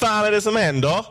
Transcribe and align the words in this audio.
fan 0.00 0.24
är 0.24 0.30
det 0.30 0.40
som 0.40 0.56
händer? 0.56 1.06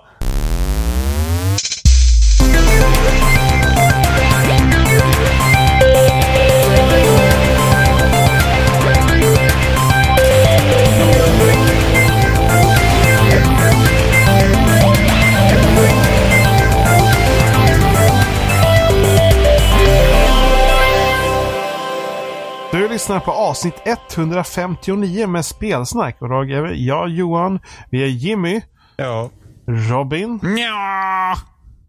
Lyssnar 22.94 23.20
på 23.20 23.32
avsnitt 23.32 23.74
159 23.86 25.28
med 25.28 25.46
spelsnack. 25.46 26.22
Och 26.22 26.28
idag 26.28 26.52
är 26.52 26.62
vi 26.62 26.88
jag, 26.88 27.10
Johan, 27.10 27.60
vi 27.92 28.04
är 28.04 28.08
Jimmy, 28.08 28.62
Ja. 28.98 29.30
Robin 29.68 30.40
Nja. 30.44 31.36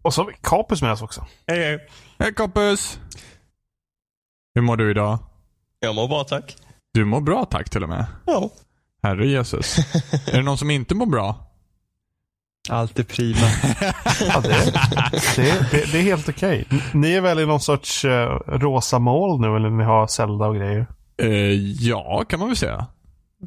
och 0.01 0.13
så 0.13 0.21
har 0.21 0.27
vi 0.27 0.33
Kapus 0.41 0.81
med 0.81 0.91
oss 0.91 1.01
också. 1.01 1.25
Hej, 1.47 1.63
hej. 1.63 1.79
Hej 2.19 2.33
kompis. 2.33 2.99
Hur 4.55 4.61
mår 4.61 4.77
du 4.77 4.91
idag? 4.91 5.17
Jag 5.79 5.95
mår 5.95 6.07
bra 6.07 6.23
tack. 6.23 6.55
Du 6.93 7.05
mår 7.05 7.21
bra 7.21 7.45
tack 7.45 7.69
till 7.69 7.83
och 7.83 7.89
med. 7.89 8.05
Ja. 8.25 8.49
Herre 9.03 9.27
Jesus. 9.27 9.77
är 10.27 10.37
det 10.37 10.41
någon 10.43 10.57
som 10.57 10.71
inte 10.71 10.95
mår 10.95 11.05
bra? 11.05 11.54
Allt 12.69 12.99
är 12.99 13.03
prima. 13.03 13.37
Ja, 14.27 14.41
det, 14.41 14.73
det, 15.35 15.67
det, 15.71 15.91
det 15.91 15.97
är 15.97 16.01
helt 16.01 16.29
okej. 16.29 16.67
Ni 16.93 17.13
är 17.13 17.21
väl 17.21 17.39
i 17.39 17.45
någon 17.45 17.59
sorts 17.59 18.05
eh, 18.05 18.27
rosa 18.47 18.99
mål 18.99 19.41
nu 19.41 19.55
eller 19.55 19.69
ni 19.69 19.83
har 19.83 20.07
Zelda 20.07 20.45
och 20.45 20.55
grejer? 20.55 20.85
Eh, 21.21 21.29
ja, 21.87 22.23
kan 22.29 22.39
man 22.39 22.49
väl 22.49 22.57
säga. 22.57 22.85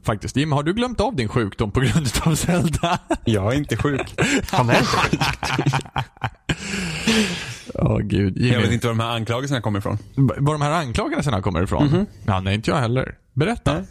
Faktiskt. 0.04 0.36
Jim, 0.36 0.52
har 0.52 0.62
du 0.62 0.72
glömt 0.74 1.00
av 1.00 1.16
din 1.16 1.28
sjukdom 1.28 1.70
på 1.70 1.80
grund 1.80 2.08
av 2.24 2.34
Zelda? 2.34 2.98
Jag 3.24 3.52
är 3.52 3.56
inte 3.56 3.76
sjuk. 3.76 4.14
Han 4.52 4.70
är 4.70 4.78
inte 4.78 5.18
Åh 7.74 7.98
gud. 7.98 8.36
Jimmy, 8.36 8.52
Jag 8.54 8.60
vet 8.60 8.72
inte 8.72 8.86
var 8.86 8.94
de 8.94 9.00
här 9.00 9.10
anklagelserna 9.10 9.60
kommer 9.60 9.78
ifrån. 9.78 9.98
Var 10.16 10.52
de 10.52 10.62
här 10.62 10.70
anklagelserna 10.70 11.42
kommer 11.42 11.62
ifrån? 11.62 12.06
Ja, 12.26 12.40
nej, 12.40 12.54
inte 12.54 12.70
jag 12.70 12.78
heller. 12.78 13.14
Berätta. 13.34 13.72
Nej. 13.74 13.82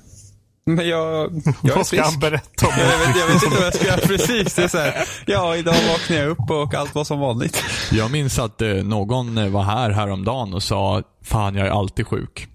Men 0.67 0.89
jag, 0.89 1.31
jag 1.61 1.71
är 1.71 1.75
Vad 1.75 1.87
ska 1.87 2.03
han 2.03 2.19
berätta 2.19 2.67
om? 2.67 2.73
Jag 2.77 3.07
vet, 3.07 3.17
jag 3.17 3.27
vet 3.27 3.43
inte 3.43 3.55
vad 3.55 3.65
jag 3.65 3.73
ska 3.73 3.85
göra 3.85 3.97
precis. 3.97 4.53
Det 4.53 4.63
är 4.63 4.67
så 4.67 4.77
här, 4.77 5.07
ja, 5.25 5.55
idag 5.55 5.75
vaknade 5.91 6.21
jag 6.21 6.29
upp 6.29 6.49
och 6.49 6.73
allt 6.73 6.95
var 6.95 7.03
som 7.03 7.19
vanligt. 7.19 7.63
Jag 7.91 8.11
minns 8.11 8.39
att 8.39 8.61
eh, 8.61 8.69
någon 8.69 9.37
eh, 9.37 9.49
var 9.49 9.63
här 9.63 9.89
häromdagen 9.89 10.53
och 10.53 10.63
sa 10.63 11.03
Fan, 11.23 11.55
jag 11.55 11.67
är 11.67 11.71
alltid 11.71 12.07
sjuk. 12.07 12.47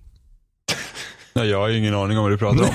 Ja, 1.33 1.45
jag 1.45 1.59
har 1.59 1.69
ju 1.69 1.79
ingen 1.79 1.95
aning 1.95 2.19
om 2.19 2.23
vad 2.23 2.33
du 2.33 2.39
pratar 2.39 2.63
om. 2.63 2.71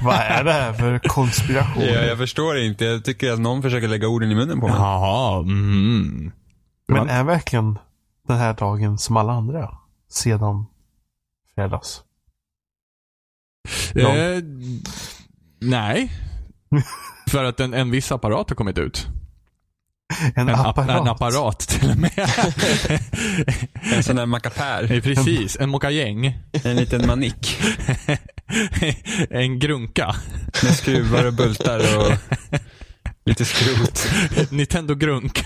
Vad 0.02 0.14
är 0.14 0.44
det 0.44 0.52
här 0.52 0.72
för 0.72 0.98
konspiration? 0.98 1.82
jag, 1.82 2.06
jag 2.06 2.18
förstår 2.18 2.58
inte. 2.58 2.84
Jag 2.84 3.04
tycker 3.04 3.32
att 3.32 3.40
någon 3.40 3.62
försöker 3.62 3.88
lägga 3.88 4.08
orden 4.08 4.30
i 4.30 4.34
munnen 4.34 4.60
på 4.60 4.68
mig. 4.68 4.76
Jaha, 4.76 5.38
mm. 5.38 6.32
Men 6.88 7.08
är 7.08 7.24
verkligen 7.24 7.78
den 8.28 8.36
här 8.36 8.54
dagen 8.54 8.98
som 8.98 9.16
alla 9.16 9.32
andra? 9.32 9.78
Sedan 10.10 10.66
fredags? 11.54 12.02
Ja. 13.94 14.16
Eh, 14.16 14.42
nej. 15.60 16.12
För 17.30 17.44
att 17.44 17.60
en, 17.60 17.74
en 17.74 17.90
viss 17.90 18.12
apparat 18.12 18.48
har 18.48 18.56
kommit 18.56 18.78
ut. 18.78 19.06
En, 20.34 20.48
En 20.48 20.54
apparat? 20.54 21.00
en 21.00 21.08
apparat 21.08 21.58
till 21.58 21.90
och 21.90 21.96
med. 21.96 22.10
En 23.94 24.02
sån 24.02 24.16
där 24.16 24.26
mackapär. 24.26 24.92
Eh, 24.92 25.00
Precis, 25.02 25.56
en 25.60 25.70
mokajäng. 25.70 26.38
En 26.64 26.76
liten 26.76 27.06
manik. 27.06 27.58
en 29.30 29.58
grunka. 29.58 30.16
Med 30.62 30.76
skruvar 30.76 31.24
och 31.26 31.32
bultar 31.34 31.96
och 31.98 32.12
lite 33.24 33.44
skrot. 33.44 34.08
Nintendo 34.50 34.94
grunk. 34.94 35.44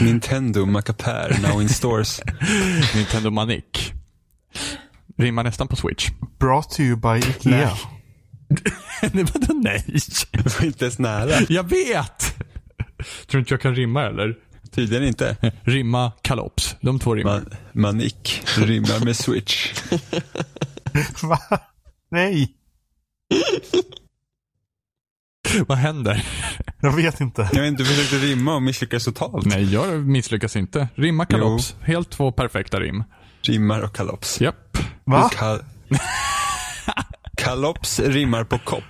Nintendo 0.00 0.66
mackapär 0.66 1.36
now 1.42 1.62
in 1.62 1.68
stores. 1.68 2.20
Nintendo 2.94 3.30
manik. 3.30 3.92
Rimmar 5.16 5.44
nästan 5.44 5.68
på 5.68 5.76
Switch. 5.76 6.10
Brought 6.38 6.70
to 6.70 6.80
you 6.80 6.96
by 6.96 7.28
Ikea. 7.30 7.70
Nej, 9.12 9.24
vadå 9.34 9.54
nej? 9.54 9.84
Det 10.32 10.58
var 10.58 10.64
inte 10.66 10.84
ens 10.84 10.98
nära. 10.98 11.46
Jag 11.48 11.70
vet! 11.70 12.36
Tror 13.26 13.38
inte 13.40 13.54
jag 13.54 13.60
kan 13.60 13.74
rimma 13.74 14.02
eller? 14.02 14.34
Tydligen 14.70 15.04
inte. 15.04 15.36
Rimma, 15.62 16.12
kalops. 16.22 16.76
De 16.80 16.98
två 16.98 17.14
rimmar. 17.14 17.32
Man, 17.40 17.82
manik 17.82 18.42
rimmar 18.56 19.04
med 19.04 19.16
switch. 19.16 19.72
Va? 21.22 21.38
Nej, 22.10 22.52
Vad 25.66 25.78
händer? 25.78 26.24
jag 26.80 26.96
vet 26.96 27.20
inte. 27.20 27.50
Jag 27.52 27.60
vet 27.62 27.68
inte, 27.68 27.82
du 27.82 27.88
försökte 27.88 28.26
rimma 28.26 28.54
och 28.54 28.62
misslyckades 28.62 29.04
totalt. 29.04 29.46
Nej, 29.46 29.72
jag 29.72 30.06
misslyckas 30.06 30.56
inte. 30.56 30.88
Rimma, 30.94 31.26
kalops. 31.26 31.76
Helt 31.82 32.10
två 32.10 32.32
perfekta 32.32 32.80
rim. 32.80 33.04
Rimmar 33.48 33.80
och 33.80 33.96
kalops. 33.96 34.40
Japp. 34.40 34.78
Va? 35.04 35.30
Kal- 35.34 35.64
kalops 37.36 38.00
rimmar 38.00 38.44
på 38.44 38.58
kopp. 38.58 38.84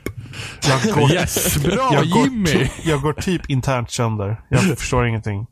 Jag 0.68 0.94
går, 0.94 1.12
Yes, 1.12 1.56
bra 1.56 1.90
jag 1.92 2.10
går, 2.10 2.24
Jimmy! 2.26 2.46
ty- 2.46 2.68
jag 2.84 3.02
går 3.02 3.12
typ 3.12 3.50
internt 3.50 3.90
sönder. 3.90 4.40
Jag 4.50 4.62
förstår 4.78 5.06
ingenting. 5.06 5.46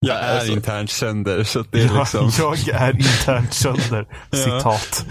Jag 0.00 0.16
är 0.16 0.34
alltså- 0.38 0.52
internt 0.52 0.90
sönder, 0.90 1.44
så 1.44 1.60
att 1.60 1.72
det 1.72 1.82
är 1.82 1.86
Jag, 1.86 1.98
liksom... 1.98 2.30
jag 2.66 2.82
är 2.82 2.96
internt 2.96 3.54
sönder. 3.54 4.06
Citat. 4.32 5.06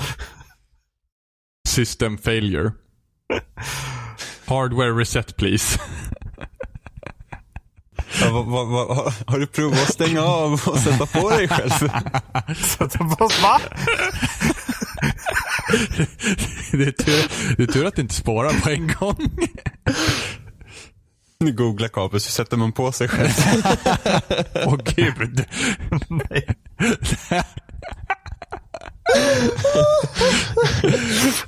System 1.67 2.17
failure. 2.17 2.71
Hardware 4.45 4.91
reset 4.91 5.35
please. 5.35 5.79
Ja, 8.21 8.29
vad, 8.31 8.45
vad, 8.45 8.67
vad, 8.67 9.13
har 9.27 9.39
du 9.39 9.47
provat 9.47 9.79
att 9.81 9.93
stänga 9.93 10.21
av 10.21 10.53
och 10.65 10.77
sätta 10.79 11.05
på 11.05 11.29
dig 11.29 11.47
själv? 11.47 11.69
Så 12.55 12.83
att, 12.83 12.95
vad- 12.99 13.31
va? 13.41 13.59
Det 16.71 16.83
är, 16.87 16.91
tur, 16.91 17.55
det 17.57 17.63
är 17.63 17.67
tur 17.67 17.85
att 17.85 17.95
det 17.95 18.01
inte 18.01 18.13
spårar 18.13 18.53
på 18.63 18.69
en 18.69 18.91
gång. 18.99 19.15
Nu 21.39 21.51
googlar 21.53 21.87
Kapus, 21.87 22.25
hur 22.27 22.31
sätter 22.31 22.57
man 22.57 22.71
på 22.71 22.91
sig 22.91 23.07
själv? 23.07 23.29
Åh 24.65 24.77
gud. 24.95 25.45
Nej. 26.09 26.47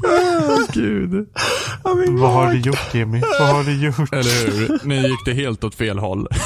Åh 0.03 0.59
gud. 0.73 1.27
Vad 2.19 2.31
har 2.31 2.51
du 2.51 2.59
gjort 2.59 2.93
Jimmy? 2.93 3.21
Vad 3.39 3.47
har 3.47 3.63
du 3.63 3.85
gjort? 3.85 4.13
Eller 4.13 4.51
hur? 4.51 4.79
Nu 4.83 4.95
gick 5.07 5.25
det 5.25 5.33
helt 5.33 5.63
åt 5.63 5.75
fel 5.75 5.99
håll. 5.99 6.27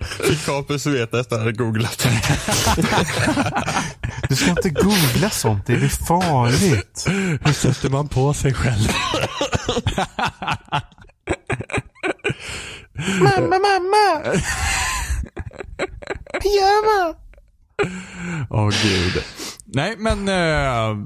Fick 0.00 0.46
Kapus 0.46 0.86
veta 0.86 1.20
efter 1.20 1.36
att 1.36 1.40
han 1.40 1.40
hade 1.40 1.52
googlat. 1.52 2.06
Du 4.28 4.36
ska 4.36 4.50
inte 4.50 4.70
googla 4.70 5.30
sånt. 5.30 5.66
Det 5.66 5.72
är 5.72 6.06
farligt. 6.06 7.04
Hur 7.44 7.52
sätter 7.52 7.90
man 7.90 8.08
på 8.08 8.34
sig 8.34 8.54
själv? 8.54 8.88
Mamma, 13.20 13.58
mamma! 13.58 14.22
Pyjama! 16.42 17.14
Åh 18.50 18.70
gud. 18.82 19.22
Nej 19.64 19.94
men, 19.98 20.28
eh, 20.28 20.96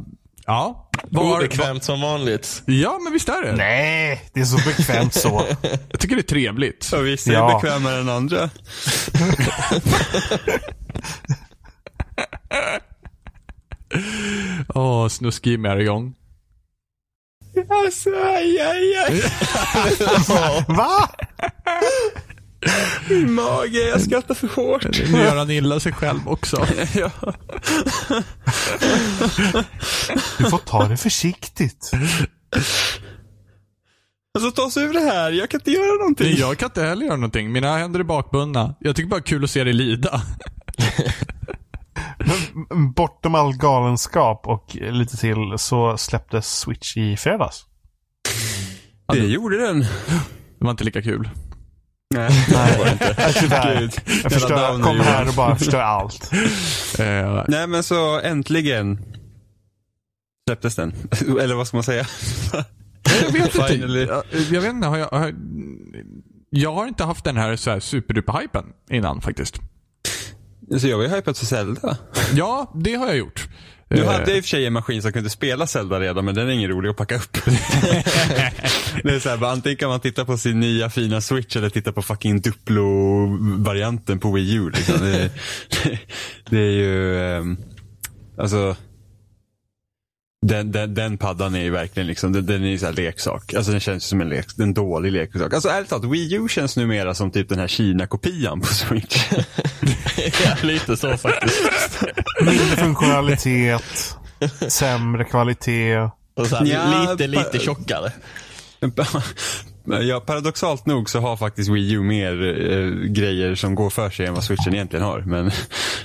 ja. 0.46 0.84
Var, 1.10 1.36
Obekvämt 1.38 1.84
som 1.84 2.00
vanligt. 2.00 2.62
ja 2.66 2.98
men 3.04 3.12
visst 3.12 3.28
är 3.28 3.42
det. 3.42 3.52
Nej, 3.52 4.30
det 4.34 4.40
är 4.40 4.44
så 4.44 4.56
bekvämt 4.56 5.14
så. 5.14 5.44
Jag 5.90 6.00
tycker 6.00 6.14
det 6.16 6.20
är 6.20 6.22
trevligt. 6.22 6.92
Och 6.92 7.06
vissa 7.06 7.30
är 7.30 7.34
Ja. 7.34 7.54
bekvämare 7.62 8.00
än 8.00 8.08
andra. 8.08 8.50
Åh, 14.74 15.08
snuskig 15.08 15.64
är 15.66 15.80
igång. 15.80 16.14
Alltså, 17.70 18.10
aj, 18.10 18.60
aj, 18.60 18.96
aj. 19.08 19.22
Va? 20.68 21.08
Min 23.08 23.32
mage, 23.32 23.88
jag 23.88 24.00
skrattar 24.00 24.34
för 24.34 24.48
hårt. 24.48 24.84
Nu 25.12 25.18
gör 25.18 25.36
han 25.36 25.50
illa 25.50 25.80
sig 25.80 25.92
själv 25.92 26.28
också. 26.28 26.66
Ja. 26.94 27.10
Du 30.38 30.44
får 30.50 30.58
ta 30.58 30.88
det 30.88 30.96
försiktigt. 30.96 31.90
Alltså 34.34 34.50
ta 34.50 34.62
oss 34.62 34.76
ur 34.76 34.92
det 34.92 35.00
här, 35.00 35.30
jag 35.30 35.50
kan 35.50 35.60
inte 35.60 35.70
göra 35.70 35.98
någonting. 35.98 36.26
Nej, 36.26 36.40
jag 36.40 36.58
kan 36.58 36.66
inte 36.66 36.82
heller 36.82 37.06
göra 37.06 37.16
någonting. 37.16 37.52
Mina 37.52 37.76
händer 37.78 38.00
är 38.00 38.04
bakbundna. 38.04 38.74
Jag 38.80 38.96
tycker 38.96 39.08
bara 39.08 39.20
kul 39.20 39.44
att 39.44 39.50
se 39.50 39.64
dig 39.64 39.72
lida. 39.72 40.22
Men 42.70 42.92
bortom 42.92 43.34
all 43.34 43.56
galenskap 43.56 44.42
och 44.46 44.76
lite 44.80 45.16
till 45.16 45.54
så 45.56 45.96
släpptes 45.98 46.58
Switch 46.58 46.96
i 46.96 47.16
fredags. 47.16 47.64
Det 49.12 49.18
gjorde 49.18 49.66
den. 49.66 49.80
Det 50.58 50.64
var 50.64 50.70
inte 50.70 50.84
lika 50.84 51.02
kul. 51.02 51.28
Nej, 52.14 52.30
det 52.48 52.78
var 52.78 52.84
det 52.84 52.92
inte. 52.92 53.14
Nej, 53.18 53.32
tyvärr. 53.40 53.80
Gud. 53.80 53.92
Jag 54.22 54.32
förstör, 54.32 54.82
kom 54.82 55.00
här 55.00 55.28
och 55.28 55.34
bara 55.34 55.56
förstör 55.56 55.80
allt. 55.80 56.30
Eh, 56.98 57.44
Nej 57.48 57.66
men 57.66 57.82
så 57.82 58.20
äntligen 58.20 58.98
släpptes 60.48 60.74
den. 60.76 60.92
Eller 61.40 61.54
vad 61.54 61.66
ska 61.66 61.76
man 61.76 61.84
säga? 61.84 62.06
Jag 63.22 63.32
vet 63.32 63.54
inte. 63.54 63.74
Jag, 63.98 64.22
jag 64.50 64.60
vet 64.60 64.72
inte, 64.72 64.86
har 64.86 64.98
jag, 64.98 65.08
har, 65.08 65.34
jag 66.50 66.72
har 66.74 66.86
inte 66.86 67.04
haft 67.04 67.24
den 67.24 67.36
här, 67.36 67.56
så 67.56 67.70
här 67.70 67.80
superduper-hypen 67.80 68.64
innan 68.90 69.20
faktiskt. 69.20 69.60
Så 70.78 70.88
jag 70.88 70.96
var 70.96 71.04
ju 71.04 71.10
hypad 71.10 71.36
för 71.36 71.46
Zelda. 71.46 71.96
Ja, 72.34 72.72
det 72.74 72.94
har 72.94 73.06
jag 73.06 73.16
gjort. 73.16 73.48
Nu 73.90 74.00
Eh, 74.00 74.06
hade 74.06 74.36
i 74.36 74.40
och 74.40 74.44
för 74.44 74.48
sig 74.48 74.66
en 74.66 74.72
maskin 74.72 75.02
som 75.02 75.12
kunde 75.12 75.30
spela 75.30 75.66
Zelda 75.66 76.00
redan, 76.00 76.24
men 76.24 76.34
den 76.34 76.48
är 76.48 76.52
ingen 76.52 76.70
rolig 76.70 76.90
att 76.90 76.96
packa 76.96 77.16
upp. 77.16 77.32
det 79.02 79.14
är 79.14 79.18
så 79.18 79.28
här, 79.28 79.44
antingen 79.44 79.76
kan 79.76 79.88
man 79.88 80.00
titta 80.00 80.24
på 80.24 80.38
sin 80.38 80.60
nya 80.60 80.90
fina 80.90 81.20
Switch 81.20 81.56
eller 81.56 81.70
titta 81.70 81.92
på 81.92 82.02
fucking 82.02 82.40
Duplo-varianten 82.40 84.18
på 84.18 84.32
Wii 84.32 84.54
U. 84.54 84.70
Liksom. 84.70 85.00
Det, 85.00 85.30
det, 85.70 85.98
det 86.50 86.58
är 86.58 86.70
ju, 86.70 87.18
ehm, 87.18 87.56
alltså, 88.38 88.76
den, 90.46 90.72
den, 90.72 90.94
den 90.94 91.18
paddan 91.18 91.54
är 91.54 91.62
ju 91.62 91.70
verkligen 91.70 92.06
liksom, 92.06 92.32
den, 92.32 92.46
den 92.46 92.64
är 92.64 92.68
ju 92.68 92.78
så 92.78 92.86
här 92.86 92.92
leksak. 92.92 93.54
Alltså 93.54 93.70
den 93.70 93.80
känns 93.80 94.04
som 94.04 94.20
en, 94.20 94.28
lek, 94.28 94.46
en 94.58 94.74
dålig 94.74 95.12
leksak. 95.12 95.52
Alltså 95.52 95.68
ärligt 95.68 95.90
talat, 95.90 96.04
Wii 96.04 96.34
U 96.34 96.48
känns 96.48 96.76
numera 96.76 97.14
som 97.14 97.30
typ 97.30 97.48
den 97.48 97.58
här 97.58 97.68
Kina-kopian 97.68 98.60
på 98.60 98.66
Switch. 98.66 99.32
ja, 100.44 100.54
lite 100.62 100.96
så 100.96 101.16
faktiskt. 101.16 102.04
Mindre 102.40 102.76
funktionalitet, 102.76 104.16
sämre 104.68 105.24
kvalitet. 105.24 105.98
Och 106.34 106.46
så 106.46 106.56
här, 106.56 106.66
Ja, 106.66 107.10
lite, 107.10 107.26
lite 107.26 107.58
tjockare. 107.58 108.12
Ja, 110.02 110.20
paradoxalt 110.20 110.86
nog 110.86 111.10
så 111.10 111.20
har 111.20 111.36
faktiskt 111.36 111.70
Wii 111.70 111.92
U 111.92 112.02
mer 112.02 112.42
eh, 112.72 113.10
grejer 113.10 113.54
som 113.54 113.74
går 113.74 113.90
för 113.90 114.10
sig 114.10 114.26
än 114.26 114.34
vad 114.34 114.44
switchen 114.44 114.74
egentligen 114.74 115.04
har. 115.04 115.20
Men 115.20 115.50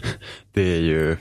det 0.54 0.76
är 0.76 0.80
ju... 0.80 1.18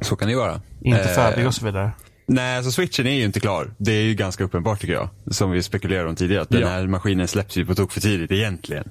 Så 0.00 0.16
kan 0.16 0.28
det 0.28 0.36
vara. 0.36 0.60
Inte 0.80 1.00
Eh, 1.00 1.14
färdig 1.14 1.46
och 1.46 1.54
så 1.54 1.64
vidare. 1.64 1.90
Nej, 2.28 2.56
alltså 2.56 2.72
switchen 2.72 3.06
är 3.06 3.14
ju 3.14 3.24
inte 3.24 3.40
klar. 3.40 3.74
Det 3.78 3.92
är 3.92 4.02
ju 4.02 4.14
ganska 4.14 4.44
uppenbart 4.44 4.80
tycker 4.80 4.94
jag. 4.94 5.08
Som 5.30 5.50
vi 5.50 5.62
spekulerade 5.62 6.08
om 6.08 6.16
tidigare. 6.16 6.42
Att 6.42 6.48
den 6.48 6.60
Ja. 6.60 6.68
här 6.68 6.86
maskinen 6.86 7.28
släpps 7.28 7.56
ju 7.56 7.66
på 7.66 7.74
tok 7.74 7.92
för 7.92 8.00
tidigt 8.00 8.30
egentligen. 8.30 8.84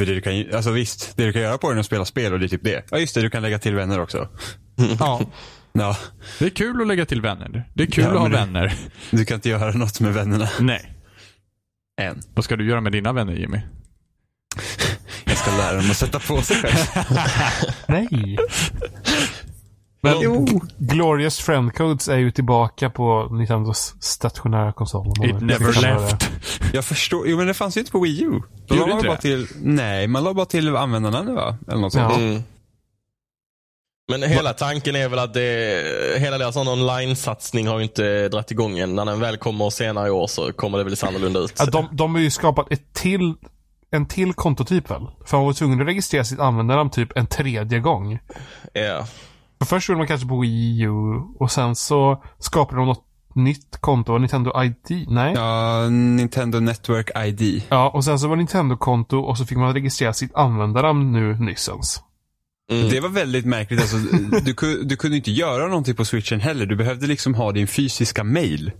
För 0.00 0.06
det 0.06 0.14
du 0.14 0.20
kan, 0.20 0.54
alltså 0.56 0.70
visst, 0.70 1.16
det 1.16 1.24
du 1.26 1.32
kan 1.32 1.42
göra 1.42 1.58
på 1.58 1.68
den 1.68 1.76
är 1.76 1.80
att 1.80 1.86
spela 1.86 2.04
spel 2.04 2.32
och 2.32 2.38
det 2.38 2.46
är 2.46 2.48
typ 2.48 2.64
det. 2.64 2.84
Ja 2.90 2.98
just 2.98 3.14
det, 3.14 3.20
du 3.22 3.30
kan 3.30 3.42
lägga 3.42 3.58
till 3.58 3.74
vänner 3.74 4.00
också. 4.00 4.28
Ja, 4.98 5.20
Ja, 5.72 5.96
det 6.38 6.44
är 6.44 6.50
kul 6.50 6.80
att 6.80 6.86
lägga 6.86 7.06
till 7.06 7.20
vänner. 7.20 7.68
Det 7.74 7.82
är 7.82 7.86
kul 7.86 8.04
Ja, 8.04 8.10
att 8.10 8.18
ha 8.18 8.28
det- 8.28 8.34
vänner. 8.36 8.74
du 9.10 9.24
kan 9.24 9.34
inte 9.34 9.48
göra 9.48 9.72
något 9.72 10.00
med 10.00 10.14
vännerna 10.14 10.48
Nej. 10.60 10.92
än. 12.00 12.22
Vad 12.34 12.44
ska 12.44 12.56
du 12.56 12.68
göra 12.68 12.80
med 12.80 12.92
dina 12.92 13.12
vänner 13.12 13.32
Jimmy? 13.32 13.60
Jag 15.24 15.36
ska 15.36 15.56
lära 15.56 15.76
dem 15.76 15.90
att 15.90 15.96
sätta 15.96 16.18
på 16.18 16.42
sig 16.42 16.56
själv. 16.56 17.06
Nej. 17.88 18.36
Men 20.04 20.46
Glorious 20.78 21.38
Friend 21.38 21.74
Codes 21.74 22.08
är 22.08 22.16
ju 22.16 22.30
tillbaka 22.30 22.90
på 22.90 23.28
Nintendos 23.30 23.94
stationära 24.00 24.72
konsol. 24.72 25.06
It 25.24 25.40
never 25.40 25.82
left. 25.82 26.30
Jag 26.72 26.84
förstår. 26.84 27.28
Jo 27.28 27.36
men 27.36 27.46
det 27.46 27.54
fanns 27.54 27.76
ju 27.76 27.80
inte 27.80 27.92
på 27.92 28.00
Wii 28.00 28.22
U. 28.22 28.40
Då 28.66 28.74
la 28.74 28.86
bara 28.86 29.14
det? 29.14 29.16
till, 29.20 29.46
nej, 29.62 30.06
man 30.06 30.24
la 30.24 30.34
bara 30.34 30.46
till 30.46 30.76
användarna 30.76 31.22
nu 31.22 31.32
va? 31.32 31.56
Eller 31.68 31.80
något 31.80 31.94
Ja. 31.94 32.08
sånt. 32.10 32.20
Mm. 32.22 32.42
Men 34.10 34.22
hela 34.22 34.52
tanken 34.52 34.96
är 34.96 35.08
väl 35.08 35.18
att 35.18 35.34
det, 35.34 35.82
hela 36.20 36.38
deras 36.38 36.56
online-satsning 36.56 37.68
har 37.68 37.78
ju 37.78 37.82
inte 37.84 38.28
dragit 38.28 38.50
igång 38.50 38.78
än. 38.78 38.94
När 38.94 39.04
den 39.04 39.20
väl 39.20 39.36
kommer 39.36 39.70
senare 39.70 40.08
i 40.08 40.10
år 40.10 40.26
så 40.26 40.52
kommer 40.52 40.78
det 40.78 40.84
väl 40.84 40.96
se 40.96 41.06
annorlunda 41.06 41.40
ut. 41.40 41.52
Ja, 41.58 41.66
de, 41.66 41.88
de 41.92 42.14
har 42.14 42.20
ju 42.22 42.30
skapat 42.30 42.72
ett 42.72 42.92
till, 42.94 43.34
en 43.90 44.06
till 44.06 44.34
kontotyp 44.34 44.90
väl? 44.90 45.06
För 45.26 45.36
man 45.36 45.46
var 45.46 45.52
tvungen 45.52 45.80
att 45.80 45.86
registrera 45.86 46.24
sitt 46.24 46.40
användarnamn 46.40 46.90
typ 46.90 47.16
en 47.16 47.26
tredje 47.26 47.78
gång. 47.80 48.18
Ja. 48.72 49.06
För 49.64 49.76
först 49.76 49.88
gjorde 49.88 49.98
man 49.98 50.06
kanske 50.06 50.28
på 50.28 50.40
Wii 50.40 50.80
U 50.82 50.90
och 51.38 51.50
sen 51.50 51.76
så 51.76 52.22
skapade 52.38 52.76
de 52.80 52.86
något 52.86 53.04
nytt 53.34 53.76
konto. 53.80 54.18
Nintendo 54.18 54.52
ID? 54.62 55.06
Nej. 55.08 55.32
Ja. 55.36 55.82
Ja, 55.82 55.88
Nintendo 55.88 56.60
Network 56.60 57.10
ID. 57.26 57.62
och 57.92 58.04
sen 58.04 58.18
så 58.18 58.28
var 58.28 58.36
Nintendo-konto 58.36 59.18
och 59.18 59.38
så 59.38 59.46
fick 59.46 59.58
man 59.58 59.74
registrera 59.74 60.12
sitt 60.12 60.34
användarnamn 60.34 61.12
nu 61.12 61.34
nyssens. 61.38 62.00
Mm. 62.72 62.88
Det 62.88 63.00
var 63.00 63.08
väldigt 63.08 63.44
märkligt. 63.46 63.80
Alltså, 63.80 63.96
du, 64.44 64.82
du 64.84 64.96
kunde 64.96 65.16
inte 65.16 65.30
göra 65.30 65.66
någonting 65.68 65.94
på 65.94 66.04
switchen 66.04 66.40
heller. 66.40 66.66
Du 66.66 66.76
behövde 66.76 67.06
liksom 67.06 67.34
ha 67.34 67.52
din 67.52 67.66
fysiska 67.66 68.24
mail. 68.24 68.72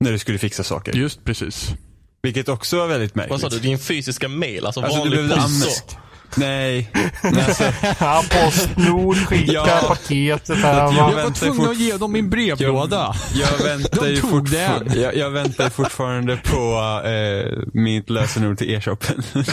När 0.00 0.12
du 0.12 0.18
skulle 0.18 0.38
fixa 0.38 0.62
saker. 0.64 0.92
Just 0.96 1.24
precis. 1.24 1.74
Vilket 2.22 2.48
också 2.48 2.76
var 2.78 2.86
väldigt 2.86 3.16
Vad 3.16 3.28
märkligt. 3.30 3.40
sa 3.40 3.48
du? 3.48 3.58
Din 3.58 3.78
fysiska 3.78 4.28
mail? 4.28 4.66
Alltså, 4.66 4.80
Alltså, 4.80 4.94
du 4.96 5.00
vanlig 5.00 5.16
behövde 5.28 5.34
post? 5.34 5.46
använda- 5.90 6.07
Nej. 6.36 6.90
Men 7.22 7.36
alltså, 7.48 7.64
Ja, 8.00 8.24
Postnord 8.30 9.16
skickar 9.16 9.52
Ja. 9.54 9.84
paketet 9.88 10.58
här. 10.58 10.74
Jag? 10.78 10.94
Jag 10.94 11.04
var 11.04 11.14
väntar 11.14 11.32
tvungen 11.34 11.56
fort- 11.56 11.68
att 11.70 11.76
ge 11.78 11.96
dem 11.96 12.12
min 12.12 12.30
brevlåda. 12.30 13.14
Jag 13.34 13.64
väntar 13.64 14.00
De 14.04 14.10
ju 14.10 14.16
tog 14.20 14.30
fortfar- 14.30 14.84
den. 14.84 15.00
jag, 15.02 15.16
jag 15.16 15.30
väntar 15.30 15.70
fortfarande 15.70 16.36
på 16.36 16.80
eh, 17.08 17.58
mitt 17.72 18.10
lösenord 18.10 18.58
till 18.58 18.74
e-shoppen. 18.74 19.22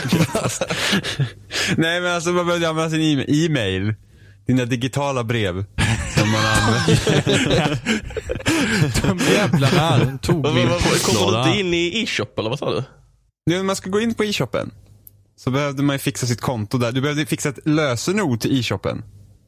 Nej 1.77 2.01
men 2.01 2.11
alltså 2.15 2.29
man 2.29 2.45
behövde 2.47 2.69
använda 2.69 2.89
sin 2.89 3.25
e-mail. 3.27 3.93
Dina 4.47 4.65
digitala 4.65 5.23
brev. 5.23 5.65
Som 6.17 6.31
man 6.31 6.41
använder. 6.45 7.79
De 9.07 9.19
jävlarna 9.33 9.97
de 9.97 10.17
tog 10.19 10.35
min 10.35 10.43
vad- 10.43 10.53
Kommer 10.53 10.79
postlåda. 10.79 11.43
du 11.43 11.49
inte 11.49 11.59
in 11.59 11.73
i 11.73 12.03
e-shop 12.03 12.25
eller 12.39 12.49
vad 12.49 12.59
sa 12.59 12.71
du? 12.73 12.83
Nu 13.45 13.55
när 13.57 13.63
man 13.63 13.75
ska 13.75 13.89
gå 13.89 13.99
in 14.01 14.13
på 14.13 14.23
e-shoppen. 14.23 14.71
Så 15.37 15.51
behövde 15.51 15.83
man 15.83 15.93
ju 15.95 15.99
fixa 15.99 16.25
sitt 16.27 16.41
konto 16.41 16.77
där. 16.77 16.91
Du 16.91 17.01
behövde 17.01 17.25
fixa 17.25 17.49
ett 17.49 17.59
lösenord 17.67 18.39
till 18.39 18.59
e-shoppen. 18.59 19.03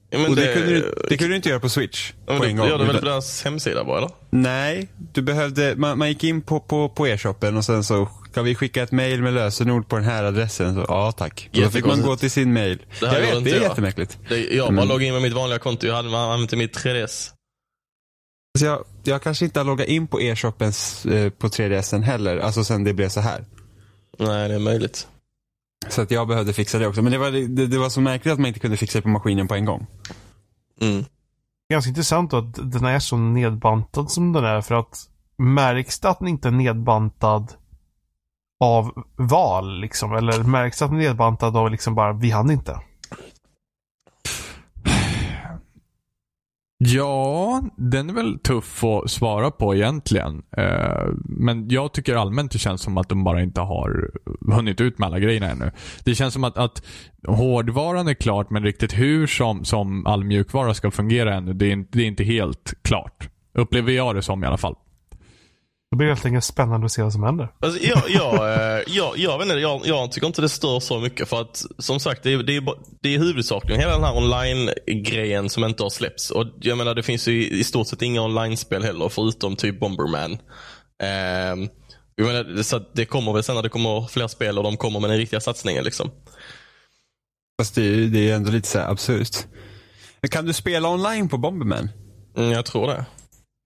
Ja, 0.10 0.20
men 0.20 0.30
Och 0.30 0.36
det, 0.36 0.54
kunde 0.54 0.70
du, 0.70 0.94
det 1.10 1.18
kunde 1.18 1.34
du 1.34 1.36
inte 1.36 1.50
göra 1.50 1.60
på 1.60 1.70
switch. 1.70 2.14
Ja, 2.14 2.18
men 2.28 2.38
på 2.38 2.44
det 2.44 2.50
en 2.50 2.58
gång. 2.58 2.68
gör 2.68 2.78
du 2.78 2.86
väl 2.86 3.00
på 3.00 3.06
deras 3.06 3.44
hemsida 3.44 3.84
bara 3.84 3.98
eller? 3.98 4.10
Nej, 4.30 4.88
du 5.14 5.22
behövde, 5.22 5.76
man, 5.76 5.98
man 5.98 6.08
gick 6.08 6.24
in 6.24 6.42
på, 6.42 6.60
på, 6.60 6.90
på 6.90 7.08
e-shoppen 7.08 7.58
och 7.58 7.66
sen 7.66 7.84
så 7.84 8.10
kan 8.34 8.46
vi 8.46 8.56
skicka 8.56 8.84
ett 8.84 8.92
mail 8.92 9.22
med 9.22 9.34
lösenord 9.34 9.88
på 9.90 9.96
den 9.96 10.06
här 10.06 10.24
adressen. 10.24 10.76
Så, 10.76 10.86
ja 10.88 11.12
tack. 11.12 11.50
Och 11.54 11.62
då 11.62 11.70
fick 11.70 11.86
man 11.86 12.02
gå 12.02 12.16
till 12.18 12.32
sin 12.32 12.54
mail. 12.54 12.78
Det 13.00 13.06
Jag 13.06 13.12
vet, 13.22 13.44
det 13.44 13.52
är 13.52 13.56
jag. 13.56 13.64
jättemärkligt. 13.64 14.18
Det, 14.30 14.38
jag 14.56 14.66
bara 14.66 14.68
Mm. 14.74 14.88
loggade 14.88 15.06
in 15.06 15.14
med 15.14 15.22
mitt 15.22 15.34
vanliga 15.34 15.60
konto. 15.60 15.88
Jag 15.88 15.96
hade 15.96 16.10
man 16.10 16.32
använt 16.32 16.52
mitt 16.52 16.78
3DS. 16.78 17.30
Så 18.60 18.66
jag, 18.66 18.84
jag 19.04 19.22
kanske 19.22 19.46
inte 19.46 19.60
har 19.60 19.66
loggat 19.66 19.88
in 19.88 20.08
på 20.08 20.22
e-shoppen 20.22 20.68
eh, 21.12 21.30
på 21.30 21.48
3DSen 21.48 22.02
heller, 22.02 22.38
alltså 22.38 22.64
sen 22.64 22.84
det 22.84 22.94
blev 22.94 23.10
så 23.10 23.20
här. 23.20 23.46
Nej, 24.20 24.50
det 24.50 24.56
är 24.56 24.60
möjligt. 24.60 25.08
Så 25.90 26.02
att 26.02 26.12
jag 26.12 26.28
behövde 26.28 26.54
fixa 26.54 26.80
det 26.80 26.88
också. 26.88 27.02
Men 27.02 27.12
det 27.12 27.18
var, 27.18 27.32
det, 27.32 27.68
det 27.68 27.78
var 27.78 27.90
så 27.90 28.02
märkligt 28.02 28.34
att 28.34 28.40
man 28.40 28.48
inte 28.48 28.60
kunde 28.60 28.78
fixa 28.78 28.98
det 28.98 29.02
på 29.02 29.10
maskinen 29.10 29.48
på 29.48 29.56
en 29.56 29.66
gång. 29.66 29.88
Mm. 30.82 31.06
Ganska 31.70 31.90
intressant 31.90 32.32
då 32.32 32.38
att 32.38 32.72
den 32.72 32.86
är 32.86 33.00
så 33.00 33.18
nedbantad 33.18 34.12
som 34.12 34.34
den 34.34 34.46
är. 34.46 34.62
För 34.62 34.76
att 34.76 35.10
märks 35.38 36.00
det 36.00 36.10
att 36.10 36.20
den 36.20 36.28
inte 36.28 36.48
är 36.48 36.52
nedbantad 36.52 37.54
av 38.60 39.04
val 39.16 39.80
liksom? 39.80 40.14
Eller 40.14 40.44
märks 40.44 40.80
det 40.80 40.86
att 40.86 40.92
den 40.92 41.00
är 41.02 41.04
nedbantad 41.04 41.58
av 41.58 41.72
liksom 41.72 41.96
bara, 41.96 42.14
vi 42.14 42.32
hann 42.32 42.52
inte? 42.52 42.80
Ja, 46.80 47.62
den 47.78 48.10
är 48.10 48.14
väl 48.14 48.40
tuff 48.40 48.84
att 48.84 49.12
svara 49.12 49.52
på 49.52 49.76
egentligen. 49.76 50.44
Eh, 50.58 51.08
men 51.26 51.70
jag 51.70 51.94
tycker 51.94 52.16
allmänt 52.16 52.52
det 52.52 52.60
känns 52.60 52.82
som 52.82 52.98
att 52.98 53.10
de 53.10 53.24
bara 53.24 53.42
inte 53.42 53.62
har 53.62 54.12
hunnit 54.52 54.82
ut 54.82 55.00
med 55.00 55.08
alla 55.08 55.20
grejerna 55.20 55.50
ännu. 55.50 55.72
Det 56.04 56.16
känns 56.16 56.34
som 56.34 56.44
att, 56.44 56.58
att 56.58 56.84
hårdvaran 57.28 58.08
är 58.08 58.14
klart, 58.14 58.50
men 58.50 58.64
riktigt 58.64 58.94
hur 58.94 59.28
som, 59.28 59.66
som 59.66 60.06
all 60.06 60.24
mjukvara 60.24 60.74
ska 60.74 60.92
fungera 60.92 61.36
ännu, 61.36 61.54
det 61.54 61.72
är, 61.72 61.86
det 61.92 62.02
är 62.02 62.08
inte 62.08 62.24
helt 62.24 62.74
klart. 62.82 63.30
Upplever 63.54 63.92
jag 63.92 64.16
det 64.16 64.22
som 64.22 64.44
i 64.44 64.48
alla 64.48 64.58
fall. 64.58 64.76
Det 65.92 65.98
blir 65.98 66.08
helt 66.08 66.26
enkelt 66.26 66.44
spännande 66.46 66.86
att 66.86 66.92
se 66.92 67.02
vad 67.04 67.14
som 67.14 67.24
händer. 67.24 67.50
Alltså, 67.60 67.84
jag, 67.84 68.02
jag, 68.10 68.54
eh, 68.54 68.84
jag, 68.88 69.18
jag, 69.18 69.38
vet 69.38 69.46
inte, 69.48 69.58
jag, 69.60 69.82
jag 69.86 70.12
tycker 70.12 70.28
inte 70.28 70.42
det 70.42 70.50
stör 70.50 70.80
så 70.80 71.00
mycket 71.00 71.30
för 71.30 71.42
att 71.42 71.66
som 71.78 72.00
sagt 72.00 72.24
det 72.24 72.34
är, 72.34 72.44
det 72.44 72.56
är, 72.56 72.64
det 73.02 73.16
är 73.16 73.20
huvudsakligen 73.20 73.80
hela 73.82 73.94
den 73.94 74.04
här 74.04 74.18
online-grejen 74.18 75.50
som 75.50 75.64
inte 75.64 75.84
har 75.84 75.90
släppts. 75.90 76.32
Och 76.32 76.46
jag 76.62 76.78
menar 76.78 76.96
det 76.96 77.04
finns 77.04 77.28
ju 77.28 77.48
i, 77.50 77.64
stort 77.64 77.88
sett 77.88 78.02
inga 78.02 78.22
online-spel 78.22 78.84
heller 78.84 79.10
förutom 79.10 79.56
typ 79.56 79.80
Bomberman. 79.80 80.32
Um, 80.32 81.70
jag 82.16 82.28
menar, 82.28 82.64
så 82.64 82.76
att 82.76 82.96
det 82.96 83.06
kommer 83.06 83.34
väl 83.34 83.44
sen 83.44 83.56
när 83.56 83.64
det 83.64 83.70
kommer 83.70 84.08
fler 84.08 84.28
spel 84.28 84.58
och 84.58 84.64
de 84.64 84.78
kommer 84.78 85.00
med 85.00 85.10
den 85.10 85.18
riktiga 85.18 85.40
satsningen 85.40 85.84
liksom. 85.84 86.12
Fast 87.62 87.76
det, 87.76 87.82
är- 87.82 88.08
det 88.08 88.30
är 88.32 88.36
ändå 88.36 88.52
lite 88.52 88.68
så 88.68 88.80
här 88.80 88.92
absurt. 88.92 89.38
Men 90.22 90.30
kan 90.30 90.46
du 90.46 90.54
spela 90.54 90.90
online 90.90 91.30
på 91.30 91.38
Bomberman? 91.38 91.90
Mm, 92.38 92.52
jag 92.52 92.66
tror 92.66 92.88
det. 92.88 93.06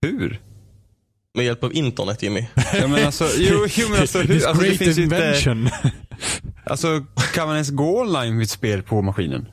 Hur? 0.06 0.42
Med 1.36 1.46
hjälp 1.46 1.64
av 1.64 1.74
internet 1.74 2.24
Jimmy. 2.24 2.46
Ja, 2.74 2.88
men 2.88 3.06
alltså, 3.06 3.26
jo, 3.38 3.66
jo, 3.70 3.88
men 3.90 4.02
alltså, 4.02 4.20
hur, 4.22 4.48
alltså 4.48 4.64
det 4.64 4.72
finns 4.78 4.98
ju 4.98 5.04
inte, 5.04 5.16
invention. 5.16 5.70
alltså 6.66 7.06
kan 7.34 7.48
man 7.48 7.56
ens 7.56 7.70
gå 7.70 8.02
online 8.02 8.38
vid 8.38 8.44
ett 8.46 8.50
spel 8.50 8.84
på 8.84 9.02
maskinen? 9.02 9.46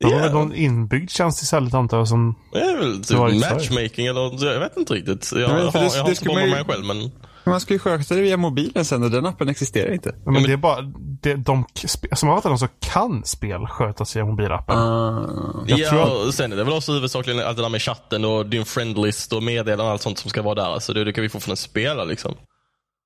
Det 0.00 0.06
var 0.06 0.12
Ja. 0.12 0.18
väl 0.18 0.32
någon 0.32 0.54
inbyggd 0.54 1.10
tjänst 1.10 1.42
istället 1.42 1.74
antar 1.74 1.98
jag 1.98 2.08
som... 2.08 2.34
Det 2.52 2.58
är 2.60 2.76
väl 2.78 3.04
typ 3.04 3.18
matchmaking 3.50 4.06
eller 4.06 4.44
jag 4.52 4.60
vet 4.60 4.76
inte 4.76 4.94
riktigt. 4.94 5.32
Jag, 5.34 5.40
men 5.40 5.50
har, 5.50 5.72
det- 5.72 5.78
jag 5.78 5.90
har 5.90 6.04
det 6.04 6.10
inte 6.10 6.24
ju- 6.24 6.28
Bomberman 6.28 6.64
själv 6.64 6.84
Men 6.84 7.10
man 7.48 7.60
ska 7.60 7.74
ju 7.74 7.78
sköta 7.78 8.14
det 8.14 8.20
via 8.20 8.36
mobilen 8.36 8.84
sen 8.84 9.02
och 9.02 9.10
den 9.10 9.26
appen 9.26 9.48
existerar 9.48 9.92
inte. 9.92 10.14
Men, 10.26 10.42
det 10.42 10.52
är 10.52 10.56
bara, 10.56 10.82
det, 11.22 11.34
de, 11.34 11.64
som 12.12 12.28
fattar 12.28 12.50
det 12.50 12.58
så 12.58 12.68
kan 12.80 13.24
spel 13.24 13.66
skötas 13.66 14.16
via 14.16 14.24
mobilappen. 14.24 14.78
Uh, 14.78 15.64
Jag 15.66 15.78
ja, 15.78 15.90
tror 15.90 16.26
och 16.26 16.34
sen 16.34 16.52
är 16.52 16.56
det 16.56 16.64
väl 16.64 16.74
också 16.74 16.92
huvudsakligen 16.92 17.46
allt 17.46 17.56
det 17.56 17.62
där 17.62 17.68
med 17.68 17.82
chatten 17.82 18.24
och 18.24 18.46
din 18.46 18.64
friendlist 18.64 19.32
och 19.32 19.42
meddelanden 19.42 19.86
och 19.86 19.92
allt 19.92 20.02
sånt 20.02 20.18
som 20.18 20.30
ska 20.30 20.42
vara 20.42 20.54
där. 20.54 20.78
Så 20.78 20.92
det, 20.92 21.04
det 21.04 21.12
kan 21.12 21.22
vi 21.22 21.28
fortfarande 21.28 21.56
spela 21.56 22.04
liksom. 22.04 22.34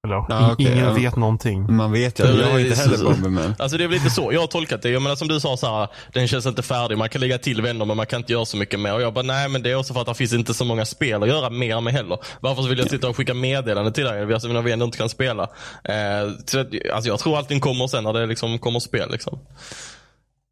Eller, 0.07 0.15
Ja, 0.29 0.53
okej, 0.53 0.67
ingen 0.73 0.85
ja. 0.85 0.93
vet 0.93 1.17
någonting. 1.17 1.77
man 1.77 1.93
vet 1.93 2.21
ju. 2.21 2.25
Jag 2.25 2.47
har 2.51 2.59
inte 2.59 2.75
heller 2.75 3.05
Bomberman. 3.05 3.55
Alltså 3.59 3.79
det 3.79 3.85
är 3.85 3.89
väl 3.89 3.99
lite 3.99 4.11
så 4.11 4.33
jag 4.33 4.41
har 4.41 4.47
tolkat 4.47 4.83
det. 4.83 4.91
Jag 4.91 5.03
menar 5.03 5.17
som 5.17 5.29
du 5.29 5.41
sa 5.41 5.57
så 5.57 5.67
här, 5.67 5.89
den 6.13 6.29
känns 6.29 6.47
inte 6.47 6.63
färdig. 6.63 6.99
Man 6.99 7.09
kan 7.09 7.21
lägga 7.21 7.39
till 7.39 7.63
vänner 7.63 7.85
men 7.85 7.97
man 7.97 8.07
kan 8.07 8.21
inte 8.21 8.33
göra 8.33 8.45
så 8.45 8.57
mycket 8.57 8.81
mer. 8.81 8.95
Och 8.95 9.03
jag 9.03 9.15
bara, 9.15 9.23
nej 9.23 9.49
men 9.49 9.63
det 9.63 9.71
är 9.71 9.75
också 9.75 9.95
för 9.95 10.01
att 10.01 10.07
det 10.07 10.15
finns 10.15 10.33
inte 10.33 10.55
så 10.55 10.65
många 10.65 10.85
spel 10.85 11.23
att 11.23 11.29
göra 11.29 11.51
mer 11.51 11.81
med 11.81 11.93
heller. 11.93 12.19
Varför 12.41 12.63
vill 12.63 12.79
jag 12.79 12.91
sitta 12.91 13.09
och 13.09 13.17
skicka 13.17 13.35
meddelanden 13.35 13.93
till 13.93 14.05
dig 14.05 14.33
alltså, 14.35 14.49
när 14.49 14.63
vi 14.63 14.73
ändå 14.73 14.85
inte 14.85 14.99
kan 14.99 15.09
spela? 15.09 15.43
Eh, 15.85 16.31
så, 16.47 16.59
att- 16.61 16.67
alltså 16.93 17.09
jag 17.11 17.19
tror 17.19 17.39
allting 17.39 17.61
kommer 17.61 17.87
sen 17.87 18.05
när 18.05 18.13
det 18.13 18.27
liksom 18.27 18.59
kommer 18.59 18.81
spel. 18.81 19.09
Liksom. 19.13 19.39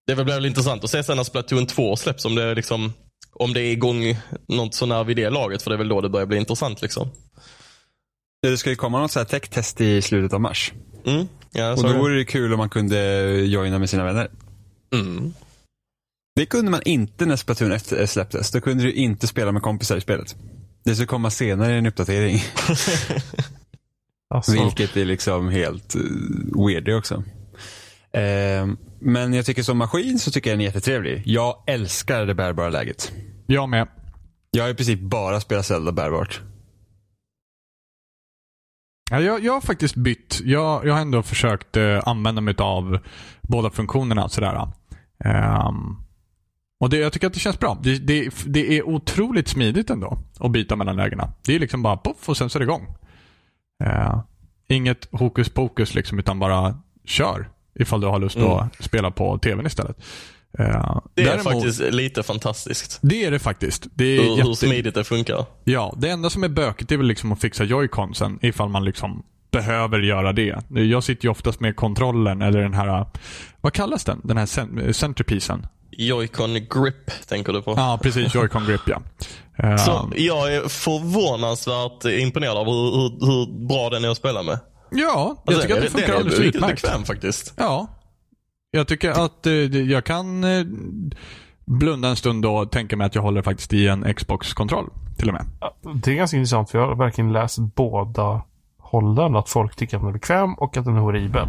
Det 0.07 0.14
blir 0.14 0.25
väl 0.25 0.47
intressant 0.47 0.85
att 0.85 0.90
se 0.90 1.02
sen 1.04 1.16
när 1.16 1.25
Splatoon 1.25 1.66
2 1.66 1.97
släpps. 1.97 2.25
Om 2.25 2.35
det, 2.35 2.42
är 2.45 2.54
liksom, 2.54 2.92
om 3.35 3.52
det 3.52 3.61
är 3.62 3.73
igång 3.73 4.16
något 4.49 4.75
så 4.75 4.87
när 4.87 5.04
vid 5.04 5.16
det 5.16 5.30
laget. 5.30 5.62
För 5.62 5.71
det 5.71 5.76
är 5.76 5.78
väl 5.78 5.88
då 5.88 6.00
det 6.00 6.09
börjar 6.09 6.26
bli 6.26 6.37
intressant. 6.38 6.83
Liksom. 6.83 7.11
Det 8.42 8.56
ska 8.56 8.70
ju 8.70 8.76
komma 8.76 9.00
något 9.00 9.12
så 9.12 9.18
här 9.18 9.26
tech-test 9.26 9.80
i 9.80 10.02
slutet 10.02 10.32
av 10.32 10.40
mars. 10.40 10.73
Mm. 11.06 11.28
Ja, 11.52 11.73
Och 11.73 11.82
då 11.82 11.92
vore 11.92 12.16
det 12.16 12.25
kul 12.25 12.52
om 12.52 12.59
man 12.59 12.70
kunde 12.70 13.30
joina 13.47 13.78
med 13.78 13.90
sina 13.90 14.04
vänner. 14.04 14.30
Mm. 14.92 15.35
Det 16.37 16.47
kunde 16.47 16.70
man 16.70 16.82
inte 16.85 17.26
när 17.26 17.37
Splatoon 17.37 17.73
1 17.73 18.11
släpptes. 18.11 18.50
Då 18.50 18.61
kunde 18.61 18.85
du 18.85 18.92
inte 18.92 19.26
spela 19.26 19.52
med 19.52 19.62
kompisar 19.62 19.97
i 19.97 20.00
spelet. 20.00 20.37
Det 20.85 20.94
ska 20.94 21.06
komma 21.06 21.30
senare 21.30 21.75
i 21.75 21.78
en 21.78 21.87
uppdatering. 21.87 22.42
Alltså, 24.35 24.52
Vilket 24.52 24.97
är 24.97 25.04
liksom 25.04 25.49
helt 25.49 25.97
uh, 25.97 26.66
weird 26.66 26.85
det 26.85 26.94
också. 26.94 27.14
Eh, 28.12 28.66
men 29.00 29.32
jag 29.32 29.47
tycker 29.47 29.62
som 29.62 29.78
maskin 29.78 30.18
så 30.18 30.30
tycker 30.30 30.50
jag 30.50 30.59
den 30.59 30.61
är 30.61 30.64
jättetrevlig. 30.64 31.23
Jag 31.26 31.62
älskar 31.66 32.26
det 32.26 32.35
bärbara 32.35 32.68
läget. 32.68 33.12
Jag 33.47 33.68
med. 33.68 33.88
Jag 34.50 34.64
har 34.64 34.70
i 34.70 34.75
princip 34.75 35.00
bara 35.00 35.40
spelat 35.40 35.66
Zelda 35.66 35.92
bärbart. 35.92 36.40
Ja, 39.11 39.21
jag, 39.21 39.45
jag 39.45 39.52
har 39.52 39.61
faktiskt 39.61 39.95
bytt. 39.95 40.40
Jag, 40.45 40.87
jag 40.87 40.95
har 40.95 41.00
ändå 41.00 41.23
försökt 41.23 41.76
eh, 41.76 42.00
använda 42.09 42.40
mig 42.40 42.55
av 42.59 42.99
båda 43.43 43.71
funktionerna. 43.71 44.29
Sådär. 44.29 44.69
Ehm, 45.25 45.97
och 46.81 46.90
det, 46.90 46.97
jag 46.97 47.12
tycker 47.12 47.26
att 47.26 47.33
det 47.35 47.40
känns 47.40 47.59
bra. 47.59 47.79
Det, 47.83 47.99
det, 47.99 48.31
det 48.47 48.79
är 48.79 48.88
otroligt 48.88 49.49
smidigt 49.49 49.90
ändå 49.90 50.19
att 50.40 50.50
byta 50.50 50.76
mellan 50.76 50.97
lägena. 50.97 51.33
Det 51.47 51.55
är 51.55 51.59
liksom 51.59 51.83
bara 51.83 51.97
poff 51.97 52.29
och 52.29 52.37
sen 52.37 52.50
så 52.50 52.59
är 52.59 52.61
det 52.61 52.64
igång. 52.64 52.87
Eh, 53.85 54.21
inget 54.69 55.09
hokus 55.12 55.49
pokus 55.49 55.95
liksom, 55.95 56.19
utan 56.19 56.38
bara 56.38 56.79
kör. 57.05 57.49
Ifall 57.75 58.00
du 58.00 58.07
har 58.07 58.19
lust 58.19 58.37
Mm. 58.37 58.50
att 58.50 58.85
spela 58.85 59.11
på 59.11 59.38
tvn 59.38 59.67
istället. 59.67 59.97
Eh, 60.59 60.97
Det 61.14 61.23
är 61.23 61.26
däremot- 61.26 61.45
faktiskt 61.52 61.80
lite 61.80 62.23
fantastiskt. 62.23 62.99
Det 63.02 63.25
är 63.25 63.30
det 63.30 63.38
faktiskt. 63.38 63.87
Det 63.95 64.04
är 64.04 64.23
Hur, 64.23 64.30
hur 64.30 64.37
jätte- 64.37 64.57
smidigt 64.57 64.95
det 64.95 65.04
funkar. 65.04 65.45
Ja, 65.64 65.95
det 65.97 66.09
enda 66.11 66.30
som 66.30 66.45
är 66.45 66.49
bökigt 66.49 66.92
är 66.92 66.97
väl 66.97 67.07
liksom 67.07 67.33
att 67.33 67.40
fixa 67.40 67.64
joyconsen 67.64 68.38
ifall 68.42 68.69
man 68.69 68.85
liksom 68.85 69.23
behöver 69.52 69.99
göra 69.99 70.33
det. 70.33 70.59
Jag 70.69 71.04
sitter 71.04 71.25
ju 71.25 71.30
oftast 71.30 71.61
med 71.61 71.76
kontrollen 71.76 72.42
eller 72.42 72.61
den 72.62 72.75
här, 72.75 73.07
vad 73.61 73.73
kallas 73.73 74.04
den? 74.04 74.21
Den 74.25 74.37
här 74.37 74.47
cen- 74.47 74.92
centerpiecen. 74.92 75.66
Joy-Con 75.99 76.54
grip 76.83 77.11
tänker 77.28 77.52
du 77.52 77.62
på. 77.62 77.75
Ja, 77.76 77.99
precis. 78.02 78.35
Joy-con 78.35 78.66
grip 78.66 78.80
ja. 78.87 79.02
Så 79.78 80.12
jag 80.16 80.54
är 80.54 80.69
förvånansvärt 80.69 82.04
imponerad 82.21 82.57
av 82.57 82.66
hur, 82.66 82.73
hur, 82.92 83.26
hur 83.26 83.66
bra 83.69 83.90
den 83.90 84.04
är 84.04 84.09
att 84.09 84.16
spela 84.16 84.42
med. 84.42 84.59
ja, 84.90 85.37
jag 85.47 85.54
Alltså, 85.54 85.62
tycker 85.62 85.75
att 85.76 85.80
det 85.83 85.87
den 85.87 85.87
är- 85.87 85.90
funkar 85.90 86.07
den 86.07 86.14
är 86.14 86.19
alldeles 86.19 86.38
riktigt 86.38 86.54
utmärkt. 86.62 86.83
bekväm 86.83 87.04
faktiskt. 87.04 87.52
Ja. 87.57 87.87
Jag 88.71 88.89
tycker 88.89 89.11
att 89.11 89.47
eh, 89.47 89.53
jag 89.53 90.05
kan 90.05 90.45
eh, 90.45 90.65
blunda 91.65 92.09
en 92.09 92.17
stund 92.17 92.47
och 92.47 92.71
tänka 92.71 92.97
mig 92.97 93.07
att 93.07 93.15
jag 93.15 93.23
håller 93.23 93.43
faktiskt 93.43 93.73
i 93.73 93.89
en 93.89 94.15
Xbox-kontroll. 94.15 94.91
Till 95.19 95.29
och 95.29 95.35
med. 95.35 95.45
det 96.05 96.11
är 96.11 96.15
ganska 96.15 96.37
intressant 96.37 96.71
för 96.71 96.79
jag 96.79 96.87
har 96.87 96.97
verkligen 96.97 97.33
läst 97.33 97.59
båda 97.59 98.43
hållen. 98.90 99.37
Att 99.37 99.49
folk 99.49 99.76
tycker 99.76 99.97
att 99.97 100.02
den 100.02 100.09
är 100.09 100.12
bekväm 100.12 100.54
och 100.54 100.76
att 100.76 100.85
den 100.85 100.97
är 100.97 101.00
horribel. 101.00 101.49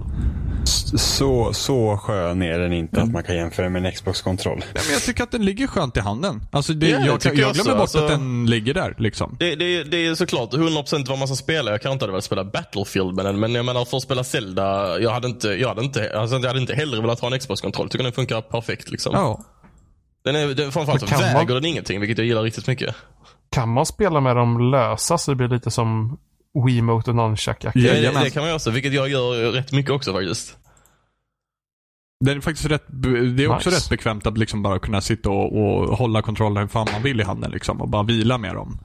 Så, 0.98 1.53
så 1.53 1.98
skön 1.98 2.41
är 2.41 2.60
den 2.60 2.74
inte 2.74 3.01
att 3.01 3.12
man 3.12 3.24
kan 3.24 3.36
jämföra 3.36 3.69
med 3.69 3.86
en 3.86 3.91
Xbox-kontroll. 3.91 4.57
Nej, 4.57 4.83
men 4.86 4.93
jag 4.93 5.01
tycker 5.01 5.24
att 5.24 5.31
den 5.31 5.45
ligger 5.45 5.67
skönt 5.67 5.98
i 5.98 6.00
handen. 6.00 6.41
Alltså 6.51 6.74
det, 6.74 6.89
Ja, 6.89 7.00
jag, 7.05 7.19
tycker 7.19 7.38
jag, 7.38 7.48
jag 7.50 7.55
glömmer 7.55 7.71
också. 7.81 7.98
bort 7.98 8.01
Alltså- 8.01 8.03
att 8.15 8.19
den 8.19 8.45
ligger 8.45 8.74
där. 8.74 8.95
Liksom. 8.98 9.36
Det, 9.39 9.55
det, 9.55 9.83
det 9.83 10.05
är 10.07 10.15
såklart 10.15 10.53
100% 10.53 11.10
vad 11.10 11.19
man 11.19 11.27
ska 11.27 11.36
spela. 11.36 11.71
Jag 11.71 11.81
kanske 11.81 11.93
inte 11.93 12.07
velat 12.07 12.24
spela 12.24 12.43
Battlefield 12.43 13.15
med 13.15 13.25
den. 13.25 13.39
Men 13.39 13.55
jag 13.55 13.65
menar 13.65 13.86
för 13.86 13.98
att 13.98 14.03
spela 14.03 14.24
Zelda. 14.24 15.00
Jag 15.00 15.12
hade 15.12 15.27
inte, 15.27 15.48
jag 15.48 15.67
hade 15.69 15.83
inte, 15.83 16.19
alltså, 16.19 16.36
jag 16.38 16.48
hade 16.48 16.60
inte 16.62 16.75
hellre 16.75 17.01
velat 17.01 17.19
ha 17.19 17.33
en 17.33 17.39
Xbox-kontroll. 17.39 17.89
Tycker 17.89 18.03
den 18.03 18.13
funkar 18.13 18.41
perfekt 18.41 18.91
liksom. 18.91 19.12
Ja. 19.15 19.41
Den 20.24 20.36
är, 20.36 20.48
den, 20.48 20.71
framförallt 20.71 21.07
kan 21.10 21.19
väger 21.21 21.36
man- 21.38 21.48
den 21.48 21.65
ingenting. 21.65 22.00
Vilket 22.00 22.17
jag 22.17 22.27
gillar 22.27 22.41
riktigt 22.43 22.67
mycket. 22.67 22.95
Kan 23.50 23.69
man 23.69 23.86
spela 23.86 24.19
med 24.21 24.36
dem 24.36 24.71
lösa 24.71 25.17
så 25.17 25.31
det 25.31 25.36
blir 25.36 25.48
lite 25.48 25.71
som 25.71 26.17
Wiimote 26.65 27.10
och 27.10 27.15
Nunchuck? 27.15 27.63
Ja, 27.63 27.72
Det, 27.74 28.29
kan 28.34 28.41
man 28.41 28.48
göra 28.48 28.55
också. 28.55 28.72
Vilket 28.72 28.93
jag 28.93 29.10
gör 29.10 29.51
rätt 29.51 29.72
mycket 29.72 29.91
också 29.91 30.13
faktiskt. 30.13 30.58
Det 32.25 32.31
är 32.31 32.39
faktiskt 32.39 32.70
rätt, 32.70 32.86
det 32.88 33.43
är 33.43 33.48
också 33.48 33.70
Nice. 33.70 33.81
rätt 33.81 33.89
bekvämt 33.89 34.27
att 34.27 34.38
liksom 34.38 34.63
bara 34.63 34.79
kunna 34.79 35.01
sitta 35.01 35.29
och, 35.29 35.58
och 35.62 35.98
hålla 35.98 36.22
kontrollen 36.22 36.62
hur 36.62 36.67
fan 36.67 36.88
man 36.91 37.03
vill 37.03 37.20
i 37.22 37.24
handen 37.24 37.51
liksom, 37.51 37.81
och 37.81 37.89
bara 37.89 38.03
vila 38.03 38.38
med 38.38 38.55
dem. 38.55 38.79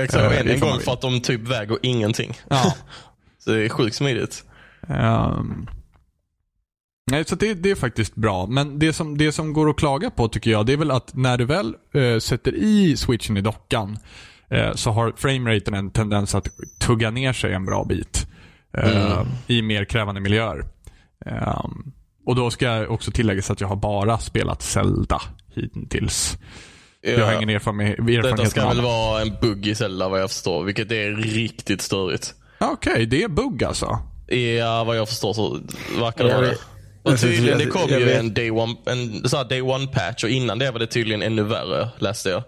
Exakt. 0.00 0.32
Eh, 0.32 0.40
en, 0.40 0.48
en 0.48 0.60
gång 0.60 0.80
för 0.80 0.92
att 0.92 1.00
de 1.00 1.20
typ 1.20 1.40
väger 1.40 1.78
ingenting. 1.82 2.34
Ja. 2.48 2.74
Så 3.38 3.50
det 3.50 3.64
är 3.64 3.68
sjukt 3.68 3.96
smidigt. 3.96 4.44
Ehm. 4.88 5.66
nej, 7.10 7.24
så 7.24 7.34
det, 7.34 7.54
det 7.54 7.70
är 7.70 7.74
faktiskt 7.74 8.14
bra. 8.14 8.46
Men 8.46 8.78
det 8.78 8.92
som, 8.92 9.18
det 9.18 9.32
som 9.32 9.52
går 9.52 9.70
att 9.70 9.76
klaga 9.76 10.10
på 10.10 10.28
tycker 10.28 10.50
jag, 10.50 10.66
det 10.66 10.72
är 10.72 10.76
väl 10.76 10.90
att 10.90 11.14
när 11.14 11.38
du 11.38 11.44
väl 11.44 11.74
eh, 11.94 12.18
sätter 12.18 12.54
i 12.54 12.96
switchen 12.96 13.36
i 13.36 13.40
dockan 13.40 13.98
så 14.74 14.90
har 14.90 15.12
frameraten 15.16 15.74
en 15.74 15.90
tendens 15.90 16.34
att 16.34 16.48
tugga 16.80 17.10
ner 17.10 17.32
sig 17.32 17.52
en 17.52 17.66
bra 17.66 17.84
bit 17.84 18.26
eh, 18.78 19.12
Mm. 19.12 19.26
i 19.46 19.62
mer 19.62 19.84
krävande 19.84 20.20
miljöer. 20.20 20.64
Ehm, 21.26 21.92
och 22.26 22.36
då 22.36 22.50
ska 22.50 22.64
jag 22.66 22.90
också 22.90 23.10
tillägga 23.10 23.42
att 23.48 23.60
jag 23.60 23.68
har 23.68 23.76
bara 23.76 24.18
spelat 24.18 24.62
Zelda 24.62 25.22
hittills. 25.54 26.38
Jag 27.00 27.26
har 27.26 27.32
ingen 27.36 27.48
erfarenhet, 27.48 28.22
Detta 28.22 28.46
ska 28.46 28.68
väl 28.68 28.80
vara 28.80 29.22
en 29.22 29.36
bugg 29.40 29.66
i 29.66 29.74
Zelda 29.74 30.08
vad 30.08 30.20
jag 30.20 30.30
förstår. 30.30 30.64
Vilket 30.64 30.92
är 30.92 31.10
riktigt 31.10 31.82
störigt. 31.82 32.34
Okej, 32.60 33.06
det 33.06 33.22
är 33.22 33.28
bugg 33.28 33.64
alltså. 33.64 33.98
Ja, 34.58 34.84
vad 34.84 34.96
jag 34.96 35.08
förstår 35.08 35.32
så 35.32 35.60
verkar 36.00 36.24
det 36.24 36.34
vara 36.34 36.46
det. 36.46 36.56
Och 37.02 37.20
tydligen, 37.20 37.58
det 37.58 37.66
kom 37.66 37.88
ju 37.90 38.12
en 38.12 38.34
day 38.34 38.50
one, 38.50 38.74
en 38.86 39.28
så 39.28 39.36
här 39.36 39.44
day 39.44 39.62
one 39.62 39.86
patch 39.86 40.24
och 40.24 40.30
innan 40.30 40.58
det 40.58 40.70
var 40.70 40.78
det 40.78 40.86
tydligen 40.86 41.22
ännu 41.22 41.42
värre, 41.42 41.88
läste 41.98 42.28
jag. 42.28 42.42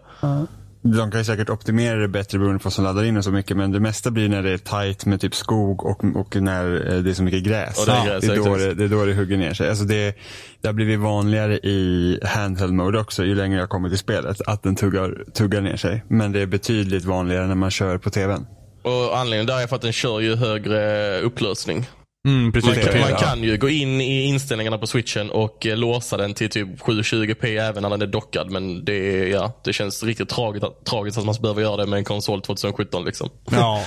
De 0.97 1.11
kan 1.11 1.21
ju 1.21 1.25
säkert 1.25 1.51
optimera 1.51 1.97
det 1.97 2.09
bättre 2.09 2.39
beroende 2.39 2.59
på 2.59 2.65
vad 2.65 2.73
som 2.73 2.85
laddar 2.85 3.05
in 3.05 3.17
och 3.17 3.25
så 3.25 3.31
mycket. 3.31 3.57
Men 3.57 3.73
det 3.73 3.81
mesta 3.81 4.11
blir 4.11 4.29
när 4.29 4.43
det 4.43 4.51
är 4.51 4.59
tight 4.59 5.07
med 5.07 5.21
typ 5.21 5.35
skog 5.35 5.85
och, 5.85 6.05
och 6.17 6.37
när 6.37 6.95
eh, 6.95 7.03
det 7.03 7.11
är 7.11 7.15
så 7.15 7.23
mycket 7.23 7.43
gräs. 7.43 7.85
Det 7.85 7.93
är 7.93 8.07
gräs, 8.07 8.25
det, 8.25 8.33
är 8.33 8.37
då 8.37 8.57
det, 8.57 8.75
det 8.75 8.85
är 8.85 8.89
då 8.89 9.05
det 9.05 9.15
hugger 9.15 9.37
ner 9.37 9.55
sig. 9.55 9.69
Alltså 9.69 9.85
det, 9.85 10.17
det 10.61 10.69
har 10.69 10.73
blivit 10.73 10.99
vanligare 10.99 11.59
i 11.59 12.21
handheld 12.25 12.73
mode 12.73 13.01
också 13.01 13.25
ju 13.25 13.35
längre 13.35 13.61
jag 13.61 13.69
kommer 13.69 13.89
till 13.89 13.99
spelet. 13.99 14.41
Att 14.47 14.63
den 14.63 14.77
tuggar, 14.77 15.25
tuggar 15.35 15.61
ner 15.61 15.77
sig. 15.77 16.05
Men 16.09 16.33
det 16.33 16.41
är 16.41 16.47
betydligt 16.47 17.05
vanligare 17.05 17.47
när 17.47 17.55
man 17.55 17.71
kör 17.71 17.99
på 17.99 18.11
tvn. 18.11 18.47
Och 18.83 19.19
anledningen 19.19 19.47
där 19.47 19.63
är 19.63 19.67
för 19.67 19.77
att 19.77 19.83
den 19.83 19.93
kör 19.93 20.21
ju 20.21 20.37
högre 20.37 21.21
upplösning. 21.21 21.87
Mm, 22.29 22.53
precis. 22.53 22.77
Man 22.77 22.85
kan, 22.85 23.01
man 23.01 23.21
kan 23.21 23.43
ju 23.43 23.57
gå 23.57 23.69
in 23.69 24.01
i 24.01 24.23
inställningarna 24.23 24.79
på 24.79 24.87
switchen 24.87 25.31
och 25.31 25.67
eh, 25.67 25.77
låsa 25.77 26.17
den 26.17 26.35
till 26.35 26.51
typ 26.51 26.81
720p 26.81 27.47
även 27.61 27.83
när 27.83 27.91
den 27.91 28.03
är 28.03 28.07
dockad. 28.07 28.51
Men 28.51 28.85
det, 28.85 29.29
ja, 29.29 29.53
det 29.65 29.73
känns 29.73 30.03
riktigt 30.03 30.29
tragiskt, 30.29 30.67
tragiskt 30.85 31.19
att 31.19 31.25
man 31.25 31.35
behöver 31.43 31.63
göra 31.63 31.77
det 31.77 31.87
med 31.87 31.99
en 31.99 32.05
konsol 32.05 32.43
2017. 32.43 33.05
Liksom. 33.05 33.31
Ja. 33.51 33.85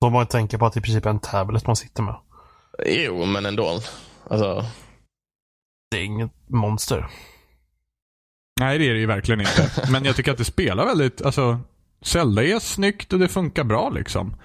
Då 0.00 0.10
man 0.10 0.26
tänker 0.26 0.58
på 0.58 0.66
att 0.66 0.72
det 0.72 0.78
i 0.78 0.82
princip 0.82 1.06
är 1.06 1.10
en 1.10 1.18
tablet 1.18 1.66
man 1.66 1.76
sitter 1.76 2.02
med. 2.02 2.16
Jo, 2.86 3.24
men 3.24 3.46
ändå. 3.46 3.80
Alltså, 4.30 4.64
Det 5.90 5.96
är 5.96 6.02
inget 6.04 6.32
monster. 6.48 7.06
Nej, 8.60 8.78
det 8.78 8.84
är 8.88 8.92
det 8.94 9.00
ju 9.00 9.06
verkligen 9.06 9.40
inte. 9.40 9.70
Men 9.90 10.04
jag 10.04 10.16
tycker 10.16 10.32
att 10.32 10.38
det 10.38 10.44
spelar 10.44 10.86
väldigt, 10.86 11.22
alltså, 11.22 11.60
Zelda 12.02 12.44
är 12.44 12.58
snyggt 12.58 13.12
och 13.12 13.18
det 13.18 13.28
funkar 13.28 13.64
bra 13.64 13.90
liksom. 13.90 14.36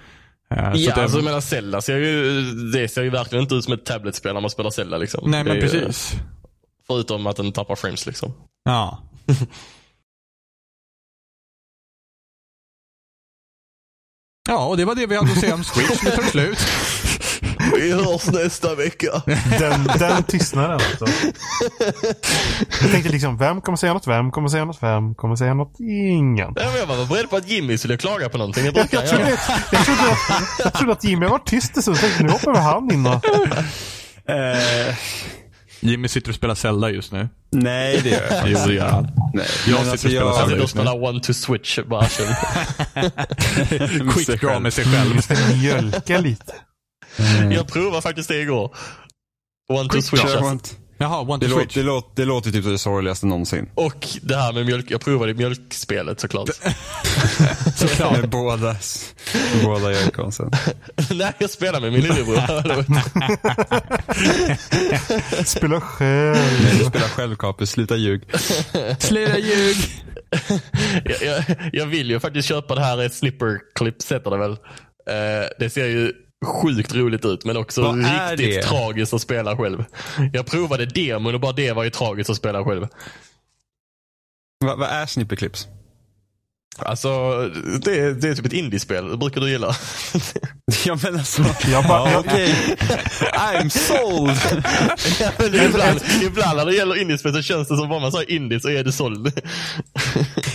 Så 0.54 0.56
ja, 0.56 0.94
det- 0.94 1.02
alltså, 1.02 1.18
jag 1.18 1.24
menar 1.24 1.40
Zelda 1.40 1.80
ser 1.82 1.96
ju, 1.96 2.42
det 2.72 2.88
ser 2.88 3.02
ju 3.02 3.10
verkligen 3.10 3.42
inte 3.42 3.54
ut 3.54 3.64
som 3.64 3.72
ett 3.72 3.84
tabletspel 3.84 4.34
när 4.34 4.40
man 4.40 4.50
spelar 4.50 4.70
Zelda. 4.70 4.98
Liksom. 4.98 5.30
Nej, 5.30 5.44
men 5.44 5.54
ju- 5.54 5.60
precis. 5.60 6.12
Förutom 6.86 7.26
att 7.26 7.36
den 7.36 7.52
tappar 7.52 7.76
frames 7.76 8.06
liksom. 8.06 8.32
Ja. 8.64 9.02
ja, 14.48 14.66
och 14.66 14.76
det 14.76 14.84
var 14.84 14.94
det 14.94 15.06
vi 15.06 15.16
hade 15.16 15.32
att 15.32 15.40
säga 15.40 15.54
om 15.54 15.64
Switch. 15.64 16.02
Nu 16.02 16.10
tar 16.10 16.22
det 16.22 16.28
slut. 16.28 16.58
Vi 17.76 17.92
hörs 17.92 18.26
nästa 18.26 18.74
vecka. 18.74 19.22
Den, 19.58 19.84
den 19.98 20.22
tystnaden 20.22 20.72
alltså. 20.72 21.06
Jag 22.82 22.90
tänkte 22.90 23.12
liksom, 23.12 23.38
vem 23.38 23.60
kommer 23.60 23.76
säga 23.76 23.92
något? 23.94 24.06
Vem 24.06 24.30
kommer 24.30 24.48
säga 24.48 24.64
något? 24.64 24.82
Vem 24.82 25.14
kommer 25.14 25.36
säga 25.36 25.54
något? 25.54 25.80
Ingen. 25.80 26.52
Men 26.54 26.64
Jag 26.78 26.86
var 26.86 27.06
beredd 27.06 27.30
på 27.30 27.36
att 27.36 27.48
Jimmy 27.48 27.78
skulle 27.78 27.96
klaga 27.96 28.28
på 28.28 28.38
någonting. 28.38 28.64
Brukar 28.72 28.88
Jag 28.90 29.00
han 29.00 29.08
trodde, 29.08 29.30
jag, 29.72 29.84
trodde 29.84 30.00
att, 30.12 30.60
jag 30.64 30.72
trodde 30.74 30.92
att 30.92 31.04
Jimmy 31.04 31.26
var 31.26 31.38
tyst 31.38 31.76
en 31.76 31.82
stund. 31.82 31.98
tänkte, 32.00 32.22
Nu 32.22 32.32
hoppar 32.32 32.54
han 32.54 32.90
in 32.92 33.06
och... 33.06 33.24
Eh, 34.30 34.94
Jimmy 35.80 36.08
sitter 36.08 36.28
och 36.28 36.34
spelar 36.34 36.54
Zelda 36.54 36.90
just 36.90 37.12
nu. 37.12 37.28
nej, 37.52 38.00
det 38.02 38.08
gör 38.10 38.22
jag 38.30 38.48
Jo, 38.50 38.58
det 38.66 38.74
gör 38.74 38.88
han. 38.88 39.08
Nej. 39.34 39.46
Jag 39.66 39.78
sitter 39.78 39.92
och 39.92 39.98
spelar 39.98 40.32
Zelda 40.32 40.56
just 40.56 40.74
nu. 40.74 40.80
spelar 40.80 41.04
one 41.04 41.20
to 41.20 41.34
switch. 41.34 41.78
Bara, 41.78 42.06
Quick 44.14 44.40
draw 44.40 44.60
med 44.60 44.74
sig 44.74 44.84
själv. 44.84 45.20
Mjölka 45.58 46.18
lite. 46.18 46.52
Jag 47.50 47.68
provade 47.68 48.02
faktiskt 48.02 48.28
det 48.28 48.40
igår. 48.40 48.76
One 49.68 49.88
to 49.88 50.02
switch. 50.02 50.24
Alltså. 50.24 50.76
Jaha, 51.02 51.20
one 51.20 51.38
Det, 51.38 51.46
to 51.48 51.50
låter, 51.50 51.62
switch. 51.62 51.74
det, 51.74 51.82
låter, 51.82 52.10
det 52.16 52.24
låter 52.24 52.50
typ 52.50 52.64
det 52.64 52.78
sorgligaste 52.78 53.26
någonsin. 53.26 53.70
Och 53.74 54.08
det 54.22 54.36
här 54.36 54.52
med 54.52 54.66
mjölk. 54.66 54.90
Jag 54.90 55.00
provade 55.00 55.34
mjölkspelet 55.34 56.20
såklart. 56.20 56.48
Med 58.12 58.30
båda, 58.30 58.76
båda 59.64 59.92
joyconsen. 59.92 60.50
Nej, 61.10 61.32
jag 61.38 61.50
spelar 61.50 61.80
med 61.80 61.92
min 61.92 62.00
lillebror. 62.02 62.40
Spela 65.44 65.80
själv. 65.80 66.36
Nej, 66.62 66.78
du 66.78 66.84
spelar 66.84 67.08
själv 67.08 67.36
Kapus, 67.36 67.70
sluta 67.70 67.96
ljug. 67.96 68.22
Sluta 68.98 69.38
ljug. 69.38 69.76
jag, 71.04 71.22
jag, 71.22 71.44
jag 71.72 71.86
vill 71.86 72.10
ju 72.10 72.20
faktiskt 72.20 72.48
köpa 72.48 72.74
det 72.74 72.80
här 72.84 72.96
snipper-clips 73.08 74.12
heter 74.14 74.30
det 74.30 74.36
väl. 74.38 74.52
Eh, 74.52 75.48
det 75.58 75.70
ser 75.70 75.86
ju 75.86 76.12
sjukt 76.44 76.94
roligt 76.94 77.24
ut 77.24 77.44
men 77.44 77.56
också 77.56 77.82
Vad 77.82 78.38
riktigt 78.38 78.62
tragiskt 78.62 79.14
att 79.14 79.20
spela 79.20 79.56
själv. 79.56 79.84
Jag 80.32 80.46
provade 80.46 80.86
demon 80.86 81.34
och 81.34 81.40
bara 81.40 81.52
det 81.52 81.72
var 81.72 81.84
ju 81.84 81.90
tragiskt 81.90 82.30
att 82.30 82.36
spela 82.36 82.64
själv. 82.64 82.86
Vad 84.64 84.78
vad 84.78 84.88
är 84.88 85.06
snipperclips? 85.06 85.68
Alltså, 86.78 87.10
det, 87.82 88.14
det 88.20 88.28
är 88.28 88.34
typ 88.34 88.46
ett 88.46 88.52
indiespel. 88.52 89.08
Det 89.10 89.16
brukar 89.16 89.40
du 89.40 89.50
gilla. 89.50 89.74
Ja 90.86 90.98
men 91.02 91.16
alltså. 91.16 91.44
Jag 91.70 91.84
bara, 91.84 92.10
Ja, 92.10 92.18
okej. 92.18 92.54
I'm 93.32 93.68
sold. 93.68 94.62
Ja, 95.20 95.30
men 95.38 95.54
ibland, 95.54 96.00
ibland 96.22 96.56
när 96.56 96.66
det 96.66 96.74
gäller 96.74 97.00
indiespel 97.00 97.32
så 97.32 97.42
känns 97.42 97.68
det 97.68 97.76
som 97.76 97.88
bara 97.88 98.00
man 98.00 98.12
säger 98.12 98.30
indie 98.30 98.60
så 98.60 98.68
är 98.68 98.84
det 98.84 98.92
såld. 98.92 99.42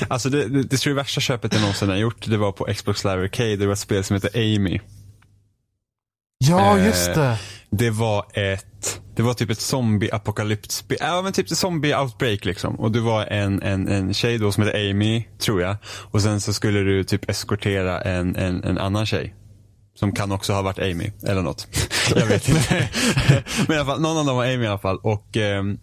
Alltså 0.07 0.29
det, 0.29 0.47
det, 0.47 0.63
det 0.63 0.77
tror 0.77 0.91
jag 0.91 0.95
värsta 0.95 1.21
köpet 1.21 1.53
jag 1.53 1.61
någonsin 1.61 1.89
har 1.89 1.95
gjort, 1.95 2.25
det 2.25 2.37
var 2.37 2.51
på 2.51 2.65
Xbox 2.73 3.03
Live 3.03 3.23
Arcade. 3.23 3.55
Det 3.55 3.65
var 3.65 3.73
ett 3.73 3.79
spel 3.79 4.03
som 4.03 4.13
heter 4.13 4.29
Amy. 4.35 4.79
Ja, 6.49 6.77
Eh, 6.77 6.85
just 6.85 7.13
det. 7.13 7.37
Det 7.69 7.89
var 7.89 8.25
ett, 8.33 9.01
det 9.15 9.23
var 9.23 9.33
typ 9.33 9.49
ett 9.49 9.59
zombie-apokalypsspel. 9.59 10.97
Ja 11.01 11.21
men 11.21 11.33
typ 11.33 11.47
zombie-outbreak 11.47 12.45
liksom. 12.45 12.75
Och 12.75 12.91
du 12.91 12.99
var 12.99 13.25
en, 13.25 13.61
en, 13.61 13.87
en 13.87 14.13
tjej 14.13 14.37
då 14.37 14.51
som 14.51 14.63
heter 14.63 14.89
Amy, 14.89 15.23
tror 15.39 15.61
jag. 15.61 15.75
Och 16.11 16.21
sen 16.21 16.41
så 16.41 16.53
skulle 16.53 16.79
du 16.79 17.03
typ 17.03 17.29
eskortera 17.29 18.01
en, 18.01 18.35
en, 18.35 18.63
en 18.63 18.77
annan 18.77 19.05
tjej. 19.05 19.35
Som 19.95 20.11
kan 20.11 20.31
också 20.31 20.53
ha 20.53 20.61
varit 20.61 20.79
Amy, 20.79 21.11
eller 21.27 21.41
något. 21.41 21.67
jag 22.15 22.25
vet 22.25 22.49
inte. 22.49 22.89
men 23.67 23.77
i 23.77 23.79
alla 23.79 23.85
fall, 23.85 24.01
någon 24.01 24.17
av 24.17 24.25
dem 24.25 24.35
var 24.35 24.43
Amy 24.45 24.63
i 24.63 24.67
alla 24.67 24.77
fall. 24.77 24.97
Och, 24.97 25.37
ehm, 25.37 25.77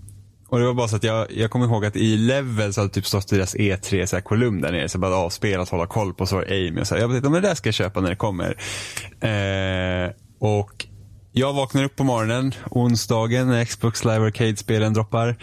och 0.48 0.58
det 0.58 0.66
var 0.66 0.74
bara 0.74 0.88
så 0.88 0.96
att 0.96 1.04
jag, 1.04 1.26
jag 1.30 1.50
kommer 1.50 1.66
ihåg 1.66 1.84
att 1.84 1.96
i 1.96 2.16
Level 2.16 2.72
så 2.72 2.80
hade 2.80 2.88
det 2.88 2.94
typ 2.94 3.06
stått 3.06 3.28
deras 3.28 3.56
E3 3.56 4.06
så 4.06 4.16
här 4.16 4.20
kolumn 4.20 4.60
där 4.60 4.72
nere. 4.72 4.88
Så 4.88 4.98
bara 4.98 5.16
avspelat, 5.16 5.68
hålla 5.68 5.86
koll 5.86 6.14
på. 6.14 6.26
Så 6.26 6.36
var 6.36 6.44
Amy. 6.44 6.80
Och 6.80 6.86
så 6.86 6.94
här, 6.94 7.02
jag 7.02 7.10
tänkte, 7.10 7.30
men 7.30 7.42
det 7.42 7.48
där 7.48 7.54
ska 7.54 7.68
jag 7.68 7.74
köpa 7.74 8.00
när 8.00 8.10
det 8.10 8.16
kommer. 8.16 8.56
Eh, 9.20 10.10
och 10.42 10.86
jag 11.32 11.52
vaknar 11.52 11.84
upp 11.84 11.96
på 11.96 12.04
morgonen, 12.04 12.54
onsdagen, 12.70 13.48
när 13.48 13.64
Xbox 13.64 14.04
Live 14.04 14.26
Arcade-spelen 14.26 14.92
droppar. 14.92 15.36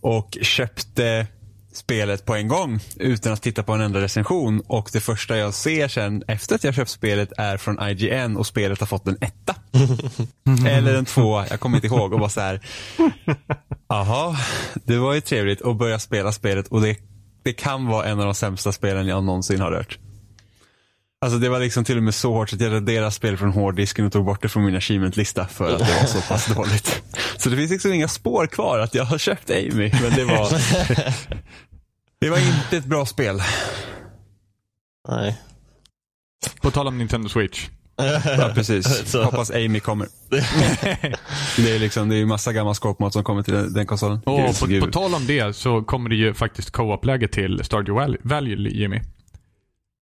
Och 0.00 0.38
köpte 0.42 1.26
spelet 1.72 2.24
på 2.24 2.34
en 2.34 2.48
gång 2.48 2.80
utan 2.96 3.32
att 3.32 3.42
titta 3.42 3.62
på 3.62 3.72
en 3.72 3.80
enda 3.80 4.00
recension. 4.00 4.62
Och 4.66 4.90
det 4.92 5.00
första 5.00 5.36
jag 5.36 5.54
ser 5.54 5.88
sen 5.88 6.22
efter 6.28 6.54
att 6.54 6.64
jag 6.64 6.74
köpt 6.74 6.90
spelet 6.90 7.32
är 7.36 7.56
från 7.56 7.88
IGN 7.88 8.36
och 8.36 8.46
spelet 8.46 8.80
har 8.80 8.86
fått 8.86 9.06
en 9.08 9.18
etta. 9.20 9.54
Eller 10.68 10.94
en 10.94 11.04
tvåa, 11.04 11.46
jag 11.50 11.60
kommer 11.60 11.76
inte 11.76 11.86
ihåg. 11.86 12.12
Och 12.12 12.20
bara 12.20 12.28
så 12.28 12.40
här. 12.40 12.60
Jaha, 13.88 14.36
det 14.84 14.98
var 14.98 15.14
ju 15.14 15.20
trevligt 15.20 15.62
att 15.62 15.76
börja 15.76 15.98
spela 15.98 16.32
spelet 16.32 16.68
och 16.68 16.80
det, 16.80 16.96
det 17.42 17.52
kan 17.52 17.86
vara 17.86 18.06
en 18.06 18.18
av 18.18 18.24
de 18.24 18.34
sämsta 18.34 18.72
spelen 18.72 19.06
jag 19.06 19.24
någonsin 19.24 19.60
har 19.60 19.70
rört. 19.70 19.98
Alltså 21.20 21.38
det 21.38 21.48
var 21.48 21.60
liksom 21.60 21.84
till 21.84 21.96
och 21.96 22.02
med 22.02 22.14
så 22.14 22.32
hårt 22.32 22.52
att 22.52 22.60
jag 22.60 22.72
raderade 22.72 23.10
spelet 23.10 23.38
från 23.40 23.52
hårddisken 23.52 24.06
och 24.06 24.12
tog 24.12 24.24
bort 24.24 24.42
det 24.42 24.48
från 24.48 24.64
min 24.64 24.76
achievement-lista 24.76 25.46
för 25.46 25.72
att 25.72 25.78
det 25.78 25.84
var 26.00 26.06
så 26.06 26.20
pass 26.20 26.54
dåligt. 26.54 27.02
Så 27.38 27.48
det 27.50 27.56
finns 27.56 27.70
liksom 27.70 27.92
inga 27.92 28.08
spår 28.08 28.46
kvar 28.46 28.78
att 28.78 28.94
jag 28.94 29.04
har 29.04 29.18
köpt 29.18 29.50
Amy, 29.50 29.92
men 30.02 30.12
det 30.16 30.24
var 30.24 30.48
Det 32.20 32.30
var 32.30 32.38
inte 32.38 32.76
ett 32.76 32.84
bra 32.84 33.06
spel. 33.06 33.42
Nej. 35.08 35.36
På 36.60 36.70
tal 36.70 36.86
om 36.88 36.98
Nintendo 36.98 37.28
Switch. 37.28 37.68
Ja, 38.24 38.50
precis. 38.54 39.10
Så- 39.10 39.24
Hoppas 39.24 39.50
Amy 39.50 39.80
kommer. 39.80 40.08
Det 41.56 41.74
är 41.74 41.78
liksom, 41.78 42.08
det 42.08 42.14
är 42.14 42.18
ju 42.18 42.26
massa 42.26 42.52
gammal 42.52 42.74
skåpmat 42.74 43.12
som 43.12 43.24
kommer 43.24 43.42
till 43.42 43.54
den, 43.54 43.72
den 43.72 43.86
konsolen. 43.86 44.18
Och 44.24 44.58
på, 44.60 44.80
på 44.80 44.92
tal 44.92 45.14
om 45.14 45.26
det 45.26 45.56
så 45.56 45.82
kommer 45.82 46.10
det 46.10 46.16
ju 46.16 46.34
faktiskt 46.34 46.70
co-op-läge 46.70 47.28
till 47.28 47.64
Stardew 47.64 48.00
Valley, 48.00 48.18
Valley 48.22 48.78
Jimmy. 48.80 49.00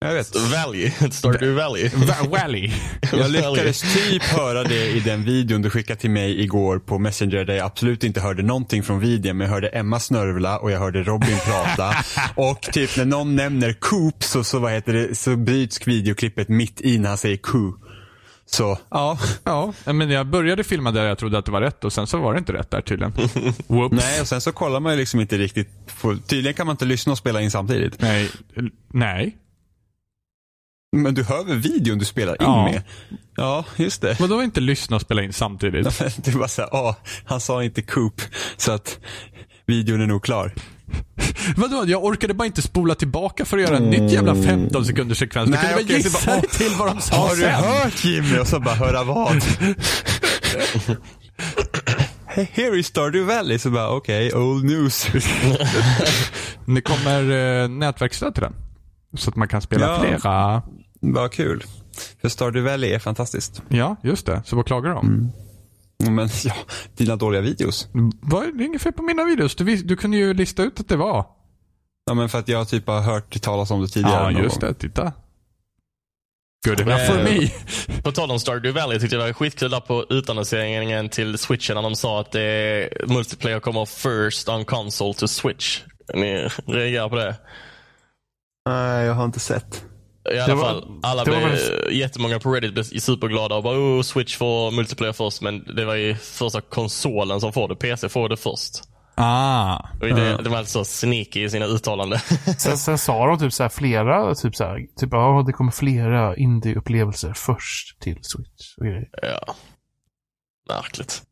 Jag 0.05 0.13
vet. 0.13 0.35
Valley. 0.35 0.91
Stardew 1.11 1.53
Valley. 1.63 1.89
Va- 1.95 2.27
Valley. 2.29 2.71
Jag 3.11 3.31
lyckades 3.31 3.81
typ 3.81 4.23
höra 4.23 4.63
det 4.63 4.87
i 4.91 4.99
den 4.99 5.23
videon 5.23 5.61
du 5.61 5.69
skickade 5.69 5.99
till 5.99 6.09
mig 6.11 6.41
igår 6.41 6.79
på 6.79 6.99
Messenger 6.99 7.45
där 7.45 7.53
jag 7.53 7.65
absolut 7.65 8.03
inte 8.03 8.21
hörde 8.21 8.43
någonting 8.43 8.83
från 8.83 8.99
videon 8.99 9.37
men 9.37 9.45
jag 9.47 9.53
hörde 9.53 9.67
Emma 9.67 9.99
snörvla 9.99 10.59
och 10.59 10.71
jag 10.71 10.79
hörde 10.79 11.03
Robin 11.03 11.37
prata. 11.45 11.95
och 12.35 12.61
typ 12.61 12.97
när 12.97 13.05
någon 13.05 13.35
nämner 13.35 13.73
Coop 13.73 14.23
så, 14.23 14.43
så, 14.43 14.59
vad 14.59 14.71
heter 14.71 14.93
det, 14.93 15.15
så 15.15 15.35
bryts 15.35 15.87
videoklippet 15.87 16.49
mitt 16.49 16.81
i 16.81 16.97
när 16.97 17.09
han 17.09 17.17
säger 17.17 17.37
Coo. 17.37 17.73
Så, 18.45 18.77
ja. 18.89 19.17
Ja, 19.43 19.73
men 19.85 20.09
jag 20.09 20.27
började 20.27 20.63
filma 20.63 20.91
där 20.91 21.05
jag 21.05 21.17
trodde 21.17 21.37
att 21.37 21.45
det 21.45 21.51
var 21.51 21.61
rätt 21.61 21.83
och 21.83 21.93
sen 21.93 22.07
så 22.07 22.17
var 22.17 22.33
det 22.33 22.39
inte 22.39 22.53
rätt 22.53 22.71
där 22.71 22.81
tydligen. 22.81 23.13
Whoops. 23.67 23.95
Nej, 23.95 24.21
och 24.21 24.27
sen 24.27 24.41
så 24.41 24.51
kollar 24.51 24.79
man 24.79 24.91
ju 24.93 24.99
liksom 24.99 25.19
inte 25.19 25.37
riktigt. 25.37 25.69
På, 26.01 26.17
tydligen 26.27 26.53
kan 26.53 26.65
man 26.67 26.73
inte 26.73 26.85
lyssna 26.85 27.11
och 27.11 27.17
spela 27.17 27.41
in 27.41 27.51
samtidigt. 27.51 28.01
Nej. 28.01 28.29
Nej. 28.93 29.37
Men 30.95 31.13
du 31.13 31.23
hör 31.23 31.43
väl 31.43 31.57
videon 31.57 31.97
du 31.99 32.05
spelar 32.05 32.31
in 32.33 32.37
Ja. 32.39 32.63
med? 32.65 32.81
Ja, 33.35 33.65
just 33.75 34.01
det. 34.01 34.19
Vadå 34.19 34.43
inte 34.43 34.59
lyssna 34.59 34.95
och 34.95 35.01
spela 35.01 35.23
in 35.23 35.33
samtidigt? 35.33 35.99
Det 36.23 36.35
var 36.35 36.47
så 36.47 36.61
här, 36.61 36.69
ah, 36.75 36.95
han 37.25 37.41
sa 37.41 37.63
inte 37.63 37.81
Coop, 37.81 38.21
så 38.57 38.71
att 38.71 38.99
videon 39.65 40.01
är 40.01 40.07
nog 40.07 40.23
klar. 40.23 40.53
Vadå? 41.55 41.83
Jag 41.87 42.03
orkade 42.03 42.33
bara 42.33 42.45
inte 42.45 42.61
spola 42.61 42.95
tillbaka 42.95 43.45
för 43.45 43.57
att 43.57 43.63
göra 43.63 43.77
en 43.77 43.89
nytt 43.89 44.11
jävla 44.11 44.35
15 44.35 44.85
sekunders 44.85 45.17
sekvens. 45.17 45.45
Du 45.49 45.51
Nej, 45.51 45.61
kunde 45.75 45.83
väl 45.93 46.01
gissa 46.03 46.31
bara, 46.31 46.41
till 46.51 46.71
vad 46.79 46.87
de 46.95 47.01
sa 47.01 47.15
Har 47.15 47.35
du 47.35 47.41
sen? 47.41 47.51
hört 47.63 48.05
Jimmy? 48.05 48.37
Och 48.39 48.47
så 48.47 48.59
bara, 48.59 48.75
höra 48.75 49.03
vad? 49.03 49.43
Here 52.53 52.79
is 52.79 52.87
Stardew 52.87 53.35
Valley. 53.35 53.59
Så 53.59 53.69
bara, 53.69 53.89
okej, 53.89 54.33
old 54.33 54.63
news. 54.65 55.07
Det 56.65 56.81
kommer 56.81 57.31
eh, 57.63 57.67
nätverksstöd 57.69 58.33
till 58.33 58.43
den. 58.43 58.53
Så 59.13 59.29
att 59.29 59.35
man 59.35 59.47
kan 59.47 59.61
spela 59.61 59.85
Ja. 59.87 59.99
flera. 60.19 60.61
Vad 60.99 61.31
kul. 61.31 61.63
För 62.21 62.29
Stardew 62.29 62.71
Valley 62.71 62.91
är 62.93 62.99
fantastiskt. 62.99 63.61
Ja, 63.69 63.95
just 64.03 64.25
det. 64.25 64.41
Så 64.45 64.55
vad 64.55 64.65
klagar 64.65 64.89
du 64.89 64.95
om? 64.95 65.31
Men 66.09 66.29
ja, 66.43 66.53
dina 66.97 67.15
dåliga 67.15 67.41
videos. 67.41 67.87
Vad, 68.21 68.57
det 68.57 68.63
är 68.63 68.65
inget 68.65 68.81
fel 68.81 68.93
på 68.93 69.03
mina 69.03 69.23
videos. 69.23 69.55
Du, 69.55 69.75
du 69.75 69.95
kunde 69.95 70.17
ju 70.17 70.33
lista 70.33 70.63
ut 70.63 70.79
att 70.79 70.87
det 70.87 70.95
var. 70.95 71.25
Ja, 72.05 72.13
men 72.13 72.29
för 72.29 72.39
att 72.39 72.47
jag 72.47 72.67
typ 72.69 72.87
har 72.87 73.01
hört 73.01 73.41
talas 73.41 73.71
om 73.71 73.81
det 73.81 73.87
tidigare. 73.87 74.33
Ja, 74.33 74.39
just 74.41 74.59
gång. 74.61 74.69
det. 74.69 74.73
Titta. 74.73 75.13
Good 76.67 76.79
enough 76.81 77.05
for 77.05 77.17
Eh, 77.19 77.23
me. 77.23 77.49
På 78.03 78.11
tal 78.11 78.31
om 78.31 78.39
Stardew 78.39 78.81
Valley 78.81 78.99
tyckte 78.99 79.15
jag 79.15 79.23
det 79.23 79.27
var 79.27 79.33
skitkul 79.33 79.71
på 79.87 80.05
utannonseringen 80.09 81.09
till 81.09 81.37
switchen 81.37 81.75
när 81.75 81.81
de 81.81 81.95
sa 81.95 82.19
att 82.21 82.31
det, 82.31 82.89
multiplayer 83.07 83.59
kommer 83.59 83.85
first 83.85 84.49
on 84.49 84.65
console 84.65 85.13
to 85.13 85.27
switch. 85.27 85.81
Ni 86.13 86.47
reagerar 86.65 87.09
på 87.09 87.15
det? 87.15 87.35
Nej, 88.65 89.05
jag 89.05 89.13
har 89.13 89.25
inte 89.25 89.39
sett. 89.39 89.85
I 90.35 90.39
alla 90.39 90.55
var- 90.55 90.63
fall, 90.63 90.99
alla 91.03 91.25
blev, 91.25 91.39
väl- 91.39 91.93
jättemånga 91.93 92.39
på 92.39 92.51
Reddit 92.51 92.73
blev 92.73 92.83
superglada 92.83 93.55
och 93.55 93.63
bara 93.63 93.77
oh, 93.77 94.01
switch 94.01 94.37
får 94.37 94.71
multiplayer 94.71 95.13
först. 95.13 95.41
Men 95.41 95.75
det 95.75 95.85
var 95.85 95.95
ju 95.95 96.15
första 96.15 96.61
konsolen 96.61 97.41
som 97.41 97.53
får 97.53 97.67
det. 97.67 97.75
PC 97.75 98.09
får 98.09 98.29
det 98.29 98.37
först. 98.37 98.71
Ah. 99.15 99.77
Och 99.93 100.07
det, 100.07 100.37
det 100.43 100.49
var 100.49 100.57
alltså 100.57 100.83
sneaky 100.85 101.43
i 101.43 101.49
sina 101.49 101.65
uttalanden. 101.65 102.19
Sen, 102.57 102.77
sen 102.77 102.97
sa 102.97 103.27
de 103.27 103.39
typ 103.39 103.53
så 103.53 103.63
här 103.63 103.69
flera, 103.69 104.35
typ 104.35 104.55
så 104.55 104.63
här, 104.63 104.79
typ 104.99 105.09
ja, 105.11 105.43
det 105.47 105.53
kommer 105.53 105.71
flera 105.71 106.35
indie-upplevelser 106.35 107.33
först 107.33 107.99
till 108.01 108.17
Switch 108.21 108.77
och 108.77 108.85
grejer. 108.85 109.09
ja. 109.21 109.55
Märkligt. 110.69 111.23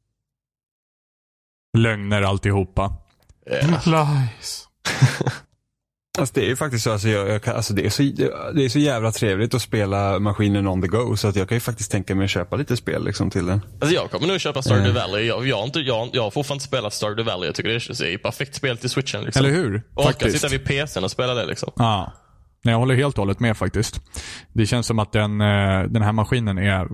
Lögner 1.77 2.21
alltihopa. 2.21 2.93
Ja. 3.45 3.79
Lies. 3.85 4.65
Alltså 6.19 6.33
det 6.35 6.45
är 6.45 6.49
ju 6.49 6.55
faktiskt 6.55 6.83
så, 6.83 6.91
alltså 6.91 7.07
jag, 7.09 7.29
jag 7.29 7.41
kan, 7.43 7.55
alltså 7.55 7.73
det, 7.73 7.85
är 7.85 7.89
så 7.89 8.03
det 8.55 8.65
är 8.65 8.69
så 8.69 8.79
jävla 8.79 9.11
trevligt 9.11 9.53
att 9.53 9.61
spela 9.61 10.19
maskinen 10.19 10.67
on 10.67 10.81
the 10.81 10.87
go 10.87 11.15
så 11.17 11.27
att 11.27 11.35
jag 11.35 11.49
kan 11.49 11.55
ju 11.55 11.59
faktiskt 11.59 11.91
tänka 11.91 12.15
mig 12.15 12.25
att 12.25 12.29
köpa 12.31 12.55
lite 12.55 12.77
spel 12.77 13.05
liksom 13.05 13.29
till 13.29 13.45
den. 13.45 13.61
Alltså 13.81 13.95
jag 13.95 14.11
kommer 14.11 14.27
nog 14.27 14.39
köpa 14.39 14.61
Stardew 14.61 14.99
Valley. 14.99 15.25
Jag, 15.25 15.47
jag, 15.47 15.57
har 15.57 15.63
inte, 15.63 15.79
jag, 15.79 16.09
jag 16.13 16.23
har 16.23 16.31
fortfarande 16.31 16.55
inte 16.55 16.65
spelat 16.65 16.93
Stardew 16.93 17.31
Valley. 17.31 17.47
Jag 17.47 17.55
tycker 17.55 17.69
det 17.69 18.09
är 18.11 18.15
ett 18.15 18.23
perfekt 18.23 18.55
spel 18.55 18.77
till 18.77 18.89
switchen. 18.89 19.23
Liksom. 19.23 19.45
Eller 19.45 19.55
hur? 19.55 19.83
Orka 19.95 20.07
Faktiskt. 20.07 20.35
sitta 20.35 20.47
vid 20.47 20.65
PCn 20.65 21.03
och 21.03 21.11
spela 21.11 21.33
det 21.33 21.45
liksom. 21.45 21.71
Ja. 21.75 22.13
Nej, 22.63 22.71
jag 22.71 22.79
håller 22.79 22.95
helt 22.95 23.17
och 23.17 23.21
hållet 23.21 23.39
med 23.39 23.57
faktiskt. 23.57 24.01
Det 24.53 24.65
känns 24.65 24.87
som 24.87 24.99
att 24.99 25.11
den, 25.11 25.41
eh, 25.41 25.83
den 25.83 26.01
här 26.01 26.11
maskinen 26.11 26.57
är 26.57 26.87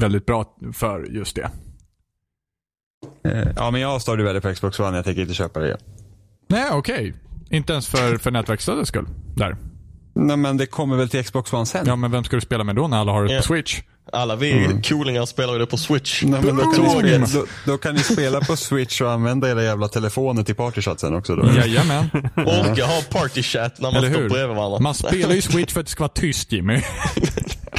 väldigt 0.00 0.26
bra 0.26 0.56
för 0.74 1.06
just 1.10 1.36
det. 1.36 1.50
Eh, 3.24 3.48
Ja 3.56 3.70
men 3.70 3.80
jag 3.80 3.88
har 3.88 3.98
Stardew 3.98 4.24
Valley 4.28 4.40
på 4.40 4.54
Xbox 4.54 4.80
One, 4.80 4.96
jag 4.96 5.04
tänker 5.04 5.22
inte 5.22 5.34
köpa 5.34 5.60
det 5.60 5.66
igen. 5.66 5.78
Nej, 6.48 6.70
okej. 6.72 7.14
Inte 7.52 7.72
ens 7.72 7.88
för, 7.88 8.18
för 8.18 8.30
nätverksstödets 8.30 8.88
skull. 8.88 9.06
Där. 9.36 9.56
Nej 10.14 10.36
men 10.36 10.56
det 10.56 10.66
kommer 10.66 10.96
väl 10.96 11.08
till 11.08 11.24
Xbox 11.24 11.52
One 11.52 11.66
sen? 11.66 11.86
Ja, 11.86 11.96
men 11.96 12.10
vem 12.10 12.24
ska 12.24 12.36
du 12.36 12.40
spela 12.40 12.64
med 12.64 12.76
då 12.76 12.88
när 12.88 12.96
alla 12.96 13.12
har 13.12 13.24
det 13.24 13.32
Ja. 13.32 13.38
på 13.40 13.44
Switch? 13.46 13.80
Alla 14.12 14.36
vi 14.36 14.80
coolingar 14.88 15.26
spelar 15.26 15.52
ju 15.52 15.58
det 15.58 15.66
på 15.66 15.76
switch. 15.76 16.22
Nej, 16.22 16.40
men 16.44 16.56
då, 16.56 16.62
kan 16.62 16.90
spela, 17.00 17.26
då, 17.26 17.44
då 17.66 17.78
kan 17.78 17.94
ni 17.94 18.00
spela 18.00 18.40
på 18.40 18.56
Switch 18.56 19.00
och 19.00 19.10
använda 19.12 19.50
era 19.50 19.62
jävla 19.62 19.88
telefoner 19.88 20.42
till 20.42 20.54
partychat 20.54 21.00
sen 21.00 21.14
också 21.14 21.36
då. 21.36 21.46
Jajamän. 21.52 22.10
Orka 22.36 22.86
ha 22.86 23.02
party 23.10 23.42
chat 23.42 23.80
när 23.80 23.90
man 23.92 23.96
Eller 23.98 24.10
står 24.10 24.20
hur? 24.22 24.28
bredvid 24.28 24.56
varandra. 24.56 24.78
Man 24.80 24.94
spelar 24.94 25.34
ju 25.34 25.42
Switch 25.42 25.72
för 25.72 25.80
att 25.80 25.86
det 25.86 25.92
ska 25.92 26.02
vara 26.02 26.12
tyst 26.14 26.52
Jimmy. 26.52 26.80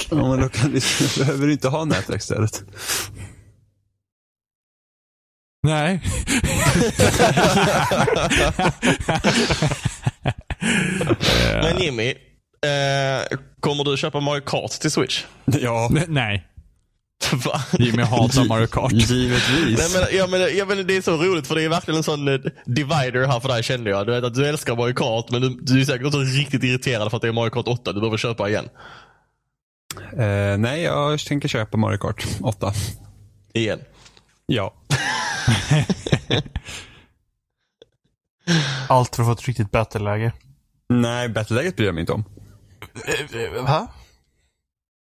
Ja, 0.09 0.15
men 0.27 0.41
då 0.41 0.49
kan 0.49 0.71
ni, 0.71 0.79
behöver 1.17 1.47
du 1.47 1.51
inte 1.53 1.67
ha 1.69 1.85
nätverksstödet. 1.85 2.63
Nej. 5.63 6.01
Men 11.61 11.81
Jimmy, 11.81 12.09
eh, 12.09 12.15
kommer 13.59 13.83
du 13.83 13.97
köpa 13.97 14.19
Mario 14.19 14.41
Kart 14.41 14.71
till 14.71 14.91
switch? 14.91 15.23
Ja, 15.45 15.89
Nej. 16.07 16.47
Va? 17.45 17.61
Jimmy 17.79 18.03
hatar 18.03 18.47
Mario 18.47 18.67
Kart. 18.67 18.91
Nej, 18.91 19.01
givetvis. 19.03 19.95
men, 19.95 20.03
ja, 20.17 20.27
men, 20.27 20.57
ja, 20.57 20.65
men 20.65 20.87
det 20.87 20.97
är 20.97 21.01
så 21.01 21.17
roligt 21.17 21.47
för 21.47 21.55
det 21.55 21.63
är 21.63 21.69
verkligen 21.69 21.97
en 21.97 22.03
sån 22.03 22.27
eh, 22.27 22.39
divider 22.65 23.27
här 23.27 23.39
för 23.39 23.49
dig 23.49 23.63
kände 23.63 23.89
jag. 23.89 24.07
Du 24.07 24.11
vet 24.11 24.23
att 24.23 24.33
du 24.33 24.47
älskar 24.47 24.75
Mario 24.75 24.93
Kart 24.93 25.31
men 25.31 25.41
du, 25.41 25.49
du 25.61 25.81
är 25.81 25.85
säkert 25.85 26.07
också 26.07 26.19
riktigt 26.19 26.63
irriterad 26.63 27.09
för 27.09 27.17
att 27.17 27.21
det 27.21 27.27
är 27.27 27.31
Mario 27.31 27.49
Kart 27.49 27.67
8 27.67 27.93
du 27.93 27.99
behöver 27.99 28.17
köpa 28.17 28.49
igen. 28.49 28.69
Eh, 30.17 30.57
nej, 30.57 30.81
jag 30.81 31.19
tänker 31.19 31.47
köpa 31.47 31.77
Mario 31.77 31.97
Kart 31.97 32.25
8. 32.41 32.73
Igen. 33.53 33.79
Ja. 34.45 34.73
Allt 38.89 39.15
för 39.15 39.23
att 39.23 39.27
få 39.27 39.31
ett 39.33 39.47
riktigt 39.47 39.71
battle-läge. 39.71 40.31
Nej, 40.89 41.29
battleläget 41.29 41.75
bryr 41.75 41.85
jag 41.85 41.95
mig 41.95 42.01
inte 42.01 42.13
om. 42.13 42.23
Va? 43.65 43.87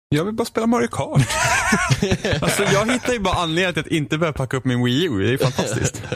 Jag 0.09 0.25
vill 0.25 0.33
bara 0.33 0.45
spela 0.45 0.67
Mario 0.67 0.87
Kart. 0.87 1.21
alltså 2.41 2.63
jag 2.63 2.91
hittar 2.91 3.13
ju 3.13 3.19
bara 3.19 3.33
anledningen 3.35 3.73
till 3.73 3.81
att 3.81 3.87
inte 3.87 4.17
börja 4.17 4.33
packa 4.33 4.57
upp 4.57 4.65
min 4.65 4.83
Wii 4.83 5.03
U. 5.05 5.19
Det 5.19 5.27
är 5.27 5.31
ju 5.31 5.37
fantastiskt. 5.37 6.01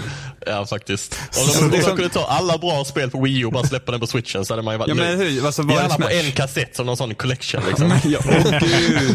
Ja 0.46 0.66
faktiskt. 0.66 1.20
Om 1.38 1.48
de, 1.54 1.66
om 1.66 1.72
det 1.72 1.78
är 1.78 1.80
de 1.80 1.86
som- 1.86 1.96
kunde 1.98 2.14
ta 2.14 2.26
alla 2.26 2.58
bra 2.58 2.86
spel 2.86 3.10
på 3.12 3.22
Wii 3.22 3.40
U 3.40 3.46
och 3.46 3.52
bara 3.52 3.64
släppa 3.64 3.92
den 3.92 4.02
på 4.02 4.08
switchen 4.08 4.46
så 4.46 4.54
hade 4.54 4.62
man 4.64 4.74
ju 4.74 4.78
varit 4.78 4.90
Ja 4.90 4.96
men 4.96 5.18
hur, 5.20 5.46
alltså 5.46 5.62
I 5.62 5.66
var 5.66 5.76
är 5.76 5.80
alla 5.80 5.96
på 5.98 6.10
en 6.10 6.32
kassett 6.32 6.76
som 6.76 6.86
någon 6.86 6.98
sån 6.98 7.16
collection 7.16 7.62
liksom. 7.68 7.94
Ja, 8.04 8.20
åh 8.26 8.60
gud. 8.60 9.14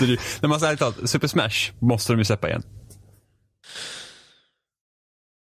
Nej 0.00 0.18
men 0.40 0.52
alltså 0.52 0.66
ärligt 0.66 0.78
talat, 0.80 0.96
Super 1.04 1.28
Smash 1.28 1.72
måste 1.78 2.12
de 2.12 2.18
ju 2.18 2.24
släppa 2.24 2.48
igen. 2.48 2.62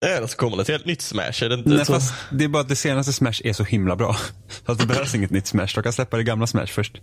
Eller 0.06 0.28
så 0.28 0.38
kommer 0.38 0.58
det 0.58 0.62
ett 0.62 0.68
helt 0.68 0.86
nytt 0.86 1.02
Smash. 1.02 1.44
Är 1.44 1.50
det 1.50 1.56
inte 1.56 1.70
Nej, 1.70 1.86
så? 1.86 1.94
fast 1.94 2.14
det 2.32 2.44
är 2.44 2.48
bara 2.48 2.62
att 2.62 2.70
det 2.70 2.76
senaste 2.76 3.14
Smash 3.14 3.42
är 3.44 3.54
så 3.54 3.64
himla 3.64 3.96
bra. 3.96 4.16
Så 4.66 4.72
att 4.72 4.80
det 4.80 4.86
behövs 4.88 5.16
inget 5.16 5.32
nytt 5.32 5.48
Smash. 5.48 5.68
De 5.76 5.84
kan 5.84 5.94
släppa 5.94 6.18
det 6.18 6.24
gamla 6.24 6.48
Smash 6.48 6.66
först. 6.68 7.02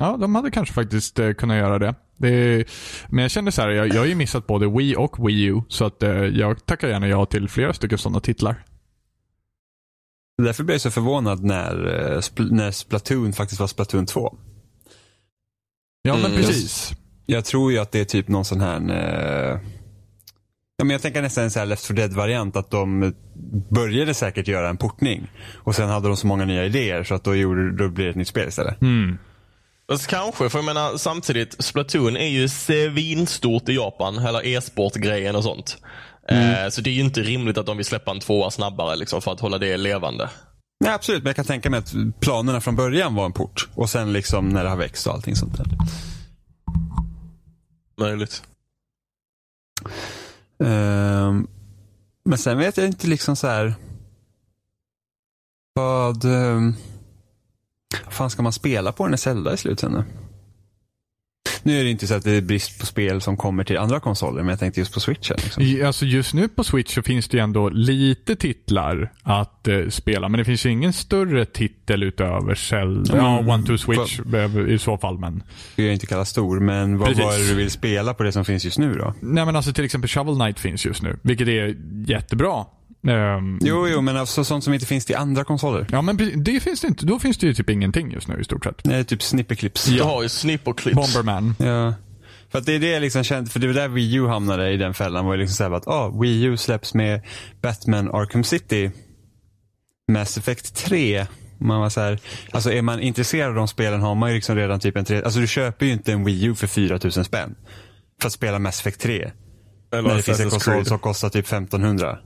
Ja, 0.00 0.16
de 0.20 0.34
hade 0.34 0.50
kanske 0.50 0.74
faktiskt 0.74 1.18
eh, 1.18 1.32
kunnat 1.32 1.56
göra 1.56 1.78
det. 1.78 1.94
det 2.16 2.64
men 3.08 3.22
jag 3.22 3.30
kände 3.30 3.52
så 3.52 3.62
här, 3.62 3.68
jag, 3.68 3.88
jag 3.88 3.98
har 3.98 4.06
ju 4.06 4.14
missat 4.14 4.46
både 4.46 4.68
Wii 4.68 4.96
och 4.96 5.28
Wii 5.28 5.44
U. 5.44 5.62
Så 5.68 5.84
att 5.84 6.02
eh, 6.02 6.10
jag 6.10 6.66
tackar 6.66 6.88
gärna 6.88 7.08
ja 7.08 7.26
till 7.26 7.48
flera 7.48 7.72
stycken 7.72 7.98
sådana 7.98 8.20
titlar. 8.20 8.64
Därför 10.42 10.64
blev 10.64 10.74
jag 10.74 10.80
så 10.80 10.90
förvånad 10.90 11.44
när, 11.44 11.86
eh, 11.86 12.18
Spl- 12.18 12.50
när 12.52 12.70
Splatoon 12.70 13.32
faktiskt 13.32 13.60
var 13.60 13.66
Splatoon 13.66 14.06
2. 14.06 14.38
Ja, 16.02 16.14
men 16.16 16.24
Mm. 16.24 16.36
precis. 16.36 16.92
Jag 17.26 17.44
tror 17.44 17.72
ju 17.72 17.78
att 17.78 17.92
det 17.92 18.00
är 18.00 18.04
typ 18.04 18.28
någon 18.28 18.44
sån 18.44 18.60
här... 18.60 18.80
Ja, 20.80 20.84
men 20.84 20.94
jag 20.94 21.02
tänker 21.02 21.22
nästan 21.22 21.50
en 21.56 21.68
Left 21.68 21.86
4 21.86 21.96
Dead-variant. 21.96 22.56
Att 22.56 22.70
de 22.70 23.14
började 23.70 24.14
säkert 24.14 24.48
göra 24.48 24.68
en 24.68 24.76
portning. 24.76 25.30
Och 25.56 25.74
sen 25.74 25.88
hade 25.88 26.08
de 26.08 26.16
så 26.16 26.26
många 26.26 26.44
nya 26.44 26.64
idéer 26.64 27.04
så 27.04 27.14
att 27.14 27.24
då, 27.24 27.34
gjorde, 27.34 27.76
då 27.76 27.88
blir 27.88 28.04
det 28.04 28.10
ett 28.10 28.16
nytt 28.16 28.28
spel 28.28 28.48
istället. 28.48 28.82
Mm. 28.82 29.18
Fast 29.90 30.06
kanske, 30.06 30.48
för 30.48 30.58
jag 30.58 30.64
menar 30.64 30.96
samtidigt, 30.96 31.64
Splatoon 31.64 32.16
är 32.16 32.28
ju 32.28 32.48
svinstort 32.48 33.68
i 33.68 33.74
Japan. 33.74 34.18
Hela 34.18 34.42
e-sport-grejen 34.42 35.36
och 35.36 35.44
sånt. 35.44 35.76
Eh, 36.28 36.68
så 36.70 36.80
det 36.80 36.90
är 36.90 36.94
ju 36.94 37.00
inte 37.00 37.20
rimligt 37.20 37.58
att 37.58 37.66
de 37.66 37.76
vill 37.76 37.86
släppa 37.86 38.10
en 38.10 38.20
tvåa 38.20 38.50
snabbare 38.50 38.96
liksom, 38.96 39.22
för 39.22 39.32
att 39.32 39.40
hålla 39.40 39.58
det 39.58 39.76
levande. 39.76 40.30
Nej, 40.84 40.92
absolut. 40.94 41.22
Men 41.22 41.28
jag 41.28 41.36
kan 41.36 41.44
tänka 41.44 41.70
mig 41.70 41.78
att 41.78 41.94
planerna 42.20 42.60
från 42.60 42.76
början 42.76 43.14
var 43.14 43.24
en 43.24 43.32
port. 43.32 43.68
Och 43.74 43.90
sen 43.90 44.12
liksom 44.12 44.48
när 44.48 44.64
det 44.64 44.70
har 44.70 44.76
växt 44.76 45.06
och 45.06 45.14
allting 45.14 45.36
sånt 45.36 45.56
där. 45.56 45.66
Möjligt. 48.00 48.42
Ehm, 50.64 51.46
men 52.24 52.38
sen 52.38 52.58
vet 52.58 52.76
jag 52.76 52.86
inte 52.86 53.06
liksom 53.06 53.36
så 53.36 53.46
här. 53.46 53.74
Vad... 55.74 56.24
Um, 56.24 56.74
vad 58.04 58.12
fan 58.12 58.30
ska 58.30 58.42
man 58.42 58.52
spela 58.52 58.92
på 58.92 59.06
när 59.06 59.16
Zelda 59.16 59.54
i 59.54 59.56
slutändan? 59.56 60.04
Nu 61.68 61.80
är 61.80 61.84
det 61.84 61.90
inte 61.90 62.06
så 62.06 62.14
att 62.14 62.24
det 62.24 62.32
är 62.32 62.40
brist 62.40 62.80
på 62.80 62.86
spel 62.86 63.20
som 63.20 63.36
kommer 63.36 63.64
till 63.64 63.78
andra 63.78 64.00
konsoler, 64.00 64.42
men 64.42 64.48
jag 64.48 64.58
tänkte 64.58 64.80
just 64.80 64.94
på 64.94 65.00
switchen. 65.00 65.36
Liksom. 65.44 65.86
Alltså 65.86 66.04
just 66.04 66.34
nu 66.34 66.48
på 66.48 66.64
Switch 66.64 66.94
så 66.94 67.02
finns 67.02 67.28
det 67.28 67.36
ju 67.36 67.42
ändå 67.42 67.68
lite 67.68 68.36
titlar 68.36 69.12
att 69.22 69.68
eh, 69.68 69.88
spela. 69.88 70.28
Men 70.28 70.38
det 70.38 70.44
finns 70.44 70.66
ju 70.66 70.70
ingen 70.70 70.92
större 70.92 71.44
titel 71.44 72.02
utöver 72.02 72.54
Zelda. 72.54 73.16
Ja, 73.16 73.38
Mm. 73.38 73.48
One 73.50 73.66
to 73.66 73.78
Switch 73.78 74.20
eh, 74.34 74.74
i 74.74 74.78
så 74.78 74.98
fall. 74.98 75.18
Men. 75.18 75.42
Det 75.76 75.82
jag 75.82 75.92
inte 75.92 76.06
kalla 76.06 76.24
stor, 76.24 76.60
men 76.60 76.98
vad, 76.98 77.08
Precis. 77.08 77.24
vad 77.24 77.34
är 77.34 77.38
det 77.38 77.48
du 77.48 77.54
vill 77.54 77.70
spela 77.70 78.14
på 78.14 78.22
det 78.22 78.32
som 78.32 78.44
finns 78.44 78.64
just 78.64 78.78
nu 78.78 78.94
då? 78.94 79.14
Nej 79.20 79.44
men 79.46 79.56
alltså 79.56 79.72
till 79.72 79.84
exempel 79.84 80.08
Shovel 80.08 80.34
Knight 80.34 80.60
finns 80.60 80.86
just 80.86 81.02
nu. 81.02 81.18
Vilket 81.22 81.48
är 81.48 81.76
jättebra. 82.06 82.64
Ehm, 83.06 83.58
Jo, 83.62 83.88
jo, 83.88 84.00
men 84.00 84.16
alltså 84.16 84.44
sånt 84.44 84.64
som 84.64 84.74
inte 84.74 84.86
finns 84.86 85.04
till 85.04 85.16
andra 85.16 85.44
konsoler. 85.44 85.86
Ja 85.92 86.02
men 86.02 86.42
det 86.44 86.60
finns 86.60 86.80
det 86.80 86.88
inte. 86.88 87.06
Då 87.06 87.18
finns 87.18 87.38
det 87.38 87.46
ju 87.46 87.54
typ 87.54 87.70
ingenting 87.70 88.12
just 88.12 88.28
nu 88.28 88.40
i 88.40 88.44
stort 88.44 88.64
sett. 88.64 88.84
Nej, 88.84 89.04
typ 89.04 89.22
snipperclips. 89.22 89.88
Har 90.00 90.22
ju 90.22 90.28
snipperclips. 90.28 90.96
Bomberman. 90.96 91.54
Ja. 91.58 91.94
För 92.50 92.58
att 92.58 92.66
det 92.66 92.72
är 92.74 92.78
det 92.78 92.88
jag 92.88 93.00
liksom 93.00 93.24
kände, 93.24 93.50
för 93.50 93.60
det 93.60 93.66
var 93.66 93.74
där 93.74 93.88
Wii 93.88 94.14
U 94.14 94.26
hamnade 94.26 94.70
i 94.70 94.76
den 94.76 94.94
fällan. 94.94 95.26
var 95.26 95.34
ju 95.34 95.40
liksom 95.40 95.54
såhär 95.54 95.70
att 95.70 95.88
ah, 95.88 96.08
Wii 96.20 96.42
U 96.42 96.56
släpps 96.56 96.94
med 96.94 97.22
Batman 97.62 98.08
Arkham 98.08 98.44
City, 98.44 98.90
Mass 100.12 100.38
Effect 100.38 100.74
3. 100.74 101.26
Man 101.60 101.80
var 101.80 101.88
så 101.88 102.00
här, 102.00 102.18
alltså 102.52 102.72
är 102.72 102.82
man 102.82 103.00
intresserad 103.00 103.48
av 103.48 103.54
de 103.54 103.68
spelen 103.68 104.00
har 104.00 104.14
man 104.14 104.28
ju 104.28 104.34
liksom 104.34 104.56
redan 104.56 104.80
typ 104.80 104.96
en 104.96 105.04
tre, 105.04 105.22
alltså 105.22 105.40
du 105.40 105.46
köper 105.46 105.86
ju 105.86 105.92
inte 105.92 106.12
en 106.12 106.24
Wii 106.24 106.44
U 106.44 106.54
för 106.54 106.66
4000 106.66 107.24
spänn. 107.24 107.54
För 108.20 108.26
att 108.26 108.32
spela 108.32 108.58
Mass 108.58 108.80
Effect 108.80 109.00
3. 109.00 109.30
Eller 109.92 110.08
när 110.08 110.16
det 110.16 110.22
finns 110.22 110.40
en 110.40 110.50
konsol 110.50 110.84
som 110.84 110.98
kostar 110.98 111.28
typ 111.28 111.46
1500. 111.46 112.18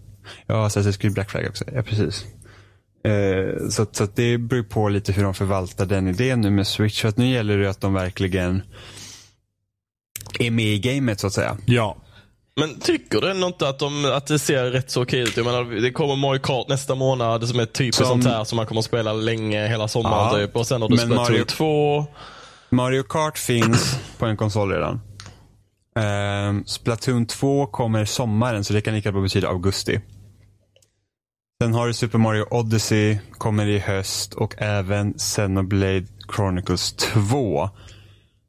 Ja, 0.46 0.68
Assassin's 0.68 0.98
Creed 1.00 1.14
Black 1.14 1.30
Flag 1.30 1.46
också. 1.48 1.64
Ja, 1.74 1.82
precis. 1.82 2.24
Eh, 3.04 3.68
så 3.70 3.86
så 3.92 4.04
att 4.04 4.16
det 4.16 4.38
beror 4.38 4.62
på 4.62 4.88
lite 4.88 5.12
hur 5.12 5.22
de 5.24 5.34
förvaltar 5.34 5.86
den 5.86 6.08
idén 6.08 6.40
nu 6.40 6.50
med 6.50 6.66
Switch. 6.66 7.00
För 7.00 7.08
att 7.08 7.16
nu 7.16 7.26
gäller 7.30 7.58
det 7.58 7.70
att 7.70 7.80
de 7.80 7.94
verkligen 7.94 8.62
är 10.38 10.50
med 10.50 10.64
i 10.66 10.78
gamet 10.78 11.20
så 11.20 11.26
att 11.26 11.32
säga. 11.32 11.56
Ja. 11.66 11.96
Men 12.56 12.80
tycker 12.80 13.20
du 13.20 13.30
ändå 13.30 13.46
inte 13.46 13.68
att, 13.68 13.78
de, 13.78 14.04
att 14.04 14.26
det 14.26 14.38
ser 14.38 14.64
rätt 14.64 14.90
så 14.90 15.02
okej 15.02 15.20
ut? 15.20 15.36
Jag 15.36 15.46
menar, 15.46 15.64
det 15.82 15.90
kommer 15.92 16.16
Mario 16.16 16.40
Kart 16.40 16.68
nästa 16.68 16.94
månad 16.94 17.48
som 17.48 17.60
är 17.60 17.66
typ 17.66 17.94
Som- 17.94 18.06
sånt 18.06 18.24
här 18.24 18.44
som 18.44 18.56
man 18.56 18.66
kommer 18.66 18.78
att 18.78 18.84
spela 18.84 19.12
länge 19.12 19.68
hela 19.68 19.88
sommaren 19.88 20.40
Ja, 20.40 20.46
typ. 20.46 20.56
Och 20.56 20.66
sen 20.66 20.82
har 20.82 20.88
du 20.88 20.96
men 20.96 21.04
Splatoon 21.06 21.26
Mario- 21.36 21.44
2. 21.44 22.06
Mario 22.70 23.02
Kart 23.02 23.38
finns 23.38 23.98
på 24.18 24.26
en 24.26 24.36
konsol 24.36 24.72
redan. 24.72 25.00
Um, 25.94 26.64
Splatoon 26.66 27.26
2 27.26 27.66
kommer 27.66 28.04
sommaren 28.04 28.64
så 28.64 28.72
det 28.72 28.80
kan 28.80 28.94
lika 28.94 29.12
bra 29.12 29.22
betyda 29.22 29.48
augusti. 29.48 30.00
Sen 31.62 31.74
har 31.74 31.86
du 31.86 31.94
Super 31.94 32.18
Mario 32.18 32.46
Odyssey, 32.50 33.18
kommer 33.30 33.66
i 33.66 33.78
höst 33.78 34.34
och 34.34 34.54
även 34.58 35.14
Xenoblade 35.14 36.06
Chronicles 36.36 36.92
2 36.92 37.70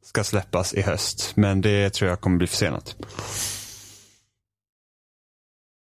ska 0.03 0.23
släppas 0.23 0.73
i 0.73 0.81
höst. 0.81 1.31
Men 1.35 1.61
det 1.61 1.89
tror 1.89 2.09
jag 2.09 2.21
kommer 2.21 2.37
bli 2.37 2.47
försenat. 2.47 2.95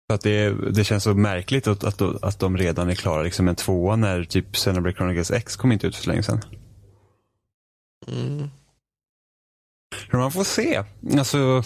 Så 0.06 0.14
att 0.14 0.20
det, 0.20 0.50
det 0.72 0.84
känns 0.84 1.04
så 1.04 1.14
märkligt 1.14 1.66
att, 1.66 1.84
att, 1.84 2.02
att 2.02 2.38
de 2.38 2.56
redan 2.56 2.90
är 2.90 2.94
klara 2.94 3.22
liksom 3.22 3.48
en 3.48 3.54
tvåa 3.54 3.96
när 3.96 4.24
typ 4.24 4.52
Xenoblade 4.52 4.96
Chronicles 4.96 5.30
X 5.30 5.56
kom 5.56 5.72
inte 5.72 5.87
ut 5.87 5.96
för 5.96 6.02
så 6.02 6.11
länge 6.11 6.22
sedan. 6.22 6.40
Mm. 8.08 8.48
Man 10.12 10.33
får 10.33 10.44
se. 10.44 10.83
Alltså, 11.18 11.62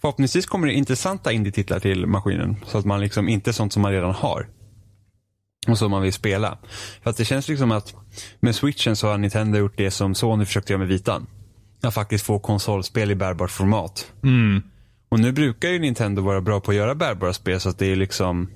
förhoppningsvis 0.00 0.46
kommer 0.46 0.66
det 0.66 0.72
intressanta 0.72 1.32
indie-titlar 1.32 1.80
till 1.80 2.06
maskinen. 2.06 2.56
Så 2.66 2.78
att 2.78 2.84
man 2.84 3.00
liksom 3.00 3.28
inte 3.28 3.50
är 3.50 3.52
sånt 3.52 3.72
som 3.72 3.82
man 3.82 3.92
redan 3.92 4.14
har. 4.14 4.48
och 5.68 5.78
så 5.78 5.88
man 5.88 6.02
vill 6.02 6.12
spela. 6.12 6.58
För 7.02 7.10
att 7.10 7.16
det 7.16 7.24
känns 7.24 7.48
liksom 7.48 7.72
att 7.72 7.94
med 8.40 8.54
switchen 8.54 8.96
så 8.96 9.08
har 9.08 9.18
Nintendo 9.18 9.58
gjort 9.58 9.76
det 9.76 9.90
som 9.90 10.14
Sony 10.14 10.44
försökte 10.44 10.72
göra 10.72 10.78
med 10.78 10.88
vitan. 10.88 11.26
Att 11.82 11.94
faktiskt 11.94 12.26
få 12.26 12.38
konsolspel 12.38 13.10
i 13.10 13.14
bärbart 13.14 13.50
format. 13.50 14.12
Mm. 14.22 14.62
Och 15.08 15.20
nu 15.20 15.32
brukar 15.32 15.68
ju 15.68 15.78
Nintendo 15.78 16.22
vara 16.22 16.40
bra 16.40 16.60
på 16.60 16.70
att 16.70 16.76
göra 16.76 16.94
bärbara 16.94 17.32
spel 17.32 17.60
så 17.60 17.68
att 17.68 17.78
det 17.78 17.86
är 17.86 17.96
liksom 17.96 18.50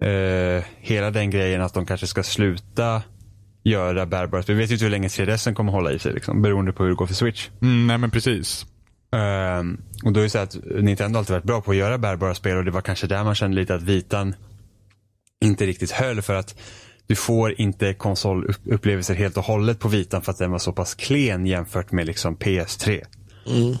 eh, 0.00 0.64
hela 0.76 1.10
den 1.10 1.30
grejen 1.30 1.62
att 1.62 1.74
de 1.74 1.86
kanske 1.86 2.06
ska 2.06 2.22
sluta 2.22 3.02
göra 3.64 4.06
bärbara 4.06 4.42
spel. 4.42 4.54
Vi 4.56 4.62
vet 4.62 4.70
ju 4.70 4.74
inte 4.74 4.84
hur 4.84 4.90
länge 4.90 5.08
3DSen 5.08 5.54
kommer 5.54 5.72
hålla 5.72 5.92
i 5.92 5.98
sig 5.98 6.12
liksom, 6.12 6.42
beroende 6.42 6.72
på 6.72 6.82
hur 6.82 6.90
det 6.90 6.96
går 6.96 7.06
för 7.06 7.14
Switch. 7.14 7.48
Mm, 7.62 7.86
nej 7.86 7.98
men 7.98 8.10
precis. 8.10 8.66
Ehm, 9.12 9.80
och 10.04 10.12
då 10.12 10.20
är 10.20 10.24
det 10.24 10.30
så 10.30 10.38
att 10.38 10.56
Nintendo 10.80 11.18
alltid 11.18 11.32
varit 11.34 11.44
bra 11.44 11.60
på 11.60 11.70
att 11.70 11.76
göra 11.76 11.98
bärbara 11.98 12.34
spel 12.34 12.56
och 12.56 12.64
det 12.64 12.70
var 12.70 12.80
kanske 12.80 13.06
där 13.06 13.24
man 13.24 13.34
kände 13.34 13.56
lite 13.56 13.74
att 13.74 13.82
vitan 13.82 14.34
inte 15.44 15.66
riktigt 15.66 15.90
höll 15.90 16.22
för 16.22 16.34
att 16.34 16.54
du 17.06 17.14
får 17.16 17.60
inte 17.60 17.94
konsolupplevelser 17.94 19.14
helt 19.14 19.36
och 19.36 19.44
hållet 19.44 19.78
på 19.80 19.88
vitan 19.88 20.22
för 20.22 20.32
att 20.32 20.38
den 20.38 20.50
var 20.50 20.58
så 20.58 20.72
pass 20.72 20.94
klen 20.94 21.46
jämfört 21.46 21.92
med 21.92 22.06
liksom 22.06 22.36
PS3. 22.36 23.02
Mm. 23.46 23.76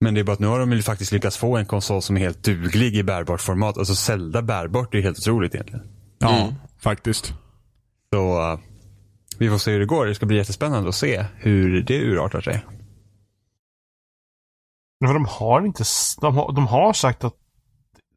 Men 0.00 0.14
det 0.14 0.20
är 0.20 0.24
bara 0.24 0.32
att 0.32 0.38
nu 0.38 0.46
har 0.46 0.58
de 0.60 0.72
ju 0.72 0.82
faktiskt 0.82 1.12
lyckats 1.12 1.36
få 1.36 1.56
en 1.56 1.66
konsol 1.66 2.02
som 2.02 2.16
är 2.16 2.20
helt 2.20 2.42
duglig 2.44 2.96
i 2.96 3.02
bärbart 3.02 3.40
format. 3.40 3.78
Alltså 3.78 3.94
Zelda 3.94 4.42
bärbart, 4.42 4.92
det 4.92 4.98
är 4.98 5.02
helt 5.02 5.18
otroligt 5.18 5.54
egentligen. 5.54 5.84
Ja, 6.18 6.42
Mm. 6.42 6.54
faktiskt. 6.80 7.32
Så 8.14 8.52
uh, 8.52 8.58
vi 9.38 9.50
får 9.50 9.58
se 9.58 9.70
hur 9.70 9.80
det 9.80 9.86
går. 9.86 10.06
Det 10.06 10.14
ska 10.14 10.26
bli 10.26 10.36
jättespännande 10.36 10.88
att 10.88 10.94
se 10.94 11.24
hur 11.36 11.82
det 11.82 11.98
urartar 11.98 12.40
sig. 12.40 12.64
Men 15.00 15.14
de 15.14 15.24
har 15.24 15.66
inte... 15.66 15.84
De 16.20 16.36
har, 16.36 16.52
de 16.52 16.66
har 16.66 16.92
sagt 16.92 17.24
att... 17.24 17.34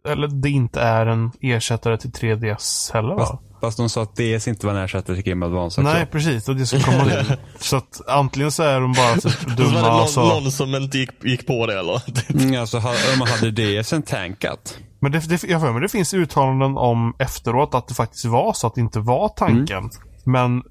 Eller 0.08 0.28
det 0.28 0.50
inte 0.50 0.82
är 0.82 1.06
en 1.06 1.32
ersättare 1.42 1.98
till 1.98 2.12
3DS 2.12 2.94
heller 2.94 3.18
Fast, 3.18 3.34
va? 3.34 3.40
fast 3.62 3.78
de 3.78 3.90
sa 3.90 4.02
att 4.02 4.16
DS 4.16 4.48
inte 4.48 4.66
var 4.66 4.74
en 4.74 4.84
ersättare 4.84 5.16
till 5.16 5.26
Game 5.26 5.46
Advance 5.46 5.82
också. 5.82 5.94
Nej, 5.94 6.06
precis. 6.06 6.50
Och 6.50 6.56
det 6.56 6.66
ska 6.66 6.80
komma 6.80 7.04
nu. 7.04 7.24
Så 7.60 7.78
att 7.78 8.02
antingen 8.08 8.52
så 8.52 8.64
är 8.64 8.80
de 8.80 8.94
bara 8.94 9.14
typ 9.14 9.22
Så 9.22 9.30
var 9.50 9.56
det 9.56 9.64
dumma 9.64 9.82
någon, 9.82 10.02
och 10.02 10.10
så... 10.10 10.28
någon 10.28 10.52
som 10.52 10.76
inte 10.76 10.98
gick, 10.98 11.24
gick 11.24 11.48
på 11.48 11.66
det 11.66 11.80
eller? 11.80 12.02
Mm, 12.34 12.62
alltså 12.62 12.82
man 13.20 13.28
hade 13.28 13.52
DSen 13.52 14.02
tankat. 14.02 14.78
Men 15.02 15.12
det, 15.12 15.30
det, 15.30 15.44
jag 15.44 15.62
får 15.62 15.72
mig 15.72 15.82
det 15.82 15.90
finns 15.90 16.14
uttalanden 16.14 16.78
om 16.78 17.16
efteråt 17.20 17.76
att 17.76 17.88
det 17.88 17.94
faktiskt 17.94 18.26
var 18.26 18.54
så 18.54 18.68
att 18.68 18.76
det 18.76 18.82
inte 18.82 19.00
var 19.00 19.30
tanken. 19.30 19.90
Men 20.26 20.64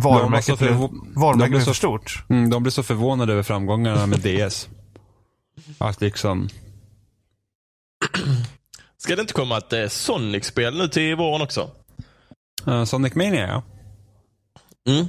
varumärket 0.00 0.58
De 0.58 0.66
var 0.66 0.72
så 0.74 0.88
blev, 0.88 1.00
varumärket 1.16 1.50
blev 1.50 1.60
för 1.60 1.72
stort. 1.72 2.24
Mm, 2.28 2.50
de 2.50 2.62
blev 2.62 2.70
så 2.70 2.82
förvånade 2.82 3.32
över 3.32 3.42
framgångarna 3.42 4.06
med 4.06 4.18
DS. 4.18 4.68
Att 5.78 6.00
liksom, 6.00 6.48
Ska 8.96 9.16
det 9.16 9.20
inte 9.20 9.34
komma 9.34 9.58
ett 9.58 9.72
eh, 9.72 9.88
Sonic-spel 9.88 10.78
nu 10.78 10.88
till 10.88 11.16
våren 11.16 11.42
också? 11.42 11.70
uh, 12.68 12.84
Sonic 12.84 13.14
Mania 13.14 13.46
ja. 13.46 13.62
Mm. 14.92 15.06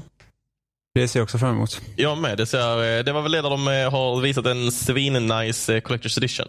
Det 0.93 1.08
ser 1.08 1.19
jag 1.19 1.23
också 1.23 1.38
fram 1.38 1.56
emot. 1.56 1.82
Jag 1.95 2.17
med. 2.17 2.38
Det, 2.38 2.45
ser, 2.45 2.97
eh, 2.97 3.04
det 3.04 3.13
var 3.13 3.21
väl 3.21 3.32
det 3.32 3.41
där 3.41 3.49
de 3.49 3.67
eh, 3.67 3.91
har 3.91 4.21
visat 4.21 4.45
en 4.45 4.71
svin-nice 4.71 5.82
Collector's 5.82 6.17
Edition. 6.17 6.47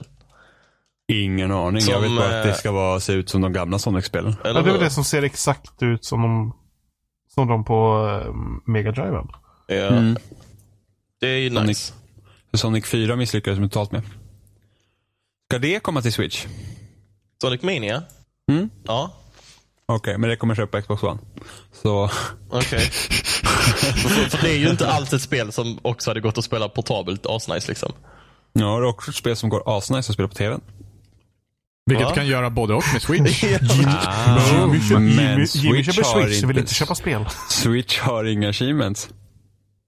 Ingen 1.12 1.52
aning. 1.52 1.80
Som, 1.80 1.94
jag 1.94 2.00
vet 2.00 2.16
bara 2.16 2.38
att 2.38 2.46
det 2.46 2.54
ska 2.54 2.72
vara, 2.72 3.00
se 3.00 3.12
ut 3.12 3.28
som 3.30 3.40
de 3.40 3.52
gamla 3.52 3.78
Sonic-spelen. 3.78 4.36
Ja, 4.44 4.52
det 4.52 4.58
är 4.58 4.62
väl 4.62 4.80
det 4.80 4.90
som 4.90 5.04
ser 5.04 5.22
exakt 5.22 5.82
ut 5.82 6.04
som 6.04 6.22
de, 6.22 6.52
som 7.40 7.48
de 7.48 7.64
på 7.64 8.06
uh, 8.06 8.34
Mega 8.64 8.92
Driven. 8.92 9.28
Ja. 9.66 9.74
Mm. 9.74 10.16
Det 11.20 11.26
är 11.26 11.38
ju 11.38 11.50
Sonic. 11.50 11.68
nice. 11.68 11.92
Sonic 12.52 12.86
4 12.86 13.16
misslyckades 13.16 13.58
de 13.58 13.68
totalt 13.68 13.92
med. 13.92 14.02
Ska 15.48 15.58
det 15.58 15.80
komma 15.80 16.02
till 16.02 16.12
Switch? 16.12 16.46
Sonic 17.42 17.62
Mania? 17.62 18.02
Mm. 18.50 18.70
Ja, 18.84 19.12
Okej, 19.92 20.18
men 20.18 20.30
det 20.30 20.36
kommer 20.36 20.54
köpa 20.54 20.76
på 20.78 20.82
Xbox 20.82 21.02
One. 21.02 21.18
Så, 21.72 22.10
okej. 22.50 22.80
för, 22.80 24.08
för 24.30 24.42
det 24.42 24.50
är 24.50 24.58
ju 24.58 24.70
inte 24.70 24.88
alls 24.88 25.12
ett 25.12 25.22
spel 25.22 25.52
som 25.52 25.78
också 25.82 26.10
hade 26.10 26.20
gått 26.20 26.38
att 26.38 26.44
spela 26.44 26.68
portabelt 26.68 27.26
asnice 27.26 27.68
liksom. 27.68 27.92
ja, 28.52 28.64
det 28.78 28.84
är 28.84 28.84
också 28.84 29.10
ett 29.10 29.16
spel 29.16 29.36
som 29.36 29.48
går 29.48 29.62
asnice 29.66 29.98
att 29.98 30.14
spela 30.14 30.28
på 30.28 30.34
TVn. 30.34 30.60
Vilket 31.90 32.08
Ja. 32.08 32.14
kan 32.14 32.26
göra 32.26 32.50
både 32.50 32.74
och 32.74 32.84
med 32.92 33.02
Switch. 33.02 33.44
Ah, 33.86 34.38
Jimmy, 34.52 34.78
Jimmy, 34.78 35.16
men 35.16 35.46
Jimmy 35.54 35.84
köper 35.84 36.02
Switch, 36.02 36.42
vill 36.44 36.58
inte 36.58 36.74
köpa 36.74 36.94
spel. 36.94 37.24
Switch 37.48 37.98
har 38.00 38.24
inga 38.24 38.48
achievements. 38.48 39.08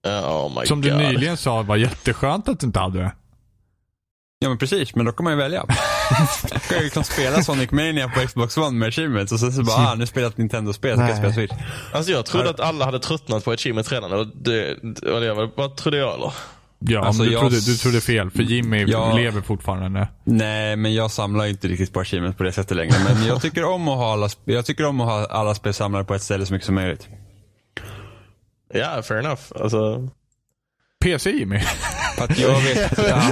Oh 0.07 0.61
my 0.61 0.67
Som 0.67 0.83
god. 0.83 0.91
du 0.91 0.97
nyligen 0.97 1.37
sa 1.37 1.63
var 1.63 1.77
jätteskönt 1.77 2.49
att 2.49 2.61
du 2.61 2.67
inte 2.67 2.81
hade 2.81 2.99
det. 2.99 3.13
Ja 4.39 4.49
men 4.49 4.59
precis, 4.59 4.95
men 4.95 5.07
då 5.07 5.13
kan 5.17 5.25
man 5.25 5.33
ju 5.33 5.39
välja. 5.39 5.65
Då 6.43 6.59
kan 6.59 6.77
jag 6.77 6.83
liksom 6.85 7.05
spela 7.05 7.43
Sonic 7.43 7.71
Mania 7.71 8.09
på 8.09 8.27
Xbox 8.27 8.57
One 8.57 8.71
med 8.79 8.89
achievements 8.89 9.33
och 9.33 9.41
sen 9.41 9.53
så 9.53 9.63
bara, 9.63 9.77
ah, 9.77 9.95
nu 9.95 10.07
spelar 10.07 10.25
jag 10.25 10.31
ett 10.33 10.39
Nintendo-spel, 10.39 10.93
så 10.97 10.99
kan 11.01 11.09
jag 11.09 11.17
spela. 11.19 11.33
Switch. 11.33 11.53
Alltså 11.93 12.13
jag 12.13 12.27
trodde 12.27 12.51
att 12.51 12.61
alla 12.61 12.85
hade 12.85 12.99
tröttnat 12.99 13.45
på 13.45 13.51
Achievements 13.53 13.93
redan. 13.93 14.13
Och 14.13 14.27
det, 14.27 14.73
och 15.13 15.21
det 15.21 15.51
vad 15.57 15.77
trodde 15.77 15.97
jag 15.97 16.15
eller? 16.15 16.33
Ja, 16.87 17.01
Alltså, 17.05 17.23
men 17.23 17.27
du, 17.29 17.33
jag- 17.33 17.41
trodde, 17.41 17.61
du 17.61 17.77
trodde 17.77 18.01
fel. 18.01 18.31
För 18.31 18.43
Jimmy 18.43 18.85
Ja. 18.89 19.13
lever 19.17 19.41
fortfarande. 19.41 20.09
Nej, 20.25 20.77
men 20.77 20.95
jag 20.95 21.11
samlar 21.11 21.45
ju 21.45 21.51
inte 21.51 21.69
riktigt 21.69 21.93
på 21.93 22.01
achievements 22.01 22.39
på 22.39 22.45
det 22.45 22.53
sättet 22.53 22.77
längre. 22.77 22.95
Men 23.05 23.27
jag 23.27 23.43
tycker 23.43 23.65
om 23.65 23.89
att 23.89 23.97
ha 23.97 24.13
alla, 24.13 24.29
jag 24.45 24.67
tycker 24.67 24.87
om 24.87 25.01
att 25.01 25.07
ha 25.07 25.27
alla 25.27 25.55
spel 25.55 25.75
samlade 25.75 26.05
på 26.05 26.15
ett 26.15 26.23
ställe 26.23 26.47
så 26.47 26.53
mycket 26.53 26.67
som 26.67 26.75
möjligt. 26.75 27.09
Ja, 28.75 29.03
fair 29.03 29.19
enough. 29.19 29.41
Alltså, 29.61 30.09
PC 31.05 31.31
Jimmy. 31.31 31.61
För 32.17 32.25
att 32.25 32.39
jag 32.39 32.61
vet... 32.61 32.99
ja. 33.09 33.31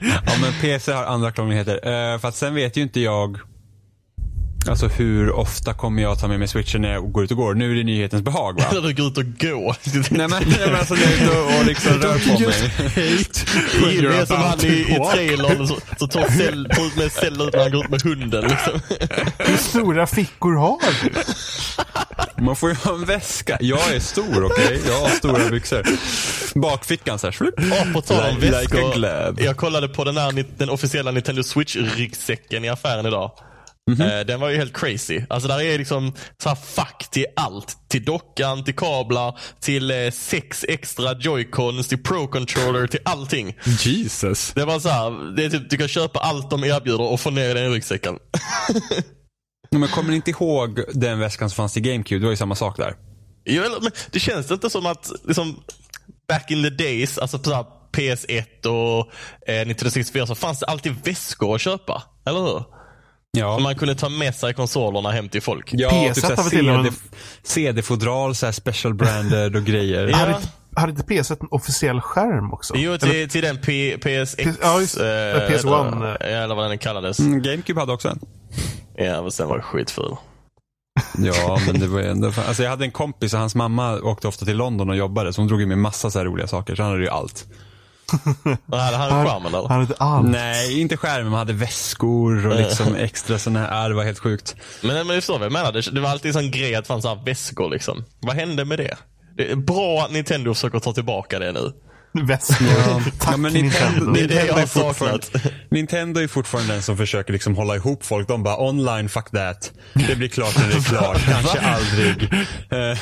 ja, 0.00 0.32
men 0.42 0.52
PC 0.60 0.92
har 0.92 1.04
andra 1.04 1.32
krångligheter. 1.32 1.74
Uh, 1.74 2.18
för 2.18 2.28
att 2.28 2.34
sen 2.36 2.54
vet 2.54 2.76
ju 2.76 2.82
inte 2.82 3.00
jag 3.00 3.38
Alltså 4.66 4.86
hur 4.86 5.30
ofta 5.30 5.74
kommer 5.74 6.02
jag 6.02 6.20
ta 6.20 6.28
med 6.28 6.38
mig 6.38 6.48
switchen 6.48 6.82
när 6.82 6.92
jag 6.92 7.12
går 7.12 7.24
ut 7.24 7.30
och 7.30 7.36
går? 7.36 7.54
Nu 7.54 7.70
är 7.70 7.74
det 7.74 7.84
nyhetens 7.84 8.22
behag 8.22 8.52
va? 8.58 8.64
när 8.72 8.80
du 8.80 8.94
går 8.94 9.06
ut 9.06 9.18
och 9.18 9.24
går. 9.24 9.76
nej, 10.16 10.28
men, 10.28 10.30
nej 10.30 10.58
men 10.66 10.74
alltså 10.74 10.94
när 10.94 11.02
jag 11.02 11.12
är 11.12 11.24
ute 11.24 11.40
och, 11.40 11.58
och 11.58 11.66
liksom 11.66 11.92
rör 11.92 12.18
på 12.18 12.40
mig. 12.40 13.26
Jimmy 13.94 14.06
är 14.06 14.26
som 14.26 14.36
han 14.36 14.60
i, 14.60 14.66
i 14.66 15.00
trailern 15.12 15.66
så, 15.66 15.78
så 15.98 16.06
tar 16.06 16.28
cell, 16.28 16.68
tar 16.74 16.86
ut 16.86 16.96
med 16.96 17.12
cell 17.12 17.40
ut 17.40 17.52
när 17.52 17.62
han 17.62 17.70
går 17.70 17.84
ut 17.84 17.90
med 17.90 18.02
hunden. 18.02 18.44
Liksom. 18.44 18.80
Hur 19.38 19.56
stora 19.56 20.06
fickor 20.06 20.54
har 20.54 20.78
du? 21.02 21.10
Man 22.42 22.56
får 22.56 22.68
ju 22.68 22.74
ha 22.74 22.94
en 22.94 23.04
väska. 23.04 23.58
Jag 23.60 23.94
är 23.94 24.00
stor 24.00 24.44
okej? 24.44 24.80
Jag 24.86 25.00
har 25.00 25.08
stora 25.08 25.50
byxor. 25.50 25.86
Bakfickan 26.58 27.18
såhär. 27.18 27.32
Slupp. 27.32 27.58
Och 27.58 27.92
på 27.92 28.00
tal 28.00 28.30
om 28.30 28.40
like 28.40 28.50
väskor. 28.50 29.44
jag 29.44 29.56
kollade 29.56 29.88
på 29.88 30.04
den, 30.04 30.16
här, 30.16 30.44
den 30.58 30.70
officiella 30.70 31.10
Nintendo 31.10 31.42
Switch-ryggsäcken 31.42 32.64
i 32.64 32.68
affären 32.68 33.06
idag. 33.06 33.30
Mhm. 33.88 34.00
Eh, 34.00 34.20
Den 34.20 34.40
var 34.40 34.48
ju 34.48 34.56
helt 34.56 34.76
crazy. 34.76 35.20
Alltså 35.30 35.48
där 35.48 35.60
är 35.60 35.78
liksom 35.78 36.12
så 36.42 36.48
här 36.48 36.56
fack 36.56 37.08
till 37.10 37.26
allt. 37.36 37.76
Till 37.88 38.04
dockan, 38.04 38.64
till 38.64 38.74
kablar, 38.76 39.38
till 39.60 39.90
eh, 39.90 40.10
sex 40.10 40.64
extra 40.68 41.14
joycons, 41.20 41.88
till 41.88 41.98
pro-controller, 42.02 42.86
till 42.86 43.00
allting. 43.04 43.56
Jesus. 43.84 44.52
Det 44.54 44.64
var 44.64 44.80
så 44.80 44.88
här, 44.88 45.36
det 45.36 45.44
är 45.44 45.50
typ, 45.50 45.70
du 45.70 45.76
kan 45.76 45.88
köpa 45.88 46.18
allt 46.20 46.50
de 46.50 46.64
erbjuder 46.64 47.00
och 47.04 47.20
få 47.20 47.30
ner 47.30 47.54
den 47.54 47.64
i 47.64 47.68
ryggsäcken. 47.76 48.18
Men 49.70 49.88
kommer 49.88 50.10
ni 50.10 50.16
inte 50.16 50.30
ihåg 50.30 50.80
den 50.94 51.18
väskan 51.18 51.50
som 51.50 51.56
fanns 51.56 51.76
i 51.76 51.80
GameCube? 51.80 52.20
Det 52.20 52.24
var 52.26 52.30
ju 52.32 52.36
samma 52.36 52.54
sak 52.54 52.76
där. 52.76 52.94
Jo, 53.44 53.62
men 53.82 53.90
det 54.10 54.20
känns 54.20 54.50
inte 54.50 54.70
som 54.70 54.86
att, 54.86 55.12
liksom, 55.24 55.62
back 56.28 56.50
in 56.50 56.62
the 56.62 56.70
days, 56.84 57.18
alltså 57.18 57.38
på 57.38 57.44
så 57.44 57.54
här 57.54 57.64
PS1 57.92 58.66
och 58.66 59.12
eh, 59.48 59.54
1964 59.60 60.26
så 60.26 60.34
fanns 60.34 60.58
det 60.58 60.66
alltid 60.66 60.94
väskor 61.04 61.54
att 61.54 61.60
köpa. 61.60 62.02
Eller 62.26 62.40
hur? 62.40 62.64
Ja. 63.38 63.54
Som 63.54 63.62
man 63.62 63.74
kunde 63.74 63.94
ta 63.94 64.08
med 64.08 64.34
sig 64.34 64.54
konsolerna 64.54 65.10
hem 65.10 65.28
till 65.28 65.42
folk. 65.42 65.70
Ja, 65.72 65.90
PS1 65.90 66.14
typ 66.14 66.24
såhär 66.24 66.36
har 66.36 66.44
vi 66.44 66.50
till 66.50 66.68
och 66.70 66.82
med- 66.82 66.92
CD, 67.42 67.82
CD-fodral, 67.82 68.34
special 68.34 68.94
branded 68.94 69.56
och 69.56 69.64
grejer. 69.64 70.06
Ja. 70.12 70.16
Hade, 70.16 70.30
inte- 70.36 70.48
hade 70.76 70.90
inte 70.90 71.02
PS1 71.02 71.36
en 71.40 71.48
officiell 71.50 72.00
skärm 72.00 72.52
också? 72.52 72.74
Jo, 72.76 72.90
Eller- 72.92 72.98
till, 72.98 73.28
till 73.28 73.42
den 73.42 73.58
P, 73.58 73.96
PSX. 74.00 74.58
Ja, 74.62 74.80
just- 74.80 74.96
eh, 74.96 75.02
PS1, 75.04 75.96
Eller, 75.96 76.22
eller 76.22 76.54
vad 76.54 76.70
den 76.70 76.78
kallades. 76.78 77.18
Mm, 77.18 77.42
GameCube 77.42 77.80
hade 77.80 77.92
också 77.92 78.08
en. 78.08 78.18
Ja, 78.96 79.22
men 79.22 79.30
sen 79.30 79.48
var 79.48 79.56
det 79.56 79.62
skitful. 79.62 80.16
Ja, 81.18 81.60
men 81.66 81.80
det 81.80 81.86
var 81.86 82.00
ju 82.00 82.06
ändå. 82.08 82.26
Alltså 82.48 82.62
jag 82.62 82.70
hade 82.70 82.84
en 82.84 82.90
kompis 82.90 83.34
och 83.34 83.40
hans 83.40 83.54
mamma 83.54 84.00
åkte 84.00 84.28
ofta 84.28 84.44
till 84.44 84.56
London 84.56 84.90
och 84.90 84.96
jobbade, 84.96 85.32
så 85.32 85.40
hon 85.40 85.48
drog 85.48 85.66
med 85.68 85.78
massa 85.78 86.10
så 86.10 86.18
här 86.18 86.26
roliga 86.26 86.46
saker. 86.46 86.74
Så 86.74 86.82
han 86.82 86.92
hade 86.92 87.04
ju 87.04 87.10
allt. 87.10 87.46
Och 88.66 88.78
hade 88.78 88.96
han 88.96 89.26
skärmen 89.26 89.54
eller? 89.54 89.68
Han 89.68 89.80
hade 89.80 89.94
allt. 89.98 90.28
Nej, 90.28 90.80
inte 90.80 90.96
skärm, 90.96 91.22
men 91.22 91.30
man 91.30 91.38
hade 91.38 91.52
väskor 91.52 92.46
och 92.46 92.56
liksom 92.56 92.94
extra 92.94 93.38
sådana 93.38 93.66
här. 93.66 93.88
Det 93.88 93.94
var 93.94 94.04
helt 94.04 94.18
sjukt. 94.18 94.56
Men, 94.82 94.96
men 94.96 95.06
du 95.06 95.14
förstår 95.14 95.38
vad 95.38 95.44
jag 95.46 95.52
menar. 95.52 95.72
Det, 95.72 95.90
det 95.90 96.00
var 96.00 96.10
alltid 96.10 96.28
en 96.28 96.32
sån 96.42 96.50
grej 96.50 96.74
att 96.74 96.84
det 96.84 96.88
fanns 96.88 97.02
så 97.02 97.14
väskor 97.14 97.70
liksom. 97.70 98.04
Vad 98.20 98.36
hände 98.36 98.64
med 98.64 98.78
det? 98.78 98.96
Det 99.36 99.50
är 99.50 99.56
bra 99.56 100.00
att 100.04 100.12
Nintendo 100.12 100.54
försöker 100.54 100.78
ta 100.78 100.92
tillbaka 100.92 101.38
det 101.38 101.52
nu. 101.52 101.72
Väskor. 102.12 103.18
Tack 103.18 103.32
Ja, 103.32 103.36
men 103.36 103.52
Nintendo. 103.52 104.16
Är 104.20 104.28
det 104.28 104.38
är 104.40 104.66
fortfarande-. 104.66 105.26
Nintendo 105.70 106.20
är 106.20 106.26
fortfarande 106.28 106.72
den 106.72 106.82
som 106.82 106.96
försöker 106.96 107.32
liksom 107.32 107.56
hålla 107.56 107.76
ihop 107.76 108.04
folk. 108.04 108.28
De 108.28 108.42
bara 108.42 108.60
online, 108.68 109.08
fuck 109.08 109.30
that. 109.30 109.72
Det 110.08 110.16
blir 110.16 110.28
klart 110.28 110.56
när 110.58 110.68
det 110.68 110.74
är 110.74 110.80
klart, 110.80 111.20
kanske 111.24 111.58
aldrig. 111.60 112.22
Eh, 112.32 112.98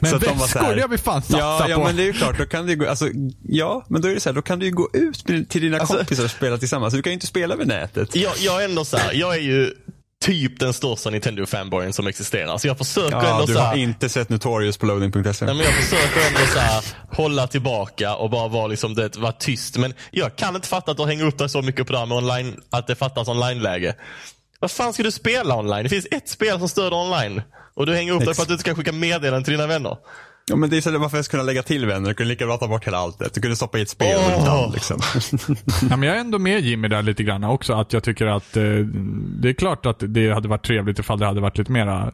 Men 0.00 0.10
så 0.10 0.16
att 0.16 0.22
de 0.22 0.26
var 0.26 0.34
så 0.34 0.40
väskor, 0.42 0.60
här- 0.60 0.74
det 0.76 0.82
har 0.82 0.88
vi 0.88 0.98
fan 0.98 1.22
satsat 1.22 1.38
ja, 1.40 1.66
ja, 1.68 1.76
på. 1.76 1.84
men 1.84 1.96
det 1.96 2.02
är 2.02 2.06
ju 2.06 2.12
klart. 2.12 2.38
Då 2.38 2.46
kan 2.46 2.66
det 2.66 2.72
ju 2.72 2.78
gå, 2.78 2.88
alltså, 2.88 3.08
ja, 3.42 3.84
men 3.88 4.02
då 4.02 4.08
är 4.08 4.14
det 4.14 4.20
så 4.20 4.28
här, 4.28 4.34
då 4.34 4.42
kan 4.42 4.58
du 4.58 4.66
ju 4.66 4.72
gå 4.72 4.88
ut 4.92 5.24
till 5.48 5.62
dina 5.62 5.78
Alltså- 5.78 5.96
kompisar 5.96 6.24
och 6.24 6.30
spela 6.30 6.58
tillsammans. 6.58 6.94
Du 6.94 7.02
kan 7.02 7.10
ju 7.10 7.14
inte 7.14 7.26
spela 7.26 7.54
över 7.54 7.64
nätet. 7.64 8.16
Jag, 8.16 8.32
jag 8.38 8.60
är 8.60 8.64
ändå 8.64 8.84
så 8.84 8.96
här, 8.96 9.12
jag 9.12 9.34
är 9.34 9.40
ju 9.40 9.70
typ 10.24 10.60
den 10.60 10.72
största 10.72 11.10
Nintendo-fanboyen 11.10 11.92
som 11.92 12.06
existerar. 12.06 12.58
Så 12.58 12.66
jag 12.66 12.78
försöker 12.78 13.16
Ja, 13.16 13.32
ändå 13.32 13.46
du 13.46 13.54
har 13.54 13.66
här, 13.66 13.76
inte 13.76 14.08
sett 14.08 14.28
Notorious 14.28 14.76
på 14.76 14.86
loading.se. 14.86 15.44
Nej, 15.44 15.54
men 15.54 15.64
jag 15.64 15.74
försöker 15.74 16.26
ändå 16.26 16.40
så 16.52 16.58
här, 16.58 16.84
hålla 17.10 17.46
tillbaka 17.46 18.14
och 18.16 18.30
bara 18.30 18.48
vara, 18.48 18.66
liksom, 18.66 18.94
det, 18.94 19.16
vara 19.16 19.32
tyst. 19.32 19.76
Men 19.76 19.94
jag 20.10 20.36
kan 20.36 20.56
inte 20.56 20.68
fatta 20.68 20.90
att 20.90 20.96
du 20.96 21.04
hänger 21.04 21.26
upp 21.26 21.38
dig 21.38 21.48
så 21.48 21.62
mycket 21.62 21.86
på 21.86 21.92
det 21.92 21.98
här 21.98 22.06
med 22.06 22.18
online, 22.18 22.60
att 22.70 22.86
det 22.86 22.94
fattas 22.94 23.28
online-läge. 23.28 23.94
Vad 24.60 24.70
fan 24.70 24.92
ska 24.92 25.02
du 25.02 25.10
spela 25.10 25.56
online? 25.56 25.82
Det 25.82 25.88
finns 25.88 26.06
ett 26.10 26.28
spel 26.28 26.58
som 26.58 26.68
stöder 26.68 26.96
online. 26.96 27.42
Och 27.74 27.86
du 27.86 27.94
hänger 27.94 28.12
upp 28.12 28.24
dig 28.24 28.34
på 28.34 28.42
att 28.42 28.48
du 28.48 28.54
inte 28.54 28.62
ska 28.62 28.74
skicka 28.74 28.92
meddelanden 28.92 29.44
till 29.44 29.52
dina 29.52 29.66
vänner. 29.66 29.96
Ja, 30.46 30.56
men 30.56 30.70
det 30.70 30.76
är 30.76 30.80
så 30.80 30.98
varför 30.98 31.18
jag 31.18 31.24
ska 31.24 31.30
kunna 31.30 31.42
lägga 31.42 31.62
till 31.62 31.86
vänner. 31.86 32.08
Du 32.08 32.14
kunde 32.14 32.28
lika 32.28 32.46
bra 32.46 32.56
ta 32.56 32.68
bort 32.68 32.86
hela 32.86 32.98
alltet. 32.98 33.34
Du 33.34 33.40
kunde 33.40 33.56
stoppa 33.56 33.78
i 33.78 33.82
ett 33.82 33.88
spel 33.88 34.20
ett 34.32 34.44
namn 34.44 34.72
liksom. 34.72 35.00
Ja, 35.90 35.96
men 35.96 36.02
jag 36.02 36.16
är 36.16 36.20
ändå 36.20 36.38
med 36.38 36.60
Jimmy 36.60 36.88
där 36.88 37.02
lite 37.02 37.22
grann 37.22 37.44
också. 37.44 37.72
Att 37.72 37.92
jag 37.92 38.02
tycker 38.02 38.26
att 38.26 38.56
eh, 38.56 38.62
det 39.42 39.48
är 39.48 39.52
klart 39.52 39.86
att 39.86 39.96
det 40.00 40.30
hade 40.30 40.48
varit 40.48 40.66
trevligt 40.66 40.98
ifall 40.98 41.18
det 41.18 41.26
hade 41.26 41.40
varit 41.40 41.58
lite 41.58 41.72
mera 41.72 42.12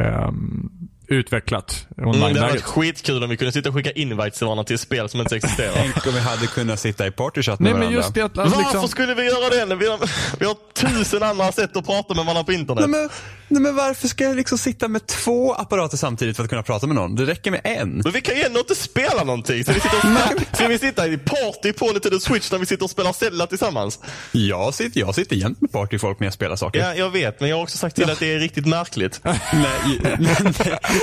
ehm, 0.00 0.70
utvecklat 1.08 1.86
Mm, 1.98 2.12
det 2.12 2.18
hade 2.18 2.40
varit 2.40 2.62
skitkul 2.62 3.22
om 3.24 3.30
vi 3.30 3.36
kunde 3.36 3.52
sitta 3.52 3.68
och 3.68 3.74
skicka 3.74 3.90
invites 3.92 4.38
till 4.38 4.44
varandra 4.44 4.64
till 4.64 4.78
spel 4.78 5.08
som 5.08 5.20
inte 5.20 5.36
existerar. 5.36 5.72
Tänk 5.74 6.06
om 6.06 6.12
vi 6.12 6.20
hade 6.20 6.46
kunnat 6.46 6.80
sitta 6.80 7.06
i 7.06 7.10
partychatt 7.10 7.60
med 7.60 7.64
Nej 7.64 7.72
men 7.72 7.80
varandra. 7.80 7.98
just 7.98 8.14
det 8.14 8.20
att, 8.20 8.30
att 8.30 8.36
Varför 8.36 8.58
liksom, 8.58 8.88
skulle 8.88 9.14
vi 9.14 9.24
göra 9.24 9.66
det? 9.66 9.74
Vi 9.74 9.88
har, 9.88 9.98
vi 10.38 10.46
har 10.46 10.56
tusen 10.74 11.22
andra 11.22 11.52
sätt 11.52 11.76
att 11.76 11.86
prata 11.86 12.14
med 12.14 12.24
varandra 12.24 12.44
på 12.44 12.52
internet. 12.52 12.88
Nej 12.88 13.00
men, 13.00 13.08
nej 13.48 13.62
men 13.62 13.74
varför 13.74 14.08
ska 14.08 14.24
jag 14.24 14.36
liksom 14.36 14.58
sitta 14.58 14.88
med 14.88 15.06
två 15.06 15.52
apparater 15.54 15.96
samtidigt 15.96 16.36
för 16.36 16.44
att 16.44 16.50
kunna 16.50 16.62
prata 16.62 16.86
med 16.86 16.96
någon? 16.96 17.14
Det 17.14 17.24
räcker 17.26 17.50
med 17.50 17.60
en. 17.64 18.00
Men 18.04 18.12
vi 18.12 18.20
kan 18.20 18.36
ju 18.36 18.42
ändå 18.42 18.60
inte 18.60 18.74
spela 18.74 19.24
någonting. 19.24 19.64
Så 19.64 19.72
vi 19.72 19.80
sitter 19.80 19.96
och 19.96 20.40
ska 20.56 20.68
vi 20.68 20.78
sitta 20.78 21.06
i 21.06 21.18
party 21.18 21.72
på 21.72 21.92
Nintendo 21.92 22.20
Switch 22.20 22.52
när 22.52 22.58
vi 22.58 22.66
sitter 22.66 22.84
och 22.84 22.90
spelar 22.90 23.12
Zelda 23.12 23.46
tillsammans? 23.46 23.98
Jag 24.32 24.74
sitter, 24.74 25.00
jag 25.00 25.14
sitter 25.14 25.36
jämt 25.36 25.60
med 25.60 25.72
partyfolk 25.72 26.20
när 26.20 26.26
jag 26.26 26.34
spelar 26.34 26.56
saker. 26.56 26.80
Ja, 26.80 26.94
jag 26.94 27.10
vet, 27.10 27.40
men 27.40 27.48
jag 27.48 27.56
har 27.56 27.62
också 27.62 27.78
sagt 27.78 27.96
till 27.96 28.10
att 28.10 28.18
det 28.20 28.34
är 28.34 28.38
riktigt 28.38 28.66
märkligt. 28.66 29.20
Nej, 29.24 30.18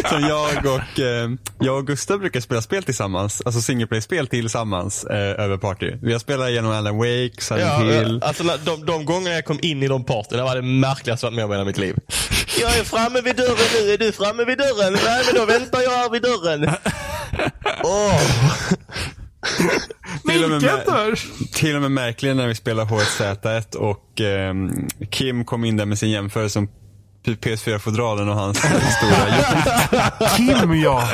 som 0.09 0.21
jag 0.29 0.65
och, 0.65 0.99
eh, 0.99 1.29
jag 1.59 1.77
och 1.77 1.87
Gustav 1.87 2.19
brukar 2.19 2.39
spela 2.39 2.61
spel 2.61 2.83
tillsammans, 2.83 3.41
alltså 3.45 3.61
single 3.61 3.87
play-spel 3.87 4.27
tillsammans 4.27 5.03
eh, 5.03 5.17
över 5.43 5.57
party. 5.57 5.91
Vi 6.01 6.11
har 6.11 6.19
spelat 6.19 6.49
igenom 6.49 6.71
Alan 6.71 6.97
Wake, 6.97 7.31
Silent 7.41 7.61
Ja, 7.65 7.99
Hill. 7.99 8.21
alltså, 8.23 8.43
de, 8.65 8.85
de 8.85 9.05
gångerna 9.05 9.35
jag 9.35 9.45
kom 9.45 9.59
in 9.61 9.83
i 9.83 9.87
de 9.87 10.03
partyna 10.03 10.43
var 10.43 10.55
det 10.55 10.61
märkligaste 10.61 11.25
jag 11.25 11.31
varit 11.31 11.35
med 11.35 11.45
om 11.45 11.51
i 11.51 11.55
hela 11.55 11.65
mitt 11.65 11.77
liv. 11.77 11.95
Jag 12.61 12.77
är 12.77 12.83
framme 12.83 13.21
vid 13.21 13.35
dörren 13.35 13.67
nu, 13.73 13.91
är 13.93 13.97
du 13.97 14.11
framme 14.11 14.45
vid 14.45 14.57
dörren? 14.57 14.93
Nej, 14.93 15.23
men 15.25 15.35
då 15.35 15.45
väntar 15.45 15.81
jag 15.81 15.91
här 15.91 16.09
vid 16.09 16.21
dörren. 16.21 16.69
Åh. 17.83 18.21
Till 20.27 20.43
och 20.43 20.49
med? 20.49 21.17
Till 21.53 21.75
och 21.75 21.81
med 21.81 21.91
märkligt 21.91 22.35
när 22.35 22.47
vi 22.47 22.55
spelar 22.55 22.85
H1Z1 22.85 23.75
och 23.75 24.21
ehm, 24.21 24.87
Kim 25.11 25.45
kom 25.45 25.65
in 25.65 25.77
där 25.77 25.85
med 25.85 25.99
sin 25.99 26.09
jämförelse 26.09 26.59
om 26.59 26.69
PS4-fodralen 27.31 28.29
och 28.29 28.35
hans 28.35 28.57
stora 28.57 30.29
Kim 30.37 30.73
ja. 30.81 31.09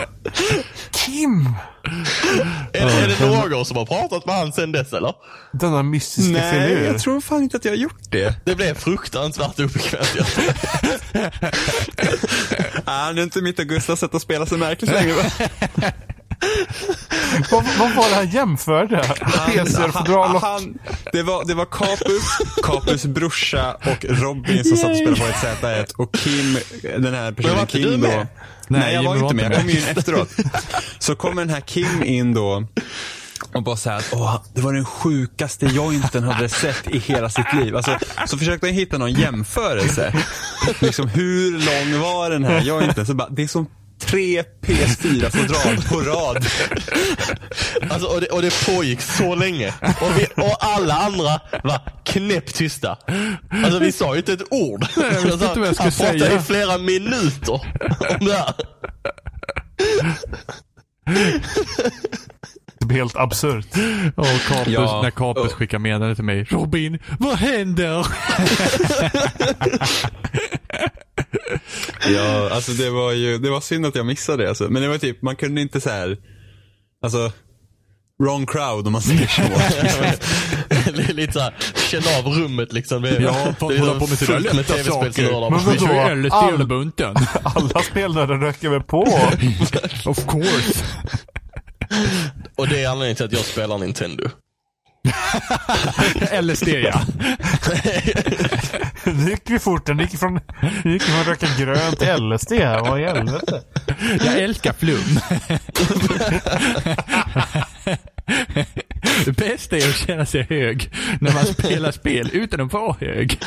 Kim! 0.92 1.50
Är, 2.74 2.86
det- 2.86 2.92
är 2.94 3.08
det 3.08 3.50
någon 3.50 3.66
som 3.66 3.78
har 3.78 3.86
pratat 3.86 4.26
med 4.26 4.36
han 4.36 4.54
sen 4.54 4.72
dess 4.72 4.94
eller? 4.94 5.14
Denna 5.54 5.84
mystiska 5.84 6.32
Nej, 6.32 6.52
filur. 6.70 6.86
jag 6.88 7.00
tror 7.00 7.22
fan 7.22 7.44
inte 7.44 7.58
att 7.58 7.66
jag 7.66 7.72
har 7.72 7.78
gjort 7.78 8.02
det. 8.10 8.36
Det 8.46 8.56
blev 8.56 8.74
fruktansvärt 8.74 9.60
obekvämt. 9.60 10.16
jag. 10.16 10.26
Ah, 12.86 13.12
nu 13.12 13.22
är 13.22 13.24
inte 13.24 13.42
mitt 13.42 13.60
och 13.60 13.66
Gustavs 13.66 14.00
sätt 14.00 14.16
att 14.16 14.22
spela 14.22 14.46
så 14.46 14.58
märkligt 14.58 14.92
längre. 14.92 15.14
va? 15.14 15.24
Vad, 17.52 17.64
vad 17.80 17.96
var 17.96 18.10
det 18.10 18.16
han 18.16 18.30
jämförde? 18.30 19.04
PC-fodral 19.48 20.28
han, 20.28 20.36
och... 20.36 20.42
han, 20.42 20.78
det, 21.12 21.24
var, 21.24 21.46
det 21.46 21.54
var 21.54 21.66
Capus, 21.66 22.24
Capus 22.64 23.06
brorsa 23.06 23.74
och 23.74 24.06
Robin 24.10 24.64
som 24.64 24.78
satt 24.78 24.92
och 24.92 24.98
spelade 24.98 25.22
på 25.22 25.28
ett 25.28 25.62
Z1 25.62 25.94
och 25.96 26.14
Kim, 26.16 26.58
den 26.82 27.14
här 27.14 27.32
personen 27.32 27.68
Kim 27.68 28.02
då. 28.02 28.08
med? 28.08 28.28
Nej, 28.68 28.94
jag 28.94 29.04
Jimmy 29.04 29.20
var 29.20 29.24
inte 29.24 29.36
med. 29.36 29.52
Jag 29.52 29.60
kom 29.62 29.70
ju 29.70 29.78
in 29.78 29.84
efteråt. 29.98 30.30
Så 31.00 31.16
kommer 31.16 31.42
den 31.42 31.50
här 31.50 31.62
Kim 31.62 32.04
in 32.04 32.34
då 32.34 32.68
och 33.54 33.64
bara 33.64 34.00
Åh, 34.12 34.42
det 34.54 34.62
var 34.62 34.74
den 34.74 34.86
sjukaste 34.86 35.66
jointen 35.66 36.24
hade 36.24 36.50
sett 36.50 36.88
i 36.88 36.98
hela 37.00 37.30
sitt 37.30 37.54
liv. 37.54 37.76
Alltså, 37.76 37.98
så 38.28 38.38
försökte 38.38 38.68
han 38.68 38.76
hitta 38.76 38.98
någon 38.98 39.14
jämförelse. 39.14 40.14
Liksom 40.80 41.08
hur 41.08 41.52
lång 41.52 42.02
var 42.02 42.30
den 42.30 42.44
här 42.44 42.62
jointen? 42.62 43.06
Så 43.06 43.14
bara, 43.14 43.30
det 43.30 43.44
är 43.44 43.48
som 43.48 43.68
tre 44.02 44.44
PS4-fodral 44.62 45.88
på 45.90 46.02
rad. 46.02 46.46
Alltså, 47.90 48.08
och, 48.08 48.22
det, 48.22 48.28
och 48.28 48.42
det 48.42 48.66
pågick 48.66 49.02
så 49.02 49.36
länge. 49.36 49.74
Och, 50.02 50.12
vi, 50.18 50.26
och 50.44 50.58
alla 50.60 50.94
andra 50.94 51.40
var 51.64 51.80
knäpptysta. 52.06 52.98
Alltså 53.64 53.80
vi 53.80 53.92
sa 53.92 54.14
ju 54.14 54.20
inte 54.20 54.34
ett 54.34 54.42
ord. 54.52 54.86
jag 54.96 55.22
visste 55.22 55.46
inte 55.46 55.60
vad 55.60 55.68
jag 55.68 55.76
skulle 55.76 55.90
Han 55.90 55.92
pratade 55.92 56.20
säga. 56.20 56.36
i 56.36 56.40
flera 56.44 56.78
minuter 56.78 57.54
om 58.20 58.26
det 58.26 58.34
här. 58.34 58.54
Det 62.80 62.86
blir 62.86 62.98
helt 62.98 63.16
absurt. 63.16 63.66
och 64.16 64.26
Capus, 64.48 64.74
Ja. 64.74 65.02
när 65.04 65.12
Capus 65.12 65.44
Och- 65.44 65.52
skickar 65.52 65.80
meddelande 65.80 66.16
till 66.16 66.24
mig. 66.24 66.44
Robin, 66.44 67.00
vad 67.20 67.38
händer? 67.38 68.08
Ja, 72.16 72.50
alltså 72.52 72.72
det 72.72 72.90
var 72.90 73.12
ju, 73.12 73.38
det 73.38 73.50
var 73.50 73.62
synd 73.62 73.86
att 73.86 73.96
jag 73.96 74.06
missade 74.06 74.44
det 74.44 74.50
alltså. 74.50 74.64
Men 74.70 74.82
det 74.82 74.88
var 74.88 74.98
typ, 74.98 75.22
man 75.22 75.36
kunde 75.36 75.62
inte 75.62 75.82
så 75.82 75.90
här, 75.90 76.18
alltså, 77.04 77.32
wrong 78.24 78.46
crowd 78.46 78.88
om 78.88 78.94
man 78.94 79.02
säger 79.02 79.28
så. 79.28 79.42
Det 80.92 81.10
är 81.10 81.14
lite 81.14 81.34
såhär, 81.34 81.54
känna 81.90 82.18
av 82.18 82.26
rummet 82.26 82.74
liksom. 82.74 83.02
Det 83.02 83.10
är, 83.10 83.22
Ja, 83.22 83.54
det 83.60 83.76
är 83.76 83.80
håller 83.80 84.00
på 84.00 84.08
med 84.08 84.20
fullt 84.20 84.54
med 84.54 84.68
tv-spelsnördar. 84.68 85.50
Men 85.50 85.60
Vi 85.60 85.78
vadå? 85.78 86.32
All- 86.32 86.54
under 86.54 86.66
bunten. 86.66 87.16
Alla 87.44 87.82
spelnördar 87.84 88.36
röker 88.38 88.70
väl 88.70 88.82
på? 88.84 89.02
of 90.06 90.26
course. 90.28 90.86
Och 92.56 92.68
det 92.68 92.84
är 92.84 92.90
anledningen 92.90 93.16
till 93.16 93.26
att 93.26 93.32
jag 93.32 93.46
spelar 93.46 93.78
Nintendo. 93.78 94.30
LSD 96.42 96.68
ja. 96.68 97.02
Nu 99.14 99.30
gick 99.30 99.50
vi 99.50 99.60
fort. 99.60 99.86
Den 99.86 100.00
gick 100.00 100.20
från, 100.20 100.40
nu 100.84 100.94
gick 100.94 101.04
från 101.04 101.24
röka 101.24 101.48
grönt 101.60 102.00
till 102.00 102.14
LSD 102.16 102.52
här. 102.52 102.80
Vad 102.80 103.02
i 103.02 103.04
helvete? 103.04 103.64
Jag 104.26 104.40
älskar 104.40 104.74
flum. 104.74 105.20
Det 109.26 109.32
bästa 109.38 109.78
är 109.78 109.90
att 109.90 110.08
känna 110.08 110.26
sig 110.26 110.48
hög 110.50 110.90
när 111.22 111.34
man 111.34 111.46
spelar 111.46 111.92
spel 111.92 112.30
utan 112.34 112.62
att 112.62 112.74
vara 112.74 112.96
hög. 113.00 113.40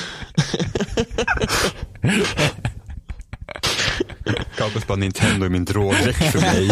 Capus 4.56 4.86
bara, 4.86 4.96
Nintendo 4.96 5.46
är 5.46 5.50
min 5.50 5.64
drogdräkt 5.64 6.32
för 6.32 6.40
mig. 6.40 6.70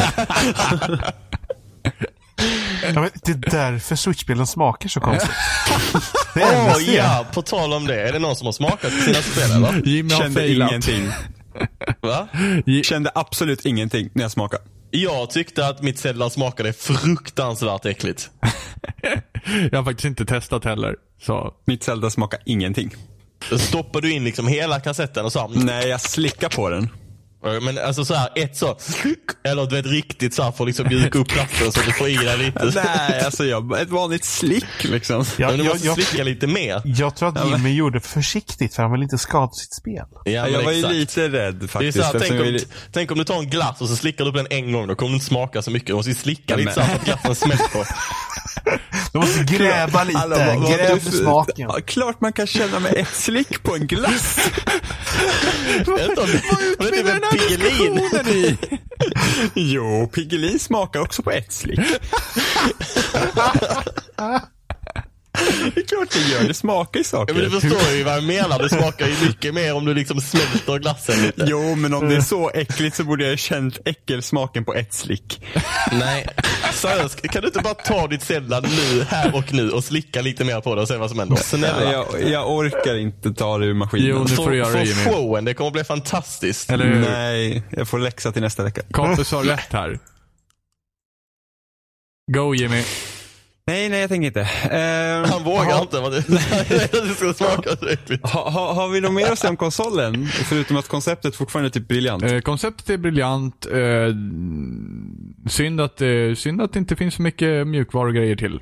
Ja, 2.82 3.00
men 3.00 3.10
det 3.24 3.32
är 3.32 3.50
därför 3.50 3.96
Switch-spelen 3.96 4.46
smakar 4.46 4.88
så 4.88 5.00
konstigt. 5.00 5.30
Det 6.34 6.42
är 6.42 6.66
Åh 6.66 6.78
LSD. 6.78 6.88
ja, 6.88 7.26
på 7.34 7.42
tal 7.42 7.72
om 7.72 7.86
det. 7.86 8.08
Är 8.08 8.12
det 8.12 8.18
någon 8.18 8.36
som 8.36 8.44
har 8.46 8.52
smakat 8.52 8.92
sina 8.92 9.14
spel 9.22 9.50
eller? 9.56 9.82
Jimmy 9.88 10.14
har 10.14 10.20
Kände 10.22 10.40
failat. 10.40 10.70
ingenting. 10.70 11.10
Va? 12.00 12.28
Kände 12.82 13.10
absolut 13.14 13.66
ingenting 13.66 14.10
när 14.12 14.22
jag 14.22 14.30
smakade. 14.30 14.62
Jag 14.90 15.30
tyckte 15.30 15.66
att 15.66 15.82
mitt 15.82 15.98
Zelda 15.98 16.30
smakade 16.30 16.72
fruktansvärt 16.72 17.86
äckligt. 17.86 18.30
Jag 19.70 19.78
har 19.78 19.84
faktiskt 19.84 20.04
inte 20.04 20.24
testat 20.24 20.64
heller. 20.64 20.96
Så. 21.22 21.54
Mitt 21.64 21.82
Zelda 21.84 22.10
smakade 22.10 22.42
ingenting. 22.46 22.94
Stoppar 23.58 24.00
du 24.00 24.12
in 24.12 24.24
liksom 24.24 24.48
hela 24.48 24.80
kassetten 24.80 25.24
och 25.24 25.32
så 25.32 25.48
Nej, 25.54 25.88
jag 25.88 26.00
slickar 26.00 26.48
på 26.48 26.68
den. 26.70 26.88
Men 27.62 27.78
alltså 27.78 28.04
så 28.04 28.14
här, 28.14 28.28
ett 28.34 28.56
så, 28.56 28.78
eller 29.44 29.66
du 29.66 29.76
vet 29.76 29.86
riktigt 29.86 30.34
så 30.34 30.42
här 30.42 30.52
för 30.52 30.64
att 30.64 30.68
liksom 30.68 30.86
mjuka 30.88 31.18
upp 31.18 31.28
platsen 31.28 31.72
så 31.72 31.80
du 31.86 31.92
får 31.92 32.08
i 32.08 32.16
dig 32.16 32.38
lite. 32.38 32.64
Nej, 32.74 33.20
alltså 33.24 33.44
jag, 33.44 33.80
ett 33.80 33.90
vanligt 33.90 34.24
slick 34.24 34.84
liksom. 34.84 35.24
Ja, 35.36 35.48
men 35.48 35.58
du 35.58 35.64
jag, 35.64 35.72
måste 35.72 35.86
jag, 35.86 35.94
slicka 36.02 36.24
lite 36.24 36.46
mer. 36.46 36.82
jag 36.84 37.16
tror 37.16 37.28
att 37.38 37.48
Jimmy 37.50 37.74
gjorde 37.74 38.00
försiktigt 38.00 38.74
för 38.74 38.82
han 38.82 38.92
vill 38.92 39.02
inte 39.02 39.18
skada 39.18 39.52
sitt 39.52 39.74
spel. 39.74 40.04
Ja, 40.24 40.30
jag 40.48 40.62
var 40.62 40.72
ju 40.72 40.78
exakt. 40.78 40.94
lite 40.94 41.28
rädd 41.28 41.54
Det 41.54 41.64
är 41.64 41.68
faktiskt. 41.68 41.98
så 41.98 42.04
här, 42.04 42.12
tänk, 42.12 42.32
jag 42.32 42.40
om, 42.40 42.46
ville- 42.46 42.64
tänk 42.92 43.10
om 43.10 43.18
du 43.18 43.24
tar 43.24 43.38
en 43.38 43.50
glass 43.50 43.80
och 43.80 43.88
så 43.88 43.96
slickar 43.96 44.24
du 44.24 44.30
på 44.30 44.36
den 44.36 44.46
en 44.50 44.72
gång. 44.72 44.86
Då 44.88 44.94
kommer 44.94 45.10
det 45.10 45.14
inte 45.14 45.26
smaka 45.26 45.62
så 45.62 45.70
mycket. 45.70 45.86
Du 45.86 45.94
måste 45.94 46.10
ju 46.10 46.14
slicka 46.16 46.42
Ja, 46.46 46.56
lite 46.56 46.72
så 46.72 46.80
här 46.80 46.88
för 46.88 46.98
att 46.98 47.04
glassen 47.04 47.34
smälter. 47.34 47.86
Du 49.12 49.18
måste 49.18 49.44
gräva 49.44 50.04
lite. 50.04 50.18
Alla 50.18 50.36
vad 50.58 50.70
Gräv 50.70 51.00
du 51.04 51.10
smaken. 51.10 51.54
Ja, 51.56 51.78
klart 51.86 52.20
man 52.20 52.32
kan 52.32 52.46
känna 52.46 52.78
med 52.80 52.94
ett 52.94 53.08
slick 53.14 53.62
på 53.62 53.74
en 53.74 53.86
glass. 53.86 54.38
Jag 55.86 55.94
vet 55.96 56.08
inte 56.08 56.20
om 56.20 56.26
det- 56.26 56.42
om 56.78 56.86
det 56.90 56.98
är 56.98 57.02
typ 57.02 57.08
en 57.08 57.20
Piggelin. 57.38 58.58
jo, 59.54 60.10
Piggelin 60.14 60.58
smakar 60.58 61.00
också 61.00 61.22
på 61.22 61.30
ett 61.30 61.52
slick. 61.52 61.80
det 65.74 65.80
är 65.80 65.86
klart 65.86 66.10
det 66.10 66.32
gör, 66.32 66.48
det 66.48 66.54
smakar 66.54 67.00
ju 67.00 67.04
Ja, 67.12 67.24
men 67.28 67.34
du 67.36 67.50
saker. 67.50 67.60
förstår 67.60 67.92
ju 67.96 68.02
vad 68.02 68.16
jag 68.16 68.24
menar. 68.24 68.58
Det 68.58 68.68
smakar 68.68 69.06
ju 69.08 69.14
mycket 69.26 69.54
mer 69.54 69.74
om 69.74 69.84
du 69.84 69.94
liksom 69.94 70.20
smälter 70.20 70.78
glassen 70.78 71.22
lite. 71.22 71.44
Jo, 71.48 71.74
men 71.74 71.94
om 71.94 72.08
det 72.08 72.16
är 72.16 72.20
så 72.20 72.50
äckligt 72.50 72.96
så 72.96 73.04
borde 73.04 73.28
jag 73.28 73.38
känt 73.38 73.78
äckelsmaken 73.84 74.64
på 74.64 74.74
ett 74.74 74.92
slick. 74.94 75.40
Nej, 75.92 76.26
seriöst, 76.72 77.22
kan 77.22 77.42
du 77.42 77.48
inte 77.48 77.60
bara 77.60 77.74
ta 77.74 78.06
ditt 78.06 78.22
Zelda 78.22 78.60
nu, 78.60 79.02
här 79.08 79.34
och 79.36 79.52
nu 79.52 79.70
och 79.70 79.84
slicka 79.84 80.20
lite 80.22 80.44
mer 80.44 80.60
på 80.60 80.74
det 80.74 80.80
och 80.82 80.88
se 80.88 80.96
vad 80.96 81.10
som 81.10 81.18
händer? 81.18 81.36
Snälla. 81.36 81.92
Jag, 81.92 82.06
jag 82.28 82.50
orkar 82.50 82.94
inte 82.98 83.32
ta 83.32 83.58
det 83.58 83.66
ur 83.66 83.74
maskinen. 83.74 84.08
Jo, 84.08 84.24
nu 84.28 84.36
får 84.36 84.50
du 84.50 84.56
göra 84.56 84.72
det 84.72 84.84
Jimmy. 84.84 85.04
showen, 85.04 85.44
det 85.44 85.54
kommer 85.54 85.70
bli 85.70 85.84
fantastiskt. 85.84 86.70
Eller 86.70 86.84
hur? 86.84 87.00
Nej, 87.00 87.62
jag 87.70 87.88
får 87.88 87.98
läxa 87.98 88.32
till 88.32 88.42
nästa 88.42 88.62
vecka. 88.64 88.82
Kompis 88.90 89.32
har 89.32 89.44
rätt 89.44 89.72
här. 89.72 89.98
Go 92.32 92.54
Jimmy. 92.54 92.82
Nej, 93.72 93.88
nej 93.88 94.00
jag 94.00 94.08
tänker 94.10 94.26
inte. 94.26 94.40
Ehm, 94.70 95.24
Han 95.30 95.44
vågar 95.44 95.64
ha, 95.74 95.82
inte. 95.82 96.00
Vad 96.00 96.12
det, 96.12 96.20
det 96.28 97.14
ska 97.14 97.32
smaka. 97.34 97.70
Ha, 98.22 98.50
ha, 98.50 98.72
har 98.72 98.88
vi 98.88 99.00
något 99.00 99.12
mer 99.12 99.32
att 99.32 99.38
säga 99.38 99.50
om 99.50 99.56
konsolen? 99.56 100.26
Förutom 100.26 100.76
att 100.76 100.88
konceptet 100.88 101.36
fortfarande 101.36 101.68
är 101.68 101.70
typ 101.70 101.88
briljant. 101.88 102.22
Eh, 102.22 102.38
konceptet 102.40 102.90
är 102.90 102.96
briljant. 102.98 103.66
Eh, 103.66 103.80
synd, 105.50 105.80
att, 105.80 106.00
eh, 106.00 106.08
synd 106.36 106.62
att 106.62 106.72
det 106.72 106.78
inte 106.78 106.96
finns 106.96 107.14
så 107.14 107.22
mycket 107.22 107.66
mjukvarugrejer 107.66 108.36
till. 108.36 108.60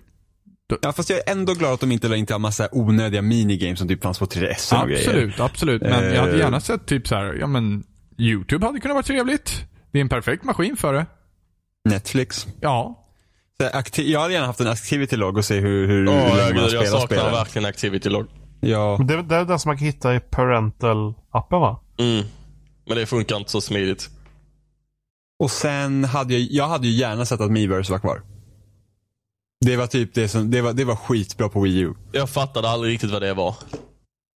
Ja, 0.82 0.92
fast 0.92 1.11
jag 1.11 1.18
är 1.18 1.32
ändå 1.32 1.54
glad 1.54 1.72
att 1.72 1.80
de 1.80 1.92
inte 1.92 2.08
la 2.08 2.16
in 2.16 2.26
till 2.26 2.34
en 2.34 2.40
massa 2.42 2.68
onödiga 2.72 3.22
minigames 3.22 3.78
som 3.78 3.88
typ 3.88 4.02
fanns 4.02 4.18
på 4.18 4.26
3DS 4.26 4.82
och 4.82 4.88
grejer. 4.88 5.06
Absolut, 5.08 5.40
absolut. 5.40 5.82
Men 5.82 6.04
jag 6.14 6.20
hade 6.20 6.32
Eh. 6.32 6.38
gärna 6.38 6.61
sett 6.61 6.86
typ 6.86 7.08
så 7.08 7.14
här, 7.14 7.36
ja 7.40 7.46
men 7.46 7.82
YouTube 8.18 8.66
hade 8.66 8.80
kunnat 8.80 8.94
vara 8.94 9.02
trevligt. 9.02 9.64
Det 9.92 9.98
är 9.98 10.00
en 10.00 10.08
perfekt 10.08 10.44
maskin 10.44 10.76
för 10.76 10.92
det. 10.94 11.06
Netflix. 11.88 12.46
Ja. 12.61 13.06
Så 13.61 13.64
här, 13.64 13.72
akti- 13.82 14.02
jag 14.02 14.20
hade 14.20 14.32
gärna 14.32 14.46
haft 14.46 14.61
en 14.61 14.66
activity 14.68 15.16
log 15.16 15.36
och 15.36 15.44
se 15.44 15.61
hur, 15.61 15.86
hur, 15.86 15.94
hur 15.98 16.04
länge 16.06 16.28
man 16.28 16.36
herregud, 16.38 16.62
jag 16.62 16.70
spelar 16.70 16.86
saknar 17.00 17.16
spelen. 17.16 17.32
verkligen 17.32 17.68
activity 17.68 18.08
log. 18.08 18.26
Ja. 18.61 18.96
Men 18.98 19.06
det, 19.06 19.22
det 19.22 19.36
är 19.36 19.44
den 19.44 19.58
som 19.58 19.68
man 19.68 19.78
kan 19.78 19.86
hitta 19.86 20.14
i 20.14 20.18
Parental-appen 20.18 21.61
va? 21.61 21.80
Mm. 21.98 22.24
Men 22.86 22.96
det 22.96 23.06
funkar 23.06 23.36
inte 23.36 23.50
så 23.50 23.61
smidigt. 23.61 24.08
Och 25.42 25.50
sen 25.50 26.04
hade 26.04 26.34
jag, 26.34 26.42
jag 26.50 26.68
hade 26.68 26.86
ju 26.88 26.92
gärna 26.92 27.26
sett 27.26 27.40
att 27.40 27.50
Miiverse 27.50 27.92
var 27.92 27.98
kvar. 27.98 28.22
Det 29.64 29.76
var 29.76 29.86
typ 29.86 30.14
det 30.14 30.28
som, 30.28 30.50
det 30.50 30.62
var, 30.62 30.72
det 30.72 30.84
var 30.84 30.96
skitbra 30.96 31.48
på 31.48 31.61
Wii 31.61 31.78
U. 31.78 31.94
Jag 32.12 32.30
fattade 32.30 32.68
aldrig 32.68 32.92
riktigt 32.92 33.11
vad 33.11 33.22
det 33.22 33.34
var. 33.34 33.54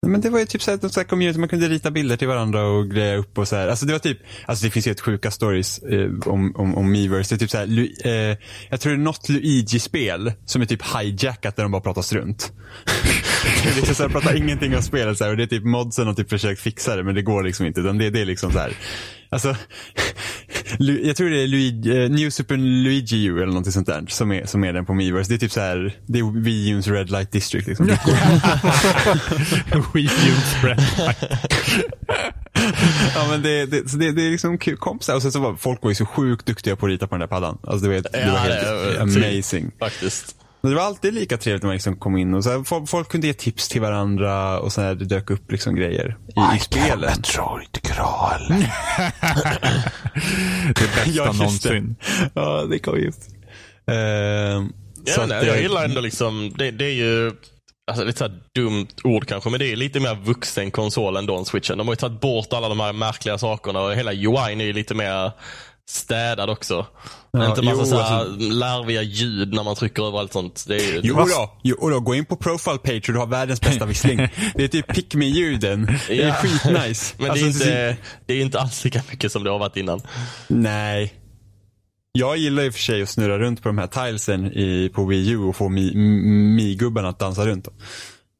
Men 0.07 0.21
det 0.21 0.29
var 0.29 0.39
ju 0.39 0.45
typ 0.45 0.61
så 0.61 0.71
här, 0.71 0.89
så 0.89 0.99
här 0.99 1.07
community, 1.07 1.39
man 1.39 1.49
kunde 1.49 1.69
rita 1.69 1.91
bilder 1.91 2.17
till 2.17 2.27
varandra 2.27 2.65
och 2.65 2.91
greja 2.91 3.15
upp 3.15 3.37
och 3.37 3.47
så 3.47 3.55
här. 3.55 3.67
Alltså 3.67 3.85
det 3.85 3.91
var 3.91 3.99
typ, 3.99 4.17
alltså 4.45 4.65
det 4.65 4.71
finns 4.71 4.87
ju 4.87 4.89
helt 4.89 5.01
sjuka 5.01 5.31
stories 5.31 5.79
eh, 5.79 6.09
om, 6.25 6.55
om, 6.55 6.75
om 6.77 6.91
Miiverse. 6.91 7.35
Det 7.35 7.37
är 7.37 7.39
typ 7.39 7.51
så 7.51 7.57
här, 7.57 7.65
Lu, 7.65 7.93
eh, 8.05 8.37
jag 8.69 8.81
tror 8.81 8.91
det 8.91 8.97
är 8.97 9.03
något 9.03 9.29
Luigi-spel 9.29 10.33
som 10.45 10.61
är 10.61 10.65
typ 10.65 10.81
hijackat 10.95 11.55
där 11.55 11.63
de 11.63 11.71
bara 11.71 11.81
pratar 11.81 12.01
strunt. 12.01 12.53
det 13.63 13.69
är 13.69 13.75
liksom 13.75 13.95
så 13.95 14.03
här, 14.03 14.09
pratar 14.09 14.35
ingenting 14.35 14.75
om 14.75 14.81
spelet 14.81 15.17
så 15.17 15.23
här, 15.23 15.31
och 15.31 15.37
det 15.37 15.43
är 15.43 15.47
typ 15.47 15.63
modsen 15.63 16.07
har 16.07 16.13
typ 16.13 16.29
försökt 16.29 16.61
fixa 16.61 16.95
det 16.95 17.03
men 17.03 17.15
det 17.15 17.21
går 17.21 17.43
liksom 17.43 17.65
inte. 17.65 17.81
Utan 17.81 17.97
det, 17.97 18.09
det 18.09 18.21
är 18.21 18.25
liksom 18.25 18.51
så 18.51 18.59
här. 18.59 18.73
Alltså, 19.33 19.55
jag 21.03 21.15
tror 21.15 21.29
det 21.29 21.43
är 21.43 21.47
Luigi, 21.47 22.03
eh, 22.03 22.09
New 22.09 22.29
Super 22.29 22.57
Luigi 22.57 23.25
U 23.25 23.41
eller 23.43 23.53
något 23.53 23.73
sånt 23.73 23.87
där 23.87 24.05
som 24.09 24.31
är, 24.31 24.45
som 24.45 24.63
är 24.63 24.73
den 24.73 24.85
på 24.85 24.93
Miiverse. 24.93 25.29
Det 25.29 25.35
är 25.35 25.39
typ 25.39 25.51
så 25.51 25.59
här, 25.59 25.95
det 26.05 26.19
är 26.19 26.39
Wii 26.41 26.73
U's 26.73 26.91
Red 26.91 27.11
Light 27.11 27.31
District 27.31 27.67
liksom. 27.67 27.87
Wii 29.93 30.05
U 30.05 30.33
spread. 30.57 30.83
Ja 33.15 33.27
men 33.29 33.41
det, 33.41 33.65
det, 33.65 33.89
så 33.89 33.97
det, 33.97 34.11
det 34.11 34.27
är 34.27 34.31
liksom 34.31 34.57
kul 34.57 34.77
kompisar. 34.77 35.15
Och 35.15 35.21
sen 35.21 35.31
så 35.31 35.39
var 35.39 35.55
folk 35.55 35.83
var 35.83 35.91
ju 35.91 35.95
så 35.95 36.05
sjukt 36.05 36.45
duktiga 36.45 36.75
på 36.75 36.85
att 36.85 36.89
rita 36.91 37.07
på 37.07 37.15
den 37.15 37.19
där 37.19 37.27
paddan. 37.27 37.57
Alltså 37.63 37.87
det 37.87 37.95
var, 37.95 38.01
det 38.11 38.19
Ja, 38.25 38.33
var 38.33 38.47
det 38.47 38.53
helt 38.53 39.15
är- 39.15 39.31
amazing. 39.31 39.71
Faktiskt. 39.79 40.35
Men 40.63 40.71
det 40.71 40.77
var 40.77 40.83
alltid 40.83 41.13
lika 41.13 41.37
trevligt 41.37 41.63
när 41.63 41.67
man 41.67 41.75
liksom 41.75 41.95
kom 41.95 42.17
in 42.17 42.33
och 42.33 42.43
så 42.43 42.49
här, 42.51 42.63
folk, 42.63 42.89
folk 42.89 43.09
kunde 43.09 43.27
ge 43.27 43.33
tips 43.33 43.69
till 43.69 43.81
varandra 43.81 44.59
och 44.59 44.73
så 44.73 44.81
här, 44.81 44.95
det 44.95 45.05
dök 45.05 45.29
upp 45.29 45.51
liksom 45.51 45.75
grejer 45.75 46.17
i, 46.27 46.55
i 46.55 46.59
spelen. 46.59 46.99
Metroid-gral. 46.99 48.41
Det 50.75 50.95
bästa 50.95 51.11
Ja, 51.11 51.25
just 51.25 51.33
det. 51.33 51.43
någonsin. 51.43 51.95
Ja, 52.33 52.65
det 52.69 52.79
kom 52.79 52.99
just. 52.99 53.29
Ehm, 53.91 54.73
Ja, 55.05 55.13
men, 55.17 55.31
att, 55.31 55.47
jag 55.47 55.61
gillar 55.61 55.85
ändå 55.85 56.01
liksom, 56.01 56.53
det, 56.57 56.71
det 56.71 56.85
är 56.85 56.93
ju 56.93 57.31
Alltså 57.91 58.05
lite 58.05 58.17
så 58.17 58.23
här 58.23 58.39
dumt 58.55 58.87
ord 59.03 59.27
kanske, 59.27 59.49
men 59.49 59.59
det 59.59 59.71
är 59.71 59.75
lite 59.75 59.99
mer 59.99 60.15
vuxen 60.15 60.71
konsol 60.71 61.17
än 61.17 61.45
switchen. 61.45 61.77
De 61.77 61.87
har 61.87 61.93
ju 61.93 61.95
tagit 61.95 62.21
bort 62.21 62.53
alla 62.53 62.69
de 62.69 62.79
här 62.79 62.93
märkliga 62.93 63.37
sakerna 63.37 63.81
och 63.81 63.93
hela 63.95 64.13
UI'n 64.13 64.61
är 64.61 64.65
ju 64.65 64.73
lite 64.73 64.95
mer 64.95 65.31
städad 65.89 66.49
också. 66.49 66.85
Ja, 67.31 67.49
inte 67.49 67.61
massa 67.61 67.77
jo, 67.79 67.85
så 67.85 68.01
här 68.01 68.19
alltså- 68.19 68.37
larviga 68.39 69.01
ljud 69.01 69.53
när 69.53 69.63
man 69.63 69.75
trycker 69.75 70.07
över 70.07 70.19
allt 70.19 70.33
sånt. 70.33 70.65
Det 70.67 70.75
är 70.75 70.93
ju, 70.93 70.99
Jo 71.03 71.15
då, 71.15 71.57
jo 71.63 71.89
då, 71.89 71.99
gå 71.99 72.15
in 72.15 72.25
på 72.25 72.35
profile 72.35 72.77
page 72.77 73.09
och 73.09 73.13
du 73.13 73.19
har 73.19 73.27
världens 73.27 73.61
bästa 73.61 73.85
vissling. 73.85 74.17
Det 74.55 74.63
är 74.63 74.67
typ 74.67 74.87
pick 74.93 75.15
me 75.15 75.25
ljuden 75.25 75.97
Det 76.07 76.21
är 76.21 76.27
Ja. 76.27 76.33
skitnice. 76.33 77.15
Men 77.17 77.31
Alltså, 77.31 77.45
det, 77.45 77.65
är 77.73 77.89
inte, 77.91 77.97
det 78.25 78.33
är 78.33 78.41
inte 78.41 78.59
alls 78.59 78.83
lika 78.83 79.01
mycket 79.11 79.31
som 79.31 79.43
det 79.43 79.49
har 79.49 79.59
varit 79.59 79.77
innan. 79.77 80.01
Nej. 80.47 81.13
Jag 82.11 82.37
gillar 82.37 82.63
i 82.63 82.69
och 82.69 82.73
för 82.73 82.81
sig 82.81 83.01
att 83.01 83.09
snurra 83.09 83.39
runt 83.39 83.63
på 83.63 83.69
de 83.69 83.77
här 83.77 83.87
tilesen 83.87 84.45
i, 84.53 84.89
på 84.93 85.05
Wii 85.05 85.29
U 85.29 85.37
och 85.37 85.55
få 85.55 85.69
Mi- 85.69 85.95
Mi-gubbarna 86.55 87.09
att 87.09 87.19
dansa 87.19 87.45
runt. 87.47 87.67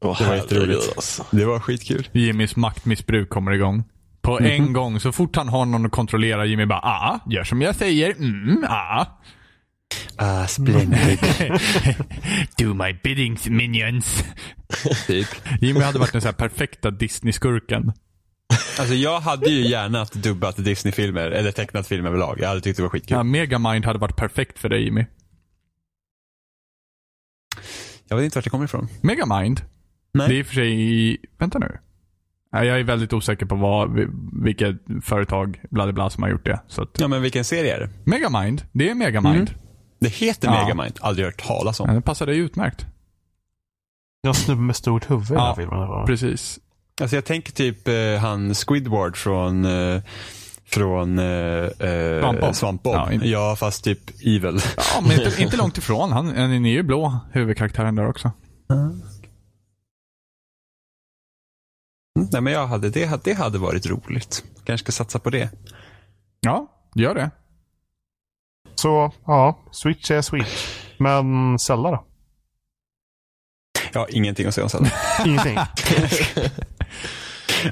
Åh, 0.04 0.18
Det 0.22 0.28
var 0.28 0.34
jätteroligt. 0.34 0.92
Alltså. 0.96 1.24
Det 1.30 1.44
var 1.44 1.60
skitkul. 1.60 2.08
Jimmys 2.12 2.56
maktmissbruk 2.56 3.28
kommer 3.28 3.52
igång. 3.52 3.84
På 4.24 4.40
en 4.40 4.72
gång, 4.72 5.00
så 5.00 5.12
fort 5.12 5.36
han 5.36 5.48
har 5.48 5.66
någon 5.66 5.86
att 5.86 5.92
kontrollera, 5.92 6.44
Jimmy 6.44 6.66
bara 6.66 6.80
ah, 6.80 7.20
gör 7.30 7.44
som 7.44 7.62
jag 7.62 7.76
säger. 7.76 8.10
Mm, 8.10 8.64
ah. 8.68 9.06
Ah, 10.16 10.46
splendid. 10.46 11.18
Do 12.58 12.74
my 12.74 12.92
bidding 13.02 13.38
minions. 13.50 14.24
typ. 15.06 15.28
Jimmy 15.60 15.80
hade 15.80 15.98
varit 15.98 16.12
den 16.12 16.20
så 16.20 16.28
här 16.28 16.32
perfekta 16.32 16.90
Disney-skurken. 16.90 17.92
Alltså 18.78 18.94
jag 18.94 19.20
hade 19.20 19.50
ju 19.50 19.68
gärna 19.68 19.98
haft 19.98 20.14
dubbat 20.14 20.56
Disney-filmer, 20.56 21.30
eller 21.30 21.52
tecknat 21.52 21.86
film 21.86 22.06
överlag. 22.06 22.38
Jag 22.40 22.48
hade 22.48 22.60
tyckt 22.60 22.76
det 22.76 22.82
var 22.82 22.90
skitkul. 22.90 23.16
Ja, 23.16 23.22
Megamind 23.22 23.84
hade 23.84 23.98
varit 23.98 24.16
perfekt 24.16 24.58
för 24.58 24.68
dig 24.68 24.84
Jimmy. 24.84 25.06
Jag 28.08 28.16
vet 28.16 28.24
inte 28.24 28.38
vart 28.38 28.44
det 28.44 28.50
kommer 28.50 28.64
ifrån. 28.64 28.88
Megamind? 29.02 29.60
Nej. 30.12 30.28
Det 30.28 30.34
är 30.34 30.38
i 30.38 30.42
och 30.42 30.46
för 30.46 30.54
sig, 30.54 31.16
vänta 31.38 31.58
nu. 31.58 31.78
Jag 32.62 32.80
är 32.80 32.84
väldigt 32.84 33.12
osäker 33.12 33.46
på 33.46 33.54
vad, 33.56 34.08
vilket 34.44 34.76
företag, 35.02 35.60
bla 35.70 35.84
bla, 35.84 35.92
bla 35.92 36.10
som 36.10 36.22
har 36.22 36.30
gjort 36.30 36.44
det. 36.44 36.60
Så 36.68 36.82
att, 36.82 37.00
Ja 37.00 37.08
men 37.08 37.22
vilken 37.22 37.44
serie 37.44 37.76
är 37.76 37.80
det? 37.80 37.88
Megamind, 38.04 38.62
det 38.72 38.90
är 38.90 38.94
Megamind. 38.94 39.50
Det 40.00 40.08
heter 40.08 40.48
Ja. 40.48 40.62
Megamind. 40.62 40.98
Aldrig 41.00 41.26
hört 41.26 41.42
talas 41.46 41.80
om. 41.80 41.88
Ja, 41.88 41.94
det 41.94 42.00
passar 42.00 42.26
dig 42.26 42.38
utmärkt. 42.38 42.86
Jag 44.22 44.36
snubbe 44.36 44.62
med 44.62 44.76
stort 44.76 45.10
huvud 45.10 45.24
i 45.24 45.28
den 45.28 45.38
här 45.40 45.46
Ja, 45.48 45.54
filmen. 45.56 45.82
eller? 45.82 46.06
Precis. 46.06 46.58
Alltså 47.00 47.16
jag 47.16 47.24
tänker 47.24 47.52
typ 47.52 47.88
eh, 47.88 47.94
han 48.20 48.54
Squidward 48.54 49.16
från 49.16 49.64
eh, 49.64 50.02
från 50.66 51.18
eh, 51.18 51.24
eh, 51.24 52.20
Svampbob. 52.20 52.54
Svampbob. 52.54 52.94
Ja, 52.94 53.12
Ja, 53.22 53.50
in- 53.50 53.56
fast 53.56 53.84
typ 53.84 53.98
evil. 54.26 54.58
Ja, 54.76 55.00
men 55.02 55.12
inte, 55.12 55.32
inte 55.42 55.56
långt 55.56 55.78
ifrån. 55.78 56.12
Han, 56.12 56.26
han 56.26 56.66
är 56.66 56.70
ju 56.70 56.82
blå, 56.82 57.18
huvudkaraktären 57.32 57.94
där 57.94 58.08
också. 58.08 58.30
Mm, 58.70 59.02
Nej 62.14 62.40
men 62.40 62.52
jag 62.52 62.66
hade, 62.66 62.90
det, 62.90 63.04
hade- 63.04 63.22
det 63.24 63.32
hade 63.34 63.58
varit 63.58 63.86
roligt. 63.86 64.44
Kanske 64.64 64.84
ska 64.84 64.92
satsa 65.04 65.18
på 65.18 65.30
det. 65.30 65.50
Ja, 66.40 66.66
gör 66.94 67.14
det. 67.14 67.30
Så, 68.74 69.12
ja. 69.26 69.58
Switch 69.72 70.10
är 70.10 70.22
Switch. 70.22 70.66
Men 70.98 71.58
Zelda 71.58 71.90
då? 71.90 72.04
Jag 73.92 74.00
har 74.00 74.16
ingenting 74.16 74.46
att 74.46 74.54
säga 74.54 74.64
om 74.64 74.70
Zelda. 74.70 74.90
Ingenting. 75.26 75.58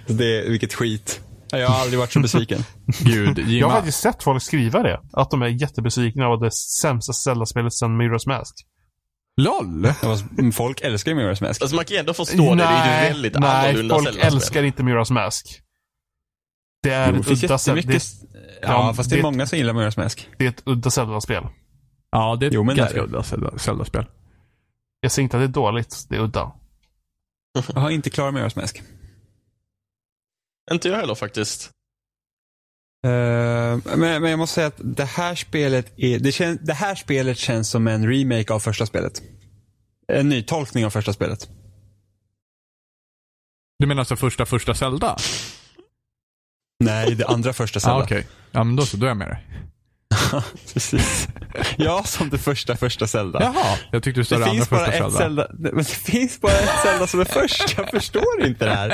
det, 0.17 0.49
vilket 0.49 0.75
skit. 0.75 1.21
Jag 1.51 1.69
har 1.69 1.81
aldrig 1.81 1.99
varit 1.99 2.13
så 2.13 2.21
besviken. 2.21 2.65
Gud, 3.01 3.39
Jag 3.39 3.69
har 3.69 3.77
faktiskt 3.77 4.01
sett 4.01 4.23
folk 4.23 4.43
skriva 4.43 4.83
det. 4.83 5.01
Att 5.13 5.31
de 5.31 5.43
är 5.43 5.47
jättebesvikna 5.49 6.27
av 6.27 6.41
det 6.41 6.53
sämsta 6.53 7.13
Zelda-spelet 7.13 7.73
sedan 7.75 8.01
Mirror's 8.01 8.29
Mask. 8.29 8.55
LOL! 9.37 9.87
Folk 10.53 10.81
älskar 10.81 11.11
ju 11.13 11.19
Mirror's 11.19 11.43
Mask. 11.47 11.63
Alltså 11.63 11.77
man 11.77 11.85
kan 11.85 11.95
ju 11.95 12.01
ändå 12.01 12.15
förstå 12.15 12.55
det. 12.55 12.63
Det 12.63 12.65
är 12.65 13.05
ju 13.09 13.13
väldigt 13.13 13.39
nej, 13.39 13.69
annorlunda 13.71 13.95
folk 13.95 14.05
Zelda-spel. 14.07 14.35
älskar 14.35 14.63
inte 14.63 14.83
Mirror's 14.83 15.13
Mask. 15.13 15.61
Det 16.83 16.91
är 16.91 17.13
Jo, 17.13 17.21
ett 17.21 17.27
udda 17.31 17.59
Zelda- 17.59 17.79
jättemycket. 17.81 18.03
det, 18.33 18.39
Ja, 18.63 18.69
ja, 18.69 18.95
fast 18.95 19.11
det 19.11 19.15
är 19.15 19.17
det- 19.17 19.23
många 19.23 19.47
som 19.47 19.59
gillar 19.59 19.73
Mirror's 19.75 19.99
Mask. 20.03 20.29
det 20.39 20.45
är 20.45 20.49
ett 20.49 20.63
udda 20.67 20.91
Zelda-spel. 20.91 21.45
Ja, 22.11 22.37
det 22.37 22.47
är 22.47 22.49
ett 22.49 22.55
Jo, 22.55 22.65
men 22.65 22.77
ganska 22.77 22.97
där- 22.97 23.05
udda 23.05 23.23
Zelda- 23.23 23.59
Zelda-spel. 23.59 24.07
Jag 25.01 25.13
säger 25.13 25.25
inte 25.25 25.37
att 25.37 25.41
det 25.41 25.47
är 25.47 25.63
dåligt, 25.63 26.07
det 26.09 26.17
är 26.17 26.21
udda. 26.21 26.53
Jag 27.75 27.81
har 27.81 27.91
inte 27.91 28.11
klarat 28.11 28.35
Mirror's 28.35 28.59
Mask. 28.61 28.83
Inte 30.73 30.89
jag 30.89 30.97
heller 30.97 31.15
faktiskt. 31.15 31.71
Eh, 33.05 33.79
men, 33.97 34.23
men 34.23 34.31
jag 34.31 34.39
måste 34.39 34.55
säga 34.55 34.67
att 34.67 34.81
det 34.85 35.05
här 35.05 35.35
spelet 35.35 35.93
är, 35.97 36.19
det, 36.19 36.33
kän, 36.33 36.59
det 36.63 36.75
här 36.75 36.95
spelet 36.95 37.39
känns 37.39 37.71
som 37.71 37.89
en 37.89 38.09
remake 38.09 38.53
av 38.53 38.61
första 38.61 38.87
spelet. 38.87 39.23
En 40.13 40.29
ny 40.29 40.43
tolkning 40.43 40.87
av 40.87 40.91
första 40.91 41.13
spelet. 41.13 41.49
Du 43.79 43.87
menar 43.87 44.01
alltså 44.01 44.17
första, 44.17 44.47
första 44.47 44.75
Zelda? 44.75 45.17
Nej, 46.85 47.15
det 47.15 47.27
andra 47.27 47.53
första 47.53 47.81
Zelda. 47.81 47.99
Ja, 47.99 48.05
okej. 48.05 48.27
Ja, 48.51 48.65
men 48.65 48.77
då 48.77 48.87
så. 48.87 48.97
Då 48.97 49.07
är 49.07 49.09
jag 49.09 49.17
med 49.17 49.29
dig. 49.29 49.47
Precis. 50.73 51.29
Ja, 51.77 52.03
som 52.05 52.31
det 52.31 52.39
första 52.39 52.77
första 52.77 53.07
Zelda. 53.07 53.43
Jaha, 53.43 53.79
jag 53.91 54.03
tyckte 54.03 54.21
du 54.21 54.25
sa 54.25 54.39
det 54.39 54.45
det 54.45 54.51
andra 54.51 54.65
första 54.65 54.87
ett 54.87 54.95
Zelda. 54.95 55.19
Zelda. 55.19 55.47
Men 55.53 55.77
det 55.77 55.85
finns 55.85 56.41
bara 56.41 56.53
ett 56.53 56.83
Zelda 56.83 57.07
som 57.07 57.21
är 57.21 57.25
först. 57.25 57.75
Jag 57.77 57.91
förstår 57.91 58.47
inte 58.47 58.65
det 58.65 58.75
här. 58.75 58.89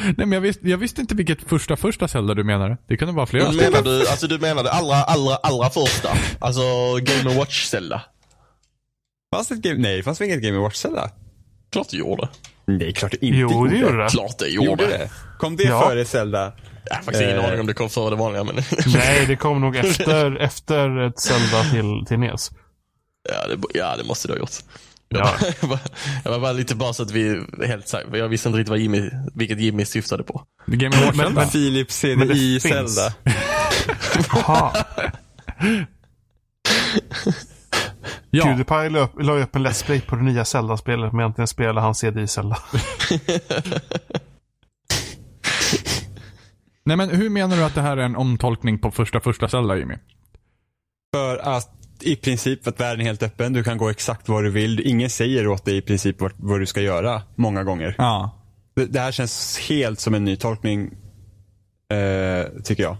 Nej, 0.00 0.14
men 0.16 0.32
jag, 0.32 0.40
visste, 0.40 0.68
jag 0.68 0.78
visste 0.78 1.00
inte 1.00 1.14
vilket 1.14 1.48
första 1.48 1.76
första 1.76 2.08
Zelda 2.08 2.34
du 2.34 2.44
menade. 2.44 2.76
Det 2.88 2.96
kunde 2.96 3.14
vara 3.14 3.26
flera 3.26 3.44
Men 3.44 3.56
menar 3.56 3.82
du, 3.82 4.08
alltså 4.08 4.26
du 4.26 4.38
menar 4.38 4.62
det 4.62 4.70
allra, 4.70 4.96
allra, 4.96 5.36
allra 5.36 5.70
första? 5.70 6.08
Alltså 6.38 6.62
Game 7.02 7.38
Watch 7.38 7.64
Zelda? 7.64 8.02
Fanns 9.34 9.48
det 9.48 9.54
ett 9.54 9.60
game? 9.62 9.78
Nej, 9.78 9.96
det 9.96 10.02
fanns 10.02 10.20
väl 10.20 10.28
inget 10.28 10.42
Game 10.42 10.58
Watch 10.58 10.76
Zelda? 10.76 11.10
Klart 11.72 11.88
det 11.90 11.96
gjorde. 11.96 12.28
Nej, 12.66 12.92
klart 12.94 13.10
det 13.12 13.26
inte 13.26 13.38
Jo, 13.38 13.66
det 13.66 13.76
gjorde 13.76 14.02
det. 14.04 14.08
Klart 14.10 14.38
det 14.38 14.48
Gjorde 14.48 14.66
gjorde. 14.68 14.86
det? 14.86 15.10
Kom 15.38 15.56
det 15.56 15.62
Ja. 15.64 15.82
före 15.88 16.04
Zelda? 16.04 16.52
Jag 16.84 16.96
har 16.96 17.02
faktiskt 17.02 17.22
ingen 17.22 17.38
Eh. 17.38 17.44
aning 17.44 17.60
om 17.60 17.66
det 17.66 17.74
kom 17.74 17.90
före 17.90 18.10
det 18.10 18.16
vanliga 18.16 18.44
men 18.44 18.54
Nej, 18.86 19.26
det 19.26 19.36
kom 19.36 19.60
nog 19.60 19.76
efter, 19.76 20.36
efter 20.40 20.98
ett 21.00 21.18
Zelda 21.20 21.62
till, 21.70 22.04
till 22.08 22.18
NES. 22.18 22.50
ja, 23.28 23.48
det, 23.56 23.78
ja 23.78 23.96
det 23.96 24.04
måste 24.04 24.28
det 24.28 24.34
ha 24.34 24.38
gjort. 24.38 24.50
Ja. 25.08 25.34
Jag, 25.60 25.68
var, 25.68 25.78
jag 26.24 26.30
var 26.30 26.38
bara 26.38 26.52
lite 26.52 26.74
bara 26.74 26.92
så 26.92 27.02
att 27.02 27.10
vi 27.10 27.42
helt 27.66 27.88
säkra. 27.88 28.18
Jag 28.18 28.28
visste 28.28 28.48
inte 28.48 28.58
riktigt 28.58 28.70
vad 28.70 28.78
Jimmy, 28.78 29.10
vilket 29.34 29.60
Jimmy 29.60 29.84
syftade 29.84 30.22
på. 30.22 30.42
Game 30.66 30.96
Watch 30.96 31.16
Men- 31.16 31.34
men- 31.34 31.46
det 31.52 31.90
CDI 31.92 32.60
finns. 32.60 32.62
Zelda. 32.94 33.14
Jaha. 34.32 34.72
Ja. 38.30 38.44
Pewdiepie 38.44 38.88
la 38.90 38.98
upp, 38.98 39.22
la 39.22 39.32
upp 39.32 39.56
en 39.56 39.66
Let's 39.66 39.86
Play 39.86 40.00
på 40.00 40.16
det 40.16 40.22
nya 40.22 40.44
Zelda-spelet 40.44 41.12
men 41.12 41.20
egentligen 41.20 41.48
spelar 41.48 41.82
han 41.82 41.94
CD 41.94 42.22
i 42.22 42.26
Zelda. 42.26 42.58
Nej 46.86 46.96
men 46.96 47.08
hur 47.10 47.30
menar 47.30 47.56
du 47.56 47.64
att 47.64 47.74
det 47.74 47.80
här 47.80 47.96
är 47.96 48.02
en 48.02 48.16
omtolkning 48.16 48.78
på 48.78 48.90
första 48.90 49.20
första 49.20 49.48
Zelda 49.48 49.76
Jimmy? 49.76 49.94
För 51.14 51.38
att 51.38 51.70
i 52.00 52.16
princip 52.16 52.66
att 52.66 52.80
världen 52.80 53.00
är 53.00 53.04
helt 53.04 53.22
öppen. 53.22 53.52
Du 53.52 53.64
kan 53.64 53.78
gå 53.78 53.88
exakt 53.88 54.28
vad 54.28 54.44
du 54.44 54.50
vill. 54.50 54.80
Ingen 54.86 55.10
säger 55.10 55.48
åt 55.48 55.64
dig 55.64 55.76
i 55.76 55.82
princip 55.82 56.20
vad, 56.20 56.32
vad 56.36 56.60
du 56.60 56.66
ska 56.66 56.80
göra 56.80 57.22
många 57.34 57.64
gånger. 57.64 57.94
Ja. 57.98 58.30
Det, 58.74 58.86
det 58.86 59.00
här 59.00 59.12
känns 59.12 59.58
helt 59.58 60.00
som 60.00 60.14
en 60.14 60.24
ny 60.24 60.36
tolkning. 60.36 60.90
Eh, 61.92 62.62
tycker 62.64 62.82
jag. 62.82 62.96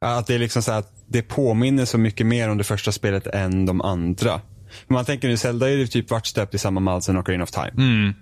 Att 0.00 0.26
det 0.26 0.34
är 0.34 0.38
liksom 0.38 0.62
så 0.62 0.72
här 0.72 0.78
att 0.78 0.93
det 1.06 1.22
påminner 1.22 1.84
så 1.84 1.98
mycket 1.98 2.26
mer 2.26 2.50
om 2.50 2.58
det 2.58 2.64
första 2.64 2.92
spelet 2.92 3.26
än 3.26 3.66
de 3.66 3.80
andra. 3.80 4.40
Man 4.86 5.04
tänker 5.04 5.28
nu, 5.28 5.36
Zelda 5.36 5.70
är 5.70 5.76
ju 5.76 5.86
typ 5.86 6.10
varit 6.10 6.26
stöpt 6.26 6.54
i 6.54 6.58
samma 6.58 6.80
mall 6.80 7.02
som 7.02 7.16
Ocarina 7.16 7.44
of 7.44 7.50
Time. 7.50 7.72
Mm. 7.76 8.14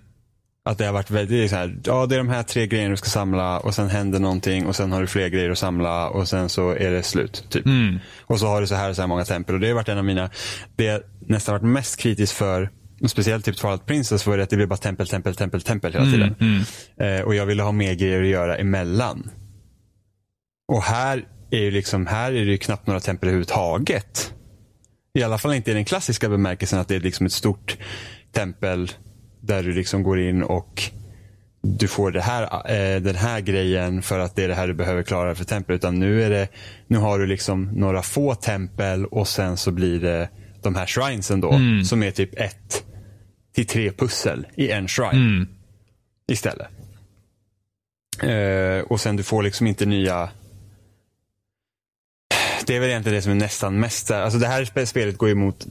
Att 0.64 0.78
det 0.78 0.86
har 0.86 0.92
varit 0.92 1.10
väldigt 1.10 1.50
så 1.50 1.56
här, 1.56 1.78
ja 1.84 2.06
det 2.06 2.14
är 2.14 2.18
de 2.18 2.28
här 2.28 2.42
tre 2.42 2.66
grejerna 2.66 2.90
du 2.90 2.96
ska 2.96 3.10
samla 3.10 3.58
och 3.58 3.74
sen 3.74 3.88
händer 3.88 4.20
någonting 4.20 4.66
och 4.66 4.76
sen 4.76 4.92
har 4.92 5.00
du 5.00 5.06
fler 5.06 5.28
grejer 5.28 5.50
att 5.50 5.58
samla 5.58 6.08
och 6.08 6.28
sen 6.28 6.48
så 6.48 6.70
är 6.70 6.90
det 6.90 7.02
slut. 7.02 7.46
Typ. 7.50 7.66
Mm. 7.66 7.98
Och 8.20 8.40
så 8.40 8.46
har 8.46 8.60
du 8.60 8.66
så 8.66 8.74
här 8.74 8.90
och 8.90 8.96
så 8.96 9.02
här 9.02 9.06
många 9.06 9.24
tempel 9.24 9.54
och 9.54 9.60
det 9.60 9.68
har 9.68 9.74
varit 9.74 9.88
en 9.88 9.98
av 9.98 10.04
mina, 10.04 10.30
det 10.76 10.84
jag 10.84 11.02
nästan 11.20 11.52
varit 11.52 11.72
mest 11.72 11.96
kritisk 11.96 12.34
för, 12.34 12.70
speciellt 13.06 13.44
typ 13.44 13.56
Twilight 13.56 13.86
Princess 13.86 14.26
var 14.26 14.36
det 14.36 14.42
att 14.42 14.50
det 14.50 14.56
blev 14.56 14.68
bara 14.68 14.76
tempel, 14.76 15.06
tempel, 15.06 15.34
tempel, 15.34 15.62
tempel 15.62 15.92
hela 15.92 16.04
tiden. 16.04 16.34
Mm. 16.40 16.62
Eh, 16.96 17.24
och 17.24 17.34
jag 17.34 17.46
ville 17.46 17.62
ha 17.62 17.72
mer 17.72 17.94
grejer 17.94 18.22
att 18.22 18.28
göra 18.28 18.56
emellan. 18.56 19.30
Och 20.68 20.82
här 20.82 21.24
är 21.52 21.60
ju 21.60 21.70
liksom, 21.70 22.06
här 22.06 22.32
är 22.32 22.44
det 22.44 22.50
ju 22.50 22.58
knappt 22.58 22.86
några 22.86 23.00
tempel 23.00 23.28
överhuvudtaget. 23.28 24.34
I 25.14 25.22
alla 25.22 25.38
fall 25.38 25.54
inte 25.54 25.70
i 25.70 25.74
den 25.74 25.84
klassiska 25.84 26.28
bemärkelsen 26.28 26.78
att 26.78 26.88
det 26.88 26.96
är 26.96 27.00
liksom 27.00 27.26
ett 27.26 27.32
stort 27.32 27.76
tempel 28.32 28.90
där 29.40 29.62
du 29.62 29.72
liksom 29.72 30.02
går 30.02 30.20
in 30.20 30.42
och 30.42 30.82
du 31.62 31.88
får 31.88 32.10
det 32.10 32.20
här, 32.20 32.42
eh, 32.42 33.00
den 33.00 33.14
här 33.14 33.40
grejen 33.40 34.02
för 34.02 34.18
att 34.18 34.36
det 34.36 34.44
är 34.44 34.48
det 34.48 34.54
här 34.54 34.66
du 34.68 34.74
behöver 34.74 35.02
klara 35.02 35.34
för 35.34 35.44
tempel. 35.44 35.76
Utan 35.76 35.98
nu 36.00 36.22
är 36.22 36.30
det, 36.30 36.48
nu 36.86 36.98
har 36.98 37.18
du 37.18 37.26
liksom 37.26 37.64
några 37.72 38.02
få 38.02 38.34
tempel 38.34 39.06
och 39.06 39.28
sen 39.28 39.56
så 39.56 39.70
blir 39.70 40.00
det 40.00 40.28
de 40.62 40.74
här 40.74 40.86
shrinesen 40.86 41.40
då. 41.40 41.60
Som 41.84 42.02
är 42.02 42.10
typ 42.10 42.40
ett 42.40 42.84
till 43.54 43.66
tre 43.66 43.92
pussel 43.92 44.46
i 44.56 44.70
en 44.70 44.88
shrine 44.88 45.12
Mm. 45.12 45.48
istället. 46.32 46.68
Eh, 48.22 48.84
och 48.86 49.00
sen 49.00 49.16
du 49.16 49.22
får 49.22 49.42
liksom 49.42 49.66
inte 49.66 49.86
nya 49.86 50.28
det 52.66 52.76
är 52.76 52.80
väl 52.80 52.88
egentligen 52.88 53.16
det 53.16 53.22
som 53.22 53.32
är 53.32 53.36
nästan 53.36 53.80
mest, 53.80 54.10
alltså 54.10 54.38
det 54.38 54.46
här 54.46 54.64
spe- 54.64 54.84
spelet 54.84 55.18
går 55.18 55.30
emot 55.30 55.66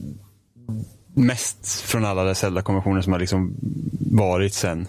mest 1.14 1.80
från 1.80 2.04
alla 2.04 2.34
Zelda-konventioner 2.34 3.00
som 3.02 3.12
har 3.12 3.20
liksom 3.20 3.56
varit 4.10 4.54
sen 4.54 4.86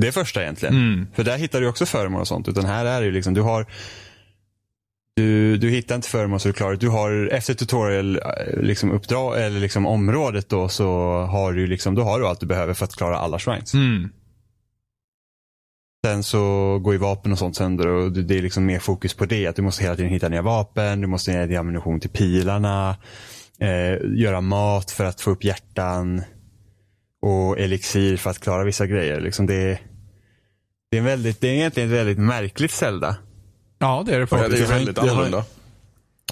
det 0.00 0.12
första 0.12 0.42
egentligen. 0.42 0.74
Mm. 0.74 1.06
För 1.14 1.24
där 1.24 1.38
hittar 1.38 1.60
du 1.60 1.68
också 1.68 1.86
föremål 1.86 2.20
och 2.20 2.28
sånt. 2.28 2.48
Utan 2.48 2.64
här 2.64 2.84
är 2.84 3.00
det 3.00 3.06
ju 3.06 3.12
liksom, 3.12 3.34
du 3.34 3.40
har 3.40 3.66
du, 5.16 5.56
du 5.56 5.70
hittar 5.70 5.94
inte 5.94 6.08
föremål 6.08 6.40
så 6.40 6.48
du 6.48 6.52
klarar 6.52 6.76
Du 6.76 6.88
har 6.88 7.28
efter 7.32 7.54
tutorial 7.54 8.16
eh, 8.16 8.60
liksom 8.62 8.90
uppdrag, 8.90 9.42
eller 9.42 9.60
liksom 9.60 9.86
området 9.86 10.48
då 10.48 10.68
så 10.68 10.86
har 11.30 11.52
du 11.52 11.66
liksom, 11.66 11.94
då 11.94 12.02
har 12.02 12.20
du 12.20 12.26
allt 12.26 12.40
du 12.40 12.46
behöver 12.46 12.74
för 12.74 12.84
att 12.84 12.96
klara 12.96 13.18
alla 13.18 13.38
shrines. 13.38 13.74
Mm. 13.74 14.10
Sen 16.04 16.22
så 16.22 16.38
går 16.78 16.92
ju 16.92 16.98
vapen 16.98 17.32
och 17.32 17.38
sånt 17.38 17.56
sönder 17.56 17.86
och 17.86 18.12
det 18.12 18.34
är 18.38 18.42
liksom 18.42 18.66
mer 18.66 18.78
fokus 18.78 19.14
på 19.14 19.26
det. 19.26 19.46
Att 19.46 19.56
du 19.56 19.62
måste 19.62 19.82
hela 19.82 19.96
tiden 19.96 20.10
hitta 20.12 20.28
nya 20.28 20.42
vapen, 20.42 21.00
du 21.00 21.06
måste 21.06 21.32
hitta 21.32 21.60
ammunition 21.60 22.00
till 22.00 22.10
pilarna, 22.10 22.96
eh, 23.60 24.18
göra 24.18 24.40
mat 24.40 24.90
för 24.90 25.04
att 25.04 25.20
få 25.20 25.30
upp 25.30 25.44
hjärtan 25.44 26.22
och 27.22 27.58
elixir 27.58 28.16
för 28.16 28.30
att 28.30 28.38
klara 28.38 28.64
vissa 28.64 28.86
grejer. 28.86 29.20
Liksom 29.20 29.46
det, 29.46 29.80
det, 30.90 30.96
är 30.96 30.98
en 30.98 31.04
väldigt, 31.04 31.40
det 31.40 31.48
är 31.48 31.52
egentligen 31.54 31.88
ett 31.88 31.94
väldigt 31.98 32.18
märkligt 32.18 32.70
Zelda. 32.70 33.16
Ja, 33.78 34.02
det 34.06 34.12
är 34.12 34.16
det 34.16 34.20
Ja, 34.20 34.26
faktiskt. 34.26 34.56
det 34.68 34.74
är 34.74 34.78
väldigt 34.78 34.98
har- 34.98 35.08
annorlunda. 35.08 35.44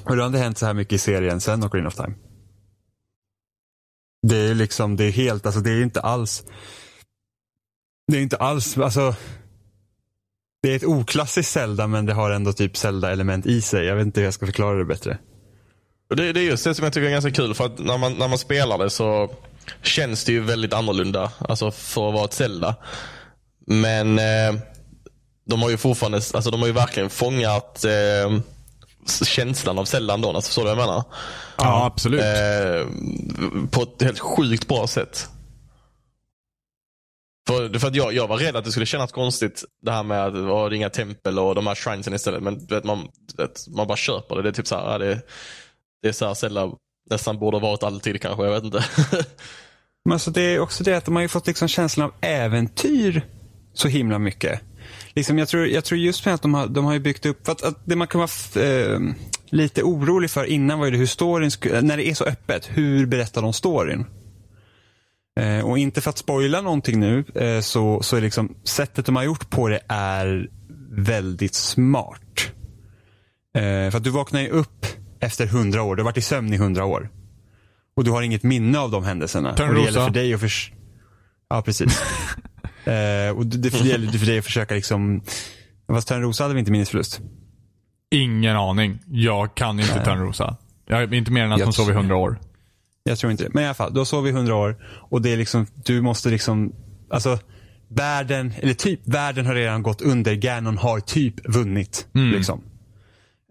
Och 0.05 0.17
det 0.17 0.23
har 0.23 0.27
inte 0.27 0.39
hänt 0.39 0.59
så 0.59 0.67
här 0.67 0.75
mycket 0.75 0.93
i 0.93 0.99
serien 0.99 1.41
sen 1.41 1.64
Ocarina 1.64 1.89
of 1.89 1.95
Time. 1.95 2.14
Det 4.23 4.37
är 4.37 4.55
liksom, 4.55 4.97
det 4.97 5.05
är 5.05 5.11
helt, 5.12 5.47
alltså 5.47 5.61
det 5.61 5.71
är 5.71 5.83
inte 5.83 6.01
alls 6.01 6.45
Det 8.12 8.19
är 8.19 8.23
inte 8.23 8.37
alls, 8.37 8.79
alltså 8.79 9.14
Det 10.67 10.73
är 10.73 10.77
ett 10.77 10.85
oklassiskt 10.85 11.53
Zelda 11.53 11.87
men 11.87 12.07
det 12.07 12.12
har 12.12 12.31
ändå 12.31 12.53
typ 12.53 12.77
Zelda-element 12.77 13.47
i 13.47 13.62
sig. 13.62 13.85
Jag 13.85 13.97
vet 13.97 14.07
inte 14.07 14.21
hur 14.21 14.25
jag 14.27 14.35
ska 14.35 14.47
förklara 14.47 14.79
det 14.79 14.85
bättre. 14.85 15.19
Och 16.11 16.17
Det, 16.17 16.33
det 16.33 16.41
är 16.41 16.45
just 16.45 16.64
det 16.64 16.75
som 16.75 16.85
jag 16.85 16.93
tycker 16.93 17.07
är 17.07 17.11
ganska 17.11 17.31
kul. 17.31 17.55
För 17.55 17.67
att 17.67 17.79
när 17.79 17.99
man, 17.99 18.12
när 18.12 18.29
man 18.29 18.39
spelar 18.39 18.79
det 18.79 18.91
så 18.91 19.31
känns 19.83 20.25
det 20.25 20.33
ju 20.33 20.41
väldigt 20.41 20.73
annorlunda. 20.73 21.33
Alltså 21.39 21.71
för 21.71 22.09
att 22.09 22.14
vara 22.14 22.25
ett 22.25 22.33
Zelda. 22.33 22.75
Men 23.67 24.19
eh, 24.19 24.55
de 25.49 25.62
har 25.62 25.71
ju 25.71 25.77
fortfarande, 25.77 26.17
alltså 26.17 26.51
de 26.51 26.61
har 26.61 26.67
ju 26.67 26.73
verkligen 26.73 27.11
fångat 27.11 27.85
eh, 27.85 28.39
känslan 29.25 29.79
av 29.79 29.85
Zelda 29.85 30.14
ändå. 30.14 30.29
Alltså, 30.29 30.49
förstår 30.49 30.62
du 30.62 30.69
vad 30.69 30.79
jag 30.79 30.87
menar? 30.87 31.05
Ja, 31.59 31.85
absolut. 31.85 32.21
Eh, 32.21 32.87
på 33.71 33.83
ett 33.83 34.03
helt 34.03 34.21
sjukt 34.21 34.69
bra 34.69 34.87
sätt. 34.87 35.29
För, 37.47 37.78
för 37.78 37.88
att 37.88 37.94
jag, 37.94 38.12
jag 38.12 38.28
var 38.28 38.38
rädd 38.38 38.57
att 38.57 38.64
det 38.64 38.70
skulle 38.70 38.86
kännas 38.86 39.12
konstigt 39.12 39.64
det 39.82 39.90
här 39.90 40.03
med 40.03 40.26
att 40.26 40.34
oh, 40.34 40.70
det 40.70 40.82
är 40.82 40.88
tempel 40.88 41.38
och 41.38 41.55
de 41.55 41.66
här 41.66 41.74
shrinesen 41.74 42.14
istället. 42.14 42.42
Men 42.42 42.66
vet, 42.66 42.84
man, 42.84 43.09
vet, 43.36 43.68
man 43.68 43.86
bara 43.86 43.97
köper 43.97 44.36
det. 44.36 44.42
Det 44.42 44.49
är 44.49 44.53
typ 44.53 44.66
så 44.66 44.76
här, 44.76 44.92
ja, 44.92 44.99
det, 44.99 45.20
det 46.03 46.09
är 46.09 46.12
så 46.12 46.26
här 46.26 46.34
sällan, 46.34 46.76
nästan 47.11 47.38
borde 47.38 47.57
ha 47.57 47.68
varit 47.68 47.82
alltid 47.82 48.22
kanske. 48.22 48.44
Jag 48.44 48.53
vet 48.53 48.64
inte. 48.64 48.84
Men 50.05 50.12
alltså 50.12 50.30
det 50.30 50.42
är 50.42 50.61
också 50.61 50.84
det 50.84 50.97
att 50.97 51.05
de 51.05 51.14
har 51.14 51.22
ju 51.22 51.28
fått 51.28 51.47
liksom 51.47 51.68
känslan 51.68 52.07
av 52.07 52.14
äventyr 52.20 53.22
så 53.74 53.88
himla 53.88 54.18
mycket. 54.18 54.61
Liksom 55.14 55.38
jag, 55.38 55.49
tror, 55.49 55.66
jag 55.66 55.84
tror 55.84 56.01
just 56.01 56.24
med 56.24 56.34
att 56.34 56.42
de 56.42 56.55
har, 56.55 56.66
de 56.66 56.84
har 56.84 56.92
ju 56.92 57.01
byggt 57.01 57.26
upp, 57.26 57.47
för 57.47 57.53
att, 57.53 57.62
att 57.62 57.82
det 57.84 57.97
man 57.97 58.09
kan 58.09 58.20
vara 58.20 58.66
eh, 58.66 59.01
lite 59.51 59.82
orolig 59.82 60.30
för 60.30 60.44
innan 60.44 60.78
var 60.78 60.86
ju 60.86 60.92
det 60.92 60.99
hur 60.99 61.07
storyn, 61.07 61.51
när 61.82 61.97
det 61.97 62.09
är 62.09 62.14
så 62.14 62.24
öppet, 62.24 62.68
hur 62.72 63.07
berättar 63.07 63.42
de 63.42 63.53
storyn? 63.53 64.05
Eh, 65.41 65.61
och 65.64 65.78
inte 65.78 66.01
för 66.01 66.11
att 66.11 66.18
spoila 66.18 66.61
någonting 66.61 67.01
nu, 67.01 67.24
eh, 67.34 67.61
så, 67.61 68.03
så 68.03 68.16
är 68.16 68.20
liksom 68.20 68.55
sättet 68.64 69.07
de 69.07 69.16
har 69.16 69.22
gjort 69.22 69.51
på 69.51 69.68
det 69.68 69.80
är 69.89 70.49
väldigt 70.91 71.55
smart. 71.55 72.53
Eh, 73.57 73.91
för 73.91 73.97
att 73.97 74.05
du 74.05 74.11
vaknar 74.11 74.41
ju 74.41 74.49
upp 74.49 74.87
efter 75.20 75.47
hundra 75.47 75.82
år, 75.82 75.97
du 75.97 76.03
har 76.03 76.05
varit 76.05 76.16
i 76.18 76.22
sömn 76.22 76.53
i 76.53 76.57
hundra 76.57 76.84
år. 76.84 77.11
Och 77.97 78.05
du 78.05 78.11
har 78.11 78.22
inget 78.22 78.43
minne 78.43 78.78
av 78.78 78.91
de 78.91 79.05
händelserna. 79.05 79.51
Och 79.51 79.57
det 79.57 79.62
Törnrosa. 79.62 79.84
gäller 79.84 80.05
för 80.05 80.11
dig 80.11 80.34
att 80.34 80.41
förs- 80.41 80.72
Ja, 81.49 81.62
precis. 81.62 82.03
eh, 82.84 83.37
och 83.37 83.47
det, 83.47 83.59
det 83.59 83.80
gäller 83.80 84.12
för 84.18 84.26
dig 84.26 84.39
att 84.39 84.45
försöka 84.45 84.74
liksom... 84.74 85.22
Fast 85.89 86.09
Törnrosa 86.09 86.45
hade 86.45 86.55
vi 86.55 86.61
inte 86.61 86.72
minnesförlust. 86.72 87.20
Ingen 88.11 88.57
aning. 88.57 88.99
Jag 89.07 89.55
kan 89.55 89.80
inte 89.80 90.05
Törnrosa. 90.05 90.57
Jag 90.87 91.14
inte 91.14 91.30
mer 91.30 91.45
än 91.45 91.53
att 91.53 91.59
Jag 91.59 91.66
hon 91.66 91.72
sov 91.72 91.91
i 91.91 91.93
hundra 91.93 92.16
år. 92.16 92.39
Jag 93.09 93.18
tror 93.18 93.32
inte 93.32 93.44
det. 93.44 93.50
Men 93.54 93.62
i 93.62 93.66
alla 93.66 93.74
fall, 93.74 93.92
du 93.94 94.00
har 94.00 94.04
sovit 94.04 94.30
i 94.30 94.36
hundra 94.36 94.54
år 94.54 94.76
och 95.11 95.22
det 95.22 95.32
är 95.32 95.36
liksom, 95.36 95.66
du 95.84 96.00
måste 96.00 96.28
liksom, 96.28 96.72
alltså 97.11 97.38
världen, 97.88 98.52
eller 98.59 98.74
typ 98.74 99.00
världen 99.04 99.46
har 99.46 99.54
redan 99.54 99.82
gått 99.82 100.02
under. 100.02 100.34
Ganon 100.34 100.78
har 100.78 101.00
typ 101.00 101.48
vunnit. 101.48 102.09
Liksom. 102.12 102.62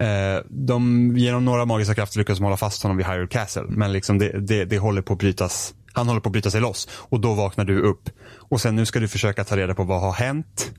Eh, 0.02 0.44
de, 0.50 1.14
genom 1.18 1.46
några 1.46 1.66
magiska 1.66 1.96
krafter 1.96 2.20
lyckas 2.20 2.38
de 2.38 2.44
hålla 2.44 2.58
fast 2.58 2.84
honom 2.84 2.98
vid 2.98 3.06
Hyrule 3.06 3.28
Castle. 3.28 3.66
Men 3.70 3.94
liksom 3.94 4.20
det, 4.20 4.48
det, 4.48 4.66
det 4.66 4.78
håller 4.78 5.02
på 5.02 5.14
att 5.14 5.20
brytas, 5.20 5.74
han 5.94 6.08
håller 6.08 6.22
på 6.22 6.30
att 6.30 6.34
bryta 6.34 6.52
sig 6.52 6.62
loss. 6.62 6.90
Och 6.92 7.20
då 7.20 7.34
vaknar 7.34 7.66
du 7.66 7.82
upp. 7.82 8.10
Och 8.50 8.62
sen 8.62 8.76
nu 8.76 8.86
ska 8.86 9.00
du 9.00 9.08
försöka 9.08 9.44
ta 9.44 9.58
reda 9.58 9.74
på 9.74 9.84
vad 9.84 10.02
har 10.02 10.14
hänt. 10.14 10.72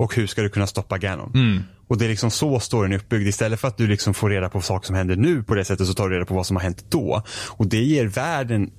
Och 0.00 0.14
hur 0.14 0.26
ska 0.26 0.42
du 0.42 0.48
kunna 0.48 0.66
stoppa 0.66 0.98
Ganon? 0.98 1.32
Och 1.88 1.98
det 1.98 2.04
är 2.04 2.08
liksom 2.08 2.30
så 2.30 2.60
storyn 2.60 2.92
är 2.92 2.96
uppbyggd. 2.96 3.28
Istället 3.28 3.60
för 3.60 3.68
att 3.68 3.76
du 3.76 3.86
liksom 3.86 4.14
får 4.14 4.30
reda 4.30 4.48
på 4.48 4.60
saker 4.60 4.86
som 4.86 4.96
händer 4.96 5.16
nu 5.16 5.42
på 5.42 5.54
det 5.54 5.64
sättet 5.64 5.86
så 5.86 5.94
tar 5.94 6.08
du 6.08 6.14
reda 6.14 6.26
på 6.26 6.34
vad 6.34 6.46
som 6.46 6.56
har 6.56 6.62
hänt 6.62 6.84
då. 6.88 7.22
Och 7.48 7.66
det 7.66 7.82
ger 7.82 8.06
världen 8.06 8.70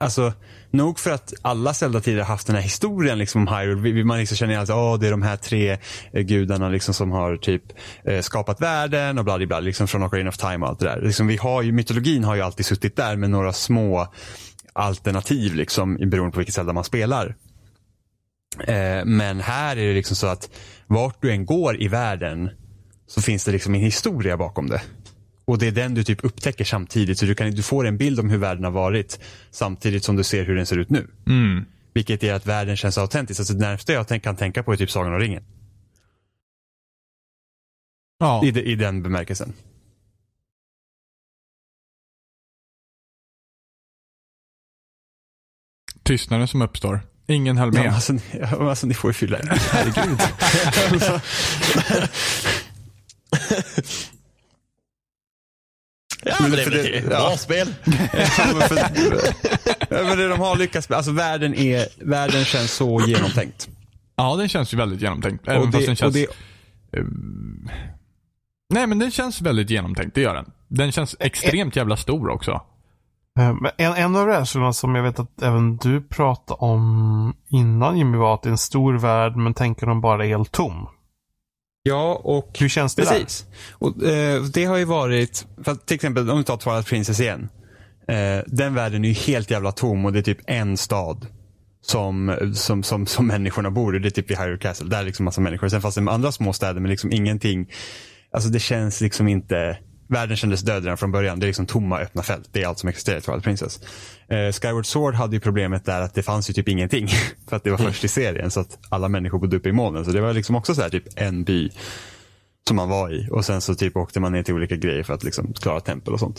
alltså, 0.00 0.32
nog 0.70 0.98
för 0.98 1.10
att 1.10 1.34
alla 1.42 1.74
Zelda 1.74 2.00
tidigare 2.00 2.24
haft 2.24 2.46
den 2.46 2.56
här 2.56 2.62
historien 2.62 3.18
liksom 3.18 3.48
om 3.48 3.56
Hyrule. 3.56 4.04
Man 4.04 4.18
liksom 4.18 4.36
känner 4.36 4.58
att 4.58 4.70
oh, 4.70 4.98
det 4.98 5.06
är 5.06 5.10
de 5.10 5.22
här 5.22 5.36
tre 5.36 5.78
eh, 6.12 6.22
gudarna 6.22 6.68
liksom 6.68 6.94
som 6.94 7.10
har 7.10 7.36
typ 7.36 7.62
eh, 8.04 8.20
skapat 8.20 8.60
världen 8.60 9.18
och 9.18 9.24
bla 9.24 9.60
liksom 9.60 9.88
från 9.88 10.02
Ocarina 10.02 10.28
of 10.28 10.36
Time 10.36 10.58
och 10.58 10.68
allt 10.68 10.78
det 10.78 10.86
där. 10.86 11.00
Liksom, 11.02 11.26
vi 11.26 11.36
har 11.36 11.62
ju, 11.62 11.72
mytologin 11.72 12.24
har 12.24 12.34
ju 12.34 12.42
alltid 12.42 12.66
suttit 12.66 12.96
där 12.96 13.16
med 13.16 13.30
några 13.30 13.52
små 13.52 14.12
alternativ 14.72 15.54
liksom 15.54 15.96
beroende 15.96 16.32
på 16.32 16.38
vilket 16.38 16.54
Zelda 16.54 16.72
man 16.72 16.84
spelar. 16.84 17.34
Eh, 18.60 19.04
men 19.04 19.40
här 19.40 19.76
är 19.76 19.86
det 19.86 19.94
liksom 19.94 20.16
så 20.16 20.26
att 20.26 20.50
vart 20.86 21.22
du 21.22 21.30
än 21.30 21.46
går 21.46 21.82
i 21.82 21.88
världen 21.88 22.50
så 23.06 23.22
finns 23.22 23.44
det 23.44 23.52
liksom 23.52 23.74
en 23.74 23.80
historia 23.80 24.36
bakom 24.36 24.68
det. 24.68 24.82
Och 25.44 25.58
det 25.58 25.66
är 25.66 25.72
den 25.72 25.94
du 25.94 26.04
typ 26.04 26.24
upptäcker 26.24 26.64
samtidigt. 26.64 27.18
Så 27.18 27.26
du, 27.26 27.34
kan, 27.34 27.50
du 27.50 27.62
får 27.62 27.86
en 27.86 27.96
bild 27.96 28.20
om 28.20 28.30
hur 28.30 28.38
världen 28.38 28.64
har 28.64 28.70
varit 28.70 29.20
samtidigt 29.50 30.04
som 30.04 30.16
du 30.16 30.24
ser 30.24 30.44
hur 30.44 30.56
den 30.56 30.66
ser 30.66 30.78
ut 30.78 30.90
nu. 30.90 31.10
Mm. 31.26 31.64
Vilket 31.94 32.22
är 32.22 32.34
att 32.34 32.46
världen 32.46 32.76
känns 32.76 32.98
autentisk. 32.98 33.40
Alltså 33.40 33.54
det 33.54 33.60
närmaste 33.60 33.92
jag 33.92 34.22
kan 34.22 34.36
tänka 34.36 34.62
på 34.62 34.72
är 34.72 34.76
typ 34.76 34.90
Sagan 34.90 35.12
om 35.12 35.18
ringen. 35.18 35.44
Ja. 38.18 38.44
I, 38.44 38.50
de, 38.50 38.60
I 38.60 38.74
den 38.74 39.02
bemärkelsen. 39.02 39.52
Tystnaden 46.02 46.48
som 46.48 46.62
uppstår. 46.62 47.00
Ingen 47.28 47.56
höll 47.58 47.68
Ja, 47.68 47.72
med. 47.72 47.84
men 47.84 47.94
alltså, 47.94 48.12
ni- 48.12 48.20
ja, 48.40 48.68
alltså 48.70 48.86
ni 48.86 48.94
får 48.94 49.10
ju 49.10 49.14
fylla 49.14 49.38
i. 49.38 49.42
Herregud. 49.72 50.20
Alltså, 50.92 51.20
Ja, 56.24 56.36
Men 56.40 56.50
det 56.50 56.60
är 56.60 56.64
för 56.64 56.70
väl 56.70 56.82
det- 56.84 56.90
ett 56.98 57.04
ja. 57.04 57.08
bra 57.10 57.36
spel. 57.36 57.74
ja, 58.38 58.46
men 58.58 58.68
för, 58.68 58.76
ja, 59.90 60.02
men 60.04 60.18
det 60.18 60.28
de 60.28 60.40
har 60.40 60.56
lyckats 60.56 60.88
med. 60.88 60.96
Alltså 60.96 61.12
världen, 61.12 61.54
är, 61.54 61.86
världen 62.00 62.44
känns 62.44 62.72
så 62.72 63.00
genomtänkt. 63.06 63.68
Ja, 64.16 64.36
den 64.36 64.48
känns 64.48 64.72
ju 64.74 64.76
väldigt 64.76 65.00
genomtänkt. 65.00 65.48
Även 65.48 65.58
Och 65.62 65.72
fast 65.72 65.86
den 65.86 65.94
det, 65.94 65.96
känns... 65.96 66.16
och 66.16 66.20
det, 66.92 67.06
Nej, 68.74 68.86
men 68.86 68.98
den 68.98 69.10
känns 69.10 69.40
väldigt 69.40 69.70
genomtänkt. 69.70 70.14
Det 70.14 70.20
gör 70.20 70.34
den. 70.34 70.50
Den 70.68 70.92
känns 70.92 71.16
extremt 71.20 71.76
jävla 71.76 71.96
stor 71.96 72.28
också. 72.28 72.62
Eh, 73.36 73.54
men 73.60 73.70
En, 73.76 73.92
en 73.92 74.16
av 74.16 74.26
rädslorna 74.26 74.72
som 74.72 74.94
jag 74.94 75.02
vet 75.02 75.18
att 75.18 75.42
även 75.42 75.76
du 75.76 76.00
pratade 76.00 76.58
om 76.60 77.34
innan 77.48 77.98
Jimmy 77.98 78.18
var 78.18 78.34
att 78.34 78.42
det 78.42 78.48
är 78.48 78.50
en 78.50 78.58
stor 78.58 78.94
värld 78.94 79.36
men 79.36 79.54
tänker 79.54 79.86
de 79.86 80.00
bara 80.00 80.24
är 80.24 80.28
helt 80.28 80.52
tom. 80.52 80.88
ja, 81.82 82.20
och 82.24 82.58
Hur 82.58 82.68
känns 82.68 82.94
det 82.94 83.02
Precis. 83.02 83.46
Och, 83.72 84.02
eh, 84.02 84.42
det 84.42 84.64
har 84.64 84.76
ju 84.76 84.84
varit, 84.84 85.46
för 85.64 85.72
att, 85.72 85.86
till 85.86 85.94
exempel 85.94 86.30
om 86.30 86.38
vi 86.38 86.44
tar 86.44 86.56
Twilight 86.56 86.86
Princess 86.86 87.20
igen. 87.20 87.48
Eh, 88.08 88.44
den 88.46 88.74
världen 88.74 89.04
är 89.04 89.08
ju 89.08 89.14
helt 89.14 89.50
jävla 89.50 89.72
tom 89.72 90.04
och 90.04 90.12
det 90.12 90.18
är 90.18 90.22
typ 90.22 90.40
en 90.46 90.76
stad 90.76 91.26
som, 91.82 92.36
som, 92.54 92.82
som, 92.82 93.06
som 93.06 93.26
människorna 93.26 93.70
bor 93.70 93.96
i. 93.96 93.98
Det 93.98 94.08
är 94.08 94.10
typ 94.10 94.30
i 94.30 94.34
Hyrule 94.34 94.58
Castle. 94.58 94.88
Där 94.88 95.00
är 95.00 95.04
liksom 95.04 95.24
massa 95.24 95.40
människor. 95.40 95.68
Sen 95.68 95.80
fanns 95.80 95.94
det 95.94 96.10
andra 96.10 96.32
små 96.32 96.52
städer 96.52 96.80
men 96.80 96.90
liksom 96.90 97.12
ingenting. 97.12 97.70
Alltså 98.32 98.48
det 98.48 98.58
känns 98.58 99.00
liksom 99.00 99.28
inte, 99.28 99.78
världen 100.08 100.36
kändes 100.36 100.60
död 100.60 100.82
redan 100.82 100.96
från 100.96 101.12
början. 101.12 101.40
Det 101.40 101.44
är 101.46 101.48
liksom 101.48 101.66
tomma 101.66 101.98
öppna 101.98 102.22
fält. 102.22 102.48
Det 102.52 102.62
är 102.62 102.66
allt 102.66 102.78
som 102.78 102.88
existerar 102.88 103.18
i 103.18 103.20
Twilight 103.20 103.44
Princess. 103.44 103.80
Eh, 104.28 104.52
Skyward 104.52 104.86
Sword 104.86 105.14
hade 105.14 105.36
ju 105.36 105.40
problemet 105.40 105.84
där 105.84 106.00
att 106.00 106.14
det 106.14 106.22
fanns 106.22 106.50
ju 106.50 106.54
typ 106.54 106.68
ingenting. 106.68 107.08
för 107.48 107.56
att 107.56 107.64
det 107.64 107.70
var 107.70 107.78
först 107.78 108.04
i 108.04 108.08
serien 108.08 108.50
så 108.50 108.60
att 108.60 108.78
alla 108.88 109.08
människor 109.08 109.38
bodde 109.38 109.56
uppe 109.56 109.68
i 109.68 109.72
molnen. 109.72 110.04
Så 110.04 110.10
det 110.10 110.20
var 110.20 110.32
liksom 110.32 110.56
också 110.56 110.74
så 110.74 110.82
här 110.82 110.88
typ 110.88 111.04
en 111.16 111.44
by 111.44 111.70
som 112.68 112.76
man 112.76 112.88
var 112.88 113.10
i. 113.10 113.28
Och 113.30 113.44
sen 113.44 113.60
så 113.60 113.74
typ 113.74 113.96
åkte 113.96 114.20
man 114.20 114.32
ner 114.32 114.42
till 114.42 114.54
olika 114.54 114.76
grejer 114.76 115.02
för 115.02 115.14
att 115.14 115.24
liksom 115.24 115.52
klara 115.52 115.80
tempel 115.80 116.14
och 116.14 116.20
sånt. 116.20 116.38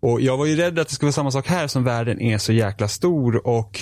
Och 0.00 0.20
jag 0.20 0.36
var 0.36 0.46
ju 0.46 0.56
rädd 0.56 0.78
att 0.78 0.88
det 0.88 0.94
skulle 0.94 1.06
vara 1.06 1.12
samma 1.12 1.30
sak 1.30 1.46
här 1.46 1.66
som 1.66 1.84
världen 1.84 2.20
är 2.20 2.38
så 2.38 2.52
jäkla 2.52 2.88
stor 2.88 3.46
och 3.46 3.80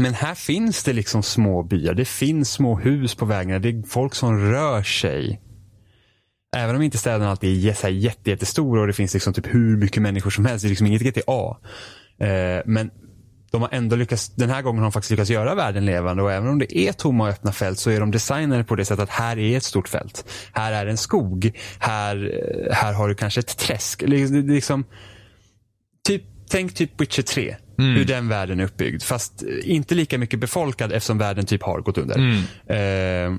men 0.00 0.14
här 0.14 0.34
finns 0.34 0.84
det 0.84 0.92
liksom 0.92 1.22
små 1.22 1.62
byar. 1.62 1.94
Det 1.94 2.04
finns 2.04 2.52
små 2.52 2.78
hus 2.78 3.14
på 3.14 3.24
vägarna. 3.24 3.58
Det 3.58 3.68
är 3.68 3.82
folk 3.82 4.14
som 4.14 4.38
rör 4.38 4.82
sig. 4.82 5.40
Även 6.56 6.76
om 6.76 6.82
inte 6.82 6.98
städerna 6.98 7.30
alltid 7.30 7.68
är 7.68 7.72
så 7.72 7.86
här 7.86 7.94
jätte, 7.94 8.30
jättestora 8.30 8.80
och 8.80 8.86
det 8.86 8.92
finns 8.92 9.14
liksom 9.14 9.32
typ 9.32 9.54
hur 9.54 9.76
mycket 9.76 10.02
människor 10.02 10.30
som 10.30 10.44
helst. 10.44 10.62
Det 10.62 10.66
är 10.66 10.68
liksom 10.68 10.86
inget 10.86 11.02
GTA. 11.02 11.56
Eh, 12.26 12.62
men 12.64 12.90
de 13.50 13.62
har 13.62 13.68
ändå 13.72 13.96
lyckats, 13.96 14.34
den 14.34 14.50
här 14.50 14.62
gången 14.62 14.78
har 14.78 14.84
de 14.84 14.92
faktiskt 14.92 15.10
lyckats 15.10 15.30
göra 15.30 15.54
världen 15.54 15.86
levande 15.86 16.22
och 16.22 16.32
även 16.32 16.48
om 16.48 16.58
det 16.58 16.78
är 16.78 16.92
tomma 16.92 17.24
och 17.24 17.30
öppna 17.30 17.52
fält 17.52 17.78
så 17.78 17.90
är 17.90 18.00
de 18.00 18.10
designade 18.10 18.64
på 18.64 18.76
det 18.76 18.84
sättet 18.84 19.02
att 19.02 19.10
här 19.10 19.38
är 19.38 19.56
ett 19.56 19.64
stort 19.64 19.88
fält. 19.88 20.24
Här 20.52 20.72
är 20.72 20.86
en 20.86 20.96
skog. 20.96 21.52
Här, 21.78 22.16
eh, 22.16 22.74
här 22.74 22.92
har 22.92 23.08
du 23.08 23.14
kanske 23.14 23.40
ett 23.40 23.56
träsk. 23.56 24.02
Liksom, 24.02 24.84
typ, 26.06 26.22
tänk 26.50 26.74
typ 26.74 27.00
Witcher 27.00 27.22
3. 27.22 27.56
Hur 27.76 28.04
den 28.04 28.28
världen 28.28 28.60
är 28.60 28.64
uppbyggd. 28.64 29.02
Fast 29.02 29.42
inte 29.62 29.94
lika 29.94 30.18
mycket 30.18 30.40
befolkad 30.40 30.92
eftersom 30.92 31.18
världen 31.18 31.46
typ 31.46 31.62
har 31.62 31.80
gått 31.80 31.98
under. 31.98 32.18
Eh, 32.66 33.34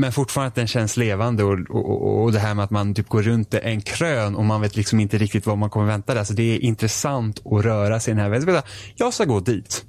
men 0.00 0.12
fortfarande 0.12 0.48
att 0.48 0.54
den 0.54 0.66
känns 0.66 0.96
levande 0.96 1.44
och, 1.44 1.58
och, 1.70 2.22
och- 2.24 2.32
det 2.32 2.38
här 2.38 2.54
med 2.54 2.64
att 2.64 2.70
man 2.70 2.94
typ 2.94 3.08
går 3.08 3.22
runt 3.22 3.54
en 3.54 3.80
krön 3.80 4.34
och 4.36 4.44
man 4.44 4.60
vet 4.60 4.76
liksom 4.76 5.00
inte 5.00 5.18
riktigt 5.18 5.46
vad 5.46 5.58
man 5.58 5.70
kommer 5.70 5.86
vänta 5.86 6.14
där. 6.14 6.24
Så 6.24 6.32
det 6.32 6.42
är 6.56 6.58
intressant 6.58 7.40
att 7.46 7.64
röra 7.64 8.00
sig 8.00 8.12
i 8.12 8.14
den 8.14 8.22
här 8.24 8.30
världen. 8.30 8.62
Jag 8.96 9.14
ska 9.14 9.24
gå 9.24 9.40
dit. 9.40 9.84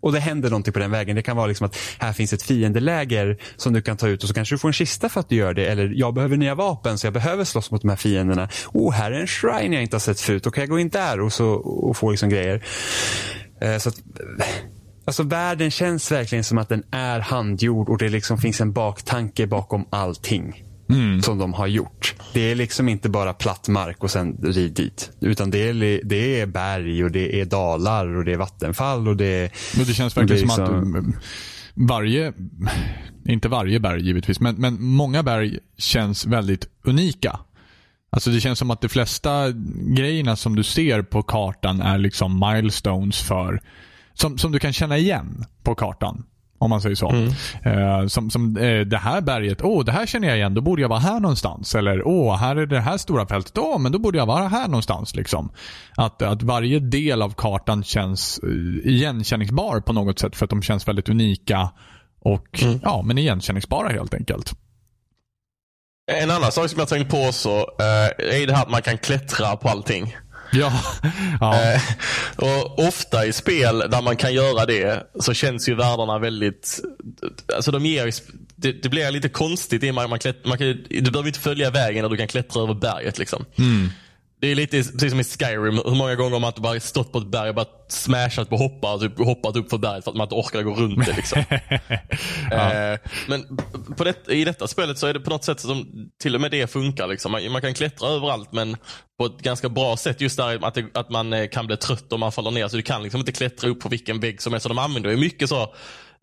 Och 0.00 0.12
det 0.12 0.20
händer 0.20 0.50
någonting 0.50 0.72
på 0.72 0.78
den 0.78 0.90
vägen. 0.90 1.16
Det 1.16 1.22
kan 1.22 1.36
vara 1.36 1.46
liksom 1.46 1.66
att 1.66 1.76
här 1.98 2.12
finns 2.12 2.32
ett 2.32 2.42
fiendeläger 2.42 3.38
som 3.56 3.72
du 3.72 3.82
kan 3.82 3.96
ta 3.96 4.08
ut 4.08 4.22
och 4.22 4.28
så 4.28 4.34
kanske 4.34 4.54
du 4.54 4.58
får 4.58 4.68
en 4.68 4.72
kista 4.72 5.08
för 5.08 5.20
att 5.20 5.28
du 5.28 5.36
gör 5.36 5.54
det. 5.54 5.66
Eller 5.66 5.92
jag 5.96 6.14
behöver 6.14 6.36
nya 6.36 6.54
vapen 6.54 6.98
så 6.98 7.06
jag 7.06 7.14
behöver 7.14 7.44
slåss 7.44 7.70
mot 7.70 7.82
de 7.82 7.88
här 7.88 7.96
fienderna. 7.96 8.48
Oh, 8.72 8.92
här 8.92 9.10
är 9.12 9.20
en 9.20 9.26
shrine 9.26 9.72
jag 9.72 9.82
inte 9.82 9.96
har 9.96 10.00
sett 10.00 10.20
förut. 10.20 10.42
Då 10.44 10.50
kan 10.50 10.62
jag 10.62 10.68
gå 10.70 10.78
in 10.78 10.88
där 10.88 11.20
och, 11.20 11.32
så, 11.32 11.48
och 11.54 11.96
få 11.96 12.10
liksom 12.10 12.28
grejer. 12.28 12.62
Eh, 13.60 13.78
så 13.78 13.88
att, 13.88 13.98
eh, 13.98 14.46
Alltså 15.06 15.22
världen 15.22 15.70
känns 15.70 16.12
verkligen 16.12 16.44
som 16.44 16.58
att 16.58 16.68
den 16.68 16.82
är 16.90 17.20
handgjord 17.20 17.88
och 17.88 17.98
det 17.98 18.08
liksom 18.08 18.38
finns 18.38 18.60
en 18.60 18.72
baktanke 18.72 19.46
bakom 19.46 19.86
allting. 19.90 20.62
Som 21.22 21.38
de 21.38 21.52
har 21.54 21.66
gjort. 21.66 22.14
Det 22.32 22.40
är 22.40 22.54
liksom 22.54 22.88
inte 22.88 23.08
bara 23.08 23.32
platt 23.32 23.68
mark 23.68 24.04
och 24.04 24.10
sen 24.10 24.36
rid 24.42 24.72
dit. 24.72 25.10
Utan 25.20 25.50
det 25.50 25.68
är, 25.68 26.00
det 26.04 26.40
är 26.40 26.46
berg 26.46 27.04
och 27.04 27.10
det 27.10 27.40
är 27.40 27.44
dalar 27.44 28.16
och 28.16 28.24
det 28.24 28.32
är 28.32 28.36
vattenfall 28.36 29.08
och 29.08 29.16
det 29.16 29.26
är... 29.26 29.50
Men 29.76 29.86
det 29.86 29.94
känns 29.94 30.16
verkligen 30.16 30.48
Det 30.48 30.52
är 30.52 30.56
som 30.56 30.64
att 30.64 30.70
liksom- 30.70 30.94
mm, 30.94 31.16
varje, 31.74 32.32
inte 33.28 33.48
varje 33.48 33.80
berg 33.80 34.06
givetvis, 34.06 34.40
men, 34.40 34.54
men 34.54 34.82
många 34.82 35.22
berg 35.22 35.58
känns 35.78 36.26
väldigt 36.26 36.68
unika. 36.84 37.40
Alltså 38.10 38.30
det 38.30 38.40
känns 38.40 38.58
som 38.58 38.70
att 38.70 38.80
de 38.80 38.88
flesta 38.88 39.50
grejerna 39.96 40.36
som 40.36 40.56
du 40.56 40.62
ser 40.62 41.02
på 41.02 41.22
kartan 41.22 41.80
är 41.80 41.98
liksom 41.98 42.40
milestones 42.40 43.22
för, 43.22 43.60
som, 44.18 44.38
som 44.38 44.52
du 44.52 44.58
kan 44.58 44.72
känna 44.72 44.98
igen 44.98 45.44
på 45.62 45.74
kartan. 45.74 46.24
Om 46.58 46.70
man 46.70 46.80
säger 46.80 46.96
så. 46.96 47.10
Eh, 47.62 48.06
som 48.06 48.30
som 48.30 48.56
eh, 48.56 48.80
det 48.80 48.98
här 48.98 49.20
berget, 49.20 49.62
åh 49.62 49.84
det 49.84 49.92
här 49.92 50.06
känner 50.06 50.28
jag 50.28 50.36
igen, 50.36 50.54
då 50.54 50.60
borde 50.60 50.82
jag 50.82 50.88
vara 50.88 50.98
här 50.98 51.20
någonstans. 51.20 51.74
Eller 51.74 52.06
åh, 52.06 52.36
här 52.36 52.56
är 52.56 52.66
det 52.66 52.80
här 52.80 52.96
stora 52.96 53.26
fältet, 53.26 53.58
åh 53.58 53.78
men 53.78 53.92
då 53.92 53.98
borde 53.98 54.18
jag 54.18 54.26
vara 54.26 54.48
här 54.48 54.68
någonstans. 54.68 55.14
Liksom. 55.14 55.52
Att, 55.96 56.22
att 56.22 56.42
varje 56.42 56.78
del 56.78 57.22
av 57.22 57.30
kartan 57.30 57.84
känns 57.84 58.40
eh, 58.42 58.90
igenkänningsbar 58.90 59.80
på 59.80 59.92
något 59.92 60.18
sätt 60.18 60.36
för 60.36 60.44
att 60.44 60.50
de 60.50 60.62
känns 60.62 60.88
väldigt 60.88 61.08
unika 61.08 61.70
och 62.20 62.64
ja, 62.82 63.02
men 63.04 63.18
igenkänningsbara 63.18 63.88
helt 63.88 64.14
enkelt. 64.14 64.52
En 66.12 66.30
annan 66.30 66.52
sak 66.52 66.70
som 66.70 66.78
jag 66.78 66.88
tänkt 66.88 67.10
på 67.10 67.16
eh, 67.16 67.24
är 68.40 68.46
det 68.46 68.54
här 68.54 68.62
att 68.62 68.70
man 68.70 68.82
kan 68.82 68.98
klättra 68.98 69.56
på 69.56 69.68
allting. 69.68 70.16
Ja, 70.58 70.82
ja. 71.40 71.62
Eh, 71.62 71.80
och 72.36 72.78
Ofta 72.86 73.26
i 73.26 73.32
spel 73.32 73.78
där 73.78 74.02
man 74.02 74.16
kan 74.16 74.34
göra 74.34 74.66
det 74.66 75.06
så 75.20 75.34
känns 75.34 75.68
ju 75.68 75.74
världarna 75.74 76.18
väldigt... 76.18 76.80
Alltså 77.56 77.70
de 77.70 77.86
ger, 77.86 78.12
det, 78.56 78.72
det 78.72 78.88
blir 78.88 79.10
lite 79.10 79.28
konstigt 79.28 79.88
att 79.88 80.10
man, 80.10 80.18
klätt, 80.18 80.46
man 80.46 80.58
kan, 80.58 80.84
du 80.90 81.10
behöver 81.10 81.26
inte 81.28 81.40
följa 81.40 81.70
vägen 81.70 82.02
när 82.02 82.08
du 82.08 82.16
kan 82.16 82.28
klättra 82.28 82.62
över 82.62 82.74
berget. 82.74 83.18
Liksom. 83.18 83.44
Det 84.40 84.46
är 84.46 84.54
lite 84.54 84.76
precis 84.76 85.10
som 85.10 85.20
i 85.20 85.24
Skyrim. 85.24 85.80
Hur 85.84 85.94
många 85.94 86.14
gånger 86.14 86.30
har 86.30 86.40
man 86.40 86.48
inte 86.48 86.60
bara 86.60 86.80
stått 86.80 87.12
på 87.12 87.18
ett 87.18 87.26
berg 87.26 87.48
och 87.48 87.54
bara 87.54 87.66
smashat 87.88 88.48
på 88.48 88.56
hoppar 88.56 88.94
och 88.94 89.00
typ 89.00 89.18
hoppat 89.18 89.56
upp 89.56 89.70
för 89.70 89.78
berget 89.78 90.04
för 90.04 90.10
att 90.10 90.16
man 90.16 90.24
inte 90.24 90.34
orkar 90.34 90.62
gå 90.62 90.74
runt 90.74 91.06
det. 91.06 91.16
Liksom. 91.16 91.44
Eh, 92.52 92.98
men 93.28 93.58
på 93.96 94.04
det, 94.04 94.28
i 94.28 94.44
detta 94.44 94.68
spelet 94.68 94.98
så 94.98 95.06
är 95.06 95.14
det 95.14 95.20
på 95.20 95.30
något 95.30 95.44
sätt 95.44 95.60
som 95.60 95.86
till 96.22 96.34
och 96.34 96.40
med 96.40 96.50
det 96.50 96.66
funkar. 96.66 97.06
Liksom. 97.06 97.32
Man, 97.32 97.52
man 97.52 97.60
kan 97.60 97.74
klättra 97.74 98.08
överallt 98.08 98.52
men 98.52 98.76
på 99.18 99.26
ett 99.26 99.38
ganska 99.38 99.68
bra 99.68 99.96
sätt. 99.96 100.20
Just 100.20 100.36
där 100.36 100.64
att, 100.64 100.74
det, 100.74 100.84
att 100.94 101.10
man 101.10 101.32
eh, 101.32 101.48
kan 101.48 101.66
bli 101.66 101.76
trött 101.76 102.12
om 102.12 102.20
man 102.20 102.32
faller 102.32 102.50
ner. 102.50 102.68
Så 102.68 102.76
du 102.76 102.82
kan 102.82 103.02
liksom 103.02 103.20
inte 103.20 103.32
klättra 103.32 103.70
upp 103.70 103.80
på 103.80 103.88
vilken 103.88 104.20
vägg 104.20 104.42
som 104.42 104.52
helst. 104.52 104.62
Så 104.62 104.68
de 104.68 104.78
använder 104.78 105.10
ju 105.10 105.16
mycket 105.16 105.48
så 105.48 105.74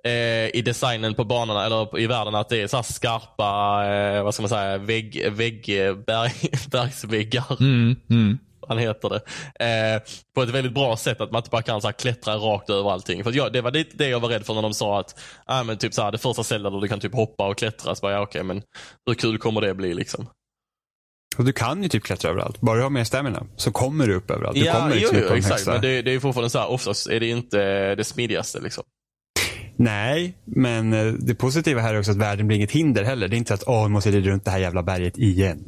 eh, 0.06 0.56
i 0.56 0.62
designen 0.66 1.14
på 1.14 1.24
banorna 1.24 1.66
eller 1.66 2.00
i 2.00 2.08
världen 2.08 2.36
att 2.36 2.50
det 2.50 2.62
är 2.62 2.68
så 2.68 2.84
skarpa, 2.84 3.84
eh, 3.88 4.24
vad 4.24 4.34
ska 4.34 4.42
man 4.44 4.50
säga, 4.50 4.78
vägg, 4.78 5.32
vägg, 5.32 5.66
berg, 6.06 6.32
bergsväggar 6.72 7.58
Mm, 7.60 7.96
mm. 8.10 8.38
vad 8.60 8.80
heter 8.80 9.10
det. 9.10 9.22
Eh, 9.66 10.02
på 10.36 10.42
ett 10.44 10.50
väldigt 10.50 10.74
bra 10.74 10.98
sätt 10.98 11.22
att 11.22 11.32
man 11.32 11.40
inte 11.40 11.50
bara 11.50 11.62
kan 11.62 11.82
så 11.82 11.88
här, 11.88 11.94
klättra 11.94 12.36
rakt 12.36 12.70
över 12.70 12.92
allting. 12.92 13.24
För 13.24 13.32
jag, 13.32 13.54
det 13.54 13.62
var 13.62 13.72
det, 13.72 13.88
det 13.94 14.08
jag 14.08 14.20
var 14.20 14.30
rädd 14.30 14.46
för 14.46 14.54
när 14.54 14.62
de 14.62 14.74
sa 14.74 15.00
att 15.00 15.20
ah, 15.46 15.64
men 15.64 15.78
typ 15.78 15.94
så 15.94 16.02
här, 16.02 16.12
det 16.12 16.18
första 16.18 16.44
stället 16.44 16.74
där 16.74 16.80
du 16.80 16.88
kan 16.88 17.00
typ 17.00 17.16
hoppa 17.16 17.48
och 17.48 17.58
klättra. 17.58 17.96
Så 17.96 18.02
bara, 18.02 18.12
ja, 18.12 18.22
okej, 18.22 18.44
men 18.44 18.62
hur 19.06 19.14
kul 19.14 19.38
kommer 19.38 19.62
det 19.62 19.74
bli 19.74 19.94
liksom? 19.94 20.28
Och 21.38 21.46
du 21.46 21.54
kan 21.54 21.84
ju 21.84 21.90
typ 21.90 22.04
klättra 22.04 22.30
överallt. 22.32 22.62
Bara 22.62 22.78
du 22.78 22.84
har 22.84 22.90
mer 22.90 23.04
stamina 23.04 23.46
så 23.56 23.72
kommer 23.72 24.08
du 24.08 24.16
upp 24.16 24.32
överallt. 24.32 24.56
Du 24.56 24.66
Ja, 24.66 24.74
kommer 24.74 24.90
jo, 24.90 24.96
liksom 24.96 25.18
jo, 25.22 25.28
de 25.30 25.36
exakt. 25.36 25.68
Men 25.68 25.82
det, 25.82 26.02
det 26.02 26.12
är 26.12 26.20
fortfarande 26.20 26.50
så 26.50 26.60
här, 26.60 26.70
oftast 26.70 27.08
är 27.08 27.20
det 27.20 27.28
inte 27.28 27.96
det 27.96 28.04
smidigaste 28.04 28.60
liksom. 28.60 28.84
Nej, 29.84 30.38
men 30.46 30.94
eh, 30.94 31.14
det 31.14 31.36
positiva 31.36 31.82
här 31.82 31.94
är 31.94 32.00
också 32.00 32.12
att 32.12 32.18
världen 32.18 32.48
blir 32.48 32.58
inget 32.58 32.72
hinder 32.72 33.04
heller. 33.04 33.28
Det 33.28 33.36
är 33.36 33.38
inte 33.38 33.48
så 33.48 33.54
att 33.54 33.68
åh, 33.68 33.84
nu 33.84 33.90
måste 33.90 34.10
jag 34.10 34.16
rida 34.16 34.30
runt 34.30 34.46
det 34.46 34.52
här 34.52 34.60
jävla 34.60 34.84
berget 34.84 35.18
igen. 35.18 35.64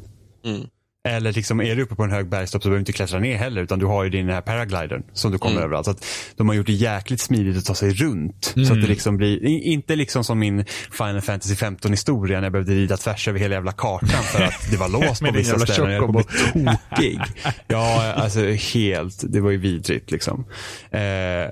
Mm. 0.45 0.61
Eller 1.06 1.32
liksom, 1.34 1.62
är 1.62 1.76
du 1.76 1.82
uppe 1.84 1.95
på 1.95 2.03
en 2.03 2.12
hög 2.12 2.30
bergstopp 2.30 2.64
så 2.64 2.70
behöver 2.70 2.78
du 2.78 2.82
inte 2.82 2.93
klättra 2.93 3.20
ner 3.20 3.38
heller. 3.38 3.62
Utan 3.62 3.80
du 3.80 3.86
har 3.86 4.03
ju 4.03 4.10
din 4.10 4.30
här 4.30 4.41
paraglidern 4.41 5.03
som 5.14 5.32
du 5.32 5.38
kommer 5.38 5.56
Mm. 5.56 5.64
överallt. 5.64 5.86
Så 5.86 5.91
att 5.91 6.06
de 6.36 6.47
har 6.49 6.56
gjort 6.56 6.66
det 6.68 6.74
jäkligt 6.74 7.22
smidigt 7.22 7.58
att 7.58 7.66
ta 7.66 7.76
sig 7.76 7.93
runt. 7.93 8.45
Så 8.45 8.60
Mm. 8.60 8.72
att 8.72 8.82
det 8.82 8.88
liksom 8.88 9.18
blir, 9.18 9.45
inte 9.45 9.95
liksom 9.95 10.24
som 10.24 10.39
min 10.39 10.66
Final 10.91 11.22
Fantasy 11.22 11.56
15 11.56 11.91
historia 11.91 12.38
när 12.38 12.43
jag 12.45 12.51
behövde 12.51 12.74
rida 12.74 12.97
tvärs 12.97 13.28
över 13.28 13.39
hela 13.39 13.53
jävla 13.56 13.72
kartan 13.72 14.24
för 14.24 14.43
att 14.43 14.72
det 14.72 14.78
var 14.78 14.89
låst 15.08 15.22
på 15.26 15.32
vissa 15.32 15.60
ställen. 15.60 15.91
Jag 15.91 16.06
kommer 16.06 16.24
tokig. 16.24 17.20
Ja, 17.68 18.14
alltså 18.14 18.39
helt. 18.74 19.24
Det 19.34 19.39
var 19.39 19.51
ju 19.51 19.58
vidrigt 19.58 20.12
liksom. 20.12 20.45
Eh, 20.91 20.99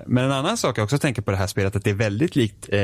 men 0.07 0.17
en 0.17 0.31
annan 0.31 0.57
sak 0.57 0.77
jag 0.77 0.83
också 0.83 0.97
tänker 0.97 1.21
på 1.21 1.31
det 1.31 1.37
här 1.37 1.47
spelet 1.47 1.75
att 1.75 1.83
det 1.83 1.89
är 1.89 1.93
väldigt 1.93 2.35
likt 2.35 2.69
eh, 2.71 2.79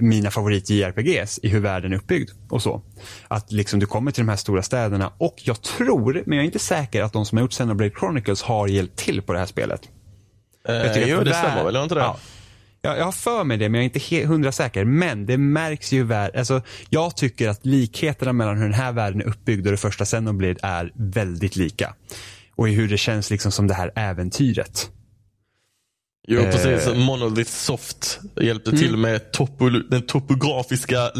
mina 0.00 0.30
favorit 0.30 0.70
JRPGs 0.70 1.40
i 1.42 1.48
hur 1.48 1.60
världen 1.60 1.92
är 1.92 1.96
uppbyggd 1.96 2.30
och 2.50 2.62
så. 2.62 2.82
Att 3.28 3.52
liksom 3.52 3.80
du 3.80 3.86
kommer 3.86 4.10
till 4.10 4.22
de 4.22 4.28
här 4.28 4.36
stora 4.36 4.62
städerna 4.62 5.12
och 5.18 5.34
jag 5.44 5.62
tror, 5.62 5.87
men 6.26 6.36
jag 6.38 6.42
är 6.42 6.46
inte 6.46 6.58
säker 6.58 7.02
att 7.02 7.12
de 7.12 7.26
som 7.26 7.38
har 7.38 7.42
gjort 7.42 7.50
Xenoblade 7.52 7.90
Chronicles 7.98 8.42
har 8.42 8.68
hjälpt 8.68 8.96
till 8.96 9.22
på 9.22 9.32
det 9.32 9.38
här 9.38 9.46
spelet. 9.46 9.80
Jag 10.64 10.94
tycker 10.94 11.06
Eh, 11.06 11.12
jo, 11.12 11.18
att 11.18 11.24
det 11.24 11.34
stämmer 11.34 11.64
väl? 11.64 11.76
Inte 11.76 11.94
det? 11.94 12.00
Ja. 12.00 12.18
Jag, 12.82 12.98
jag 12.98 13.04
har 13.04 13.12
för 13.12 13.44
mig 13.44 13.56
det, 13.56 13.68
men 13.68 13.80
jag 13.84 13.94
är 13.94 14.00
inte 14.18 14.26
hundra 14.28 14.52
säker. 14.52 14.84
Men 14.84 15.26
det 15.26 15.38
märks 15.38 15.92
ju 15.92 16.04
vär- 16.04 16.38
alltså, 16.38 16.62
Jag 16.90 17.16
tycker 17.16 17.48
att 17.48 17.66
likheterna 17.66 18.32
mellan 18.32 18.56
hur 18.56 18.64
den 18.64 18.74
här 18.74 18.92
världen 18.92 19.20
är 19.20 19.24
uppbyggd 19.24 19.66
och 19.66 19.70
det 19.72 19.76
första 19.78 20.04
Xenoblade 20.04 20.56
är 20.62 20.92
väldigt 20.94 21.56
lika. 21.56 21.94
Och 22.56 22.68
i 22.68 22.72
hur 22.72 22.88
det 22.88 22.98
känns 22.98 23.30
liksom 23.30 23.52
som 23.52 23.66
det 23.66 23.74
här 23.74 23.92
äventyret. 23.94 24.90
Jo, 26.28 26.40
Eh. 26.40 26.50
precis. 26.52 26.94
Monolith 26.96 27.50
Soft 27.50 28.20
hjälpte 28.40 28.70
till 28.70 28.96
med 28.96 29.20
topo- 29.32 29.88
den 29.90 30.02
topografiska 30.02 31.10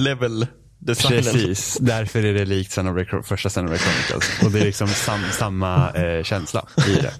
level-designen. 0.80 1.22
Precis, 1.22 1.78
därför 1.80 2.24
är 2.24 2.34
det 2.34 2.44
likt 2.44 2.70
Xenoblade, 2.70 3.22
första 3.22 3.48
Xenoblade 3.48 3.78
Chronicles. 3.78 4.42
Och 4.44 4.50
det 4.50 4.60
är 4.60 4.64
liksom 4.64 4.88
sam, 4.88 5.20
samma 5.32 5.90
eh, 5.90 6.22
känsla 6.22 6.68
i 6.88 6.94
det. 6.94 7.12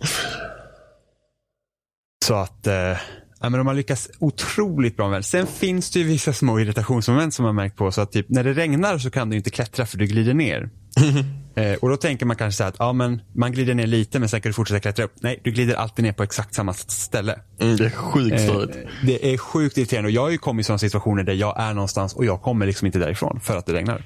Så 2.25 2.35
att 2.35 2.67
eh, 2.67 2.75
ja, 2.75 2.97
men 3.41 3.53
de 3.53 3.67
har 3.67 3.75
lyckats 3.75 4.11
otroligt 4.19 4.97
bra 4.97 5.09
med 5.09 5.19
det. 5.19 5.23
Sen 5.23 5.47
finns 5.47 5.91
det 5.91 5.99
ju 5.99 6.05
vissa 6.05 6.33
små 6.33 6.61
irritationsmoment 6.61 7.35
som 7.35 7.45
man 7.45 7.55
märkt 7.55 7.77
på. 7.77 7.93
Så 7.93 8.01
att 8.01 8.13
typ, 8.13 8.27
när 8.29 8.45
det 8.45 8.53
regnar 8.53 8.99
så 8.99 9.11
kan 9.11 9.31
du 9.31 9.37
inte 9.37 9.51
klättra 9.51 9.87
för 9.87 9.99
du 9.99 10.07
glider 10.07 10.35
ner. 10.35 10.71
eh, 11.59 11.75
och 11.79 11.89
då 11.89 11.97
tänker 11.97 12.27
man 12.27 12.37
kanske 12.37 12.57
så 12.57 12.63
här 12.63 12.69
att 12.71 12.77
ja, 12.79 12.93
men 12.93 13.21
man 13.35 13.53
glider 13.53 13.75
ner 13.75 13.87
lite 13.87 14.19
men 14.19 14.29
sen 14.29 14.41
kan 14.41 14.51
du 14.51 14.55
fortsätta 14.55 14.81
klättra 14.81 15.05
upp. 15.05 15.13
Nej, 15.21 15.41
du 15.45 15.51
glider 15.51 15.75
alltid 15.75 16.05
ner 16.05 16.13
på 16.13 16.23
exakt 16.23 16.55
samma 16.55 16.75
ställe. 16.75 17.39
Mm, 17.61 17.77
det 17.77 17.85
är 17.87 17.91
sjukt 17.91 18.33
Eh, 18.33 18.39
störigt. 18.49 18.79
det 19.07 19.33
är 19.35 19.39
sjukt 19.39 19.79
irriterande 19.79 20.07
och 20.09 20.13
jag 20.13 20.23
har 20.23 20.31
ju 20.31 20.39
kommit 20.39 20.65
i 20.65 20.67
sådana 20.67 20.79
situationer 20.79 21.23
där 21.23 21.35
jag 21.35 21.61
är 21.61 21.75
någonstans 21.75 22.15
och 22.15 22.25
jag 22.25 22.43
kommer 22.43 22.67
liksom 22.67 22.87
inte 22.87 22.99
därifrån 22.99 23.41
för 23.41 23.57
att 23.57 23.67
det 23.67 23.73
regnar. 23.73 24.03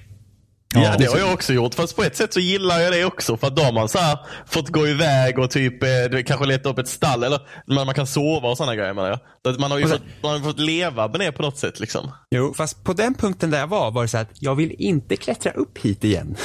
Ja, 0.75 0.95
det 0.99 1.07
har 1.07 1.19
jag 1.19 1.33
också 1.35 1.53
gjort. 1.53 1.75
Fast 1.75 1.97
på 1.97 2.03
ett 2.03 2.17
sätt 2.17 2.33
så 2.35 2.41
gillar 2.41 2.81
jag 2.81 2.93
det 2.93 3.05
också. 3.05 3.37
För 3.37 3.47
att 3.47 3.57
då 3.57 3.63
har 3.63 3.73
man 3.73 3.89
så 3.89 3.99
här 3.99 4.19
fått 4.47 4.69
gå 4.69 4.89
iväg 4.89 5.39
och 5.39 5.51
typ 5.51 5.83
eh, 5.83 5.89
kanske 6.27 6.47
leta 6.47 6.69
upp 6.69 6.79
ett 6.79 6.89
stall. 6.89 7.23
Eller 7.25 7.41
man, 7.67 7.87
man 7.87 7.95
kan 7.95 8.07
sova 8.07 8.49
och 8.49 8.57
sådana 8.57 8.77
grejer 8.77 8.95
menar 8.95 9.21
jag. 9.45 9.61
Man 9.61 9.71
har 9.71 9.79
ju 9.79 9.87
fått, 9.89 10.03
man 10.23 10.33
har 10.33 10.41
fått 10.41 10.59
leva 10.59 11.09
med 11.09 11.21
det 11.21 11.33
på 11.33 11.43
något 11.43 11.59
sätt. 11.59 11.81
liksom. 11.81 12.11
Jo, 12.31 12.55
fast 12.57 12.85
på 12.85 12.93
den 12.93 13.15
punkten 13.15 13.51
där 13.51 13.59
jag 13.59 13.67
var 13.67 13.91
var 13.91 14.03
det 14.03 14.09
så 14.09 14.19
att 14.19 14.31
jag 14.35 14.55
vill 14.55 14.75
inte 14.79 15.17
klättra 15.17 15.53
upp 15.53 15.79
hit 15.79 16.05
igen. 16.05 16.37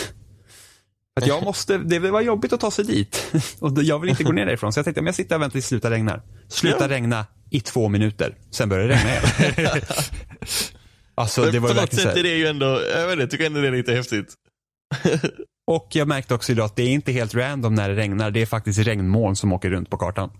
Att 1.17 1.27
jag 1.27 1.43
måste, 1.43 1.77
det 1.77 1.99
var 1.99 2.21
jobbigt 2.21 2.53
att 2.53 2.59
ta 2.59 2.71
sig 2.71 2.85
dit. 2.85 3.33
Och 3.59 3.83
jag 3.83 3.99
vill 3.99 4.09
inte 4.09 4.23
gå 4.23 4.31
ner 4.39 4.45
därifrån. 4.45 4.73
Så 4.73 4.79
jag 4.79 4.85
tänkte 4.85 4.99
om 4.99 5.05
jag 5.05 5.15
sitter 5.15 5.35
och 5.35 5.41
väntar 5.41 5.51
tills 5.53 5.65
det 5.65 5.69
slutar 5.69 5.91
regna. 5.91 6.21
Sluta 6.47 6.77
Ja. 6.79 6.87
regna 6.89 7.25
i 7.49 7.59
två 7.59 7.89
minuter. 7.89 8.35
Sen 8.51 8.69
börjar 8.69 8.87
det 8.87 8.93
regna 8.95 9.09
igen. 9.61 9.81
alltså 11.15 11.41
Men 11.41 11.51
det 11.51 11.59
var 11.59 11.69
på 11.69 11.81
något 11.81 11.93
sätt 11.93 12.17
är 12.17 12.23
det 12.23 12.37
ju 12.37 12.47
ändå, 12.47 12.65
jag 12.65 13.03
vet 13.07 13.11
inte, 13.11 13.21
jag 13.23 13.31
tycker 13.31 13.45
ändå 13.45 13.61
det 13.61 13.67
är 13.67 13.71
lite 13.71 13.93
häftigt. 13.93 14.33
Och 15.67 15.87
jag 15.91 16.07
märkte 16.07 16.33
också 16.35 16.51
idag 16.51 16.65
att 16.65 16.75
det 16.75 16.83
är 16.83 16.89
inte 16.89 17.11
helt 17.11 17.35
random 17.35 17.75
när 17.75 17.89
det 17.89 17.95
regnar. 17.95 18.31
Det 18.31 18.41
är 18.41 18.45
faktiskt 18.45 18.79
regnmoln 18.79 19.35
som 19.35 19.53
åker 19.53 19.69
runt 19.69 19.89
på 19.89 19.97
kartan. 19.97 20.31